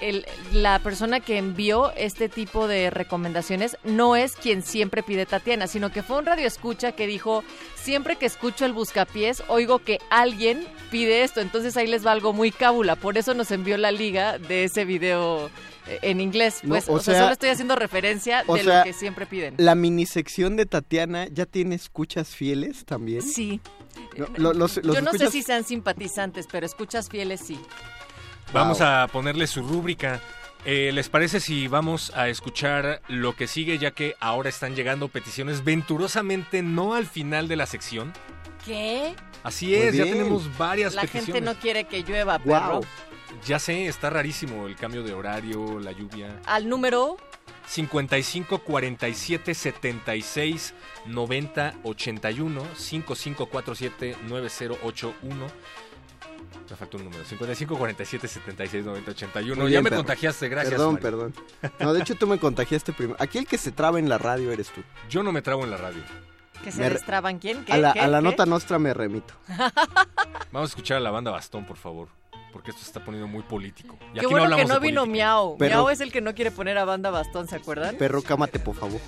el- 0.00 0.26
la 0.52 0.80
persona 0.80 1.20
que 1.20 1.38
envió 1.38 1.92
este 1.96 2.28
tipo 2.28 2.66
de 2.66 2.90
recomendaciones 2.90 3.76
no 3.84 4.16
es 4.16 4.32
quien 4.34 4.62
siempre 4.62 5.02
pide 5.04 5.24
Tatiana, 5.24 5.66
sino 5.68 5.92
que 5.92 6.02
fue 6.02 6.18
un 6.18 6.26
radio 6.26 6.46
escucha 6.46 6.92
que 6.92 7.06
dijo, 7.06 7.44
siempre 7.76 8.16
que 8.16 8.26
escucho 8.26 8.66
el 8.66 8.72
buscapiés, 8.72 9.44
oigo 9.48 9.78
que 9.78 10.00
alguien 10.10 10.43
pide 10.90 11.24
esto, 11.24 11.40
entonces 11.40 11.76
ahí 11.76 11.86
les 11.86 12.04
va 12.06 12.12
algo 12.12 12.32
muy 12.32 12.50
cábula, 12.50 12.96
por 12.96 13.16
eso 13.18 13.34
nos 13.34 13.50
envió 13.50 13.76
la 13.76 13.90
liga 13.92 14.38
de 14.38 14.64
ese 14.64 14.84
video 14.84 15.50
eh, 15.86 15.98
en 16.02 16.20
inglés, 16.20 16.60
No, 16.62 16.70
pues, 16.70 16.88
o 16.88 16.94
o, 16.94 17.00
sea, 17.00 17.14
sea- 17.14 17.22
solo 17.24 17.32
estoy 17.32 17.50
haciendo 17.50 17.76
referencia 17.76 18.42
de 18.44 18.62
sea, 18.62 18.78
lo 18.78 18.84
que 18.84 18.92
siempre 18.92 19.26
piden. 19.26 19.54
La 19.58 19.74
minisección 19.74 20.56
de 20.56 20.66
Tatiana 20.66 21.26
ya 21.30 21.46
tiene 21.46 21.74
escuchas 21.74 22.28
fieles 22.34 22.84
también. 22.84 23.22
Sí. 23.22 23.60
No, 24.16 24.26
lo- 24.36 24.52
los- 24.54 24.76
los 24.84 24.96
Yo 24.96 25.02
no 25.02 25.12
sé 25.12 25.30
si 25.30 25.42
sean 25.42 25.64
simpatizantes, 25.64 26.46
pero 26.50 26.64
escuchas 26.66 27.08
fieles 27.08 27.40
sí. 27.46 27.58
Vamos 28.52 28.78
Wow. 28.78 28.86
a 28.88 29.08
ponerle 29.08 29.46
su 29.46 29.62
rúbrica. 29.62 30.20
Eh, 30.66 30.92
¿Les 30.94 31.10
parece 31.10 31.40
si 31.40 31.68
vamos 31.68 32.10
a 32.14 32.28
escuchar 32.28 33.02
lo 33.08 33.36
que 33.36 33.46
sigue, 33.46 33.76
ya 33.78 33.90
que 33.90 34.14
ahora 34.20 34.48
están 34.48 34.74
llegando 34.74 35.08
peticiones 35.08 35.62
venturosamente 35.62 36.62
no 36.62 36.94
al 36.94 37.04
final 37.06 37.48
de 37.48 37.56
la 37.56 37.66
sección? 37.66 38.12
¿Qué? 38.64 39.14
Así 39.42 39.74
es, 39.74 39.94
ya 39.94 40.04
bien. 40.04 40.16
tenemos 40.18 40.56
varias 40.56 40.94
La 40.94 41.02
peticiones. 41.02 41.26
gente 41.34 41.40
no 41.42 41.54
quiere 41.58 41.84
que 41.84 42.02
llueva, 42.02 42.38
perro. 42.38 42.76
Wow. 42.76 42.84
Ya 43.46 43.58
sé, 43.58 43.86
está 43.86 44.10
rarísimo 44.10 44.66
el 44.66 44.76
cambio 44.76 45.02
de 45.02 45.12
horario, 45.12 45.78
la 45.80 45.92
lluvia. 45.92 46.40
Al 46.46 46.68
número 46.68 47.16
55 47.66 48.58
47 48.60 49.54
76 49.54 50.74
90 51.06 51.74
81 51.82 52.62
5547 52.76 54.16
9081 54.28 55.46
me 56.70 56.76
faltó 56.76 56.96
un 56.96 57.04
número 57.04 57.24
55 57.24 57.76
47 57.76 58.26
76 58.28 58.84
90 58.84 59.10
81 59.10 59.62
Muy 59.62 59.70
ya 59.70 59.76
bien, 59.76 59.84
me 59.84 59.90
perro. 59.90 60.00
contagiaste 60.02 60.48
gracias 60.48 60.72
Perdón, 60.72 60.96
perdón. 60.98 61.34
No, 61.80 61.92
de 61.92 62.00
hecho 62.00 62.14
tú 62.14 62.26
me 62.26 62.38
contagiaste 62.38 62.92
primero. 62.92 63.16
Aquí 63.20 63.38
el 63.38 63.46
que 63.46 63.58
se 63.58 63.70
traba 63.72 63.98
en 63.98 64.08
la 64.08 64.18
radio 64.18 64.50
eres 64.52 64.70
tú. 64.70 64.82
yo 65.10 65.22
no 65.22 65.32
me 65.32 65.42
trabo 65.42 65.64
en 65.64 65.70
la 65.70 65.76
radio 65.76 66.02
que 66.64 66.72
se 66.72 66.80
Me 66.80 66.90
destraban. 66.90 67.38
¿Quién? 67.38 67.64
¿Qué? 67.64 67.72
A 67.72 67.76
la, 67.76 67.92
¿Qué? 67.92 68.00
a 68.00 68.08
la 68.08 68.18
¿Qué? 68.18 68.24
nota 68.24 68.46
nostra 68.46 68.78
me 68.78 68.92
remito. 68.94 69.34
vamos 70.52 70.70
a 70.70 70.72
escuchar 70.72 70.96
a 70.96 71.00
la 71.00 71.10
banda 71.10 71.30
Bastón 71.30 71.64
por 71.66 71.76
favor 71.76 72.08
porque 72.52 72.70
esto 72.70 72.82
se 72.82 72.88
está 72.88 73.04
poniendo 73.04 73.26
muy 73.26 73.42
político 73.42 73.96
y 74.10 74.14
Qué 74.14 74.20
aquí 74.20 74.26
bueno 74.26 74.48
no 74.48 74.56
que 74.56 74.62
hablamos 74.62 74.68
no 74.74 74.80
vino 74.80 75.00
política. 75.02 75.24
Miau. 75.26 75.56
Pero- 75.58 75.76
Miau 75.76 75.90
es 75.90 76.00
el 76.00 76.12
que 76.12 76.20
no 76.20 76.34
quiere 76.34 76.50
poner 76.52 76.78
a 76.78 76.84
banda 76.84 77.10
bastón, 77.10 77.48
¿se 77.48 77.56
acuerdan? 77.56 77.96
Perro, 77.96 78.22
cámate, 78.22 78.58
por 78.60 78.76
favor. 78.76 79.00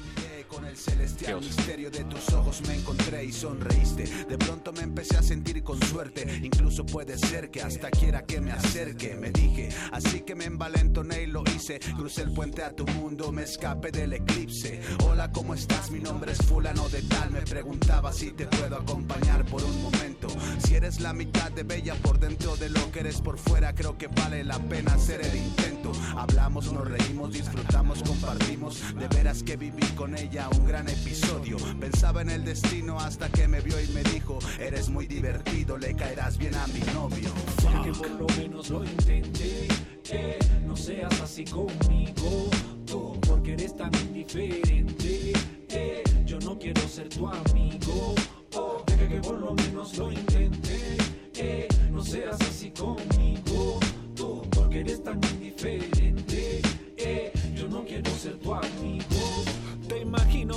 Con 0.56 0.64
el 0.64 0.76
celestial 0.78 1.40
misterio 1.40 1.90
de 1.90 2.02
tus 2.04 2.32
ojos 2.32 2.62
me 2.66 2.76
encontré 2.76 3.22
y 3.26 3.30
sonreíste. 3.30 4.04
De 4.24 4.38
pronto 4.38 4.72
me 4.72 4.80
empecé 4.80 5.18
a 5.18 5.22
sentir 5.22 5.62
con 5.62 5.78
suerte. 5.82 6.40
Incluso 6.42 6.86
puede 6.86 7.18
ser 7.18 7.50
que 7.50 7.60
hasta 7.60 7.90
quiera 7.90 8.24
que 8.24 8.40
me 8.40 8.52
acerque. 8.52 9.14
Me 9.16 9.32
dije, 9.32 9.68
así 9.92 10.22
que 10.22 10.34
me 10.34 10.46
envalentoné 10.46 11.24
y 11.24 11.26
lo 11.26 11.42
hice. 11.54 11.78
Crucé 11.94 12.22
el 12.22 12.32
puente 12.32 12.62
a 12.62 12.70
tu 12.70 12.86
mundo, 12.86 13.32
me 13.32 13.42
escapé 13.42 13.90
del 13.90 14.14
eclipse. 14.14 14.80
Hola, 15.04 15.30
¿cómo 15.30 15.52
estás? 15.52 15.90
Mi 15.90 16.00
nombre 16.00 16.32
es 16.32 16.38
Fulano 16.38 16.88
de 16.88 17.02
Tal. 17.02 17.32
Me 17.32 17.42
preguntaba 17.42 18.10
si 18.14 18.30
te 18.30 18.46
puedo 18.46 18.76
acompañar 18.76 19.44
por 19.44 19.62
un 19.62 19.82
momento. 19.82 20.28
Si 20.64 20.74
eres 20.74 21.00
la 21.00 21.12
mitad 21.12 21.52
de 21.52 21.64
bella 21.64 21.96
por 21.96 22.18
dentro 22.18 22.56
de 22.56 22.70
lo 22.70 22.90
que 22.92 23.00
eres 23.00 23.20
por 23.20 23.36
fuera, 23.36 23.74
creo 23.74 23.98
que 23.98 24.06
vale 24.06 24.42
la 24.42 24.58
pena 24.58 24.94
hacer 24.94 25.20
el 25.20 25.36
intento. 25.36 25.92
Hablamos, 26.16 26.72
nos 26.72 26.88
reímos, 26.88 27.34
disfrutamos, 27.34 28.02
compartimos. 28.02 28.82
De 28.98 29.06
veras 29.08 29.42
que 29.42 29.58
viví 29.58 29.86
con 29.88 30.16
ella 30.16 30.45
un 30.48 30.66
gran 30.66 30.88
episodio. 30.88 31.56
Pensaba 31.80 32.22
en 32.22 32.30
el 32.30 32.44
destino 32.44 32.98
hasta 32.98 33.28
que 33.28 33.48
me 33.48 33.60
vio 33.60 33.80
y 33.82 33.86
me 33.88 34.02
dijo: 34.04 34.38
Eres 34.58 34.88
muy 34.88 35.06
divertido, 35.06 35.76
le 35.78 35.94
caerás 35.94 36.38
bien 36.38 36.54
a 36.54 36.66
mi 36.68 36.80
novio. 36.94 37.30
Deja 37.62 37.82
que 37.82 37.92
por 37.92 38.10
lo 38.10 38.26
menos 38.38 38.70
lo 38.70 38.84
intente. 38.84 39.68
eh, 40.10 40.38
no 40.66 40.76
seas 40.76 41.20
así 41.20 41.44
conmigo. 41.44 42.50
Tú, 42.86 43.18
porque 43.26 43.52
eres 43.54 43.76
tan 43.76 43.90
indiferente. 43.94 45.32
eh, 45.70 46.02
yo 46.24 46.38
no 46.40 46.58
quiero 46.58 46.80
ser 46.88 47.08
tu 47.08 47.26
amigo. 47.28 48.14
Oh, 48.54 48.82
deja 48.86 49.08
que 49.08 49.20
por 49.20 49.38
lo 49.40 49.54
menos 49.54 49.96
lo 49.98 50.12
intente. 50.12 50.96
eh, 51.34 51.68
no 51.90 52.02
seas 52.04 52.40
así 52.40 52.70
conmigo. 52.70 53.80
Tú, 54.14 54.42
porque 54.50 54.80
eres 54.80 55.02
tan 55.02 55.20
indiferente. 55.34 56.62
eh, 56.96 57.32
yo 57.54 57.68
no 57.68 57.84
quiero 57.84 58.10
ser 58.12 58.36
tu 58.38 58.54
amigo. 58.54 59.05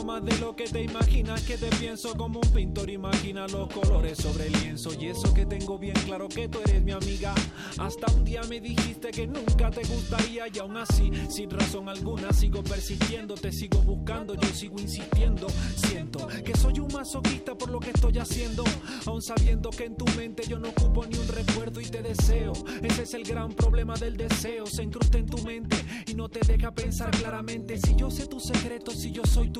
Más 0.10 0.26
de 0.26 0.36
lo 0.40 0.56
que 0.56 0.64
te 0.64 0.81
imaginas 0.81 1.44
que 1.44 1.56
te 1.56 1.68
pienso 1.68 2.15
como 2.15 2.40
un 2.40 2.49
pintor. 2.49 2.90
Imagina 2.90 3.45
los 3.48 3.72
colores 3.72 4.18
sobre 4.18 4.48
el 4.48 4.53
lienzo. 4.53 4.90
Y 4.99 5.06
eso 5.06 5.31
que 5.36 5.45
tengo 5.45 5.77
bien 5.77 5.94
claro 6.06 6.27
que 6.27 6.48
tú 6.48 6.57
eres 6.65 6.81
mi 6.81 6.94
amiga. 6.94 7.36
Hasta 7.77 8.11
un 8.14 8.23
día 8.26 8.41
me 8.49 8.60
dijiste 8.60 9.11
que 9.11 9.27
nunca 9.27 9.69
te 9.69 9.81
gustaría. 9.84 10.48
Y 10.52 10.57
aún 10.57 10.77
así 10.77 11.11
sin 11.30 11.52
razón 11.52 11.88
alguna 11.90 12.34
sigo 12.34 12.64
persistiendo 12.64 13.36
te 13.36 13.52
sigo 13.52 13.84
buscando 13.84 14.34
yo 14.34 14.48
sigo 14.48 14.80
insistiendo. 14.80 15.45
Siento 15.76 16.27
que 16.44 16.57
soy 16.57 16.80
un 16.80 16.91
masoquista 16.91 17.56
por 17.56 17.69
lo 17.69 17.80
que 17.80 17.91
estoy 17.91 18.18
haciendo. 18.18 18.64
Aún 19.06 19.22
sabiendo 19.22 19.69
que 19.69 19.86
en 19.86 19.95
tu 19.95 20.06
mente 20.18 20.41
yo 20.48 20.57
no 20.57 20.69
ocupo 20.69 21.06
ni 21.06 21.19
un 21.19 21.27
recuerdo 21.27 21.81
y 21.81 21.86
te 21.86 22.02
deseo. 22.02 22.53
Ese 22.81 23.03
es 23.03 23.14
el 23.14 23.26
gran 23.26 23.53
problema 23.53 23.94
del 23.94 24.18
deseo. 24.18 24.65
Se 24.65 24.81
incrusta 24.81 25.19
en 25.19 25.27
tu 25.27 25.38
mente 25.44 25.77
y 26.07 26.15
no 26.15 26.30
te 26.30 26.40
deja 26.40 26.73
pensar 26.73 27.11
claramente. 27.11 27.77
Si 27.77 27.95
yo 27.95 28.10
sé 28.10 28.26
tus 28.26 28.45
secretos 28.45 28.95
si 28.95 29.11
yo 29.11 29.23
soy 29.23 29.52
tu 29.52 29.60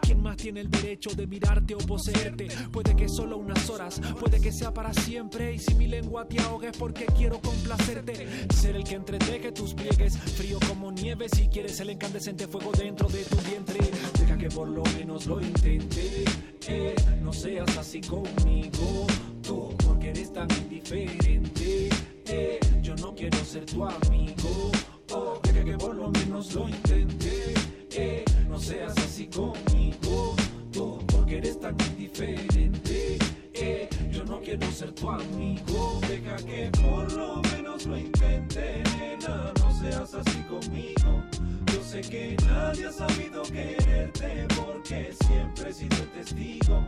quién 0.00 0.22
más 0.22 0.36
tiene 0.36 0.60
el 0.60 0.70
derecho 0.70 1.10
de 1.10 1.26
mirarte 1.26 1.74
o 1.74 1.78
poseerte 1.78 2.48
puede 2.72 2.96
que 2.96 3.08
solo 3.08 3.36
unas 3.36 3.68
horas 3.68 4.00
puede 4.18 4.40
que 4.40 4.52
sea 4.52 4.72
para 4.72 4.92
siempre. 4.92 5.54
Y 5.54 5.58
si 5.58 5.74
mi 5.74 5.86
lengua 5.86 6.26
te 6.26 6.40
ahoga 6.40 6.70
es 6.70 6.76
porque 6.76 7.06
quiero 7.06 7.40
complacerte. 7.40 8.26
Ser 8.54 8.76
el 8.76 8.84
que 8.84 8.94
entreteje 8.94 9.52
tus 9.52 9.74
pliegues 9.74 10.16
frío 10.18 10.58
como 10.68 10.90
nieve. 10.92 11.28
Si 11.28 11.48
quieres 11.48 11.78
el 11.80 11.90
incandescente 11.90 12.46
fuego 12.46 12.72
dentro 12.72 13.08
de 13.08 13.24
tu 13.24 13.36
vientre 13.48 13.78
deja 14.18 14.36
que 14.36 14.48
por 14.48 14.68
lo 14.68 14.82
menos 14.96 15.26
lo 15.26 15.40
intente. 15.40 16.24
Eh, 16.68 16.94
no 17.22 17.32
seas 17.32 17.76
así 17.76 18.00
conmigo 18.00 19.06
tú 19.42 19.74
porque 19.86 20.10
eres 20.10 20.32
tan 20.32 20.48
indiferente. 20.50 21.88
Eh, 22.26 22.60
yo 22.82 22.94
no 22.96 23.14
quiero 23.14 23.38
ser 23.44 23.64
tu 23.66 23.84
amigo. 23.84 24.72
Oh, 25.12 25.38
deja 25.42 25.64
que 25.64 25.76
por 25.76 25.94
lo 25.94 26.10
menos 26.10 26.54
lo 26.54 26.68
intente. 26.68 27.54
Eh, 27.92 28.24
no 28.56 28.62
seas 28.62 28.96
así 28.96 29.26
conmigo 29.26 30.34
tú 30.72 30.98
porque 31.08 31.36
eres 31.36 31.60
tan 31.60 31.76
indiferente. 31.90 33.18
Eh, 33.52 33.86
yo 34.10 34.24
no 34.24 34.40
quiero 34.40 34.70
ser 34.72 34.92
tu 34.92 35.10
amigo 35.10 36.00
deja 36.08 36.36
que 36.36 36.70
por 36.82 37.12
lo 37.12 37.42
menos 37.52 37.84
lo 37.84 37.98
intente 37.98 38.82
nena 38.96 39.52
no 39.60 39.78
seas 39.78 40.14
así 40.14 40.38
conmigo. 40.48 41.22
Yo 41.70 41.82
sé 41.82 42.00
que 42.00 42.34
nadie 42.46 42.86
ha 42.86 42.92
sabido 42.92 43.42
quererte 43.42 44.46
porque 44.56 45.14
siempre 45.26 45.68
he 45.68 45.74
sido 45.74 45.96
el 45.98 46.10
testigo. 46.12 46.86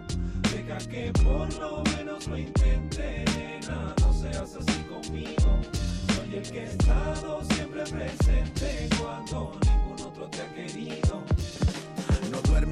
Deja 0.50 0.78
que 0.88 1.12
por 1.22 1.52
lo 1.58 1.82
menos 1.96 2.26
lo 2.28 2.38
intente 2.38 3.24
nena 3.36 3.94
no 4.00 4.12
seas 4.14 4.56
así 4.56 4.80
conmigo. 4.84 5.60
Soy 6.16 6.34
el 6.34 6.50
que 6.50 6.60
he 6.60 6.64
estado 6.64 7.42
siempre 7.52 7.82
presente 7.84 8.88
cuando 8.98 9.52
ningún 9.66 10.06
otro 10.06 10.28
te 10.28 10.40
ha 10.40 10.54
querido 10.54 11.24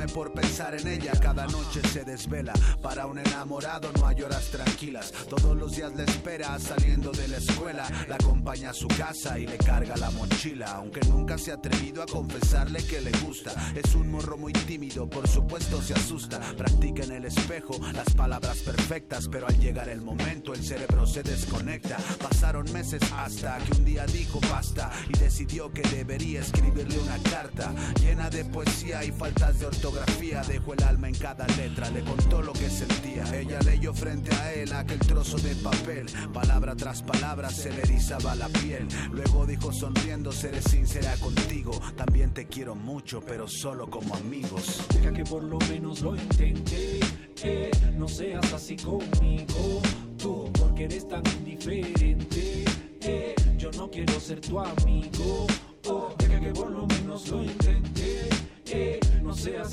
Por 0.05 0.33
pensar 0.33 0.75
en 0.75 0.87
ella, 0.89 1.13
cada 1.21 1.47
noche 1.47 1.81
se 1.89 2.05
desvela. 2.05 2.53
Para 2.83 3.07
un 3.07 3.19
enamorado 3.19 3.91
no 3.93 4.07
hay 4.07 4.23
horas 4.23 4.45
tranquilas. 4.51 5.11
Todos 5.29 5.57
los 5.57 5.75
días 5.75 5.95
le 5.95 6.05
espera 6.05 6.59
saliendo 6.59 7.11
de 7.13 7.29
la 7.29 7.39
escuela. 7.39 7.89
La 8.09 8.17
acompaña 8.17 8.71
a 8.71 8.75
su 8.75 8.89
casa 8.89 9.39
y 9.39 9.47
le 9.47 9.57
carga 9.57 9.97
la 9.97 10.11
mochila. 10.11 10.73
Aunque 10.77 11.01
nunca 11.01 11.39
se 11.39 11.51
ha 11.51 11.55
atrevido 11.55 12.03
a 12.03 12.07
confesarle 12.07 12.87
que 12.87 13.01
le 13.01 13.11
gusta. 13.25 13.53
Es 13.75 13.95
un 13.95 14.11
morro 14.11 14.37
muy 14.37 14.53
tímido, 14.53 15.09
por 15.09 15.27
supuesto 15.27 15.81
se 15.83 15.95
asusta. 15.95 16.41
Practica 16.57 17.05
en 17.05 17.13
el 17.13 17.25
espejo 17.25 17.79
las 17.93 18.15
palabras 18.15 18.59
perfectas, 18.59 19.29
pero 19.31 19.47
al 19.49 19.59
llegar 19.59 19.89
el 19.89 20.03
momento 20.03 20.55
el 20.55 20.63
cerebro 20.65 21.07
se 21.07 21.23
desconecta. 21.23 21.97
Pasaron 22.23 22.71
meses 22.73 23.03
hasta 23.15 23.59
que 23.59 23.73
un 23.73 23.85
día 23.85 24.07
dijo 24.07 24.41
basta 24.51 24.91
y 25.09 25.19
decidió 25.19 25.73
que 25.73 25.83
debería 25.83 26.41
escribirle 26.41 26.99
una 26.99 27.19
carta 27.31 27.75
llena 28.01 28.31
de 28.31 28.45
poesía 28.45 29.03
y 29.05 29.11
faltas 29.11 29.59
de 29.59 29.67
ortografía. 29.67 29.86
Dejó 29.91 30.75
el 30.75 30.83
alma 30.83 31.09
en 31.09 31.15
cada 31.15 31.47
letra, 31.47 31.89
le 31.91 32.03
contó 32.03 32.43
lo 32.43 32.53
que 32.53 32.69
sentía. 32.69 33.25
Ella 33.39 33.61
leyó 33.61 33.95
frente 33.95 34.35
a 34.35 34.53
él 34.53 34.73
aquel 34.73 34.99
trozo 34.99 35.39
de 35.39 35.55
papel, 35.57 36.07
palabra 36.33 36.75
tras 36.75 37.03
palabra 37.03 37.51
se 37.51 37.71
le 37.71 37.83
erizaba 37.83 38.35
la 38.35 38.49
piel. 38.49 38.87
Luego 39.13 39.47
dijo 39.47 39.73
sonriendo, 39.73 40.33
seré 40.33 40.61
sincera 40.61 41.15
contigo. 41.19 41.71
También 41.97 42.35
te 42.35 42.47
quiero 42.47 42.75
mucho, 42.75 43.21
pero 43.21 43.47
solo 43.47 43.89
como 43.89 44.15
amigos. 44.17 44.85
Deja 44.93 45.13
que 45.13 45.25
por 45.25 45.43
lo 45.45 45.59
menos 45.71 46.01
lo 46.01 46.17
intente. 46.17 47.01
eh, 47.45 47.71
no 47.97 48.09
seas 48.09 48.53
así 48.53 48.77
conmigo. 48.77 49.83
Tú, 50.19 50.51
porque 50.59 50.85
eres 50.85 51.09
tan 51.09 51.23
indiferente. 51.39 52.65
eh, 53.03 53.35
yo 53.57 53.71
no 53.73 53.89
quiero 53.91 54.19
ser 54.21 54.41
tu 54.41 54.59
amigo. 54.59 55.47
Oh, 55.89 56.13
deja 56.19 56.41
que 56.41 56.51
por 56.51 56.71
lo 56.71 56.87
menos 56.87 57.29
lo 57.29 57.43
intente. 57.45 58.29
eh, 58.67 59.01
no 59.23 59.35
seas 59.35 59.69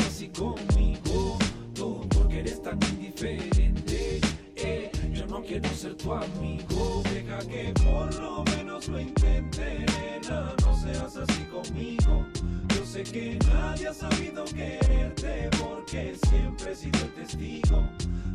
que 13.03 13.37
nadie 13.47 13.87
ha 13.87 13.93
sabido 13.93 14.45
quererte 14.45 15.49
porque 15.59 16.15
siempre 16.29 16.71
he 16.71 16.75
sido 16.75 16.99
el 17.01 17.13
testigo. 17.13 17.83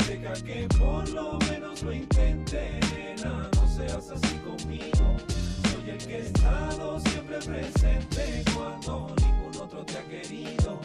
Deja 0.06 0.32
que 0.44 0.68
por 0.78 1.08
lo 1.10 1.38
menos 1.50 1.82
lo 1.82 1.92
intente, 1.92 2.80
no 3.24 3.68
seas 3.68 4.10
así 4.10 4.36
conmigo. 4.38 5.16
Soy 5.70 5.90
el 5.90 5.98
que 5.98 6.16
he 6.16 6.20
estado 6.20 7.00
siempre 7.00 7.38
presente 7.38 8.44
cuando 8.54 9.14
ningún 9.20 9.62
otro 9.62 9.84
te 9.84 9.98
ha 9.98 10.04
querido. 10.04 10.80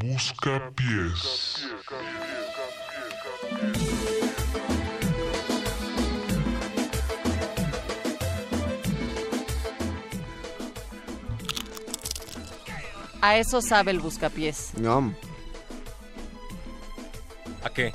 Busca 0.00 0.70
pies. 0.74 1.43
A 13.24 13.38
eso 13.38 13.62
sabe 13.62 13.90
el 13.90 14.00
buscapiés. 14.00 14.72
No, 14.76 15.14
¿A 17.62 17.70
qué? 17.70 17.90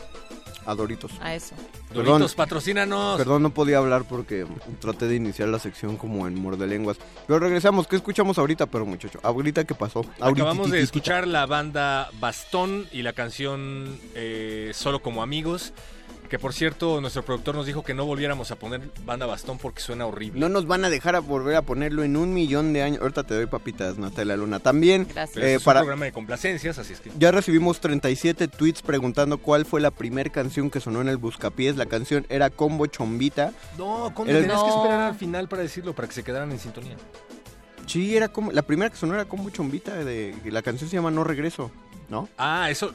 a 0.65 0.73
Doritos. 0.73 1.11
A 1.21 1.35
eso. 1.35 1.53
Doritos, 1.93 2.33
patrocínanos. 2.33 3.17
Perdón, 3.17 3.43
no 3.43 3.51
podía 3.53 3.77
hablar 3.77 4.05
porque 4.05 4.45
traté 4.79 5.07
de 5.07 5.15
iniciar 5.17 5.49
la 5.49 5.59
sección 5.59 5.97
como 5.97 6.27
en 6.27 6.33
muerde 6.33 6.65
lenguas. 6.65 6.97
Pero 7.27 7.39
regresamos, 7.39 7.87
¿qué 7.87 7.95
escuchamos 7.95 8.39
ahorita? 8.39 8.65
Pero 8.65 8.87
muchacho, 8.87 9.19
ahorita 9.21 9.65
qué 9.65 9.75
pasó. 9.75 10.01
Acabamos 10.19 10.71
de 10.71 10.77
Ahorita. 10.77 10.77
escuchar 10.77 11.27
la 11.27 11.45
banda 11.45 12.09
Bastón 12.19 12.87
y 12.91 13.03
la 13.03 13.13
canción 13.13 13.99
eh, 14.15 14.71
Solo 14.73 15.01
como 15.03 15.21
amigos. 15.21 15.73
Que 16.29 16.37
por 16.37 16.53
cierto, 16.53 17.01
nuestro 17.01 17.25
productor 17.25 17.55
nos 17.55 17.65
dijo 17.65 17.83
que 17.83 17.95
no 17.95 18.05
volviéramos 18.05 18.51
a 18.51 18.55
poner 18.55 18.81
banda 19.03 19.25
Bastón 19.25 19.57
porque 19.57 19.81
suena 19.81 20.05
horrible. 20.05 20.39
No 20.39 20.47
nos 20.47 20.67
van 20.67 20.85
a 20.85 20.89
dejar 20.91 21.15
a 21.15 21.19
volver 21.21 21.55
a 21.55 21.63
ponerlo 21.63 22.03
en 22.03 22.15
un 22.15 22.35
millón 22.35 22.71
de 22.71 22.83
años. 22.83 23.01
Ahorita 23.01 23.23
te 23.23 23.33
doy 23.33 23.47
papitas, 23.47 23.97
Natalia 23.97 24.37
Luna. 24.37 24.59
También, 24.59 25.07
Pero 25.07 25.21
eh, 25.21 25.23
este 25.25 25.55
es 25.55 25.63
para, 25.63 25.79
un 25.79 25.85
programa 25.87 26.05
de 26.05 26.11
complacencias, 26.11 26.77
así 26.77 26.93
es 26.93 26.99
que... 27.01 27.11
ya 27.17 27.31
recibimos 27.31 27.79
37 27.79 28.47
tweets 28.47 28.83
preguntando 28.83 29.39
cuál 29.39 29.65
fue 29.65 29.81
la 29.81 29.89
primera 29.89 30.29
canción 30.29 30.69
que 30.69 30.79
sonó 30.79 31.01
en 31.01 31.09
el 31.09 31.17
Buscapiés. 31.17 31.75
La 31.77 31.87
canción 31.87 32.27
era 32.29 32.51
Combo 32.51 32.85
Chombita. 32.85 33.51
No, 33.75 34.11
¿cómo 34.13 34.29
Era 34.29 34.37
el- 34.37 34.45
tenías 34.45 34.61
que 34.61 34.69
esperar 34.69 35.01
al 35.01 35.15
final 35.15 35.49
para 35.49 35.63
decirlo, 35.63 35.93
para 35.95 36.07
que 36.07 36.13
se 36.13 36.23
quedaran 36.23 36.51
en 36.51 36.59
sintonía? 36.59 36.95
Sí, 37.87 38.15
era 38.15 38.27
como. 38.27 38.51
La 38.51 38.61
primera 38.61 38.91
que 38.91 38.97
sonó 38.97 39.15
era 39.15 39.25
Combo 39.25 39.49
Chombita. 39.49 39.95
De, 39.95 40.35
la 40.45 40.61
canción 40.61 40.87
se 40.91 40.95
llama 40.95 41.09
No 41.09 41.23
Regreso, 41.23 41.71
¿no? 42.07 42.29
Ah, 42.37 42.69
eso 42.69 42.93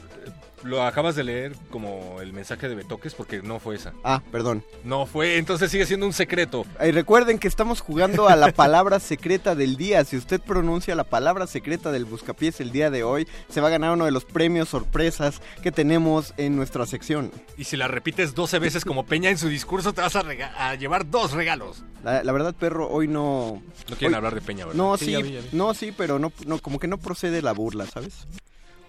lo 0.65 0.83
acabas 0.83 1.15
de 1.15 1.23
leer 1.23 1.55
como 1.69 2.19
el 2.21 2.33
mensaje 2.33 2.67
de 2.67 2.75
Betoques 2.75 3.13
porque 3.13 3.41
no 3.41 3.59
fue 3.59 3.75
esa. 3.75 3.93
Ah, 4.03 4.21
perdón. 4.31 4.63
No 4.83 5.05
fue, 5.05 5.37
entonces 5.37 5.71
sigue 5.71 5.85
siendo 5.85 6.05
un 6.05 6.13
secreto. 6.13 6.65
Y 6.85 6.91
recuerden 6.91 7.39
que 7.39 7.47
estamos 7.47 7.81
jugando 7.81 8.27
a 8.27 8.35
la 8.35 8.51
palabra 8.51 8.99
secreta 8.99 9.55
del 9.55 9.77
día. 9.77 10.03
Si 10.03 10.17
usted 10.17 10.41
pronuncia 10.41 10.95
la 10.95 11.03
palabra 11.03 11.47
secreta 11.47 11.91
del 11.91 12.05
Buscapiés 12.05 12.59
el 12.59 12.71
día 12.71 12.89
de 12.89 13.03
hoy, 13.03 13.27
se 13.49 13.61
va 13.61 13.67
a 13.67 13.71
ganar 13.71 13.91
uno 13.93 14.05
de 14.05 14.11
los 14.11 14.25
premios 14.25 14.69
sorpresas 14.69 15.41
que 15.63 15.71
tenemos 15.71 16.33
en 16.37 16.55
nuestra 16.55 16.85
sección. 16.85 17.31
Y 17.57 17.63
si 17.65 17.77
la 17.77 17.87
repites 17.87 18.33
12 18.35 18.59
veces 18.59 18.83
como 18.85 19.05
Peña 19.05 19.29
en 19.29 19.37
su 19.37 19.47
discurso, 19.49 19.93
te 19.93 20.01
vas 20.01 20.15
a, 20.15 20.23
rega- 20.23 20.53
a 20.57 20.75
llevar 20.75 21.09
dos 21.09 21.31
regalos. 21.33 21.83
La, 22.03 22.23
la 22.23 22.31
verdad, 22.31 22.53
perro, 22.53 22.89
hoy 22.89 23.07
no. 23.07 23.61
No 23.89 23.95
quieren 23.97 24.09
hoy- 24.13 24.15
hablar 24.15 24.35
de 24.35 24.41
Peña, 24.41 24.65
¿verdad? 24.65 24.77
No, 24.77 24.97
Sí, 24.97 25.05
sí, 25.05 25.11
ya 25.11 25.19
vi, 25.19 25.31
ya 25.33 25.41
vi. 25.41 25.49
no, 25.53 25.73
sí, 25.73 25.93
pero 25.95 26.19
no, 26.19 26.31
no, 26.45 26.59
como 26.59 26.79
que 26.79 26.87
no 26.87 26.97
procede 26.97 27.41
la 27.41 27.51
burla, 27.51 27.85
¿sabes? 27.85 28.27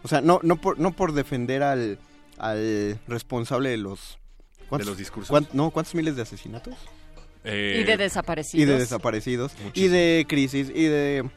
O 0.07 0.09
sea, 0.09 0.21
no, 0.21 0.41
no 0.43 0.57
por, 0.57 0.79
no 0.79 0.93
por 0.93 1.13
defender 1.13 1.63
al, 1.63 1.99
al 2.39 2.99
responsable 3.09 3.71
de 3.71 3.77
los. 3.77 4.19
¿cuántos- 4.69 4.89
los 4.89 4.99
discursos? 4.99 5.31
cuán- 5.31 5.49
no, 5.53 5.71
¿cuántos 5.71 5.95
miles 5.95 6.17
de 6.17 6.23
asesinatos? 6.23 6.75
Eh, 7.45 7.81
Y 7.81 7.85
de 7.85 7.97
desaparecidos. 7.97 8.63
Y 8.63 8.65
de 8.65 8.79
desaparecidos. 8.79 9.53
Y 9.75 9.89
de 9.89 10.25
crisis. 10.29 10.69
Y 10.75 10.85
de 10.85 11.29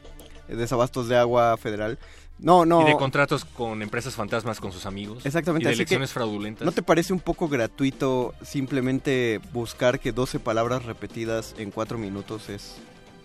desabastos 0.48 1.08
de 1.08 1.16
agua 1.16 1.56
federal. 1.56 1.98
No, 2.38 2.64
no. 2.64 2.82
Y 2.82 2.84
de 2.86 2.96
contratos 2.96 3.44
con 3.44 3.82
empresas 3.82 4.14
fantasmas 4.14 4.60
con 4.60 4.72
sus 4.72 4.86
amigos. 4.86 5.26
Exactamente. 5.26 5.64
Y 5.64 5.66
de 5.66 5.70
así 5.72 5.76
que, 5.78 5.82
elecciones 5.82 6.12
fraudulentas. 6.12 6.64
¿No 6.64 6.72
te 6.72 6.82
parece 6.82 7.12
un 7.12 7.20
poco 7.20 7.48
gratuito 7.48 8.34
simplemente 8.42 9.40
buscar 9.52 10.00
que 10.00 10.12
12 10.12 10.38
palabras 10.40 10.84
repetidas 10.84 11.54
en 11.58 11.70
4 11.70 11.98
minutos 11.98 12.48
es, 12.48 12.76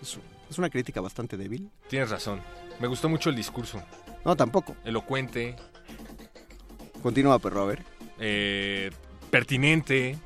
es, 0.02 0.18
es 0.56 0.58
una 0.58 0.70
crítica 0.70 1.02
bastante 1.02 1.36
débil? 1.36 1.70
Tienes 1.88 2.08
razón. 2.10 2.40
Me 2.80 2.86
gustó 2.88 3.08
mucho 3.10 3.28
el 3.30 3.36
discurso. 3.36 3.82
No, 4.24 4.34
tampoco. 4.36 4.74
Elocuente, 4.84 5.54
Continúa, 7.02 7.38
perro, 7.38 7.62
a 7.62 7.66
ver. 7.66 7.84
eh, 8.18 8.90
pertinente. 9.30 10.16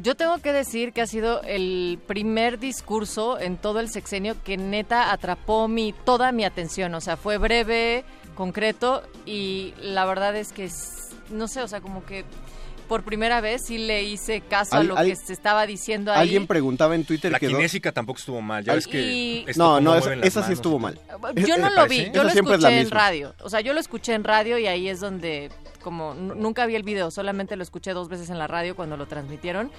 Yo 0.00 0.14
tengo 0.14 0.38
que 0.38 0.52
decir 0.52 0.92
que 0.92 1.00
ha 1.02 1.06
sido 1.08 1.42
el 1.42 1.98
primer 2.06 2.60
discurso 2.60 3.38
en 3.40 3.56
todo 3.56 3.80
el 3.80 3.90
sexenio 3.90 4.36
que 4.44 4.56
neta 4.56 5.10
atrapó 5.12 5.66
mi 5.66 5.92
toda 5.92 6.30
mi 6.30 6.44
atención. 6.44 6.94
O 6.94 7.00
sea, 7.00 7.16
fue 7.16 7.36
breve, 7.38 8.04
concreto 8.36 9.02
y 9.26 9.74
la 9.80 10.04
verdad 10.04 10.36
es 10.36 10.52
que 10.52 10.66
es- 10.66 11.08
no 11.30 11.48
sé, 11.48 11.62
o 11.62 11.68
sea, 11.68 11.80
como 11.80 12.04
que 12.04 12.24
por 12.88 13.04
primera 13.04 13.40
vez 13.40 13.62
sí 13.62 13.78
le 13.78 14.02
hice 14.02 14.40
caso 14.40 14.74
a 14.76 14.82
lo 14.82 14.96
al- 14.96 15.06
que 15.06 15.14
se 15.14 15.32
estaba 15.32 15.66
diciendo 15.66 16.10
ahí. 16.12 16.22
Alguien 16.22 16.46
preguntaba 16.46 16.94
en 16.94 17.04
Twitter 17.04 17.30
La 17.30 17.38
que... 17.38 17.46
kinésica 17.48 17.92
tampoco 17.92 18.18
estuvo 18.18 18.40
mal. 18.40 18.64
Ya 18.64 18.72
Al- 18.72 18.78
ves 18.78 18.86
que. 18.86 19.00
Y- 19.00 19.46
No, 19.56 19.80
no, 19.80 19.94
esa, 19.96 20.42
sí 20.42 20.52
estuvo 20.54 20.78
mal. 20.78 20.98
Yo 21.36 21.54
¿Te 21.56 21.60
no 21.60 21.70
lo 21.70 21.86
vi, 21.86 22.06
yo 22.06 22.10
Esa 22.12 22.22
lo 22.24 22.28
es 22.30 22.36
escuché 22.36 22.80
en 22.80 22.90
radio. 22.90 23.34
O 23.42 23.50
sea, 23.50 23.60
yo 23.60 23.72
lo 23.74 23.80
escuché 23.80 24.14
en 24.14 24.24
radio 24.24 24.58
y 24.58 24.66
ahí 24.66 24.88
es 24.88 25.00
donde, 25.00 25.50
como 25.82 26.14
nunca 26.14 26.66
vi 26.66 26.74
el 26.74 26.82
video, 26.82 27.10
solamente 27.10 27.54
lo 27.56 27.62
escuché 27.62 27.92
dos 27.92 28.08
veces 28.08 28.30
en 28.30 28.38
la 28.38 28.46
radio 28.46 28.74
cuando 28.74 28.96
lo 28.96 29.06
transmitieron. 29.06 29.70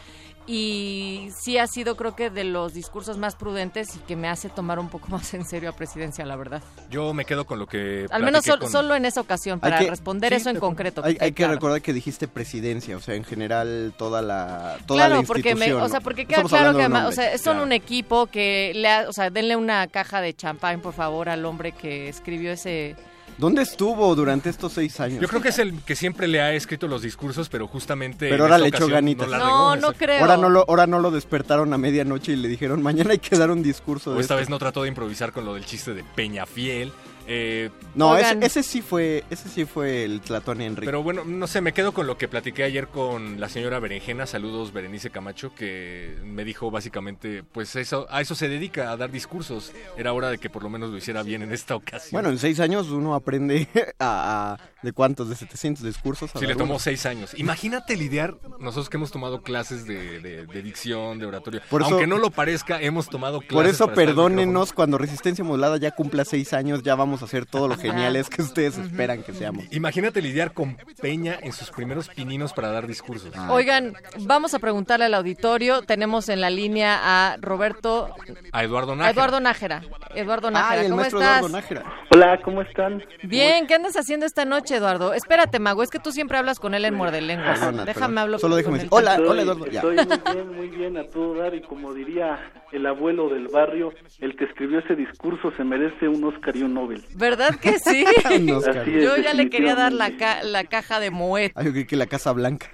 Y 0.52 1.30
sí 1.38 1.60
ha 1.60 1.68
sido, 1.68 1.96
creo 1.96 2.16
que, 2.16 2.32
de 2.32 2.44
los 2.44 2.74
discursos 2.74 3.20
más 3.20 3.36
prudentes 3.36 3.96
y 3.96 4.00
que 4.00 4.16
me 4.16 4.28
hace 4.28 4.50
tomar 4.50 4.80
un 4.80 4.90
poco 4.90 5.08
más 5.10 5.32
en 5.36 5.46
serio 5.46 5.70
a 5.70 5.74
presidencia, 5.74 6.26
la 6.26 6.36
verdad. 6.36 6.64
Yo 6.90 7.14
me 7.14 7.24
quedo 7.24 7.46
con 7.46 7.60
lo 7.60 7.68
que. 7.68 8.08
Al 8.10 8.24
menos 8.24 8.44
platiqué 8.44 8.52
sol- 8.52 8.60
con- 8.62 8.72
solo 8.72 8.96
en 8.96 9.06
esa 9.06 9.22
ocasión, 9.22 9.60
para 9.60 9.78
que- 9.78 9.90
responder 9.92 10.32
sí, 10.34 10.38
eso 10.38 10.50
en 10.50 10.56
te- 10.56 10.60
concreto. 10.60 11.04
Hay, 11.06 11.16
que 11.18 11.34
claro. 11.34 11.54
recordar 11.54 11.82
que 11.84 11.94
dijiste 11.94 12.28
presidencia, 12.28 12.98
o 12.98 13.00
sea, 13.00 13.14
en 13.14 13.24
general 13.24 13.94
toda 13.96 14.24
la 14.24 14.78
toda 14.88 15.06
claro, 15.06 15.22
la 15.22 15.28
porque 15.28 15.54
me, 15.54 15.72
o 15.72 15.88
sea, 15.88 16.00
porque 16.02 16.26
queda 16.26 16.44
claro 16.44 16.74
que 16.76 16.80
además, 16.80 17.06
o 17.10 17.12
sea, 17.12 17.38
son 17.38 17.54
Claro. 17.54 17.64
un 17.64 17.72
equipo 17.72 18.26
que 18.26 18.72
le, 18.74 18.88
ha- 18.90 19.06
o 19.08 19.14
sea, 19.14 19.30
denle 19.30 19.56
una 19.56 19.86
caja 19.88 20.20
de 20.20 20.34
champán, 20.34 20.82
por 20.82 20.94
favor, 20.94 21.30
al 21.30 21.46
hombre 21.46 21.74
que 21.74 22.10
escribió 22.10 22.52
ese 22.52 22.96
¿Dónde 23.40 23.62
estuvo 23.62 24.14
durante 24.16 24.50
estos 24.50 24.74
seis 24.74 25.00
años? 25.00 25.22
Yo 25.22 25.28
creo 25.30 25.42
que 25.42 25.48
es 25.50 25.60
el 25.60 25.80
que 25.84 25.96
siempre 25.96 26.28
le 26.28 26.42
ha 26.42 26.54
escrito 26.54 26.88
los 26.90 27.02
discursos, 27.02 27.48
pero 27.48 27.68
justamente. 27.68 28.30
Pero 28.30 28.36
en 28.46 28.52
ahora 28.52 28.66
esta 28.66 28.80
le 28.80 28.86
echó 28.86 28.88
ganitas. 28.94 29.28
No, 29.28 29.32
la 29.32 29.38
No, 29.38 29.46
regó, 29.46 29.60
no 29.70 29.76
exacto. 29.76 29.98
creo. 29.98 30.20
Ahora 30.22 30.38
no, 30.38 30.50
lo, 30.50 30.66
ahora 30.68 30.88
no 30.88 31.00
lo 31.00 31.10
despertaron 31.10 31.74
a 31.74 31.78
medianoche 31.78 32.34
y 32.34 32.36
le 32.36 32.50
dijeron, 32.50 32.84
mañana 32.84 33.12
hay 33.12 33.20
que 33.20 33.38
dar 33.38 33.50
un 33.50 33.64
discurso 33.64 34.12
O 34.12 34.14
esta 34.20 34.34
esto". 34.34 34.36
vez 34.36 34.50
no 34.50 34.60
trató 34.60 34.84
de 34.84 34.90
improvisar 34.90 35.32
con 35.32 35.46
lo 35.46 35.54
del 35.54 35.66
chiste 35.66 35.94
de 35.94 36.04
Peñafiel. 36.04 36.92
Eh, 37.32 37.70
No, 37.94 38.18
ese, 38.18 38.64
sí 38.64 38.82
fue 38.82 39.24
ese 39.30 39.50
sí 39.50 39.66
fue 39.66 40.04
el 40.04 40.20
Tlatuani 40.22 40.66
Enrique. 40.66 40.86
Pero 40.88 41.04
bueno, 41.04 41.24
no 41.24 41.46
sé, 41.46 41.62
me 41.62 41.74
quedo 41.74 41.92
con 41.92 42.08
lo 42.08 42.18
que 42.18 42.28
platiqué 42.28 42.64
ayer 42.64 42.88
con 42.88 43.40
la 43.40 43.50
señora 43.50 43.80
Berenjena, 43.80 44.26
saludos 44.26 44.74
Berenice 44.74 45.12
Camacho, 45.12 45.54
que 45.54 46.18
me 46.24 46.44
dijo 46.44 46.72
básicamente, 46.72 47.44
pues 47.44 47.76
eso, 47.76 48.08
a 48.10 48.22
eso 48.22 48.34
se 48.34 48.50
dedica, 48.50 48.92
a 48.92 48.98
dar 48.98 49.12
discursos. 49.12 49.72
Era 49.96 50.12
hora 50.14 50.32
de 50.32 50.40
que 50.40 50.50
por 50.50 50.64
lo 50.64 50.70
menos 50.70 50.90
lo 50.90 50.98
hiciera 50.98 51.22
bien 51.22 51.44
en 51.44 51.52
esta 51.52 51.76
ocasión. 51.76 52.14
Bueno, 52.14 52.30
en 52.30 52.40
seis 52.40 52.60
años 52.60 52.90
uno 52.90 53.14
aprende 53.14 53.68
a, 54.00 54.54
a- 54.54 54.58
¿de 54.82 54.92
cuántos? 54.92 55.30
¿De 55.30 55.36
700 55.36 55.84
discursos? 55.86 56.36
a 56.36 56.40
Sí, 56.40 56.48
le 56.48 56.56
tomó 56.56 56.72
uno. 56.74 56.80
seis 56.80 57.06
años. 57.06 57.38
Imagínate 57.38 57.96
lidiar, 57.96 58.38
nosotros 58.60 58.90
que 58.90 58.98
hemos 58.98 59.12
tomado 59.12 59.44
clases 59.44 59.86
de, 59.86 60.20
de- 60.20 60.48
de 60.48 60.62
dicción, 60.64 61.20
de 61.20 61.28
oratoria. 61.28 61.62
Por 61.70 61.82
eso- 61.84 61.92
Aunque 61.92 62.08
no 62.08 62.18
lo 62.18 62.32
parezca, 62.32 62.82
hemos 62.82 63.08
tomado 63.08 63.40
clases. 63.42 63.54
Por 63.54 63.68
eso 63.68 63.94
perdónenos 63.94 64.74
cuando 64.74 64.98
Resistencia 64.98 65.44
Modulada 65.44 65.78
ya 65.78 65.92
cumpla 65.92 66.26
seis 66.26 66.54
años, 66.54 66.82
ya 66.82 66.96
vamos 66.96 67.19
a 67.22 67.26
hacer 67.26 67.46
todo 67.46 67.68
lo 67.68 67.76
geniales 67.78 68.30
que 68.30 68.42
ustedes 68.42 68.78
esperan 68.78 69.24
que 69.24 69.34
seamos. 69.34 69.66
Imagínate 69.72 70.22
lidiar 70.22 70.54
con 70.54 70.78
Peña 71.02 71.38
en 71.42 71.54
sus 71.54 71.70
primeros 71.72 72.10
pininos 72.10 72.54
para 72.54 72.72
dar 72.72 72.88
discursos. 72.88 73.32
Oigan, 73.50 73.94
vamos 74.20 74.54
a 74.54 74.60
preguntarle 74.60 75.06
al 75.06 75.14
auditorio. 75.14 75.82
Tenemos 75.82 76.30
en 76.30 76.42
la 76.42 76.50
línea 76.50 77.00
a 77.02 77.38
Roberto, 77.38 78.10
A 78.52 78.64
Eduardo 78.64 78.96
Nájera. 78.96 79.12
Eduardo 79.12 79.40
Nájera. 79.40 79.82
Eduardo 80.16 80.52
Nájera, 80.52 80.80
Ay, 80.82 80.86
el 80.86 80.92
¿cómo 80.92 81.02
maestro 81.02 81.20
estás? 81.22 81.38
Eduardo 81.40 81.58
Nájera. 81.58 81.84
Hola, 82.12 82.42
¿cómo 82.44 82.62
están? 82.62 83.04
Bien, 83.24 83.68
¿qué 83.68 83.76
andas 83.76 83.96
haciendo 83.96 84.26
esta 84.26 84.46
noche, 84.46 84.76
Eduardo? 84.78 85.14
Espérate, 85.14 85.60
Mago, 85.60 85.84
es 85.84 85.90
que 85.90 86.00
tú 86.00 86.12
siempre 86.12 86.38
hablas 86.38 86.60
con 86.60 86.74
él 86.74 86.86
en 86.86 86.96
muerde 86.96 87.22
lenguas. 87.22 87.60
Perdona, 87.60 87.86
Déjame 87.86 87.94
perdona. 88.06 88.22
hablar 88.22 88.40
Solo 88.40 88.54
con 88.56 88.58
déjame 88.58 88.76
él. 88.78 88.82
decir, 88.84 88.90
hola, 88.92 89.12
Estoy- 89.16 89.28
hola 89.30 89.42
Eduardo, 89.44 89.66
ya. 89.68 89.80
Estoy 89.82 89.96
muy 89.96 90.34
bien, 90.34 90.56
muy 90.56 90.68
bien 90.70 90.98
a 90.98 91.04
todo 91.06 91.36
dar 91.36 91.54
y 91.56 91.62
como 91.62 91.94
diría 91.94 92.40
el 92.72 92.86
abuelo 92.86 93.30
del 93.30 93.48
barrio, 93.48 93.94
el 94.20 94.36
que 94.36 94.46
escribió 94.46 94.80
ese 94.80 94.96
discurso 94.96 95.52
se 95.58 95.64
merece 95.64 96.08
un 96.08 96.24
Oscar 96.24 96.56
y 96.56 96.64
un 96.64 96.74
Nobel. 96.74 97.04
¿Verdad 97.16 97.56
que 97.56 97.80
sí? 97.80 98.06
Yo 99.02 99.18
ya 99.18 99.34
le 99.34 99.50
quería 99.50 99.76
dar 99.76 99.92
la, 99.94 100.16
ca- 100.18 100.44
la 100.44 100.64
caja 100.64 101.00
de 101.00 101.12
Moet 101.12 101.52
Ay, 101.56 101.66
yo 101.66 101.72
creí 101.72 101.86
que 101.86 101.96
la 101.96 102.08
Casa 102.08 102.32
Blanca. 102.32 102.68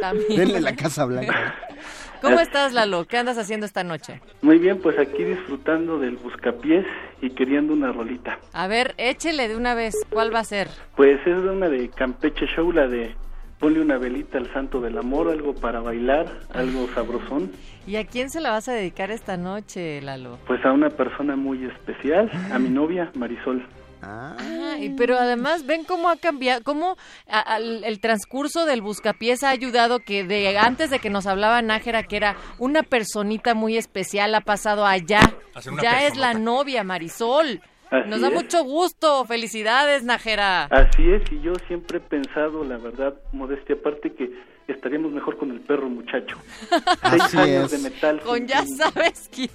también. 0.00 0.36
Denle 0.38 0.60
la 0.60 0.76
Casa 0.76 1.04
Blanca. 1.04 1.54
¿Cómo 2.22 2.38
estás, 2.38 2.72
Lalo? 2.72 3.04
¿Qué 3.06 3.18
andas 3.18 3.36
haciendo 3.36 3.66
esta 3.66 3.82
noche? 3.82 4.20
Muy 4.42 4.58
bien, 4.58 4.78
pues 4.80 4.96
aquí 4.96 5.24
disfrutando 5.24 5.98
del 5.98 6.16
buscapiés 6.18 6.86
y 7.20 7.30
queriendo 7.30 7.72
una 7.72 7.90
rolita. 7.90 8.38
A 8.52 8.68
ver, 8.68 8.94
échele 8.96 9.48
de 9.48 9.56
una 9.56 9.74
vez. 9.74 9.94
¿Cuál 10.08 10.32
va 10.32 10.38
a 10.38 10.44
ser? 10.44 10.68
Pues 10.94 11.18
es 11.26 11.42
de 11.42 11.50
una 11.50 11.68
de 11.68 11.88
Campeche 11.90 12.46
Show, 12.46 12.70
la 12.70 12.86
de 12.86 13.16
ponle 13.62 13.80
una 13.80 13.96
velita 13.96 14.38
al 14.38 14.52
santo 14.52 14.80
del 14.80 14.98
amor, 14.98 15.30
algo 15.30 15.54
para 15.54 15.78
bailar, 15.78 16.26
algo 16.52 16.88
sabrosón. 16.96 17.52
¿Y 17.86 17.94
a 17.94 18.04
quién 18.04 18.28
se 18.28 18.40
la 18.40 18.50
vas 18.50 18.68
a 18.68 18.72
dedicar 18.72 19.12
esta 19.12 19.36
noche, 19.36 20.00
Lalo? 20.02 20.36
Pues 20.48 20.64
a 20.64 20.72
una 20.72 20.90
persona 20.90 21.36
muy 21.36 21.64
especial, 21.66 22.28
a 22.52 22.58
mi 22.58 22.68
novia 22.70 23.12
Marisol. 23.14 23.64
Ah, 24.02 24.34
y- 24.80 24.90
pero 24.96 25.16
además 25.16 25.64
ven 25.64 25.84
cómo 25.84 26.08
ha 26.08 26.16
cambiado, 26.16 26.64
cómo 26.64 26.96
a- 27.28 27.58
el 27.58 28.00
transcurso 28.00 28.66
del 28.66 28.82
buscapiés 28.82 29.44
ha 29.44 29.50
ayudado 29.50 30.00
que 30.00 30.24
de 30.24 30.58
antes 30.58 30.90
de 30.90 30.98
que 30.98 31.08
nos 31.08 31.28
hablaba 31.28 31.62
Nájera, 31.62 32.02
que 32.02 32.16
era 32.16 32.34
una 32.58 32.82
personita 32.82 33.54
muy 33.54 33.76
especial, 33.76 34.34
ha 34.34 34.40
pasado 34.40 34.84
allá. 34.86 35.20
Ya 35.80 36.04
es 36.08 36.16
la 36.16 36.34
novia, 36.34 36.82
Marisol. 36.82 37.60
Así 37.92 38.08
Nos 38.08 38.20
da 38.22 38.28
es. 38.28 38.34
mucho 38.34 38.64
gusto. 38.64 39.24
Felicidades, 39.26 40.02
Nájera. 40.02 40.64
Así 40.64 41.10
es, 41.10 41.22
y 41.30 41.40
yo 41.42 41.52
siempre 41.68 41.98
he 41.98 42.00
pensado, 42.00 42.64
la 42.64 42.78
verdad, 42.78 43.14
modestia 43.32 43.74
aparte, 43.74 44.12
que 44.14 44.30
estaríamos 44.66 45.12
mejor 45.12 45.36
con 45.36 45.50
el 45.50 45.60
perro 45.60 45.88
muchacho. 45.90 46.38
Seis 47.10 47.22
Así 47.22 47.36
años 47.36 47.72
es. 47.72 47.82
de 47.82 47.90
metal. 47.90 48.20
Con 48.20 48.46
ya 48.46 48.64
sabes 48.66 49.28
quién. 49.30 49.50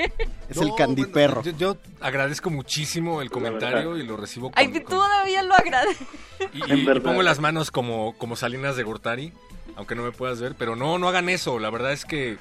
Es 0.50 0.58
el 0.58 0.70
candiperro. 0.78 1.42
bueno, 1.42 1.58
yo, 1.58 1.74
yo 1.76 1.78
agradezco 2.00 2.50
muchísimo 2.52 3.22
el 3.24 3.32
comentario 3.32 3.98
y 3.98 4.04
lo 4.06 4.16
recibo 4.18 4.52
con, 4.52 4.54
Ay, 4.60 4.72
que 4.72 4.84
con- 4.84 4.98
todavía 4.98 5.42
lo 5.44 5.56
agradezco. 5.56 6.06
y, 6.54 6.72
En 6.72 6.78
y- 6.80 6.82
y 6.92 7.00
pongo 7.00 7.24
las 7.24 7.40
manos 7.40 7.72
como, 7.72 8.16
como 8.20 8.36
Salinas 8.36 8.76
de 8.76 8.84
Gortari, 8.84 9.34
aunque 9.76 9.96
no 9.96 10.04
me 10.04 10.12
puedas 10.12 10.40
ver, 10.40 10.54
pero 10.58 10.76
no, 10.76 11.00
no 11.00 11.08
hagan 11.10 11.30
eso. 11.30 11.58
La 11.58 11.70
verdad 11.72 11.92
es 11.94 12.06
que, 12.06 12.38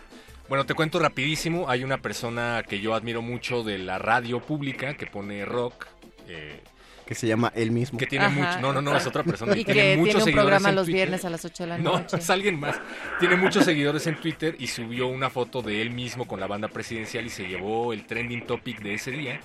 bueno, 0.49 0.65
te 0.67 0.75
cuento 0.75 0.99
rapidísimo. 0.99 1.69
Hay 1.69 1.85
una 1.85 1.99
persona 1.99 2.63
que 2.69 2.81
yo 2.81 2.95
admiro 2.95 3.23
mucho 3.23 3.63
de 3.63 3.79
la 3.79 3.99
radio 3.99 4.41
pública 4.41 4.95
que 4.95 5.07
pone 5.07 5.45
rock. 5.45 5.87
eh, 6.29 6.61
Que 7.07 7.15
se 7.15 7.27
llama 7.29 7.53
él 7.55 7.71
mismo. 7.71 7.99
que 7.99 8.07
tiene 8.07 8.25
Ajá. 8.27 8.35
mucho, 8.35 8.61
no, 8.61 8.73
no, 8.73 8.83
no, 8.83 8.97
es 8.97 9.07
otra 9.07 9.23
persona. 9.23 9.57
Y 9.57 9.65
tiene 9.65 9.81
que 9.93 9.97
muchos 9.97 10.15
tiene 10.15 10.19
un 10.19 10.25
seguidores 10.25 10.35
programa 10.45 10.69
en 10.71 10.75
los 10.75 10.85
Twitter. 10.87 10.99
viernes 10.99 11.25
a 11.25 11.31
las 11.31 11.45
8 11.45 11.63
de 11.63 11.69
la 11.69 11.79
No, 11.79 11.99
noche. 11.99 12.17
es 12.19 12.31
alguien 12.31 12.59
más. 12.61 12.81
Tiene 13.21 13.37
muchos 13.37 13.65
seguidores 13.65 14.07
en 14.09 14.17
Twitter 14.21 14.57
y 14.59 14.67
subió 14.67 15.07
una 15.07 15.31
foto 15.31 15.63
de 15.63 15.83
él 15.83 15.91
mismo 15.91 16.27
con 16.27 16.41
la 16.41 16.47
banda 16.47 16.69
presidencial 16.69 17.25
y 17.27 17.31
se 17.31 17.47
llevó 17.47 17.93
el 17.93 18.07
trending 18.07 18.47
topic 18.47 18.81
de 18.83 18.95
ese 18.95 19.11
día. 19.13 19.41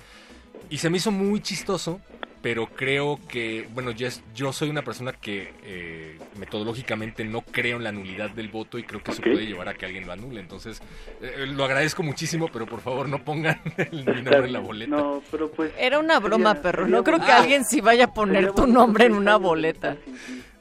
Y 0.70 0.78
se 0.78 0.90
me 0.90 0.96
hizo 0.98 1.10
muy 1.10 1.40
chistoso, 1.40 2.00
pero 2.42 2.66
creo 2.66 3.18
que, 3.28 3.68
bueno, 3.72 3.92
yo, 3.92 4.08
es- 4.08 4.22
yo 4.34 4.52
soy 4.52 4.68
una 4.68 4.82
persona 4.82 5.12
que 5.12 5.52
eh, 5.62 6.18
metodológicamente 6.38 7.24
no 7.24 7.42
creo 7.42 7.76
en 7.76 7.84
la 7.84 7.92
nulidad 7.92 8.30
del 8.30 8.48
voto 8.48 8.78
y 8.78 8.82
creo 8.82 9.02
que 9.02 9.12
eso 9.12 9.22
Ok. 9.22 9.30
puede 9.32 9.46
llevar 9.46 9.68
a 9.68 9.74
que 9.74 9.86
alguien 9.86 10.06
lo 10.06 10.12
anule. 10.12 10.40
Entonces, 10.40 10.82
eh, 11.20 11.46
lo 11.46 11.64
agradezco 11.64 12.02
muchísimo, 12.02 12.48
pero 12.52 12.66
por 12.66 12.80
favor 12.80 13.08
no 13.08 13.24
pongan 13.24 13.60
el, 13.76 14.04
mi 14.04 14.22
nombre 14.22 14.46
en 14.46 14.52
la 14.52 14.58
boleta. 14.58 14.96
No, 14.96 15.22
pero 15.30 15.50
pues... 15.52 15.72
Era 15.78 15.98
una 16.00 16.18
broma, 16.18 16.50
sería- 16.50 16.62
perro. 16.62 16.82
sería 16.84 16.96
No 16.98 17.04
creo 17.04 17.20
que 17.20 17.30
alguien 17.32 17.64
sí 17.64 17.80
vaya 17.80 18.06
a 18.06 18.12
poner 18.14 18.52
tu 18.52 18.66
nombre 18.66 19.06
en 19.06 19.14
una 19.14 19.36
boleta. 19.36 19.96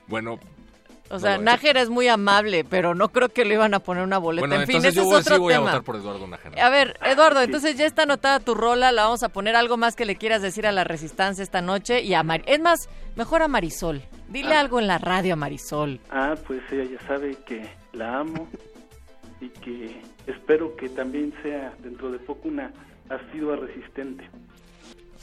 Bueno, 0.08 0.40
O 1.12 1.20
sea, 1.20 1.38
No, 1.38 1.44
Nájera 1.44 1.82
es 1.82 1.90
muy 1.90 2.08
amable, 2.08 2.64
pero 2.64 2.96
no 2.96 3.10
creo 3.10 3.30
que 3.30 3.44
le 3.46 3.56
iban 3.56 3.74
a 3.74 3.80
poner 3.80 4.04
una 4.04 4.18
boleta. 4.18 4.48
bueno 4.48 4.62
en 4.62 4.68
fin, 4.68 4.78
entonces 4.78 4.94
ese 4.94 4.96
yo 4.98 5.02
es 5.04 5.08
voy, 5.14 5.24
sí 5.24 5.30
otro 5.30 5.40
voy 5.42 5.54
a 5.54 5.58
tema. 5.58 5.66
votar 5.68 5.84
por 5.84 5.96
Eduardo 5.98 6.28
Nájera. 6.28 6.66
A 6.66 6.70
ver, 6.70 6.98
Eduardo, 7.06 7.42
entonces 7.42 7.76
ya 7.78 7.86
está 7.86 8.04
anotada 8.04 8.40
tu 8.40 8.54
rola, 8.56 8.92
la 8.92 9.04
vamos 9.04 9.24
a 9.24 9.30
poner 9.30 9.56
algo 9.56 9.78
más 9.78 9.96
que 9.96 10.06
le 10.06 10.16
quieras 10.16 10.42
decir 10.42 10.66
a 10.66 10.72
la 10.72 10.84
Resistencia 10.84 11.44
esta 11.44 11.62
noche 11.62 12.02
y 12.02 12.14
a 12.14 12.24
Mar 12.24 12.42
es 12.46 12.60
más, 12.62 12.88
mejor 13.16 13.42
a 13.42 13.48
Marisol. 13.48 14.02
Dile 14.30 14.56
Ah. 14.56 14.62
algo 14.62 14.80
en 14.80 14.88
la 14.88 14.98
radio 14.98 15.34
a 15.34 15.36
Marisol. 15.36 16.00
Ah, 16.10 16.36
pues 16.48 16.62
ella 16.72 16.86
ya 17.00 17.08
sabe 17.08 17.36
que 17.46 17.70
la 17.94 18.20
amo 18.20 18.48
y 19.42 19.50
que 19.50 20.02
espero 20.28 20.76
que 20.76 20.88
también 20.90 21.34
sea 21.44 21.74
dentro 21.80 22.12
de 22.12 22.20
poco 22.20 22.48
una 22.48 22.72
asidua 23.10 23.58
resistente. 23.58 24.30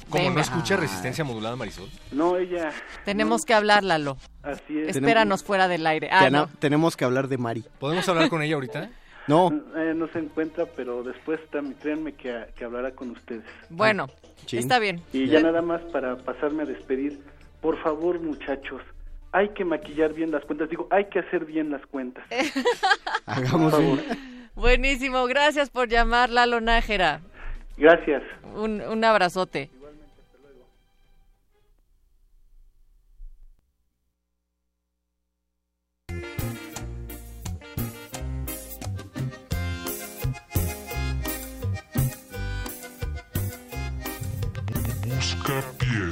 Como 0.09 0.31
no 0.31 0.41
escucha 0.41 0.77
resistencia 0.77 1.23
modulada, 1.25 1.57
Marisol. 1.57 1.89
No, 2.13 2.37
ella... 2.37 2.73
Tenemos 3.05 3.45
que 3.45 3.53
hablar, 3.55 3.85
Lalo. 3.85 4.17
Así 4.43 4.79
es. 4.79 4.97
Espéranos 4.97 5.45
fuera 5.45 5.69
del 5.69 5.87
aire. 5.87 6.09
Ah, 6.11 6.31
no. 6.31 6.49
Tenemos 6.59 6.97
que 6.97 7.05
hablar 7.05 7.29
de 7.29 7.37
Mari. 7.39 7.65
¿Podemos 7.79 8.09
hablar 8.09 8.29
con 8.31 8.43
ella 8.43 8.55
ahorita? 8.55 8.91
No, 9.27 9.51
Eh, 9.77 9.93
no 9.95 10.09
se 10.09 10.21
encuentra, 10.21 10.65
pero 10.65 11.03
después 11.03 11.39
también 11.51 11.77
créanme 11.81 12.15
que, 12.15 12.47
que 12.57 12.65
hablará 12.65 12.93
con 12.93 13.11
ustedes. 13.11 13.45
Bueno, 13.69 14.09
Chin. 14.47 14.61
está 14.61 14.79
bien. 14.79 15.03
Y 15.13 15.27
ya 15.27 15.41
nada 15.41 15.61
más 15.61 15.83
para 15.93 16.17
pasarme 16.17 16.63
a 16.63 16.67
despedir, 16.67 17.21
por 17.61 17.79
favor, 17.83 18.19
muchachos, 18.21 18.81
hay 19.33 19.51
que 19.51 19.67
maquillar 19.67 20.15
bien 20.15 20.31
las 20.31 20.43
cuentas. 20.47 20.71
Digo, 20.71 20.89
hay 20.91 21.05
que 21.11 21.19
hacer 21.19 21.45
bien 21.45 21.71
las 21.71 21.85
cuentas. 21.87 22.25
Hagamos 23.27 23.73
Por 23.75 23.83
favor. 23.83 23.99
Buenísimo, 24.55 25.27
gracias 25.27 25.69
por 25.69 25.89
llamar, 25.89 26.31
Lalo 26.31 26.63
Nájera. 26.63 27.21
Gracias. 27.77 28.23
Un, 28.57 28.81
un 28.81 29.05
abrazote. 29.05 29.71
No 45.89 46.05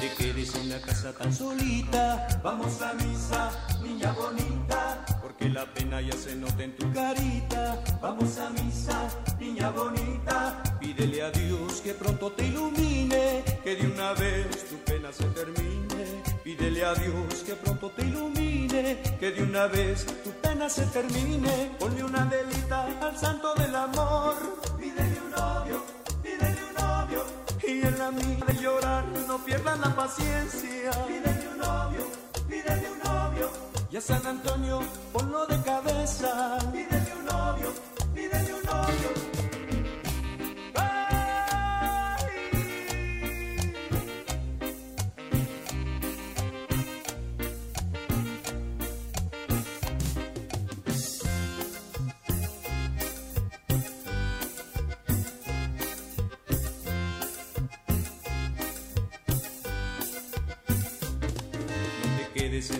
te 0.00 0.12
quedes 0.18 0.56
en 0.56 0.70
la 0.70 0.80
casa 0.80 1.12
tan 1.12 1.32
solita. 1.32 2.40
Vamos 2.42 2.82
a 2.82 2.94
misa, 2.94 3.52
niña 3.80 4.10
bonita. 4.12 5.04
Porque 5.22 5.48
la 5.48 5.72
pena 5.72 6.00
ya 6.00 6.14
se 6.14 6.34
nota 6.34 6.64
en 6.64 6.76
tu 6.76 6.92
carita. 6.92 7.80
Vamos 8.02 8.38
a 8.38 8.50
misa, 8.50 9.08
niña 9.38 9.70
bonita. 9.70 10.60
Pídele 10.80 11.22
a 11.22 11.30
Dios 11.30 11.80
que 11.80 11.94
pronto 11.94 12.32
te 12.32 12.44
ilumine. 12.46 13.44
Que 13.62 13.76
de 13.76 13.86
una 13.86 14.14
vez 14.14 14.68
tu 14.68 14.76
pena 14.78 15.12
se 15.12 15.26
termine. 15.26 16.35
Pídele 16.46 16.84
a 16.84 16.94
Dios 16.94 17.42
que 17.44 17.56
pronto 17.56 17.90
te 17.90 18.02
ilumine. 18.02 19.02
Que 19.18 19.32
de 19.32 19.42
una 19.42 19.66
vez 19.66 20.06
tu 20.22 20.30
pena 20.30 20.70
se 20.70 20.86
termine. 20.86 21.72
Ponle 21.76 22.04
una 22.04 22.24
delita 22.26 22.86
al 23.00 23.18
santo 23.18 23.52
del 23.54 23.74
amor. 23.74 24.36
Pídele 24.78 25.18
un 25.24 25.30
novio, 25.32 25.82
pídele 26.22 26.60
un 26.68 26.74
novio. 26.86 27.24
Y 27.66 27.84
en 27.84 27.98
la 27.98 28.10
mía 28.12 28.44
de 28.46 28.54
llorar 28.62 29.04
no 29.26 29.44
pierdan 29.44 29.80
la 29.80 29.96
paciencia. 29.96 30.92
Pídele 31.08 31.48
un 31.48 31.58
novio, 31.58 32.06
pídele 32.48 32.90
un 32.92 32.98
novio. 33.00 33.50
Y 33.90 33.96
a 33.96 34.00
San 34.00 34.24
Antonio 34.24 34.78
ponlo 35.12 35.46
de 35.46 35.60
cabeza. 35.62 36.58
Pídele 36.70 37.12
un 37.18 37.24
novio, 37.24 37.72
pídele 38.14 38.54
un 38.54 38.62
novio. 38.62 39.45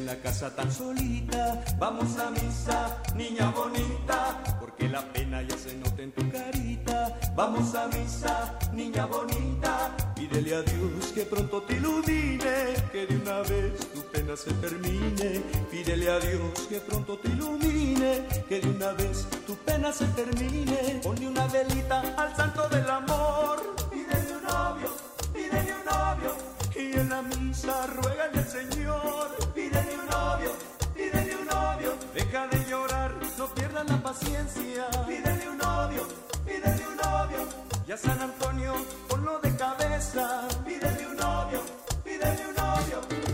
La 0.07 0.15
casa 0.23 0.55
tan 0.55 0.71
solita. 0.71 1.65
Vamos 1.79 2.17
a 2.19 2.31
misa, 2.31 3.03
niña 3.17 3.51
bonita, 3.51 4.41
porque 4.61 4.89
la 4.89 5.03
pena 5.13 5.43
ya 5.43 5.59
se 5.59 5.77
nota 5.77 6.01
en 6.01 6.13
tu 6.13 6.31
carita. 6.31 7.19
Vamos 7.35 7.75
a 7.75 7.89
misa, 7.89 8.57
niña 8.73 9.07
bonita, 9.07 9.97
pídele 10.15 10.55
a 10.55 10.63
Dios 10.63 11.13
que 11.13 11.23
pronto 11.23 11.61
te 11.63 11.75
ilumine, 11.75 12.55
que 12.93 13.07
de 13.09 13.17
una 13.17 13.41
vez 13.41 13.73
tu 13.93 14.03
pena 14.13 14.37
se 14.37 14.53
termine. 14.55 15.43
Pídele 15.73 16.09
a 16.09 16.19
Dios 16.21 16.61
que 16.69 16.79
pronto 16.81 17.19
te 17.19 17.29
ilumine, 17.29 18.27
que 18.49 18.61
de 18.61 18.69
una 18.71 18.93
vez 18.93 19.27
tu 19.45 19.57
pena 19.57 19.93
se 19.93 20.07
termine. 20.21 21.01
Ponle 21.03 21.27
una 21.27 21.47
velita 21.49 22.01
al 22.17 22.37
santo 22.37 22.69
del 22.69 22.89
amor. 22.89 23.57
Pídele 23.91 24.37
un 24.39 24.45
novio, 24.45 24.91
pídele 25.35 25.75
un 25.79 25.85
novio. 25.85 26.33
Y 26.77 26.97
en 26.97 27.09
la 27.09 27.23
misa 27.23 27.87
ruégale 27.89 28.39
al 28.39 28.49
Señor. 28.49 29.46
Pídele 29.77 29.99
un 30.01 30.09
novio, 30.09 30.53
pídele 30.95 31.37
un 31.37 31.47
novio. 31.47 31.93
Deja 32.15 32.47
de 32.47 32.65
llorar, 32.71 33.15
no 33.37 33.47
pierdas 33.55 33.87
la 33.91 34.03
paciencia. 34.03 34.87
Pídele 35.07 35.51
un 35.51 35.59
novio, 35.59 36.09
pídele 36.47 36.87
un 36.87 36.97
novio. 36.97 37.49
Y 37.87 37.93
a 37.93 37.97
San 37.99 38.21
Antonio 38.23 38.75
ponlo 39.09 39.39
de 39.41 39.55
cabeza. 39.57 40.49
Pídele 40.65 41.07
un 41.09 41.17
novio, 41.17 41.61
pídele 42.05 42.47
un 42.49 42.55
novio. 42.55 43.26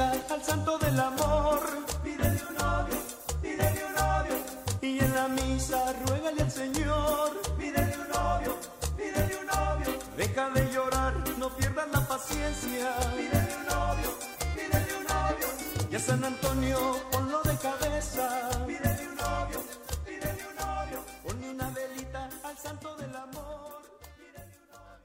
Al 0.00 0.42
santo 0.42 0.76
del 0.78 0.98
amor. 0.98 1.60
Pídele 2.02 2.40
un 2.48 2.54
novio, 2.56 2.96
pídele 3.40 3.84
un 3.86 3.94
novio. 3.94 4.36
Y 4.82 4.98
en 4.98 5.14
la 5.14 5.28
misa 5.28 5.92
ruégale 6.04 6.42
al 6.42 6.50
Señor. 6.50 7.40
Pídele 7.56 7.96
un 7.98 8.08
novio, 8.08 8.58
pídele 8.96 9.36
un 9.36 9.46
novio. 9.46 9.98
Deja 10.16 10.50
de 10.50 10.72
llorar, 10.72 11.14
no 11.38 11.48
pierdas 11.56 11.88
la 11.92 12.00
paciencia. 12.00 12.96
Pídele 13.16 13.56
un 13.56 13.66
novio, 13.66 14.18
pídele 14.54 14.96
un 14.98 15.04
novio. 15.04 15.48
Y 15.90 15.94
a 15.96 16.00
San 16.00 16.24
Antonio 16.24 16.78
ponlo 17.12 17.42
de 17.42 17.56
cabeza. 17.58 18.50
Pídele 18.66 19.08
un 19.08 19.16
novio, 19.16 19.64
pídele 20.04 20.46
un 20.48 20.56
novio. 20.56 21.04
Ponle 21.22 21.50
una 21.50 21.70
velita 21.70 22.28
al 22.42 22.58
santo 22.58 22.96
del 22.96 23.14
amor. 23.14 23.82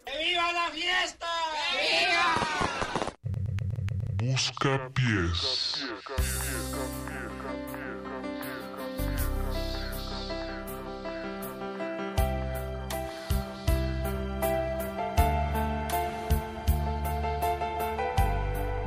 ¡Viva 0.05 0.51
la 0.51 0.69
fiesta! 0.71 1.27
Busca 4.21 4.89
pies. 4.93 5.85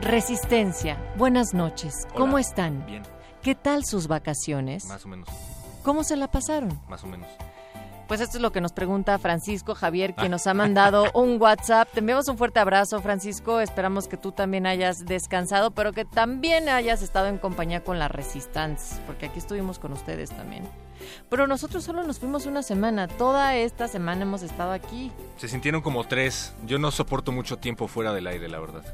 Resistencia, 0.03 0.99
buenas 1.17 1.55
noches. 1.55 2.07
¿Cómo 2.17 2.39
están? 2.39 2.85
Bien. 2.87 3.03
¿Qué 3.43 3.55
tal 3.55 3.85
sus 3.85 4.09
vacaciones? 4.09 4.87
Más 4.87 5.05
o 5.05 5.09
menos, 5.09 5.29
¿Cómo 5.83 6.05
se 6.05 6.17
la 6.17 6.31
pasaron? 6.31 6.81
más 6.89 7.03
o 7.05 7.07
menos. 7.07 7.29
Pues 8.13 8.21
esto 8.21 8.37
es 8.37 8.43
lo 8.43 8.53
que 8.53 8.61
nos 8.61 8.73
pregunta 8.75 9.19
Francisco 9.19 9.75
Javier, 9.75 10.13
quien 10.15 10.27
Ah. 10.27 10.37
nos 10.37 10.47
ha 10.47 10.53
mandado 10.53 11.07
un 11.15 11.41
WhatsApp. 11.41 11.89
Te 11.95 12.01
enviamos 12.01 12.29
un 12.29 12.37
fuerte 12.37 12.61
abrazo, 12.61 13.01
Francisco. 13.01 13.59
Esperamos 13.59 14.07
que 14.07 14.19
tú 14.19 14.33
también 14.33 14.67
hayas 14.67 15.07
descansado, 15.07 15.71
pero 15.71 15.95
que 15.95 16.05
también 16.05 16.69
hayas 16.69 17.01
estado 17.01 17.29
en 17.29 17.39
compañía 17.39 17.83
con 17.83 17.99
la 17.99 18.09
Resistance, 18.09 19.01
porque 19.07 19.25
aquí 19.25 19.39
estuvimos 19.39 19.79
con 19.79 19.95
ustedes 19.95 20.29
también. 20.29 20.63
Pero 21.31 21.47
nosotros 21.47 21.85
solo 21.85 22.03
nos 22.05 22.19
fuimos 22.19 22.45
una 22.45 22.63
semana. 22.63 23.09
Toda 23.09 23.57
esta 23.57 23.89
semana 23.89 24.21
hemos 24.25 24.43
estado 24.43 24.73
aquí. 24.73 25.11
Se 25.39 25.49
sintieron 25.49 25.81
como 25.81 26.05
tres. 26.05 26.53
Yo 26.67 26.79
no 26.79 26.91
soporto 26.91 27.33
mucho 27.33 27.57
tiempo 27.57 27.89
fuera 27.89 28.13
del 28.13 28.27
aire, 28.27 28.47
la 28.51 28.61
verdad. 28.61 28.85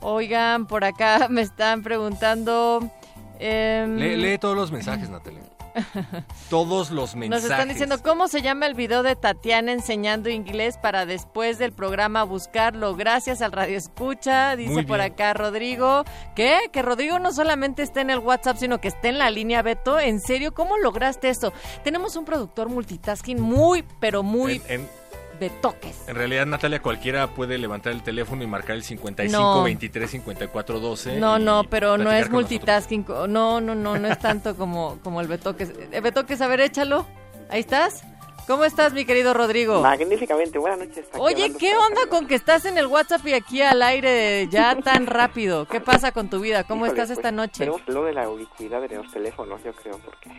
Oigan, 0.00 0.66
por 0.66 0.84
acá 0.84 1.28
me 1.30 1.42
están 1.42 1.84
preguntando. 1.84 2.90
em, 3.38 3.94
Lee, 3.98 4.16
lee 4.16 4.36
todos 4.38 4.56
los 4.56 4.72
mensajes, 4.72 5.08
Natalia. 5.08 5.42
Todos 6.50 6.90
los 6.90 7.14
mensajes. 7.14 7.42
Nos 7.42 7.50
están 7.50 7.68
diciendo 7.68 7.96
cómo 8.02 8.28
se 8.28 8.42
llama 8.42 8.66
el 8.66 8.74
video 8.74 9.02
de 9.02 9.16
Tatiana 9.16 9.72
enseñando 9.72 10.28
inglés 10.30 10.76
para 10.80 11.06
después 11.06 11.58
del 11.58 11.72
programa 11.72 12.24
buscarlo. 12.24 12.94
Gracias 12.94 13.42
al 13.42 13.52
Radio 13.52 13.78
Escucha, 13.78 14.56
dice 14.56 14.82
por 14.84 15.00
acá 15.00 15.34
Rodrigo. 15.34 16.04
¿Qué? 16.36 16.58
Que 16.72 16.82
Rodrigo 16.82 17.18
no 17.18 17.32
solamente 17.32 17.82
está 17.82 18.00
en 18.00 18.10
el 18.10 18.18
WhatsApp, 18.18 18.56
sino 18.58 18.80
que 18.80 18.88
está 18.88 19.08
en 19.08 19.18
la 19.18 19.30
línea 19.30 19.62
Beto. 19.62 19.98
¿En 20.00 20.20
serio? 20.20 20.52
¿Cómo 20.54 20.76
lograste 20.78 21.28
eso? 21.28 21.52
Tenemos 21.84 22.16
un 22.16 22.24
productor 22.24 22.68
multitasking 22.68 23.40
muy, 23.40 23.84
pero 24.00 24.22
muy 24.22 24.62
En, 24.68 24.82
en- 24.82 25.01
betoques. 25.42 25.96
en 26.08 26.14
realidad, 26.14 26.46
Natalia, 26.46 26.80
cualquiera 26.80 27.26
puede 27.26 27.58
levantar 27.58 27.92
el 27.92 28.02
teléfono 28.02 28.42
y 28.44 28.46
marcar 28.46 28.76
el 28.76 28.84
55 28.84 29.38
No. 29.40 29.62
23 29.64 30.10
54 30.10 30.78
12. 30.80 31.16
No, 31.18 31.38
no, 31.38 31.64
pero 31.64 31.98
no 31.98 32.10
es 32.12 32.28
nosotros. 32.28 32.30
multitasking. 32.32 33.04
No, 33.28 33.60
no, 33.60 33.74
no, 33.74 33.98
no 33.98 34.08
es 34.08 34.18
tanto 34.20 34.56
como, 34.56 34.98
como 35.02 35.20
el 35.20 35.26
betoques. 35.26 35.72
Eh, 35.90 36.00
Betoques, 36.00 36.40
a 36.40 36.46
ver, 36.46 36.60
échalo. 36.60 37.06
Ahí 37.50 37.60
estás. 37.60 38.04
¿Cómo 38.46 38.64
estás, 38.64 38.92
mi 38.92 39.04
querido 39.04 39.34
Rodrigo? 39.34 39.80
Magníficamente, 39.82 40.58
buenas 40.58 40.78
noches. 40.80 41.06
Oye, 41.18 41.52
¿qué 41.58 41.76
onda 41.76 42.06
con 42.08 42.26
que 42.26 42.34
estás 42.34 42.64
en 42.64 42.76
el 42.76 42.86
WhatsApp 42.86 43.24
y 43.26 43.34
aquí 43.34 43.62
al 43.62 43.80
aire 43.82 44.48
ya 44.50 44.74
tan 44.82 45.06
rápido? 45.06 45.66
¿Qué 45.68 45.80
pasa 45.80 46.10
con 46.10 46.28
tu 46.28 46.40
vida? 46.40 46.64
¿Cómo 46.64 46.86
Híjole, 46.86 47.00
estás 47.02 47.08
pues, 47.14 47.18
esta 47.18 47.30
noche? 47.30 47.58
Tenemos 47.60 47.82
lo 47.86 48.04
de 48.04 48.12
la 48.12 48.28
ubicuidad 48.28 48.80
de 48.80 48.96
los 48.96 49.12
teléfonos, 49.12 49.62
yo 49.64 49.72
creo, 49.74 49.96
porque... 49.98 50.30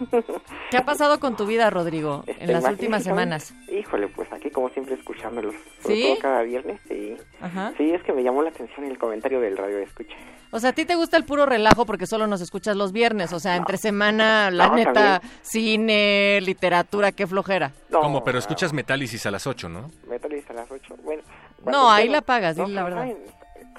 ¿Qué 0.70 0.76
ha 0.76 0.84
pasado 0.84 1.20
con 1.20 1.36
tu 1.36 1.46
vida, 1.46 1.70
Rodrigo, 1.70 2.24
en 2.26 2.34
Este, 2.40 2.52
las 2.52 2.64
últimas 2.64 3.04
semanas? 3.04 3.54
Híjole, 3.70 4.08
pues 4.08 4.32
aquí 4.32 4.50
como 4.50 4.68
siempre 4.70 4.94
escuchándolos. 4.94 5.54
Sobre 5.82 5.94
¿Sí? 5.96 6.02
todo 6.08 6.18
cada 6.18 6.42
viernes, 6.42 6.80
sí. 6.88 7.16
Ajá. 7.40 7.72
Sí, 7.76 7.90
es 7.92 8.02
que 8.02 8.12
me 8.12 8.22
llamó 8.22 8.42
la 8.42 8.50
atención 8.50 8.84
el 8.86 8.98
comentario 8.98 9.40
del 9.40 9.56
radio 9.56 9.76
de 9.76 9.84
escucha. 9.84 10.14
O 10.50 10.60
sea, 10.60 10.70
¿a 10.70 10.72
ti 10.72 10.84
te 10.84 10.96
gusta 10.96 11.16
el 11.16 11.24
puro 11.24 11.46
relajo 11.46 11.86
porque 11.86 12.06
solo 12.06 12.26
nos 12.26 12.40
escuchas 12.40 12.76
los 12.76 12.92
viernes? 12.92 13.32
O 13.32 13.40
sea, 13.40 13.56
entre 13.56 13.76
semana, 13.78 14.50
la 14.50 14.68
No, 14.68 14.74
neta, 14.76 14.92
también. 15.20 15.32
cine, 15.42 16.40
literatura, 16.42 17.12
qué 17.12 17.26
flojera. 17.26 17.72
¿Cómo? 17.90 18.22
Pero 18.24 18.38
escuchas 18.38 18.72
Metálisis 18.72 19.24
a 19.26 19.30
las 19.30 19.46
8, 19.46 19.68
¿no? 19.68 19.90
Metálisis 20.08 20.50
a 20.50 20.54
las 20.54 20.70
8. 20.70 20.96
Bueno, 21.04 21.22
No, 21.64 21.90
ahí 21.90 22.08
la 22.08 22.20
pagas, 22.22 22.56
no, 22.56 22.64
dile 22.64 22.74
la 22.74 22.84
verdad. 22.84 22.98
¿saben, 22.98 23.18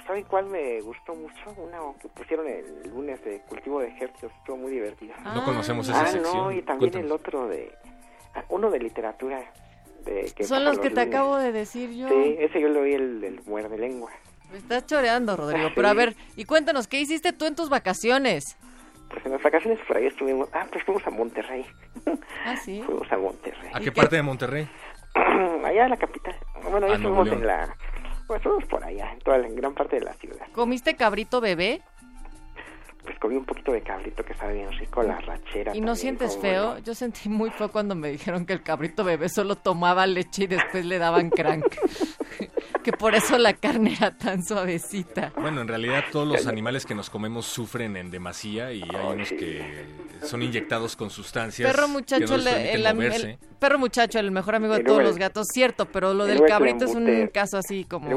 ¿Saben 0.06 0.24
cuál 0.24 0.46
me 0.46 0.80
gustó 0.82 1.14
mucho? 1.14 1.34
Una 1.56 1.78
que 2.00 2.08
pusieron 2.08 2.46
el 2.46 2.90
lunes 2.90 3.24
de 3.24 3.40
cultivo 3.48 3.80
de 3.80 3.88
ejercicios, 3.88 4.30
estuvo 4.38 4.56
muy 4.58 4.72
divertida. 4.72 5.14
No 5.22 5.44
conocemos 5.44 5.88
esa 5.88 6.02
ah, 6.02 6.06
sección. 6.06 6.36
no, 6.36 6.52
y 6.52 6.60
también 6.62 6.92
Cuéntanos. 6.92 7.06
el 7.06 7.12
otro 7.12 7.48
de... 7.48 7.72
ah, 8.34 8.44
Uno 8.50 8.70
de 8.70 8.78
literatura. 8.80 9.42
De, 10.04 10.30
que 10.36 10.44
Son 10.44 10.62
los 10.64 10.78
que 10.78 10.90
te 10.90 10.96
lunes. 10.96 11.08
acabo 11.08 11.36
de 11.38 11.52
decir 11.52 11.90
yo. 11.94 12.08
Sí, 12.08 12.36
ese 12.38 12.60
yo 12.60 12.68
lo 12.68 12.82
vi 12.82 12.92
el 12.92 13.20
del 13.22 13.40
muerde 13.46 13.78
lengua. 13.78 14.10
Me 14.52 14.58
estás 14.58 14.84
choreando, 14.86 15.34
Rodrigo. 15.36 15.70
Pero 15.74 15.88
a 15.88 15.94
ver, 15.94 16.14
y 16.36 16.44
cuéntanos, 16.44 16.86
¿qué 16.86 17.00
hiciste 17.00 17.32
tú 17.32 17.46
en 17.46 17.54
tus 17.56 17.70
vacaciones? 17.70 18.58
Pues 19.08 19.24
en 19.24 19.32
las 19.32 19.42
vacaciones 19.42 19.78
por 19.88 19.96
ahí 19.96 20.06
estuvimos... 20.06 20.48
Ah, 20.52 20.66
pues 20.70 20.84
fuimos 20.84 21.06
a 21.06 21.10
Monterrey. 21.10 21.64
Ah, 22.44 22.56
sí. 22.56 22.82
Fuimos 22.86 23.10
a 23.10 23.16
Monterrey. 23.16 23.70
¿A 23.72 23.80
qué 23.80 23.90
parte 23.90 24.16
de 24.16 24.22
Monterrey? 24.22 24.68
allá 25.14 25.84
en 25.84 25.90
la 25.90 25.96
capital. 25.96 26.36
Bueno, 26.70 26.86
ahí 26.86 26.92
Ah, 26.92 26.96
estuvimos 26.96 27.28
en 27.28 27.46
la... 27.46 27.76
Pues 28.26 28.38
estuvimos 28.38 28.64
por 28.68 28.84
allá, 28.84 29.12
en 29.12 29.18
toda 29.20 29.38
la 29.38 29.46
en 29.46 29.56
gran 29.56 29.74
parte 29.74 29.96
de 29.98 30.04
la 30.04 30.14
ciudad. 30.14 30.46
¿Comiste 30.52 30.96
cabrito 30.96 31.40
bebé? 31.40 31.82
Pues 33.02 33.18
comí 33.18 33.36
un 33.36 33.44
poquito 33.44 33.72
de 33.72 33.82
cabrito 33.82 34.24
que 34.24 34.32
sabe 34.34 34.54
bien 34.54 34.72
rico, 34.72 35.02
la 35.02 35.20
rachera. 35.20 35.76
¿Y 35.76 35.80
no 35.80 35.88
también, 35.88 35.96
sientes 35.96 36.38
feo? 36.38 36.68
bueno. 36.68 36.78
Yo 36.80 36.94
sentí 36.94 37.28
muy 37.28 37.50
feo 37.50 37.70
cuando 37.70 37.94
me 37.94 38.08
dijeron 38.08 38.46
que 38.46 38.54
el 38.54 38.62
cabrito 38.62 39.04
bebé 39.04 39.28
solo 39.28 39.56
tomaba 39.56 40.06
leche 40.06 40.44
y 40.44 40.46
después 40.46 40.86
le 40.86 40.98
daban 40.98 41.28
crank. 41.28 41.66
que 42.82 42.92
por 42.92 43.14
eso 43.14 43.38
la 43.38 43.54
carne 43.54 43.94
era 43.96 44.10
tan 44.10 44.44
suavecita. 44.44 45.32
Bueno, 45.40 45.60
en 45.60 45.68
realidad 45.68 46.04
todos 46.12 46.26
los 46.26 46.46
animales 46.46 46.84
que 46.86 46.94
nos 46.94 47.10
comemos 47.10 47.46
sufren 47.46 47.96
en 47.96 48.10
demasía 48.10 48.72
y 48.72 48.82
hay 48.82 49.12
unos 49.14 49.30
que 49.30 49.86
son 50.22 50.42
inyectados 50.42 50.96
con 50.96 51.10
sustancias 51.10 51.70
Perro 51.70 51.86
que 51.86 51.92
muchacho, 51.92 52.26
no 52.26 52.36
les 52.38 52.74
el, 52.74 53.38
perro 53.58 53.78
muchacho, 53.78 54.18
el 54.18 54.30
mejor 54.30 54.54
amigo 54.56 54.74
de 54.74 54.84
todos 54.84 55.00
el- 55.00 55.06
los 55.06 55.18
gatos, 55.18 55.46
cierto, 55.52 55.86
pero 55.86 56.14
lo 56.14 56.26
del 56.26 56.42
cabrito 56.44 56.84
es 56.84 56.94
un 56.94 57.28
caso 57.32 57.58
así 57.58 57.84
como... 57.84 58.08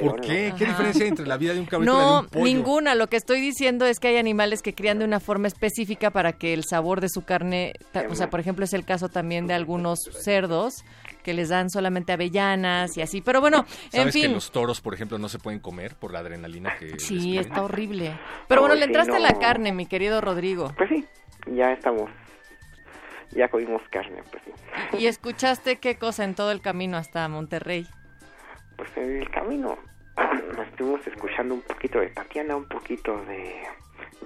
¿Por 0.00 0.20
qué? 0.20 0.48
¿no? 0.50 0.56
¿Qué 0.56 0.66
diferencia 0.66 1.02
hay 1.04 1.08
entre 1.08 1.26
la 1.26 1.36
vida 1.36 1.52
de 1.54 1.60
un 1.60 1.66
cabrito 1.66 1.92
y 1.92 1.96
la 1.96 2.00
de 2.04 2.06
No, 2.10 2.20
un 2.20 2.26
pollo? 2.28 2.44
ninguna. 2.44 2.94
Lo 2.94 3.08
que 3.08 3.16
estoy 3.16 3.40
diciendo 3.40 3.86
es 3.86 3.98
que 4.00 4.08
hay 4.08 4.16
animales 4.16 4.62
que 4.62 4.74
crían 4.74 4.98
de 4.98 5.04
una 5.04 5.20
forma 5.20 5.48
específica 5.48 6.10
para 6.10 6.32
que 6.32 6.54
el 6.54 6.64
sabor 6.64 7.00
de 7.00 7.08
su 7.08 7.22
carne, 7.22 7.72
o 8.08 8.14
sea, 8.14 8.30
por 8.30 8.40
ejemplo, 8.40 8.64
es 8.64 8.72
el 8.72 8.84
caso 8.84 9.08
también 9.08 9.46
de 9.46 9.54
algunos 9.54 10.00
cerdos 10.22 10.84
que 11.22 11.34
les 11.34 11.50
dan 11.50 11.68
solamente 11.68 12.12
avellanas 12.12 12.96
y 12.96 13.02
así. 13.02 13.20
Pero 13.20 13.40
bueno, 13.42 13.49
en 13.84 13.90
¿Sabes 13.90 14.14
que 14.14 14.22
fin. 14.22 14.32
los 14.32 14.50
toros, 14.52 14.80
por 14.80 14.94
ejemplo, 14.94 15.18
no 15.18 15.28
se 15.28 15.38
pueden 15.38 15.60
comer 15.60 15.94
por 15.96 16.12
la 16.12 16.20
adrenalina 16.20 16.76
que 16.78 16.98
Sí, 16.98 17.38
está 17.38 17.62
horrible. 17.62 18.18
Pero 18.48 18.60
bueno, 18.62 18.74
le 18.74 18.82
sí, 18.82 18.86
entraste 18.88 19.16
a 19.16 19.20
la 19.20 19.34
carne, 19.38 19.72
mi 19.72 19.86
querido 19.86 20.20
Rodrigo. 20.20 20.72
Pues 20.76 20.88
sí, 20.88 21.06
ya 21.46 21.72
estamos. 21.72 22.10
Ya 23.32 23.48
comimos 23.48 23.80
carne, 23.90 24.22
pues 24.30 24.42
sí. 24.44 24.98
¿Y 24.98 25.06
escuchaste 25.06 25.76
qué 25.76 25.96
cosa 25.96 26.24
en 26.24 26.34
todo 26.34 26.50
el 26.50 26.60
camino 26.60 26.96
hasta 26.96 27.28
Monterrey? 27.28 27.86
Pues 28.76 28.90
en 28.96 29.18
el 29.22 29.30
camino 29.30 29.78
estuvimos 30.70 31.06
escuchando 31.06 31.54
un 31.54 31.62
poquito 31.62 32.00
de 32.00 32.08
Tatiana, 32.08 32.56
un 32.56 32.66
poquito 32.66 33.16
de 33.26 33.62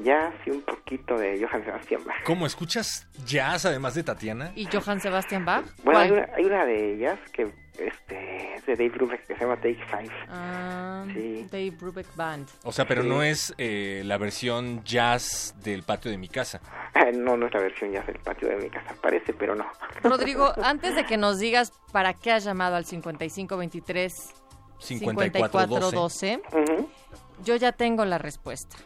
jazz 0.03 0.33
y 0.47 0.51
un 0.51 0.63
poquito 0.63 1.17
de 1.19 1.39
Johann 1.45 1.65
Sebastian 1.65 2.05
Bach. 2.05 2.23
¿Cómo 2.25 2.47
escuchas 2.47 3.07
jazz 3.27 3.67
además 3.67 3.95
de 3.95 4.03
Tatiana? 4.05 4.53
¿Y 4.55 4.67
Johann 4.67 5.01
Sebastian 5.01 5.45
Bach? 5.45 5.65
Bueno, 5.85 6.01
hay 6.01 6.11
una, 6.11 6.29
hay 6.37 6.45
una 6.45 6.65
de 6.65 6.99
jazz 6.99 7.19
que 7.33 7.53
este, 7.79 8.55
es 8.55 8.67
de 8.67 8.77
Dave 8.77 8.89
Brubeck 8.91 9.27
que 9.27 9.35
se 9.35 9.41
llama 9.41 9.57
Take 9.57 9.81
Five. 9.91 10.11
Ah, 10.29 11.05
Sí. 11.13 11.47
Dave 11.51 11.71
Brubeck 11.73 12.15
Band. 12.17 12.49
O 12.65 12.73
sea, 12.73 12.87
pero 12.87 13.03
Sí. 13.03 13.09
no 13.09 13.23
es 13.23 13.55
eh, 13.59 14.03
la 14.05 14.17
versión 14.19 14.83
jazz 14.85 15.55
del 15.63 15.83
patio 15.83 16.11
de 16.11 16.19
mi 16.19 16.29
casa. 16.29 16.61
Ah, 16.95 17.11
No, 17.13 17.37
no 17.37 17.47
es 17.47 17.55
la 17.55 17.61
versión 17.61 17.93
jazz 17.93 18.07
del 18.07 18.19
patio 18.19 18.49
de 18.49 18.57
mi 18.57 18.71
casa, 18.71 18.95
parece, 19.03 19.33
pero 19.35 19.55
no. 19.55 19.67
Rodrigo, 20.03 20.53
antes 20.63 20.95
de 20.95 21.05
que 21.05 21.17
nos 21.17 21.39
digas 21.39 21.73
para 21.93 22.15
qué 22.15 22.33
has 22.33 22.45
llamado 22.45 22.77
al 22.77 22.85
5523 22.85 24.13
5412. 24.79 26.41
5412, 26.41 26.41
yo 27.45 27.57
ya 27.57 27.73
tengo 27.73 28.05
la 28.05 28.19
respuesta. 28.19 28.77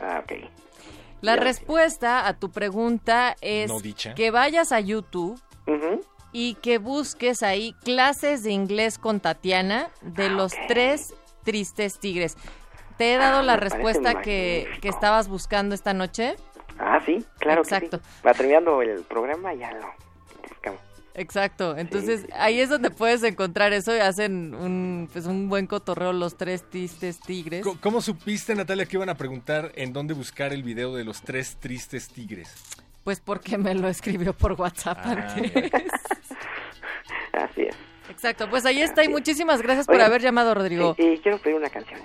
Ah, 0.00 0.20
ok. 0.22 0.32
La 1.20 1.36
Ya. 1.36 1.42
respuesta 1.42 2.26
a 2.28 2.34
tu 2.38 2.50
pregunta 2.50 3.36
es 3.40 3.68
No 3.70 3.80
dicha. 3.80 4.14
que 4.14 4.30
vayas 4.30 4.72
a 4.72 4.80
YouTube 4.80 5.40
Ujú. 5.66 6.02
Y 6.34 6.54
que 6.56 6.78
busques 6.78 7.42
ahí 7.44 7.74
clases 7.84 8.42
de 8.42 8.50
inglés 8.50 8.98
con 8.98 9.20
Tatiana 9.20 9.88
de 10.02 10.28
los 10.28 10.52
tres 10.68 11.14
tristes 11.44 11.98
tigres. 12.00 12.36
¿Te 12.98 13.14
he 13.14 13.16
dado 13.16 13.38
Ah, 13.38 13.42
la 13.42 13.56
respuesta 13.56 14.20
que, 14.20 14.68
que 14.82 14.88
estabas 14.88 15.28
buscando 15.28 15.74
esta 15.74 15.94
noche? 15.94 16.34
Ah, 16.78 17.00
sí, 17.06 17.24
claro 17.38 17.62
Exacto. 17.62 17.98
que 18.00 18.04
sí. 18.04 18.10
Va 18.26 18.34
terminando 18.34 18.82
el 18.82 19.02
programa, 19.02 19.54
ya 19.54 19.70
lo 19.72 19.86
buscamos. 20.48 20.80
Exacto, 21.14 21.76
entonces 21.76 22.26
ahí 22.32 22.58
es 22.58 22.68
donde 22.68 22.90
puedes 22.90 23.22
encontrar 23.22 23.72
eso 23.72 23.94
y 23.94 24.00
hacen 24.00 24.52
un, 24.56 25.08
pues, 25.12 25.26
un 25.26 25.48
buen 25.48 25.68
cotorreo 25.68 26.12
los 26.12 26.36
tres 26.36 26.68
tristes 26.68 27.20
tigres. 27.20 27.64
¿Cómo 27.80 28.00
supiste, 28.00 28.52
Natalia, 28.56 28.86
que 28.86 28.96
iban 28.96 29.08
a 29.08 29.14
preguntar 29.14 29.70
en 29.76 29.92
dónde 29.92 30.14
buscar 30.14 30.52
el 30.52 30.64
video 30.64 30.92
de 30.96 31.04
los 31.04 31.22
tres 31.22 31.56
tristes 31.60 32.08
tigres? 32.08 32.52
Pues 33.04 33.20
porque 33.20 33.58
me 33.58 33.74
lo 33.74 33.86
escribió 33.86 34.32
por 34.32 34.54
WhatsApp 34.54 34.98
Ah, 35.04 35.10
antes. 35.36 35.70
Así 37.36 37.62
es. 37.62 37.76
Exacto, 38.10 38.48
pues 38.50 38.66
ahí 38.66 38.82
está 38.82 39.02
y 39.04 39.08
muchísimas 39.08 39.62
gracias 39.62 39.86
por 39.86 40.00
haber 40.00 40.20
llamado, 40.20 40.54
Rodrigo. 40.54 40.94
Y, 40.98 41.02
y 41.14 41.18
quiero 41.18 41.38
pedir 41.38 41.56
una 41.56 41.70
canción. 41.70 42.00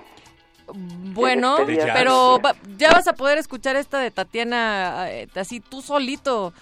Bueno, 0.73 1.57
pero 1.65 2.39
va- 2.39 2.55
ya 2.77 2.91
vas 2.91 3.07
a 3.07 3.13
poder 3.13 3.37
escuchar 3.37 3.75
esta 3.75 3.99
de 3.99 4.11
Tatiana 4.11 5.07
eh, 5.11 5.27
así 5.35 5.59
tú 5.59 5.81
solito. 5.81 6.53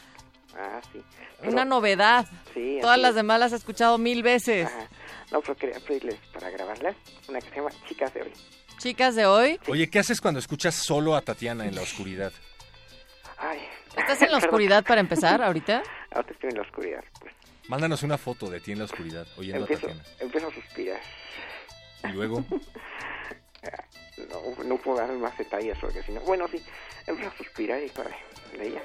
Ah, 0.57 0.79
sí. 0.91 1.01
Una 1.43 1.65
novedad. 1.65 2.25
Sí, 2.53 2.79
Todas 2.81 2.97
las 2.97 3.13
demás 3.15 3.39
las 3.39 3.53
has 3.53 3.59
escuchado 3.59 3.97
mil 3.97 4.23
veces. 4.23 4.65
Ajá. 4.67 4.87
No, 5.31 5.41
pero 5.41 5.55
quería 5.55 5.79
pedirles 5.81 6.15
para 6.33 6.49
grabarlas 6.49 6.95
una 7.27 7.39
que 7.39 7.49
se 7.49 7.55
llama 7.57 7.69
Chicas 7.87 8.13
de 8.13 8.21
hoy. 8.23 8.33
Chicas 8.79 9.15
de 9.15 9.25
hoy, 9.25 9.59
Oye, 9.67 9.89
¿qué 9.89 9.99
haces 9.99 10.21
cuando 10.21 10.39
escuchas 10.39 10.73
solo 10.75 11.15
a 11.15 11.21
Tatiana 11.21 11.65
en 11.65 11.75
la 11.75 11.81
oscuridad? 11.81 12.31
Ay. 13.37 13.59
¿estás 13.97 14.21
en 14.21 14.31
la 14.31 14.37
oscuridad 14.43 14.83
para 14.85 15.01
empezar 15.01 15.41
ahorita? 15.43 15.83
Ahora 16.11 16.27
estoy 16.31 16.49
en 16.51 16.55
la 16.57 16.61
oscuridad. 16.61 17.03
Mándanos 17.67 18.03
una 18.03 18.17
foto 18.17 18.49
de 18.49 18.59
ti 18.59 18.71
en 18.71 18.79
la 18.79 18.85
oscuridad, 18.85 19.27
oyendo 19.37 19.57
a 19.57 19.61
empiezo, 19.61 19.87
Tatiana. 19.87 20.03
empiezo 20.19 20.47
a 20.47 20.53
suspirar. 20.53 21.01
Y 22.03 22.07
luego, 22.13 22.43
No, 24.29 24.63
no 24.63 24.77
puedo 24.77 24.97
dar 24.97 25.11
más 25.13 25.37
detalles 25.37 25.77
porque 25.79 26.01
si 26.03 26.11
no... 26.11 26.21
Bueno, 26.21 26.47
sí, 26.51 26.61
empiezo 27.05 27.31
a 27.31 27.37
suspirar 27.37 27.83
y 27.83 27.89
para 27.89 28.09
de 28.57 28.67
ella. 28.67 28.81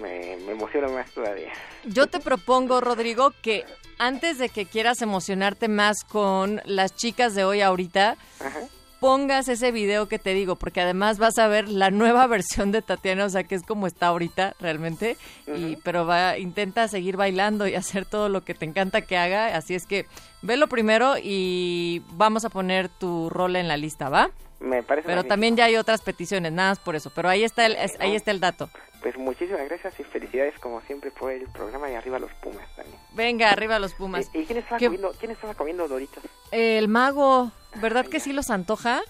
Me, 0.00 0.36
me 0.44 0.52
emociona 0.52 0.88
más 0.88 1.10
todavía. 1.12 1.52
Yo 1.84 2.06
te 2.06 2.20
propongo, 2.20 2.80
Rodrigo, 2.80 3.32
que 3.42 3.64
antes 3.98 4.38
de 4.38 4.48
que 4.50 4.66
quieras 4.66 5.00
emocionarte 5.02 5.68
más 5.68 6.04
con 6.04 6.60
las 6.66 6.94
chicas 6.94 7.34
de 7.34 7.44
hoy 7.44 7.62
ahorita, 7.62 8.16
Ajá. 8.40 8.60
Pongas 9.04 9.48
ese 9.48 9.70
video 9.70 10.08
que 10.08 10.18
te 10.18 10.32
digo, 10.32 10.56
porque 10.56 10.80
además 10.80 11.18
vas 11.18 11.36
a 11.36 11.46
ver 11.46 11.68
la 11.68 11.90
nueva 11.90 12.26
versión 12.26 12.72
de 12.72 12.80
Tatiana, 12.80 13.26
o 13.26 13.28
sea, 13.28 13.44
que 13.44 13.54
es 13.54 13.62
como 13.62 13.86
está 13.86 14.06
ahorita 14.06 14.56
realmente, 14.58 15.18
y 15.46 15.76
pero 15.84 16.06
va 16.06 16.38
intenta 16.38 16.88
seguir 16.88 17.18
bailando 17.18 17.68
y 17.68 17.74
hacer 17.74 18.06
todo 18.06 18.30
lo 18.30 18.44
que 18.46 18.54
te 18.54 18.64
encanta 18.64 19.02
que 19.02 19.18
haga, 19.18 19.56
así 19.56 19.74
es 19.74 19.84
que 19.84 20.06
velo 20.40 20.68
primero 20.68 21.16
y 21.22 22.00
vamos 22.12 22.46
a 22.46 22.48
poner 22.48 22.88
tu 22.88 23.28
rol 23.28 23.56
en 23.56 23.68
la 23.68 23.76
lista, 23.76 24.08
¿va? 24.08 24.30
Me 24.64 24.82
parece 24.82 25.06
Pero 25.06 25.16
magnífico. 25.16 25.28
también 25.32 25.56
ya 25.56 25.64
hay 25.66 25.76
otras 25.76 26.00
peticiones, 26.00 26.52
nada 26.52 26.70
más 26.70 26.78
por 26.78 26.96
eso, 26.96 27.10
pero 27.14 27.28
ahí 27.28 27.44
está 27.44 27.66
el 27.66 27.76
es- 27.76 28.00
ahí 28.00 28.14
está 28.16 28.30
el 28.30 28.40
dato. 28.40 28.70
Pues 29.02 29.16
muchísimas 29.18 29.62
gracias 29.68 30.00
y 30.00 30.04
felicidades 30.04 30.58
como 30.58 30.80
siempre 30.82 31.10
por 31.10 31.30
el 31.30 31.46
programa 31.48 31.90
y 31.90 31.94
arriba 31.94 32.18
los 32.18 32.32
Pumas 32.34 32.66
también. 32.74 32.98
Venga, 33.12 33.50
arriba 33.50 33.78
los 33.78 33.92
Pumas. 33.94 34.30
¿Y, 34.32 34.38
y 34.38 34.46
quién, 34.46 34.58
estaba 34.60 34.78
¿Qué- 34.78 34.86
comiendo, 34.86 35.12
quién 35.20 35.30
estaba 35.32 35.54
comiendo 35.54 35.86
Doritos? 35.86 36.24
El 36.50 36.88
mago, 36.88 37.52
¿verdad 37.76 38.06
que 38.06 38.18
sí 38.20 38.32
los 38.32 38.48
antoja? 38.50 39.02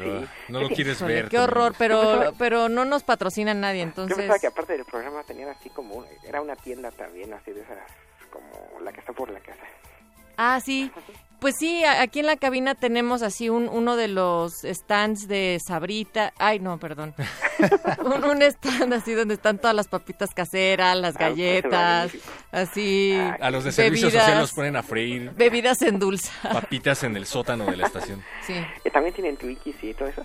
ah, 0.00 0.24
no 0.48 0.60
lo 0.60 0.68
quieres 0.68 0.96
Híjole, 0.98 1.14
ver. 1.14 1.28
qué 1.28 1.38
horror, 1.38 1.74
pero 1.78 2.32
pero 2.38 2.68
no 2.68 2.84
nos 2.84 3.04
patrocina 3.04 3.54
nadie, 3.54 3.80
Yo 3.82 3.84
entonces 3.88 4.16
pensaba 4.16 4.38
que 4.40 4.46
aparte 4.48 4.72
del 4.72 4.84
programa 4.84 5.22
tenían 5.24 5.48
así 5.50 5.70
como... 5.70 5.94
una- 5.96 6.08
era 6.26 6.40
una 6.40 6.56
tienda 6.56 6.90
también 6.90 7.32
así 7.32 7.52
de 7.52 7.60
esas... 7.62 7.78
Como 8.30 8.80
la 8.80 8.92
que 8.92 9.00
está 9.00 9.12
por 9.12 9.30
la 9.30 9.38
casa. 9.40 9.62
Ah, 10.36 10.60
sí. 10.60 10.90
Pues 11.40 11.54
sí, 11.58 11.84
aquí 11.84 12.18
en 12.18 12.26
la 12.26 12.36
cabina 12.36 12.74
tenemos 12.74 13.22
así 13.22 13.48
un, 13.48 13.68
uno 13.68 13.94
de 13.94 14.08
los 14.08 14.54
stands 14.64 15.28
de 15.28 15.58
Sabrita. 15.64 16.32
Ay, 16.36 16.58
no, 16.58 16.78
perdón. 16.78 17.14
un, 18.04 18.24
un 18.24 18.42
stand 18.42 18.92
así 18.92 19.12
donde 19.14 19.34
están 19.34 19.58
todas 19.58 19.76
las 19.76 19.86
papitas 19.88 20.30
caseras, 20.34 20.96
las 20.96 21.14
Ah, 21.16 21.20
galletas, 21.20 22.10
así. 22.50 23.16
A 23.40 23.50
los 23.50 23.62
de 23.64 23.70
servicio 23.72 24.08
bebidas, 24.08 24.24
social 24.24 24.40
los 24.40 24.52
ponen 24.52 24.76
a 24.76 24.82
freír 24.82 25.30
Bebidas 25.36 25.80
en 25.82 25.98
dulce. 25.98 26.30
papitas 26.42 27.04
en 27.04 27.16
el 27.16 27.24
sótano 27.26 27.66
de 27.66 27.76
la 27.76 27.86
estación. 27.86 28.22
Sí. 28.46 28.54
¿Y 28.84 28.90
también 28.90 29.14
tienen 29.14 29.36
Twikis 29.36 29.76
y 29.82 29.94
todo 29.94 30.08
eso? 30.08 30.24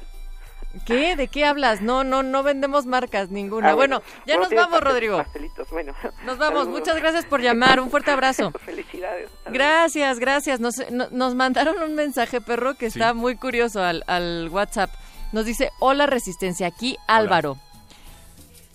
¿Qué? 0.86 1.16
¿De 1.16 1.28
qué 1.28 1.46
hablas? 1.46 1.82
No, 1.82 2.04
no, 2.04 2.24
no 2.24 2.42
vendemos 2.44 2.86
marcas 2.86 3.30
ninguna. 3.30 3.70
Ah, 3.70 3.74
bueno, 3.76 4.02
ya 4.26 4.38
Bueno, 4.38 4.42
nos 4.50 4.54
vamos, 4.64 4.80
pastel- 4.80 4.84
Rodrigo. 4.92 5.18
pastelitos, 5.18 5.70
bueno. 5.70 5.94
Nos 6.26 6.38
vamos. 6.38 6.64
Saludos. 6.64 6.80
Muchas 6.80 6.96
gracias 6.98 7.26
por 7.26 7.42
llamar. 7.42 7.80
Un 7.80 7.90
fuerte 7.92 8.12
abrazo. 8.12 8.52
Felicidades. 8.66 9.30
Gracias, 9.48 10.20
gracias. 10.20 10.60
Nos, 10.60 10.76
no- 10.92 11.08
nos 11.12 11.36
mandaron 11.36 11.82
un 11.84 11.94
mensaje, 11.96 12.42
perro, 12.42 12.74
que 12.76 12.90
Sí. 12.90 12.98
está 13.00 13.14
muy 13.14 13.36
curioso 13.36 13.84
al, 13.84 14.04
al 14.08 14.50
WhatsApp. 14.52 14.90
Nos 15.32 15.46
dice, 15.46 15.70
hola 15.80 16.06
Resistencia, 16.08 16.68
aquí 16.68 16.98
Álvaro. 17.08 17.58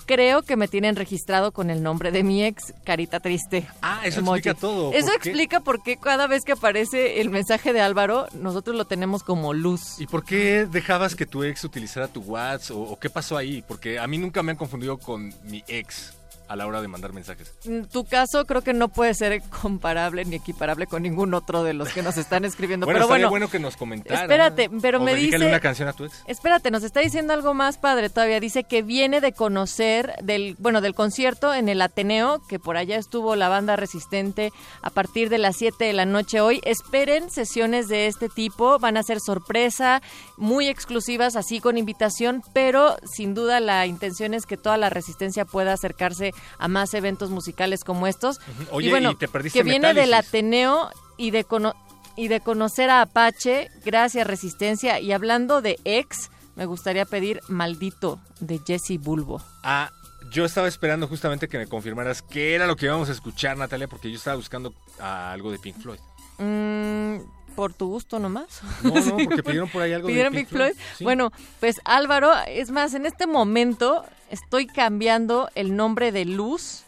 Creo 0.09 0.41
que 0.41 0.57
me 0.57 0.69
tienen 0.69 0.97
registrado 0.97 1.53
con 1.53 1.69
el 1.69 1.83
nombre 1.83 2.11
de 2.11 2.23
mi 2.23 2.43
ex, 2.43 2.73
Carita 2.83 3.21
Triste. 3.21 3.69
Ah, 3.83 4.01
eso 4.05 4.21
Emoji. 4.21 4.39
explica 4.39 4.59
todo. 4.59 4.95
Eso 4.95 5.13
explica 5.13 5.61
por 5.61 5.83
qué 5.83 5.99
cada 5.99 6.27
vez 6.27 6.47
que 6.47 6.53
aparece 6.53 7.21
el 7.21 7.29
mensaje 7.29 7.75
de 7.75 7.83
Álvaro, 7.83 8.27
nosotros 8.33 8.75
lo 8.75 8.87
tenemos 8.87 9.23
como 9.23 9.53
luz. 9.53 10.01
¿Y 10.01 10.07
por 10.07 10.25
qué 10.25 10.65
dejabas 10.65 11.15
que 11.15 11.27
tu 11.27 11.45
ex 11.45 11.63
utilizara 11.63 12.09
tu 12.09 12.23
WhatsApp 12.23 12.75
o, 12.75 12.81
o 12.85 12.99
qué 12.99 13.11
pasó 13.11 13.37
ahí? 13.37 13.63
Porque 13.69 13.99
a 13.99 14.07
mí 14.07 14.17
nunca 14.17 14.43
me 14.43 14.53
han 14.53 14.57
confundido 14.57 14.97
con 14.97 15.31
mi 15.45 15.63
ex 15.69 16.15
a 16.49 16.57
la 16.57 16.67
hora 16.67 16.81
de 16.81 16.89
mandar 16.89 17.13
mensajes. 17.13 17.53
Tu 17.93 18.05
caso 18.05 18.47
creo 18.47 18.63
que 18.63 18.73
no 18.73 18.89
puede 18.89 19.15
ser 19.15 19.43
comparable 19.63 20.25
ni 20.25 20.37
equiparable 20.37 20.87
con 20.87 21.03
ningún 21.03 21.35
otro 21.35 21.63
de 21.63 21.75
los 21.75 21.91
que 21.91 22.03
nos 22.03 22.17
están 22.17 22.45
escribiendo. 22.45 22.87
Bueno, 22.87 22.99
pero 22.99 23.09
bueno, 23.09 23.31
bueno 23.31 23.49
que 23.49 23.59
nos 23.59 23.77
comentaran. 23.77 24.23
Espérate, 24.23 24.71
pero 24.81 24.99
O 24.99 25.03
me 25.03 25.15
dice... 25.15 25.37
una 25.37 25.61
canción 25.61 25.89
a 25.89 25.93
tu 25.93 26.05
ex. 26.05 26.23
Espérate, 26.27 26.71
nos 26.71 26.83
está 26.83 27.01
diciendo 27.01 27.33
algo 27.35 27.55
más 27.55 27.79
padre 27.79 28.11
todavía. 28.11 28.41
Dice 28.41 28.65
que 28.65 28.83
viene 28.83 29.21
de 29.21 29.33
conocer 29.33 30.15
del, 30.23 30.57
bueno, 30.59 30.81
del 30.81 30.95
concierto 30.95 31.55
en 31.55 31.69
el 31.69 31.83
Ateneo, 31.83 32.43
que 32.49 32.59
por 32.59 32.77
allá 32.77 32.97
estuvo 32.97 33.37
la 33.37 33.49
banda 33.49 33.77
resistente 33.77 34.53
a 34.83 34.91
partir 34.91 35.29
de 35.29 35.39
las 35.39 35.57
7 35.57 35.85
de 35.85 35.93
la 35.93 36.07
noche 36.07 36.41
hoy. 36.41 36.61
Esperen 36.65 37.31
sesiones 37.31 37.89
de 37.89 38.07
este 38.07 38.29
tipo, 38.29 38.79
van 38.79 38.97
a 38.97 39.03
ser 39.03 39.21
sorpresa, 39.21 40.03
muy 40.37 40.69
exclusivas, 40.69 41.37
así 41.37 41.61
con 41.61 41.77
invitación, 41.77 42.43
pero 42.53 42.97
sin 43.05 43.35
duda 43.35 43.61
la 43.61 43.87
intención 43.87 44.35
es 44.35 44.47
que 44.47 44.57
toda 44.57 44.77
la 44.77 44.91
resistencia 44.91 45.45
pueda 45.45 45.73
acercarse 45.73 46.33
a 46.59 46.69
más 46.69 46.95
eventos 46.95 47.31
musicales 47.31 47.85
como 47.85 48.07
estos. 48.07 48.41
Oye, 48.71 48.89
y 48.89 48.91
bueno, 48.91 49.13
y 49.13 49.17
te 49.17 49.29
perdiste 49.29 49.59
que 49.59 49.63
viene 49.63 49.95
del. 49.95 50.15
Ateneo 50.15 50.91
y 51.17 51.31
de 51.31 51.45
cono- 51.45 51.75
y 52.17 52.29
de 52.29 52.41
conocer 52.41 52.91
a 52.91 53.03
Apache, 53.03 53.71
gracias 53.85 54.27
Resistencia. 54.27 54.99
Y 55.01 55.13
hablando 55.13 55.61
de 55.63 55.79
ex, 55.85 56.31
me 56.57 56.67
gustaría 56.67 57.05
pedir 57.05 57.41
Maldito 57.49 58.19
de 58.41 58.61
Jesse 58.67 58.99
Bulbo. 59.01 59.41
Ah, 59.63 59.91
yo 60.33 60.45
estaba 60.45 60.67
esperando 60.69 61.07
justamente 61.07 61.49
que 61.49 61.59
me 61.59 61.67
confirmaras 61.69 62.23
qué 62.23 62.55
era 62.55 62.67
lo 62.67 62.75
que 62.77 62.87
íbamos 62.87 63.09
a 63.09 63.13
escuchar, 63.13 63.57
Natalia, 63.57 63.87
porque 63.89 64.11
yo 64.11 64.17
estaba 64.17 64.37
buscando 64.37 64.75
algo 64.99 65.53
de 65.53 65.59
Pink 65.61 65.77
Floyd. 65.81 66.01
Mm, 66.39 67.19
por 67.55 67.73
tu 67.75 67.87
gusto 67.89 68.19
nomás. 68.19 68.61
No, 68.83 68.95
no, 68.95 69.17
porque 69.25 69.43
pidieron 69.43 69.69
por 69.69 69.83
ahí 69.83 69.93
algo 69.93 70.07
de 70.09 70.13
¿Pidieron 70.13 70.33
Pink 70.33 70.49
Pink 70.49 70.57
Floyd. 70.57 70.73
Floyd? 70.75 70.87
Sí. 70.99 71.05
Bueno, 71.05 71.33
pues 71.61 71.81
Álvaro, 71.85 72.33
es 72.47 72.71
más, 72.71 72.95
en 72.95 73.07
este 73.07 73.27
momento 73.27 74.05
estoy 74.31 74.67
cambiando 74.67 75.49
el 75.55 75.77
nombre 75.77 76.13
de 76.13 76.25
Luz 76.25 76.85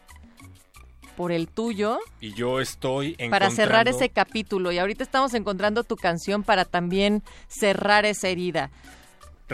por 1.16 1.32
el 1.32 1.48
tuyo. 1.48 1.98
Y 2.20 2.32
yo 2.32 2.60
estoy 2.60 3.14
para 3.30 3.50
cerrar 3.50 3.88
ese 3.88 4.08
capítulo. 4.08 4.72
Y 4.72 4.78
ahorita 4.78 5.04
estamos 5.04 5.34
encontrando 5.34 5.84
tu 5.84 5.96
canción 5.96 6.42
para 6.42 6.64
también 6.64 7.22
cerrar 7.48 8.06
esa 8.06 8.28
herida. 8.28 8.70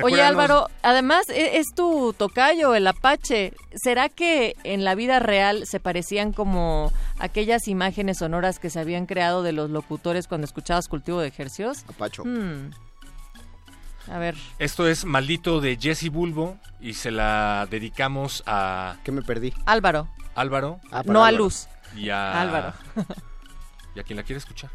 Oye 0.03 0.23
Álvaro, 0.23 0.69
además 0.83 1.29
e- 1.29 1.59
es, 1.59 1.69
tu 1.75 2.13
tocayo, 2.13 2.75
el 2.75 2.87
Apache. 2.87 3.55
¿Será 3.75 4.09
que 4.09 4.55
en 4.63 4.85
la 4.85 4.95
vida 4.95 5.19
real 5.19 5.67
se 5.67 5.81
parecían 5.81 6.33
como 6.33 6.93
aquellas 7.19 7.67
imágenes 7.67 8.19
sonoras 8.19 8.59
que 8.59 8.71
se 8.71 8.79
habían 8.79 9.07
creado 9.07 9.43
de 9.43 9.53
los 9.53 9.71
locutores 9.71 10.29
cuando 10.29 10.45
escuchabas 10.45 10.89
Cultivo 10.89 11.21
de 11.21 11.29
Ejercios? 11.29 11.85
Apacho. 11.89 12.25
Hmm. 12.25 12.71
A 14.11 14.19
ver, 14.19 14.37
Esto 14.59 14.87
es 14.87 15.05
Maldito 15.05 15.61
de 15.61 15.77
Jesse 15.81 16.11
Bulbo 16.11 16.59
y 16.81 16.95
se 16.95 17.11
la 17.11 17.67
dedicamos 17.71 18.43
a 18.47 18.97
¿Qué 19.05 19.11
me 19.13 19.23
perdí? 19.23 19.53
Álvaro. 19.65 20.09
Álvaro. 20.35 20.81
Ah, 20.93 21.03
no 21.07 21.25
a. 21.25 21.33
Luz. 21.33 21.67
Y 21.97 22.11
a 22.11 22.41
Álvaro. 22.41 22.73
Y 23.95 24.01
a 24.01 24.03
quien 24.03 24.19
la 24.19 24.23
quiere 24.25 24.37
escuchar. 24.37 24.71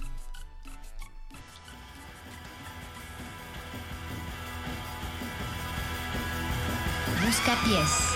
Busca 7.23 7.55
pies. 7.63 8.15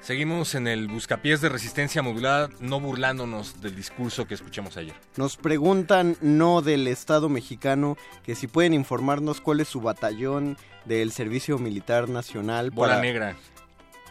Seguimos 0.00 0.54
en 0.54 0.66
el 0.68 0.86
buscapiés 0.88 1.40
de 1.40 1.48
resistencia 1.48 2.02
modulada, 2.02 2.50
no 2.60 2.78
burlándonos 2.78 3.62
del 3.62 3.74
discurso 3.74 4.26
que 4.26 4.34
escuchamos 4.34 4.76
ayer. 4.76 4.94
Nos 5.16 5.38
preguntan, 5.38 6.18
no 6.20 6.60
del 6.60 6.86
Estado 6.88 7.30
mexicano, 7.30 7.96
que 8.22 8.34
si 8.34 8.46
pueden 8.46 8.74
informarnos 8.74 9.40
cuál 9.40 9.60
es 9.60 9.68
su 9.68 9.80
batallón 9.80 10.58
del 10.84 11.10
Servicio 11.10 11.58
Militar 11.58 12.10
Nacional. 12.10 12.70
Bola 12.70 12.94
para- 12.94 13.02
negra. 13.02 13.36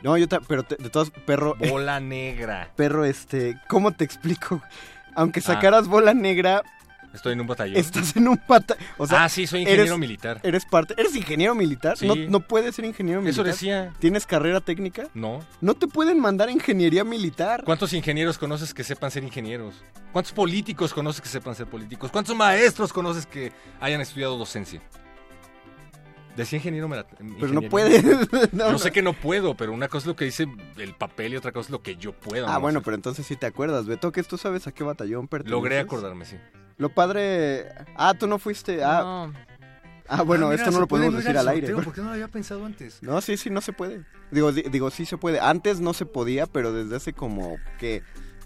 No, 0.02 0.18
yo 0.18 0.27
ta- 0.27 0.42
pero 0.42 0.64
te- 0.64 0.77
de 0.77 0.90
todas, 0.90 1.11
perro. 1.26 1.56
Bola 1.69 2.00
negra. 2.00 2.72
Perro, 2.76 3.06
este, 3.06 3.58
¿cómo 3.68 3.92
te 3.92 4.03
explico? 4.03 4.61
Aunque 5.16 5.40
Ah. 5.42 5.43
sacaras 5.43 5.88
bola 5.88 6.14
negra, 6.14 6.64
Estoy 7.14 7.34
en 7.34 7.42
un 7.42 7.45
batallón. 7.48 7.77
estás 7.77 8.16
en 8.16 8.27
un 8.27 8.38
pata. 8.38 8.76
O 8.98 9.06
sea, 9.06 9.26
Ah, 9.26 9.30
sí, 9.30 9.45
soy 9.45 9.61
ingeniero 9.61 9.84
eres- 9.84 10.00
militar. 10.00 10.40
Eres 10.42 10.66
parte. 10.66 10.95
¿Eres 10.98 11.16
ingeniero 11.16 11.53
militar? 11.53 11.95
Sí. 11.95 12.08
No, 12.08 12.16
no 12.16 12.40
puedes 12.40 12.74
ser 12.76 12.85
ingeniero 12.85 13.19
Eso 13.19 13.26
militar. 13.27 13.45
decía. 13.45 13.93
¿Tienes 14.00 14.26
carrera 14.26 14.61
técnica? 14.61 15.03
No. 15.14 15.42
No 15.61 15.76
te 15.76 15.85
pueden 15.88 16.19
mandar 16.19 16.48
a 16.48 16.52
ingeniería 16.52 17.03
militar. 17.03 17.64
¿Cuántos 17.66 17.93
ingenieros 17.93 18.40
conoces 18.40 18.74
que 18.74 18.84
sepan 18.84 19.11
ser 19.11 19.24
ingenieros? 19.24 19.76
¿Cuántos 20.11 20.34
políticos 20.34 20.92
conoces 20.92 21.22
que 21.22 21.30
sepan 21.30 21.53
ser 21.53 21.68
políticos? 21.68 22.10
¿Cuántos 22.11 22.35
maestros 22.35 22.92
conoces 22.92 23.27
que 23.27 23.52
hayan 23.80 24.02
estudiado 24.02 24.35
docencia? 24.35 24.82
Decía 26.36 26.58
ingeniero 26.58 26.88
mela- 26.90 27.06
Pero 27.18 27.24
no 27.53 27.62
ingeniería. 27.62 27.70
puedes. 27.70 28.03
No, 28.53 28.66
Yo 28.66 28.72
no. 28.74 28.78
sé 28.80 28.92
que 28.92 29.02
no 29.02 29.14
puedo, 29.14 29.56
pero 29.56 29.72
una 29.72 29.88
cosa 29.88 30.06
es 30.06 30.08
lo 30.08 30.16
que 30.16 30.26
dice 30.26 30.48
el 30.78 30.94
papel 30.95 31.34
y 31.34 31.38
otra 31.38 31.52
cosa 31.52 31.68
es 31.68 31.72
lo 31.72 31.82
que 31.84 31.95
yo 31.95 32.14
puedo. 32.14 32.48
Ah, 32.48 32.53
¿no? 32.53 32.62
bueno, 32.62 32.82
pero 32.82 32.95
entonces 32.95 33.26
sí 33.26 33.36
te 33.36 33.45
acuerdas. 33.45 33.86
Beto, 33.86 34.12
que 34.12 34.24
tú 34.24 34.38
sabes 34.38 34.66
a 34.68 34.72
qué 34.72 34.84
batallón 34.84 35.28
perteneces. 35.28 35.52
Logré 35.52 35.80
acordarme, 35.80 36.26
sí. 36.26 36.38
Lo 36.78 36.90
padre... 36.90 37.68
Ah, 37.95 38.14
tú 38.18 38.26
no 38.28 38.40
fuiste... 38.40 38.84
Ah, 38.84 39.32
ah 40.08 40.22
bueno, 40.24 40.48
Ah, 40.48 40.50
mira, 40.52 40.64
esto 40.64 40.72
no 40.72 40.80
lo 40.82 40.88
puede 40.88 41.03
podemos 41.06 41.24
decir 41.24 41.38
al 41.38 41.48
al 41.48 41.53
aire. 41.56 41.74
¿Por 41.76 41.94
qué 41.94 42.02
no 42.02 42.08
lo 42.08 42.14
había 42.14 42.28
pensado 42.28 42.66
antes? 42.66 43.02
No, 43.03 43.22
sí, 43.22 43.38
sí, 43.38 43.50
no 43.52 43.62
se 43.62 43.74
puede. 43.74 44.03
Digo, 44.32 44.52
di- 44.52 44.64
digo, 44.64 44.90
sí 44.90 45.06
se 45.06 45.18
puede. 45.18 45.40
Antes 45.40 45.80
no 45.82 45.94
se 45.94 46.06
podía, 46.08 46.48
pero 46.48 46.74
desde 46.74 46.95
hace 46.95 47.14
como 47.14 47.58
que 47.78 48.02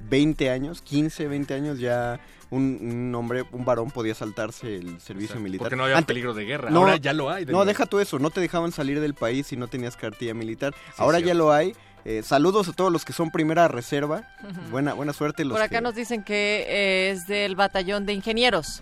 20 0.09 0.49
años, 0.51 0.81
15, 0.81 1.27
20 1.27 1.53
años 1.53 1.79
ya 1.79 2.19
un, 2.49 2.79
un 2.81 3.15
hombre, 3.15 3.43
un 3.51 3.65
varón 3.65 3.91
podía 3.91 4.13
saltarse 4.15 4.75
el 4.77 4.99
servicio 5.01 5.39
militar. 5.39 5.65
porque 5.65 5.75
no 5.75 5.83
había 5.83 5.97
Ante- 5.97 6.07
peligro 6.07 6.33
de 6.33 6.45
guerra. 6.45 6.69
Ahora 6.73 6.95
ya 6.97 7.13
lo 7.13 7.29
hay, 7.29 7.45
de 7.45 7.51
No, 7.51 7.59
nuevo. 7.59 7.67
deja 7.67 7.85
tú 7.85 7.99
eso. 7.99 8.19
No 8.19 8.29
te 8.29 8.39
dejaban 8.41 8.71
salir 8.71 8.99
del 9.01 9.13
país 9.13 9.47
si 9.47 9.57
no 9.57 9.67
tenías 9.67 9.97
cartilla 9.97 10.33
militar. 10.33 10.73
Sí, 10.87 10.93
Ahora 10.97 11.19
ya 11.19 11.33
lo 11.33 11.51
hay. 11.51 11.73
Eh, 12.05 12.23
saludos 12.23 12.69
a 12.69 12.73
todos 12.73 12.89
los 12.91 13.03
que 13.03 13.11
son 13.11 13.31
primera 13.31 13.67
reserva. 13.67 14.23
Buena, 14.71 14.93
buena 14.93 15.11
suerte. 15.11 15.43
Los 15.43 15.53
Por 15.57 15.61
acá 15.61 15.77
que- 15.77 15.81
nos 15.81 15.93
dicen 15.95 16.23
que 16.23 16.65
eh, 16.69 17.09
es 17.11 17.27
del 17.27 17.55
batallón 17.57 18.05
de 18.05 18.13
ingenieros. 18.13 18.81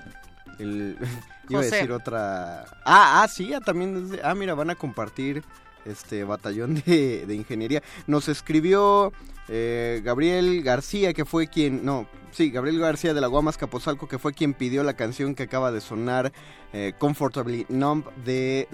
el- 0.59 0.97
Iba 1.49 1.59
a 1.61 1.63
decir 1.63 1.91
otra. 1.91 2.65
Ah, 2.85 3.21
ah, 3.23 3.27
sí, 3.27 3.53
ah, 3.53 3.61
también. 3.61 3.95
es 4.05 4.09
de- 4.11 4.21
Ah, 4.23 4.33
mira, 4.35 4.53
van 4.55 4.69
a 4.71 4.75
compartir 4.75 5.43
este 5.85 6.23
batallón 6.23 6.75
de, 6.85 7.25
de 7.25 7.35
ingeniería. 7.35 7.81
Nos 8.07 8.27
escribió 8.27 9.13
eh, 9.47 10.01
Gabriel 10.03 10.61
García, 10.63 11.13
que 11.13 11.25
fue 11.25 11.47
quien. 11.47 11.85
No, 11.85 12.07
sí, 12.31 12.49
Gabriel 12.51 12.79
García 12.79 13.13
de 13.13 13.21
la 13.21 13.27
Guamas 13.27 13.57
Capozalco, 13.57 14.07
que 14.07 14.19
fue 14.19 14.33
quien 14.33 14.53
pidió 14.53 14.83
la 14.83 14.93
canción 14.95 15.35
que 15.35 15.43
acaba 15.43 15.71
de 15.71 15.81
sonar, 15.81 16.31
eh, 16.73 16.93
Comfortably 16.97 17.65
Numb, 17.69 18.05
de, 18.25 18.67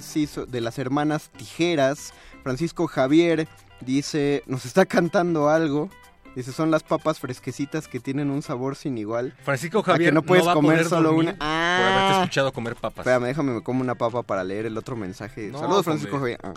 de 0.48 0.62
las 0.62 0.80
hermanas 0.80 1.30
Tijeras. 1.38 2.14
Francisco 2.44 2.88
Javier 2.88 3.48
dice: 3.82 4.44
Nos 4.48 4.66
está 4.66 4.86
cantando 4.86 5.50
algo. 5.50 5.90
Dice, 6.34 6.54
son 6.54 6.72
las 6.72 6.82
papas 6.82 7.20
fresquecitas 7.20 7.90
que 7.90 8.00
tienen 8.00 8.30
un 8.30 8.42
sabor 8.42 8.78
sin 8.78 8.98
igual. 8.98 9.34
Francisco 9.44 9.80
¿A 9.80 9.84
Javier 9.84 10.12
que 10.12 10.14
no 10.14 10.22
puedes 10.24 10.48
va 10.48 10.52
a 10.52 10.56
comer 10.56 10.78
poder 10.78 10.88
solo 10.88 11.10
una. 11.14 11.34
por 11.34 11.44
haberte 11.44 11.44
Ah. 11.44 12.20
escuchado 12.22 12.54
comer 12.54 12.78
papas. 12.78 13.00
Espérame, 13.06 13.26
déjame, 13.26 13.52
me 13.52 13.62
como 13.62 13.82
una 13.82 13.96
papa 13.96 14.24
para 14.24 14.42
leer 14.46 14.66
el 14.66 14.78
otro 14.78 14.96
mensaje. 14.96 15.50
No, 15.52 15.60
Saludos, 15.60 15.84
Francisco. 15.84 16.18
Javier. 16.20 16.40
Ah. 16.42 16.54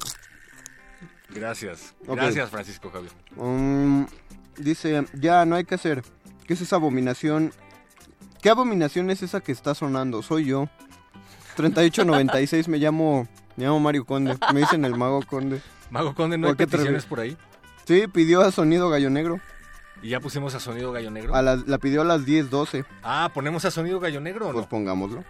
Gracias. 1.35 1.95
Gracias, 2.07 2.51
Francisco 2.51 2.91
Javier. 2.91 3.13
Um, 3.37 4.07
dice, 4.57 5.05
ya, 5.15 5.45
no 5.45 5.57
hay 5.57 5.65
que 5.65 5.75
hacer. 5.75 6.03
¿Qué 6.47 6.55
es 6.55 6.61
esa 6.61 6.77
abominación? 6.77 7.53
¿Qué 8.41 8.51
abominación 8.51 9.11
es 9.11 9.23
esa 9.23 9.41
que 9.41 9.53
está 9.53 9.75
sonando? 9.75 10.23
Soy 10.23 10.45
yo. 10.47 10.69
3896, 11.57 12.69
me 12.69 12.79
llamo, 12.79 13.29
me 13.57 13.65
llamo 13.65 13.81
Mario 13.81 14.05
Conde. 14.05 14.37
Me 14.53 14.61
dicen 14.61 14.85
el 14.85 14.97
Mago 14.97 15.23
Conde. 15.27 15.61
Mago 15.91 16.15
Conde, 16.15 16.37
¿no 16.39 16.49
hay 16.49 16.53
¿Por 16.53 16.59
qué 16.59 16.67
te 16.67 16.73
peticiones 16.73 17.07
por 17.07 17.21
ahí? 17.21 17.37
Sí, 17.87 18.07
pidió 18.13 18.41
a 18.43 18.51
Sonido 18.51 18.89
Gallo 18.91 19.11
Negro. 19.11 19.41
Y 20.03 20.11
ya 20.11 20.21
pusimos 20.21 20.55
a 20.55 20.61
Sonido 20.61 20.93
Gallo 20.93 21.11
Negro. 21.11 21.35
A 21.35 21.43
las- 21.43 21.67
la 21.67 21.79
pidió 21.79 22.03
a 22.03 22.05
las 22.05 22.27
10.12. 22.27 22.85
Ah, 23.03 23.31
¿ponemos 23.33 23.65
a 23.65 23.71
Sonido 23.71 24.01
Gallo 24.01 24.21
Negro 24.21 24.47
o 24.47 24.49
no? 24.49 24.55
Pues 24.55 24.67
pongámoslo. 24.67 25.25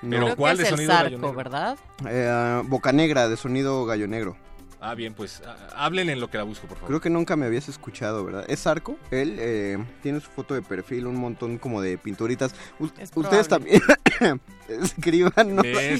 Pero 0.00 0.24
Creo 0.24 0.36
¿cuál 0.36 0.56
que 0.56 0.62
de 0.62 0.68
es 0.68 0.72
el 0.72 0.76
Sonido 0.76 0.92
Gallo 0.94 1.02
Zarco, 1.10 1.26
Negro? 1.26 1.36
¿verdad? 1.36 1.78
Eh, 2.08 2.62
Boca 2.66 2.92
Negra 2.92 3.28
de 3.28 3.36
Sonido 3.36 3.84
Gallo 3.86 4.08
Negro. 4.08 4.36
Ah, 4.80 4.94
bien, 4.94 5.14
pues 5.14 5.42
ah, 5.46 5.56
hablen 5.74 6.10
en 6.10 6.20
lo 6.20 6.28
que 6.30 6.36
la 6.38 6.44
busco, 6.44 6.66
por 6.66 6.76
favor. 6.76 6.88
Creo 6.88 7.00
que 7.00 7.10
nunca 7.10 7.34
me 7.36 7.46
habías 7.46 7.68
escuchado, 7.68 8.24
¿verdad? 8.24 8.44
¿Es 8.48 8.66
Arco? 8.66 8.96
Él 9.10 9.36
eh, 9.38 9.78
tiene 10.02 10.20
su 10.20 10.30
foto 10.30 10.54
de 10.54 10.62
perfil, 10.62 11.06
un 11.06 11.16
montón 11.16 11.58
como 11.58 11.80
de 11.80 11.96
pinturitas. 11.98 12.54
U- 12.78 12.90
Ustedes 13.14 13.48
también 13.48 13.80
escriban. 14.68 15.32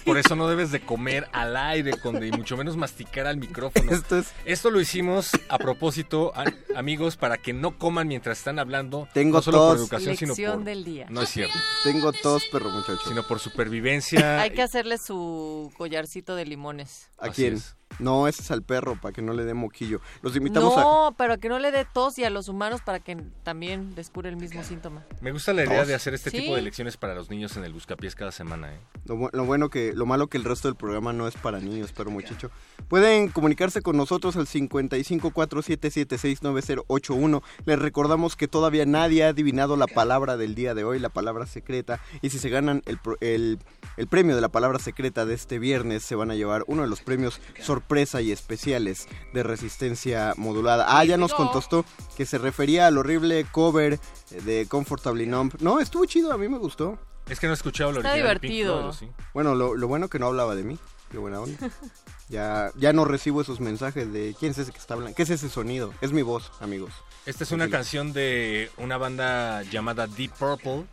Por 0.05 0.19
eso 0.19 0.37
no 0.37 0.49
debes 0.49 0.71
de 0.73 0.81
comer 0.81 1.29
al 1.33 1.57
aire, 1.57 1.93
Conde, 1.99 2.27
y 2.29 2.33
mucho 2.33 2.57
menos 2.57 2.77
masticar 2.77 3.27
al 3.27 3.37
micrófono. 3.39 3.91
Esto 3.93 4.19
es- 4.19 4.33
Esto 4.45 4.71
lo 4.71 4.81
hicimos 4.81 5.31
a 5.49 5.59
propósito, 5.59 6.33
a- 6.35 6.45
amigos, 6.79 7.17
para 7.17 7.39
que 7.39 7.53
no 7.53 7.79
coman 7.79 8.09
mientras 8.09 8.39
están 8.39 8.59
hablando. 8.59 9.09
Tengo 9.15 9.39
no 9.39 9.43
solo 9.43 9.59
por 9.69 9.77
educación, 9.79 10.17
sino 10.17 10.35
por... 10.57 10.65
del 10.65 10.85
día. 10.85 11.07
No 11.09 11.23
es 11.23 11.31
cierto. 11.31 11.55
Tengo 11.85 12.13
tos, 12.13 12.45
perro 12.53 12.71
muchacho. 12.71 13.01
Sino 13.09 13.23
por 13.27 13.39
supervivencia. 13.41 14.41
Hay 14.41 14.51
que 14.51 14.63
hacerle 14.63 14.99
su 14.99 15.73
collarcito 15.77 16.35
de 16.37 16.45
limones. 16.47 17.09
¿A 17.19 17.27
Así 17.27 17.43
quién? 17.43 17.55
es. 17.55 17.75
No, 17.99 18.29
ese 18.29 18.43
es 18.43 18.51
al 18.51 18.63
perro, 18.63 19.01
para 19.01 19.15
que 19.15 19.23
no 19.23 19.33
le 19.33 19.45
dé 19.45 19.55
moquillo. 19.55 20.01
Los 20.21 20.37
invitamos 20.37 20.77
a... 20.77 20.83
No, 20.83 21.15
pero 21.17 21.39
que 21.39 21.49
no 21.49 21.59
le 21.59 21.71
dé 21.73 21.87
tos 21.91 22.19
y 22.19 22.25
a 22.25 22.31
los 22.31 22.49
humanos 22.49 22.83
para 22.85 23.01
que 23.01 23.17
también 23.43 23.95
les 23.97 24.11
cure 24.11 24.29
el 24.29 24.37
mismo 24.37 24.63
síntoma. 24.65 25.03
Me 25.23 25.33
gusta 25.33 25.55
la 25.55 25.65
idea 25.65 25.79
Tos. 25.79 25.89
de 25.89 25.95
hacer 25.95 26.13
este 26.13 26.29
Sí. 26.31 26.41
tipo 26.41 26.57
de 26.57 26.63
lecciones 26.63 26.99
para 26.99 27.15
los 27.15 27.31
niños 27.31 27.57
en 27.57 27.65
el 27.65 27.73
Buscapiés 27.73 28.15
cada 28.15 28.33
semana, 28.33 28.75
¿eh? 28.75 28.79
Lo, 29.07 29.17
bu- 29.17 29.31
lo 29.33 29.45
bueno 29.47 29.71
que, 29.71 29.95
lo 29.95 30.05
malo 30.05 30.27
que 30.27 30.37
el 30.37 30.45
resto 30.45 30.69
del 30.69 30.77
programa 30.77 31.15
no 31.15 31.27
es 31.27 31.37
para 31.37 31.59
niños, 31.59 31.93
pero 31.97 32.11
muchacho. 32.11 32.51
Pueden 32.89 33.29
comunicarse 33.29 33.81
con 33.81 33.97
nosotros 33.97 34.37
al 34.37 34.47
5547769081. 34.47 37.43
Les 37.65 37.79
recordamos 37.79 38.37
que 38.37 38.49
todavía 38.49 38.87
nadie 38.87 39.25
ha 39.25 39.29
adivinado 39.29 39.77
la 39.77 39.87
palabra 39.87 40.37
del 40.37 40.55
día 40.55 40.75
de 40.75 40.85
hoy, 40.85 40.99
la 40.99 41.09
palabra 41.09 41.47
secreta. 41.47 42.01
Y 42.23 42.31
si 42.31 42.39
se 42.39 42.49
ganan 42.51 42.83
el, 42.87 42.99
pro- 42.99 43.17
el, 43.21 43.59
el 43.97 44.07
premio 44.07 44.35
de 44.35 44.41
la 44.43 44.49
palabra 44.49 44.79
secreta 44.79 45.25
de 45.27 45.35
este 45.35 45.59
viernes, 45.59 46.03
se 46.03 46.15
van 46.15 46.31
a 46.31 46.35
llevar 46.35 46.65
uno 46.67 46.83
de 46.83 46.89
los 46.89 47.01
premios 47.01 47.41
sorpresa 47.77 48.23
y 48.23 48.33
especiales 48.33 49.07
de 49.35 49.43
resistencia 49.43 50.33
modulada. 50.39 50.87
Ah, 50.89 51.05
ya 51.05 51.19
nos 51.19 51.35
contestó 51.35 51.85
que 52.17 52.25
se 52.25 52.39
refería 52.39 52.87
al 52.87 52.97
horrible 52.97 53.45
cover 53.53 54.01
de 54.45 54.67
Comfortably 54.67 55.27
Numb. 55.27 55.53
No, 55.61 55.79
estuvo 55.79 56.07
chido, 56.07 56.33
a 56.33 56.39
mí 56.39 56.49
me 56.49 56.57
gustó. 56.57 56.99
Es 57.29 57.39
que 57.39 57.47
no 57.47 57.53
he 57.53 57.57
escuchado 57.57 57.93
lo 57.93 57.99
Está 57.99 58.13
original 58.13 58.35
de 58.35 58.41
Pink 58.41 58.51
divertido. 58.53 58.77
Floyd, 58.79 58.89
¿o 58.89 58.93
sí? 58.95 59.09
Bueno, 59.35 59.55
lo, 59.55 59.75
lo 59.75 59.89
bueno 59.89 60.09
que 60.09 60.19
no 60.19 60.27
hablaba 60.29 60.55
de 60.55 60.63
mí. 60.63 60.79
Qué 61.11 61.19
buena 61.19 61.41
onda. 61.41 61.71
Ya, 62.29 62.73
ya 62.75 62.93
no 62.93 63.05
recibo 63.05 63.41
esos 63.41 63.61
mensajes 63.61 64.13
de 64.13 64.35
quién 64.37 64.51
es 64.51 64.59
ese 64.59 64.73
que 64.73 64.79
está 64.79 64.95
hablando. 64.95 65.15
¿Qué 65.15 65.23
es 65.23 65.31
ese 65.31 65.49
sonido? 65.49 65.95
Es 66.01 66.11
mi 66.11 66.23
voz, 66.23 66.51
amigos. 66.59 66.91
Esta 67.25 67.45
es 67.45 67.53
una 67.53 67.71
canción 67.71 68.13
de 68.13 68.69
una 68.79 68.97
banda 68.97 69.63
llamada 69.63 70.09
Deep 70.09 70.33
Purple. 70.33 70.87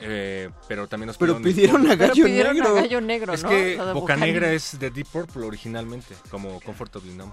Eh, 0.00 0.50
pero 0.66 0.88
también 0.88 1.08
nos 1.08 1.18
Pero 1.18 1.36
pidieron- 1.38 1.42
pidieron 1.82 1.86
a 1.86 1.96
Pero 1.96 2.08
Gallo 2.08 2.24
pidieron 2.24 2.54
Negro. 2.56 2.68
a 2.70 2.80
Gallo 2.80 3.00
Negro, 3.00 3.32
Es 3.34 3.42
¿no? 3.42 3.48
que 3.50 3.76
de 3.76 3.92
Boca 3.92 4.16
Negra 4.16 4.52
es 4.52 4.78
de 4.78 4.90
Deep 4.90 5.06
Purple 5.08 5.46
originalmente, 5.46 6.14
como 6.30 6.60
Comfortably 6.60 7.12
Numb. 7.14 7.32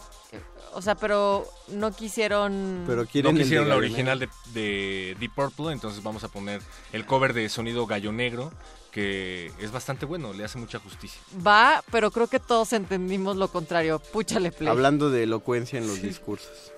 O 0.74 0.82
sea, 0.82 0.96
pero 0.96 1.48
no 1.70 1.92
quisieron... 1.96 2.84
Pero 2.86 3.06
quieren 3.06 3.36
quisieron 3.36 3.70
la 3.70 3.76
original 3.78 4.20
de, 4.20 4.30
de 4.54 5.16
Deep 5.20 5.34
Purple, 5.34 5.72
entonces 5.72 6.04
vamos 6.04 6.24
a 6.24 6.28
poner 6.28 6.62
el 6.94 7.06
cover 7.06 7.34
de 7.34 7.50
sonido 7.50 7.88
Gallo 7.88 8.12
Negro, 8.12 8.52
que 8.92 9.52
es 9.60 9.72
bastante 9.72 10.06
bueno, 10.06 10.34
le 10.34 10.44
hace 10.44 10.58
mucha 10.58 10.80
justicia. 10.80 11.20
Va, 11.46 11.84
pero 11.92 12.12
creo 12.12 12.28
que 12.28 12.40
todos 12.40 12.74
entendimos 12.74 13.38
lo 13.38 13.48
contrario. 13.48 14.00
Púchale 14.00 14.52
play. 14.52 14.70
Hablando 14.70 15.10
de 15.10 15.24
elocuencia 15.24 15.80
en 15.80 15.88
los 15.88 16.02
discursos. 16.02 16.72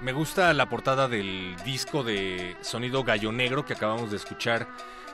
Me 0.00 0.12
gusta 0.12 0.52
la 0.52 0.68
portada 0.68 1.06
del 1.06 1.54
disco 1.64 2.02
de 2.02 2.56
sonido 2.60 3.04
gallo 3.04 3.30
negro 3.30 3.64
que 3.64 3.74
acabamos 3.74 4.10
de 4.10 4.16
escuchar 4.16 4.68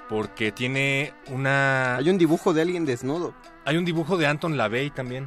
porque 0.09 0.51
tiene 0.51 1.13
una... 1.27 1.97
Hay 1.97 2.09
un 2.09 2.17
dibujo 2.17 2.55
de 2.55 2.63
alguien 2.63 2.87
desnudo. 2.87 3.35
Hay 3.67 3.77
un 3.77 3.85
dibujo 3.85 4.17
de 4.17 4.27
Anton 4.27 4.57
LaVey 4.57 4.91
también, 4.91 5.27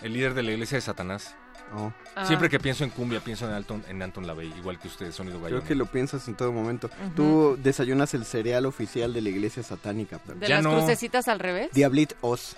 el 0.00 0.14
líder 0.14 0.32
de 0.32 0.42
la 0.42 0.52
iglesia 0.52 0.76
de 0.76 0.82
Satanás. 0.82 1.36
Oh. 1.74 1.92
Ah. 2.14 2.26
Siempre 2.26 2.48
que 2.48 2.58
pienso 2.58 2.84
en 2.84 2.90
cumbia 2.90 3.20
pienso 3.20 3.46
en 3.46 3.52
Anton, 3.52 3.84
en 3.88 4.00
Anton 4.02 4.26
LaVey, 4.26 4.52
igual 4.56 4.78
que 4.78 4.88
usted, 4.88 5.10
sonido 5.12 5.40
gallo 5.40 5.56
Creo 5.56 5.64
que 5.68 5.74
lo 5.74 5.86
piensas 5.86 6.26
en 6.28 6.34
todo 6.34 6.52
momento. 6.52 6.88
Tú 7.14 7.58
desayunas 7.62 8.14
el 8.14 8.24
cereal 8.24 8.66
oficial 8.66 9.12
de 9.12 9.20
la 9.20 9.28
iglesia 9.28 9.62
satánica. 9.62 10.20
pero- 10.24 10.38
¿De 10.38 10.46
Ya 10.48 10.56
las 10.56 10.64
no. 10.64 10.78
crucecitas 10.78 11.28
al 11.28 11.38
revés? 11.40 11.70
Diablit 11.72 12.12
Oz. 12.20 12.56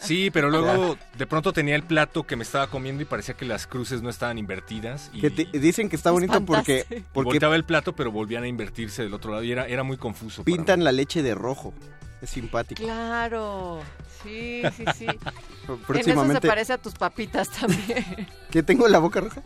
Sí, 0.00 0.30
pero 0.30 0.50
luego 0.50 0.98
de 1.16 1.26
pronto 1.26 1.52
tenía 1.52 1.76
el 1.76 1.82
plato 1.82 2.24
que 2.24 2.36
me 2.36 2.42
estaba 2.42 2.66
comiendo 2.66 3.02
y 3.02 3.06
parecía 3.06 3.34
que 3.36 3.44
las 3.44 3.66
cruces 3.66 4.02
no 4.02 4.10
estaban 4.10 4.36
invertidas. 4.38 5.10
Y, 5.14 5.20
Que 5.20 5.30
te- 5.30 5.58
dicen 5.58 5.88
que 5.88 5.96
está 5.96 6.10
bonito 6.10 6.44
porque, 6.44 7.04
porque 7.12 7.30
volteaba 7.30 7.56
el 7.56 7.64
plato, 7.64 7.94
pero 7.94 8.10
volvían 8.12 8.42
a 8.44 8.48
invertirse 8.48 9.02
del 9.02 9.14
otro 9.14 9.30
lado 9.30 9.42
y 9.44 9.52
era, 9.52 9.66
era 9.66 9.82
muy 9.82 9.96
confuso. 9.96 10.44
pintan 10.44 10.84
la 10.84 10.92
leche 10.92 11.22
de 11.22 11.34
rojo. 11.34 11.72
Es 12.20 12.30
simpático. 12.30 12.82
Claro. 12.82 13.80
Sí, 14.22 14.62
sí, 14.76 14.84
sí. 14.96 15.06
En 15.64 15.72
eso 15.72 15.76
se 15.78 15.86
Próximamente. 15.86 16.48
parece 16.48 16.72
a 16.74 16.78
tus 16.78 16.94
papitas 16.94 17.48
también. 17.50 18.04
¿Qué 18.50 18.62
tengo 18.62 18.84
en 18.86 18.92
la 18.92 18.98
boca 18.98 19.20
roja? 19.20 19.42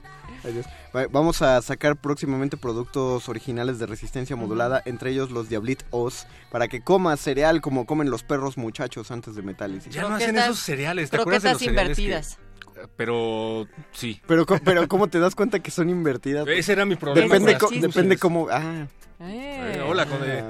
Vamos 1.11 1.43
a 1.43 1.61
sacar 1.63 1.97
próximamente 1.97 2.57
productos 2.57 3.29
originales 3.29 3.79
de 3.79 3.87
resistencia 3.87 4.37
modulada, 4.37 4.83
entre 4.85 5.11
ellos 5.11 5.31
los 5.31 5.49
Diablit 5.49 5.83
Oz, 5.91 6.27
para 6.51 6.69
que 6.69 6.81
comas 6.81 7.21
cereal 7.21 7.61
como 7.61 7.87
comen 7.87 8.11
los 8.11 8.23
perros 8.23 8.57
muchachos 8.57 9.11
antes 9.11 9.35
de 9.35 9.43
Metálisis. 9.43 9.93
Ya 9.95 10.03
no 10.09 10.15
hacen 10.15 10.37
esos 10.39 10.59
cereales, 10.61 11.11
¿te 11.11 11.17
acuerdas 11.19 11.43
de 11.43 11.51
los 11.51 11.59
croquetas 11.59 11.75
cereales 11.97 11.97
que- 11.97 12.03
invertidas. 12.03 12.39
Pero 12.97 13.67
sí. 13.93 14.21
Pero, 14.27 14.47
co- 14.47 14.59
pero 14.65 14.87
¿cómo 14.89 15.09
te 15.09 15.19
das 15.21 15.35
cuenta 15.35 15.61
que 15.61 15.71
son 15.71 15.89
invertidas? 15.91 16.47
Ese 16.49 16.73
era 16.73 16.85
mi 16.85 16.97
problema 16.97 17.27
Depende, 17.35 17.59
con 18.19 18.33
cómo... 18.33 18.49
Ah, 18.51 18.87
Eh. 19.21 19.73
Eh, 19.75 19.81
hola, 19.85 20.07
Conde. 20.07 20.45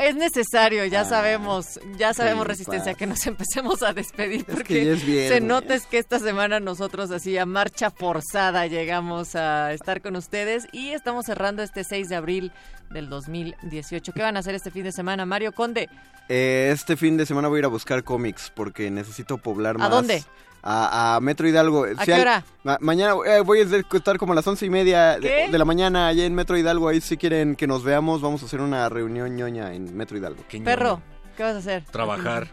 Es 0.00 0.14
necesario, 0.14 0.84
ya 0.84 1.04
sabemos, 1.04 1.80
ya 1.98 2.14
sabemos 2.14 2.44
Sí, 2.44 2.48
resistencia 2.48 2.92
pa. 2.92 2.98
que 2.98 3.06
nos 3.08 3.26
empecemos 3.26 3.82
a 3.82 3.92
despedir 3.92 4.44
que 4.44 4.52
porque 4.52 4.92
es 4.92 5.00
se 5.28 5.40
nota 5.40 5.74
es 5.74 5.84
que 5.86 5.98
esta 5.98 6.20
semana 6.20 6.60
nosotros 6.60 7.10
así 7.10 7.36
a 7.38 7.44
marcha 7.44 7.90
forzada 7.90 8.68
llegamos 8.68 9.34
a 9.34 9.72
estar 9.72 10.00
con 10.00 10.14
ustedes 10.14 10.68
y 10.70 10.90
estamos 10.90 11.26
cerrando 11.26 11.64
este 11.64 11.82
6 11.82 12.08
de 12.08 12.14
abril 12.14 12.52
del 12.90 13.08
2018. 13.08 14.12
¿Qué 14.12 14.22
van 14.22 14.36
a 14.36 14.40
hacer 14.40 14.54
este 14.54 14.70
fin 14.70 14.84
de 14.84 14.92
semana, 14.92 15.26
Mario 15.26 15.50
Conde? 15.50 15.88
eh, 16.28 16.70
este 16.72 16.96
fin 16.96 17.16
de 17.16 17.26
semana 17.26 17.48
voy 17.48 17.56
a 17.56 17.60
ir 17.60 17.64
a 17.64 17.68
buscar 17.68 18.04
cómics 18.04 18.52
porque 18.54 18.92
necesito 18.92 19.38
poblar 19.38 19.74
¿A 19.74 19.78
más. 19.78 19.90
dónde? 19.90 20.22
A, 20.66 21.16
a 21.16 21.20
Metro 21.20 21.46
Hidalgo. 21.46 21.84
¿A 21.84 21.88
Si 22.00 22.06
qué 22.06 22.14
hay- 22.14 22.20
hora? 22.22 22.42
ma- 22.62 22.78
mañana 22.80 23.14
eh, 23.26 23.40
voy 23.40 23.60
a 23.60 23.62
estar 23.64 24.16
como 24.16 24.32
a 24.32 24.36
las 24.36 24.46
once 24.46 24.64
y 24.64 24.70
media 24.70 25.18
de, 25.18 25.48
de 25.50 25.58
la 25.58 25.64
mañana 25.66 26.08
allá 26.08 26.24
en 26.24 26.34
Metro 26.34 26.56
Hidalgo. 26.56 26.88
Ahí 26.88 27.02
si 27.02 27.18
quieren 27.18 27.54
que 27.54 27.66
nos 27.66 27.84
veamos, 27.84 28.22
vamos 28.22 28.42
a 28.42 28.46
hacer 28.46 28.62
una 28.62 28.88
reunión 28.88 29.36
ñoña 29.36 29.74
en 29.74 29.94
Metro 29.94 30.16
Hidalgo. 30.16 30.42
Perro, 30.64 31.02
¿qué 31.36 31.42
vas 31.42 31.54
a 31.56 31.58
hacer? 31.58 31.84
Trabajar. 31.90 32.48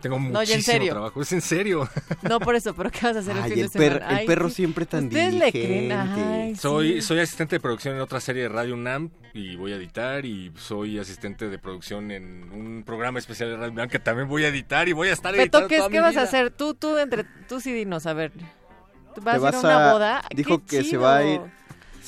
Tengo 0.00 0.16
No, 0.18 0.22
muchísimo 0.30 0.44
ya 0.44 0.54
en 0.54 0.62
serio. 0.62 0.92
trabajo. 0.92 1.22
Es 1.22 1.32
en 1.32 1.40
serio. 1.40 1.88
No 2.28 2.40
por 2.40 2.54
eso, 2.54 2.74
pero 2.74 2.90
¿qué 2.90 3.00
vas 3.02 3.16
a 3.16 3.18
hacer 3.20 3.36
el 3.36 3.42
fin 3.44 3.52
el, 3.52 3.68
de 3.68 3.78
per- 3.78 3.92
semana? 3.94 4.10
el 4.12 4.16
Ay, 4.18 4.26
perro 4.26 4.48
sí. 4.48 4.54
siempre 4.56 4.86
tan 4.86 5.04
Ustedes 5.06 5.34
le 5.34 5.50
creen, 5.52 5.68
diligente. 5.88 5.94
ay, 5.94 6.56
Soy, 6.56 6.92
sí. 6.94 7.02
soy 7.02 7.20
asistente 7.20 7.56
de 7.56 7.60
producción 7.60 7.94
en 7.96 8.00
otra 8.00 8.20
serie 8.20 8.42
de 8.44 8.48
Radio 8.48 8.74
UNAM 8.74 9.10
y 9.34 9.56
voy 9.56 9.72
a 9.72 9.76
editar 9.76 10.24
y 10.24 10.52
soy 10.56 10.98
asistente 10.98 11.48
de 11.48 11.58
producción 11.58 12.10
en 12.10 12.50
un 12.52 12.82
programa 12.84 13.18
especial 13.18 13.50
de 13.50 13.56
Radio 13.56 13.72
UNAM 13.72 13.88
que 13.88 13.98
también 13.98 14.28
voy 14.28 14.44
a 14.44 14.48
editar 14.48 14.88
y 14.88 14.92
voy 14.92 15.08
a 15.08 15.12
estar 15.12 15.34
editando 15.34 15.58
Beto, 15.66 15.68
¿qué, 15.68 15.76
toda 15.78 15.88
¿qué 15.90 15.96
mi 15.96 16.02
vas 16.02 16.16
a 16.16 16.22
hacer? 16.22 16.50
Tú, 16.50 16.74
tú, 16.74 16.96
entre, 16.98 17.24
tú 17.48 17.60
sí 17.60 17.72
dinos, 17.72 18.06
a 18.06 18.12
ver. 18.12 18.32
¿Tú 19.14 19.20
vas, 19.22 19.42
a 19.42 19.48
ir 19.48 19.54
a 19.54 19.58
una 19.60 19.92
boda? 19.92 20.22
Dijo 20.34 20.60
¡Qué 20.64 20.78
que 20.78 20.84
se 20.84 20.96
va 20.96 21.16
a 21.16 21.24
ir! 21.24 21.40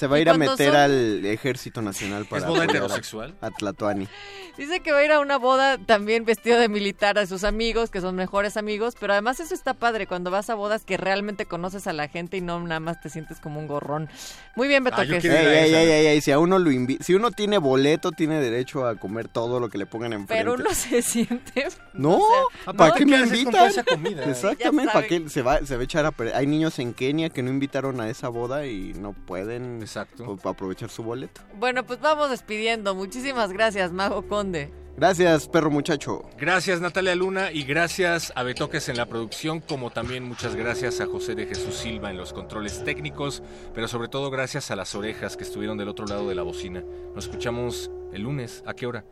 Se 0.01 0.07
va 0.07 0.17
a 0.17 0.19
¿Y 0.19 0.23
ir 0.23 0.31
a 0.31 0.35
meter 0.35 0.69
son? 0.73 0.77
al 0.77 1.27
Ejército 1.27 1.83
Nacional 1.83 2.25
para 2.25 2.47
boda 2.49 2.65
apoyar 2.65 2.83
a- 2.83 2.87
heterosexual? 2.87 3.35
A 3.41 3.51
Tlatoani. 3.51 4.09
Dice 4.57 4.81
que 4.81 4.93
va 4.93 4.99
a 4.99 5.05
ir 5.05 5.13
a 5.13 5.21
una 5.21 5.39
boda 5.39 5.79
también 5.79 6.25
vestido 6.25 6.59
de 6.59 6.69
militar 6.69 7.19
a 7.19 7.27
sus 7.27 7.45
amigos, 7.45 7.91
que 7.91 8.01
son 8.01 8.17
mejores 8.17 8.57
amigos, 8.57 8.95
pero 8.99 9.13
además 9.13 9.39
eso 9.41 9.55
está 9.55 9.75
padre 9.75 10.07
cuando 10.07 10.31
vas 10.31 10.51
a 10.51 10.55
bodas 10.55 10.85
que 10.85 10.97
realmente 10.97 11.47
conoces 11.47 11.87
a 11.87 11.93
la 11.93 12.09
gente 12.09 12.37
y 12.37 12.41
no 12.41 12.61
nada 12.61 12.81
más 12.81 13.01
te 13.01 13.09
sientes 13.09 13.39
como 13.41 13.61
un 13.61 13.67
gorrón. 13.69 14.09
Muy 14.57 14.69
bien, 14.69 14.83
Beto, 14.85 14.97
Ah, 15.01 15.07
que 15.07 15.17
Ey, 15.17 15.21
ey, 15.25 15.29
esa, 15.29 15.65
ey, 15.65 15.73
¿no? 15.73 15.79
ey, 15.79 16.07
ey, 16.09 16.21
si 16.21 16.31
a 16.33 16.39
uno 16.39 16.59
lo 16.59 16.71
invi- 16.71 17.01
si 17.01 17.15
uno 17.15 17.31
tiene 17.31 17.59
boleto, 17.59 18.11
tiene 18.13 18.41
derecho 18.41 18.87
a 18.87 18.97
comer 18.97 19.29
todo 19.29 19.61
lo 19.61 19.69
que 19.69 19.79
le 19.79 19.87
pongan 19.87 20.13
enfrente. 20.13 20.35
pero 20.45 20.55
uno 20.55 20.75
se 20.75 21.01
siente... 21.03 21.69
No, 21.93 22.21
¿para 22.65 22.89
no, 22.91 22.95
qué 22.95 23.01
¿qué 23.01 23.07
me 23.07 23.17
invitan? 23.19 23.69
esa 23.69 23.83
comida? 23.85 24.25
Exactamente, 24.31 24.87
Ya 24.87 24.93
¿para 24.93 25.07
qué 25.07 25.29
se 25.29 25.43
va, 25.43 25.65
se 25.65 25.77
va 25.77 25.81
a 25.81 25.85
echar 25.85 26.07
a? 26.07 26.15
Hay 26.35 26.47
niños 26.47 26.79
en 26.79 26.93
Kenia 26.95 27.31
que 27.31 27.43
no 27.43 27.51
invitaron 27.51 28.01
a 28.01 28.09
esa 28.11 28.29
boda 28.29 28.67
y 28.67 28.93
no 28.95 29.13
pueden 29.13 29.87
Exacto. 29.91 30.25
pues, 30.25 30.47
aprovechar 30.47 30.89
su 30.89 31.03
boleto. 31.03 31.41
Bueno, 31.59 31.85
pues 31.85 32.01
vamos 32.01 32.31
despidiendo. 32.31 32.95
Muchísimas 32.95 33.53
gracias, 33.53 33.93
Mago 33.93 34.27
Conde. 34.29 34.71
Gracias, 34.97 35.49
perro 35.49 35.71
muchacho. 35.71 36.23
Gracias 36.37 36.81
Natalia 36.81 37.15
Luna 37.15 37.53
y 37.53 37.63
gracias 37.63 38.33
a 38.37 38.43
Betoques 38.43 38.89
en 38.91 38.99
la 38.99 39.07
producción, 39.07 39.61
como 39.61 39.91
también 39.91 40.25
muchas 40.25 40.55
gracias 40.57 41.01
a 41.01 41.07
José 41.07 41.35
de 41.35 41.47
Jesús 41.47 41.75
Silva 41.75 42.11
en 42.11 42.19
los 42.19 42.33
controles 42.35 42.85
técnicos, 42.85 43.43
pero 43.73 43.89
sobre 43.89 44.09
todo 44.09 44.31
gracias 44.31 44.71
a 44.71 44.77
las 44.77 44.95
orejas 44.95 45.37
que 45.39 45.45
estuvieron 45.45 45.79
del 45.79 45.89
otro 45.89 46.05
lado 46.07 46.29
de 46.29 46.35
la 46.35 46.43
bocina. 46.43 46.85
Nos 47.15 47.25
escuchamos 47.27 47.91
el 48.13 48.23
lunes, 48.23 48.63
¿a 48.67 48.75
qué 48.75 48.87
hora? 48.87 49.05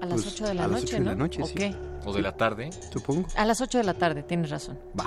A 0.00 0.06
las 0.06 0.22
Pues, 0.22 0.34
8 0.34 0.46
de 0.46 0.54
la 0.54 0.64
a 0.64 0.68
las 0.68 0.82
noche, 0.82 0.84
ocho 0.86 0.94
de 0.96 1.00
¿no? 1.00 1.10
la 1.10 1.16
noche, 1.16 1.42
¿O 1.42 1.46
sí. 1.46 1.54
qué? 1.54 1.74
¿O 2.04 2.12
de 2.12 2.22
la 2.22 2.36
tarde? 2.36 2.70
Supongo. 2.92 3.26
A 3.34 3.44
las 3.44 3.60
8 3.60 3.78
de 3.78 3.84
la 3.84 3.94
tarde, 3.94 4.22
tienes 4.22 4.50
razón. 4.50 4.78
Va. 4.98 5.06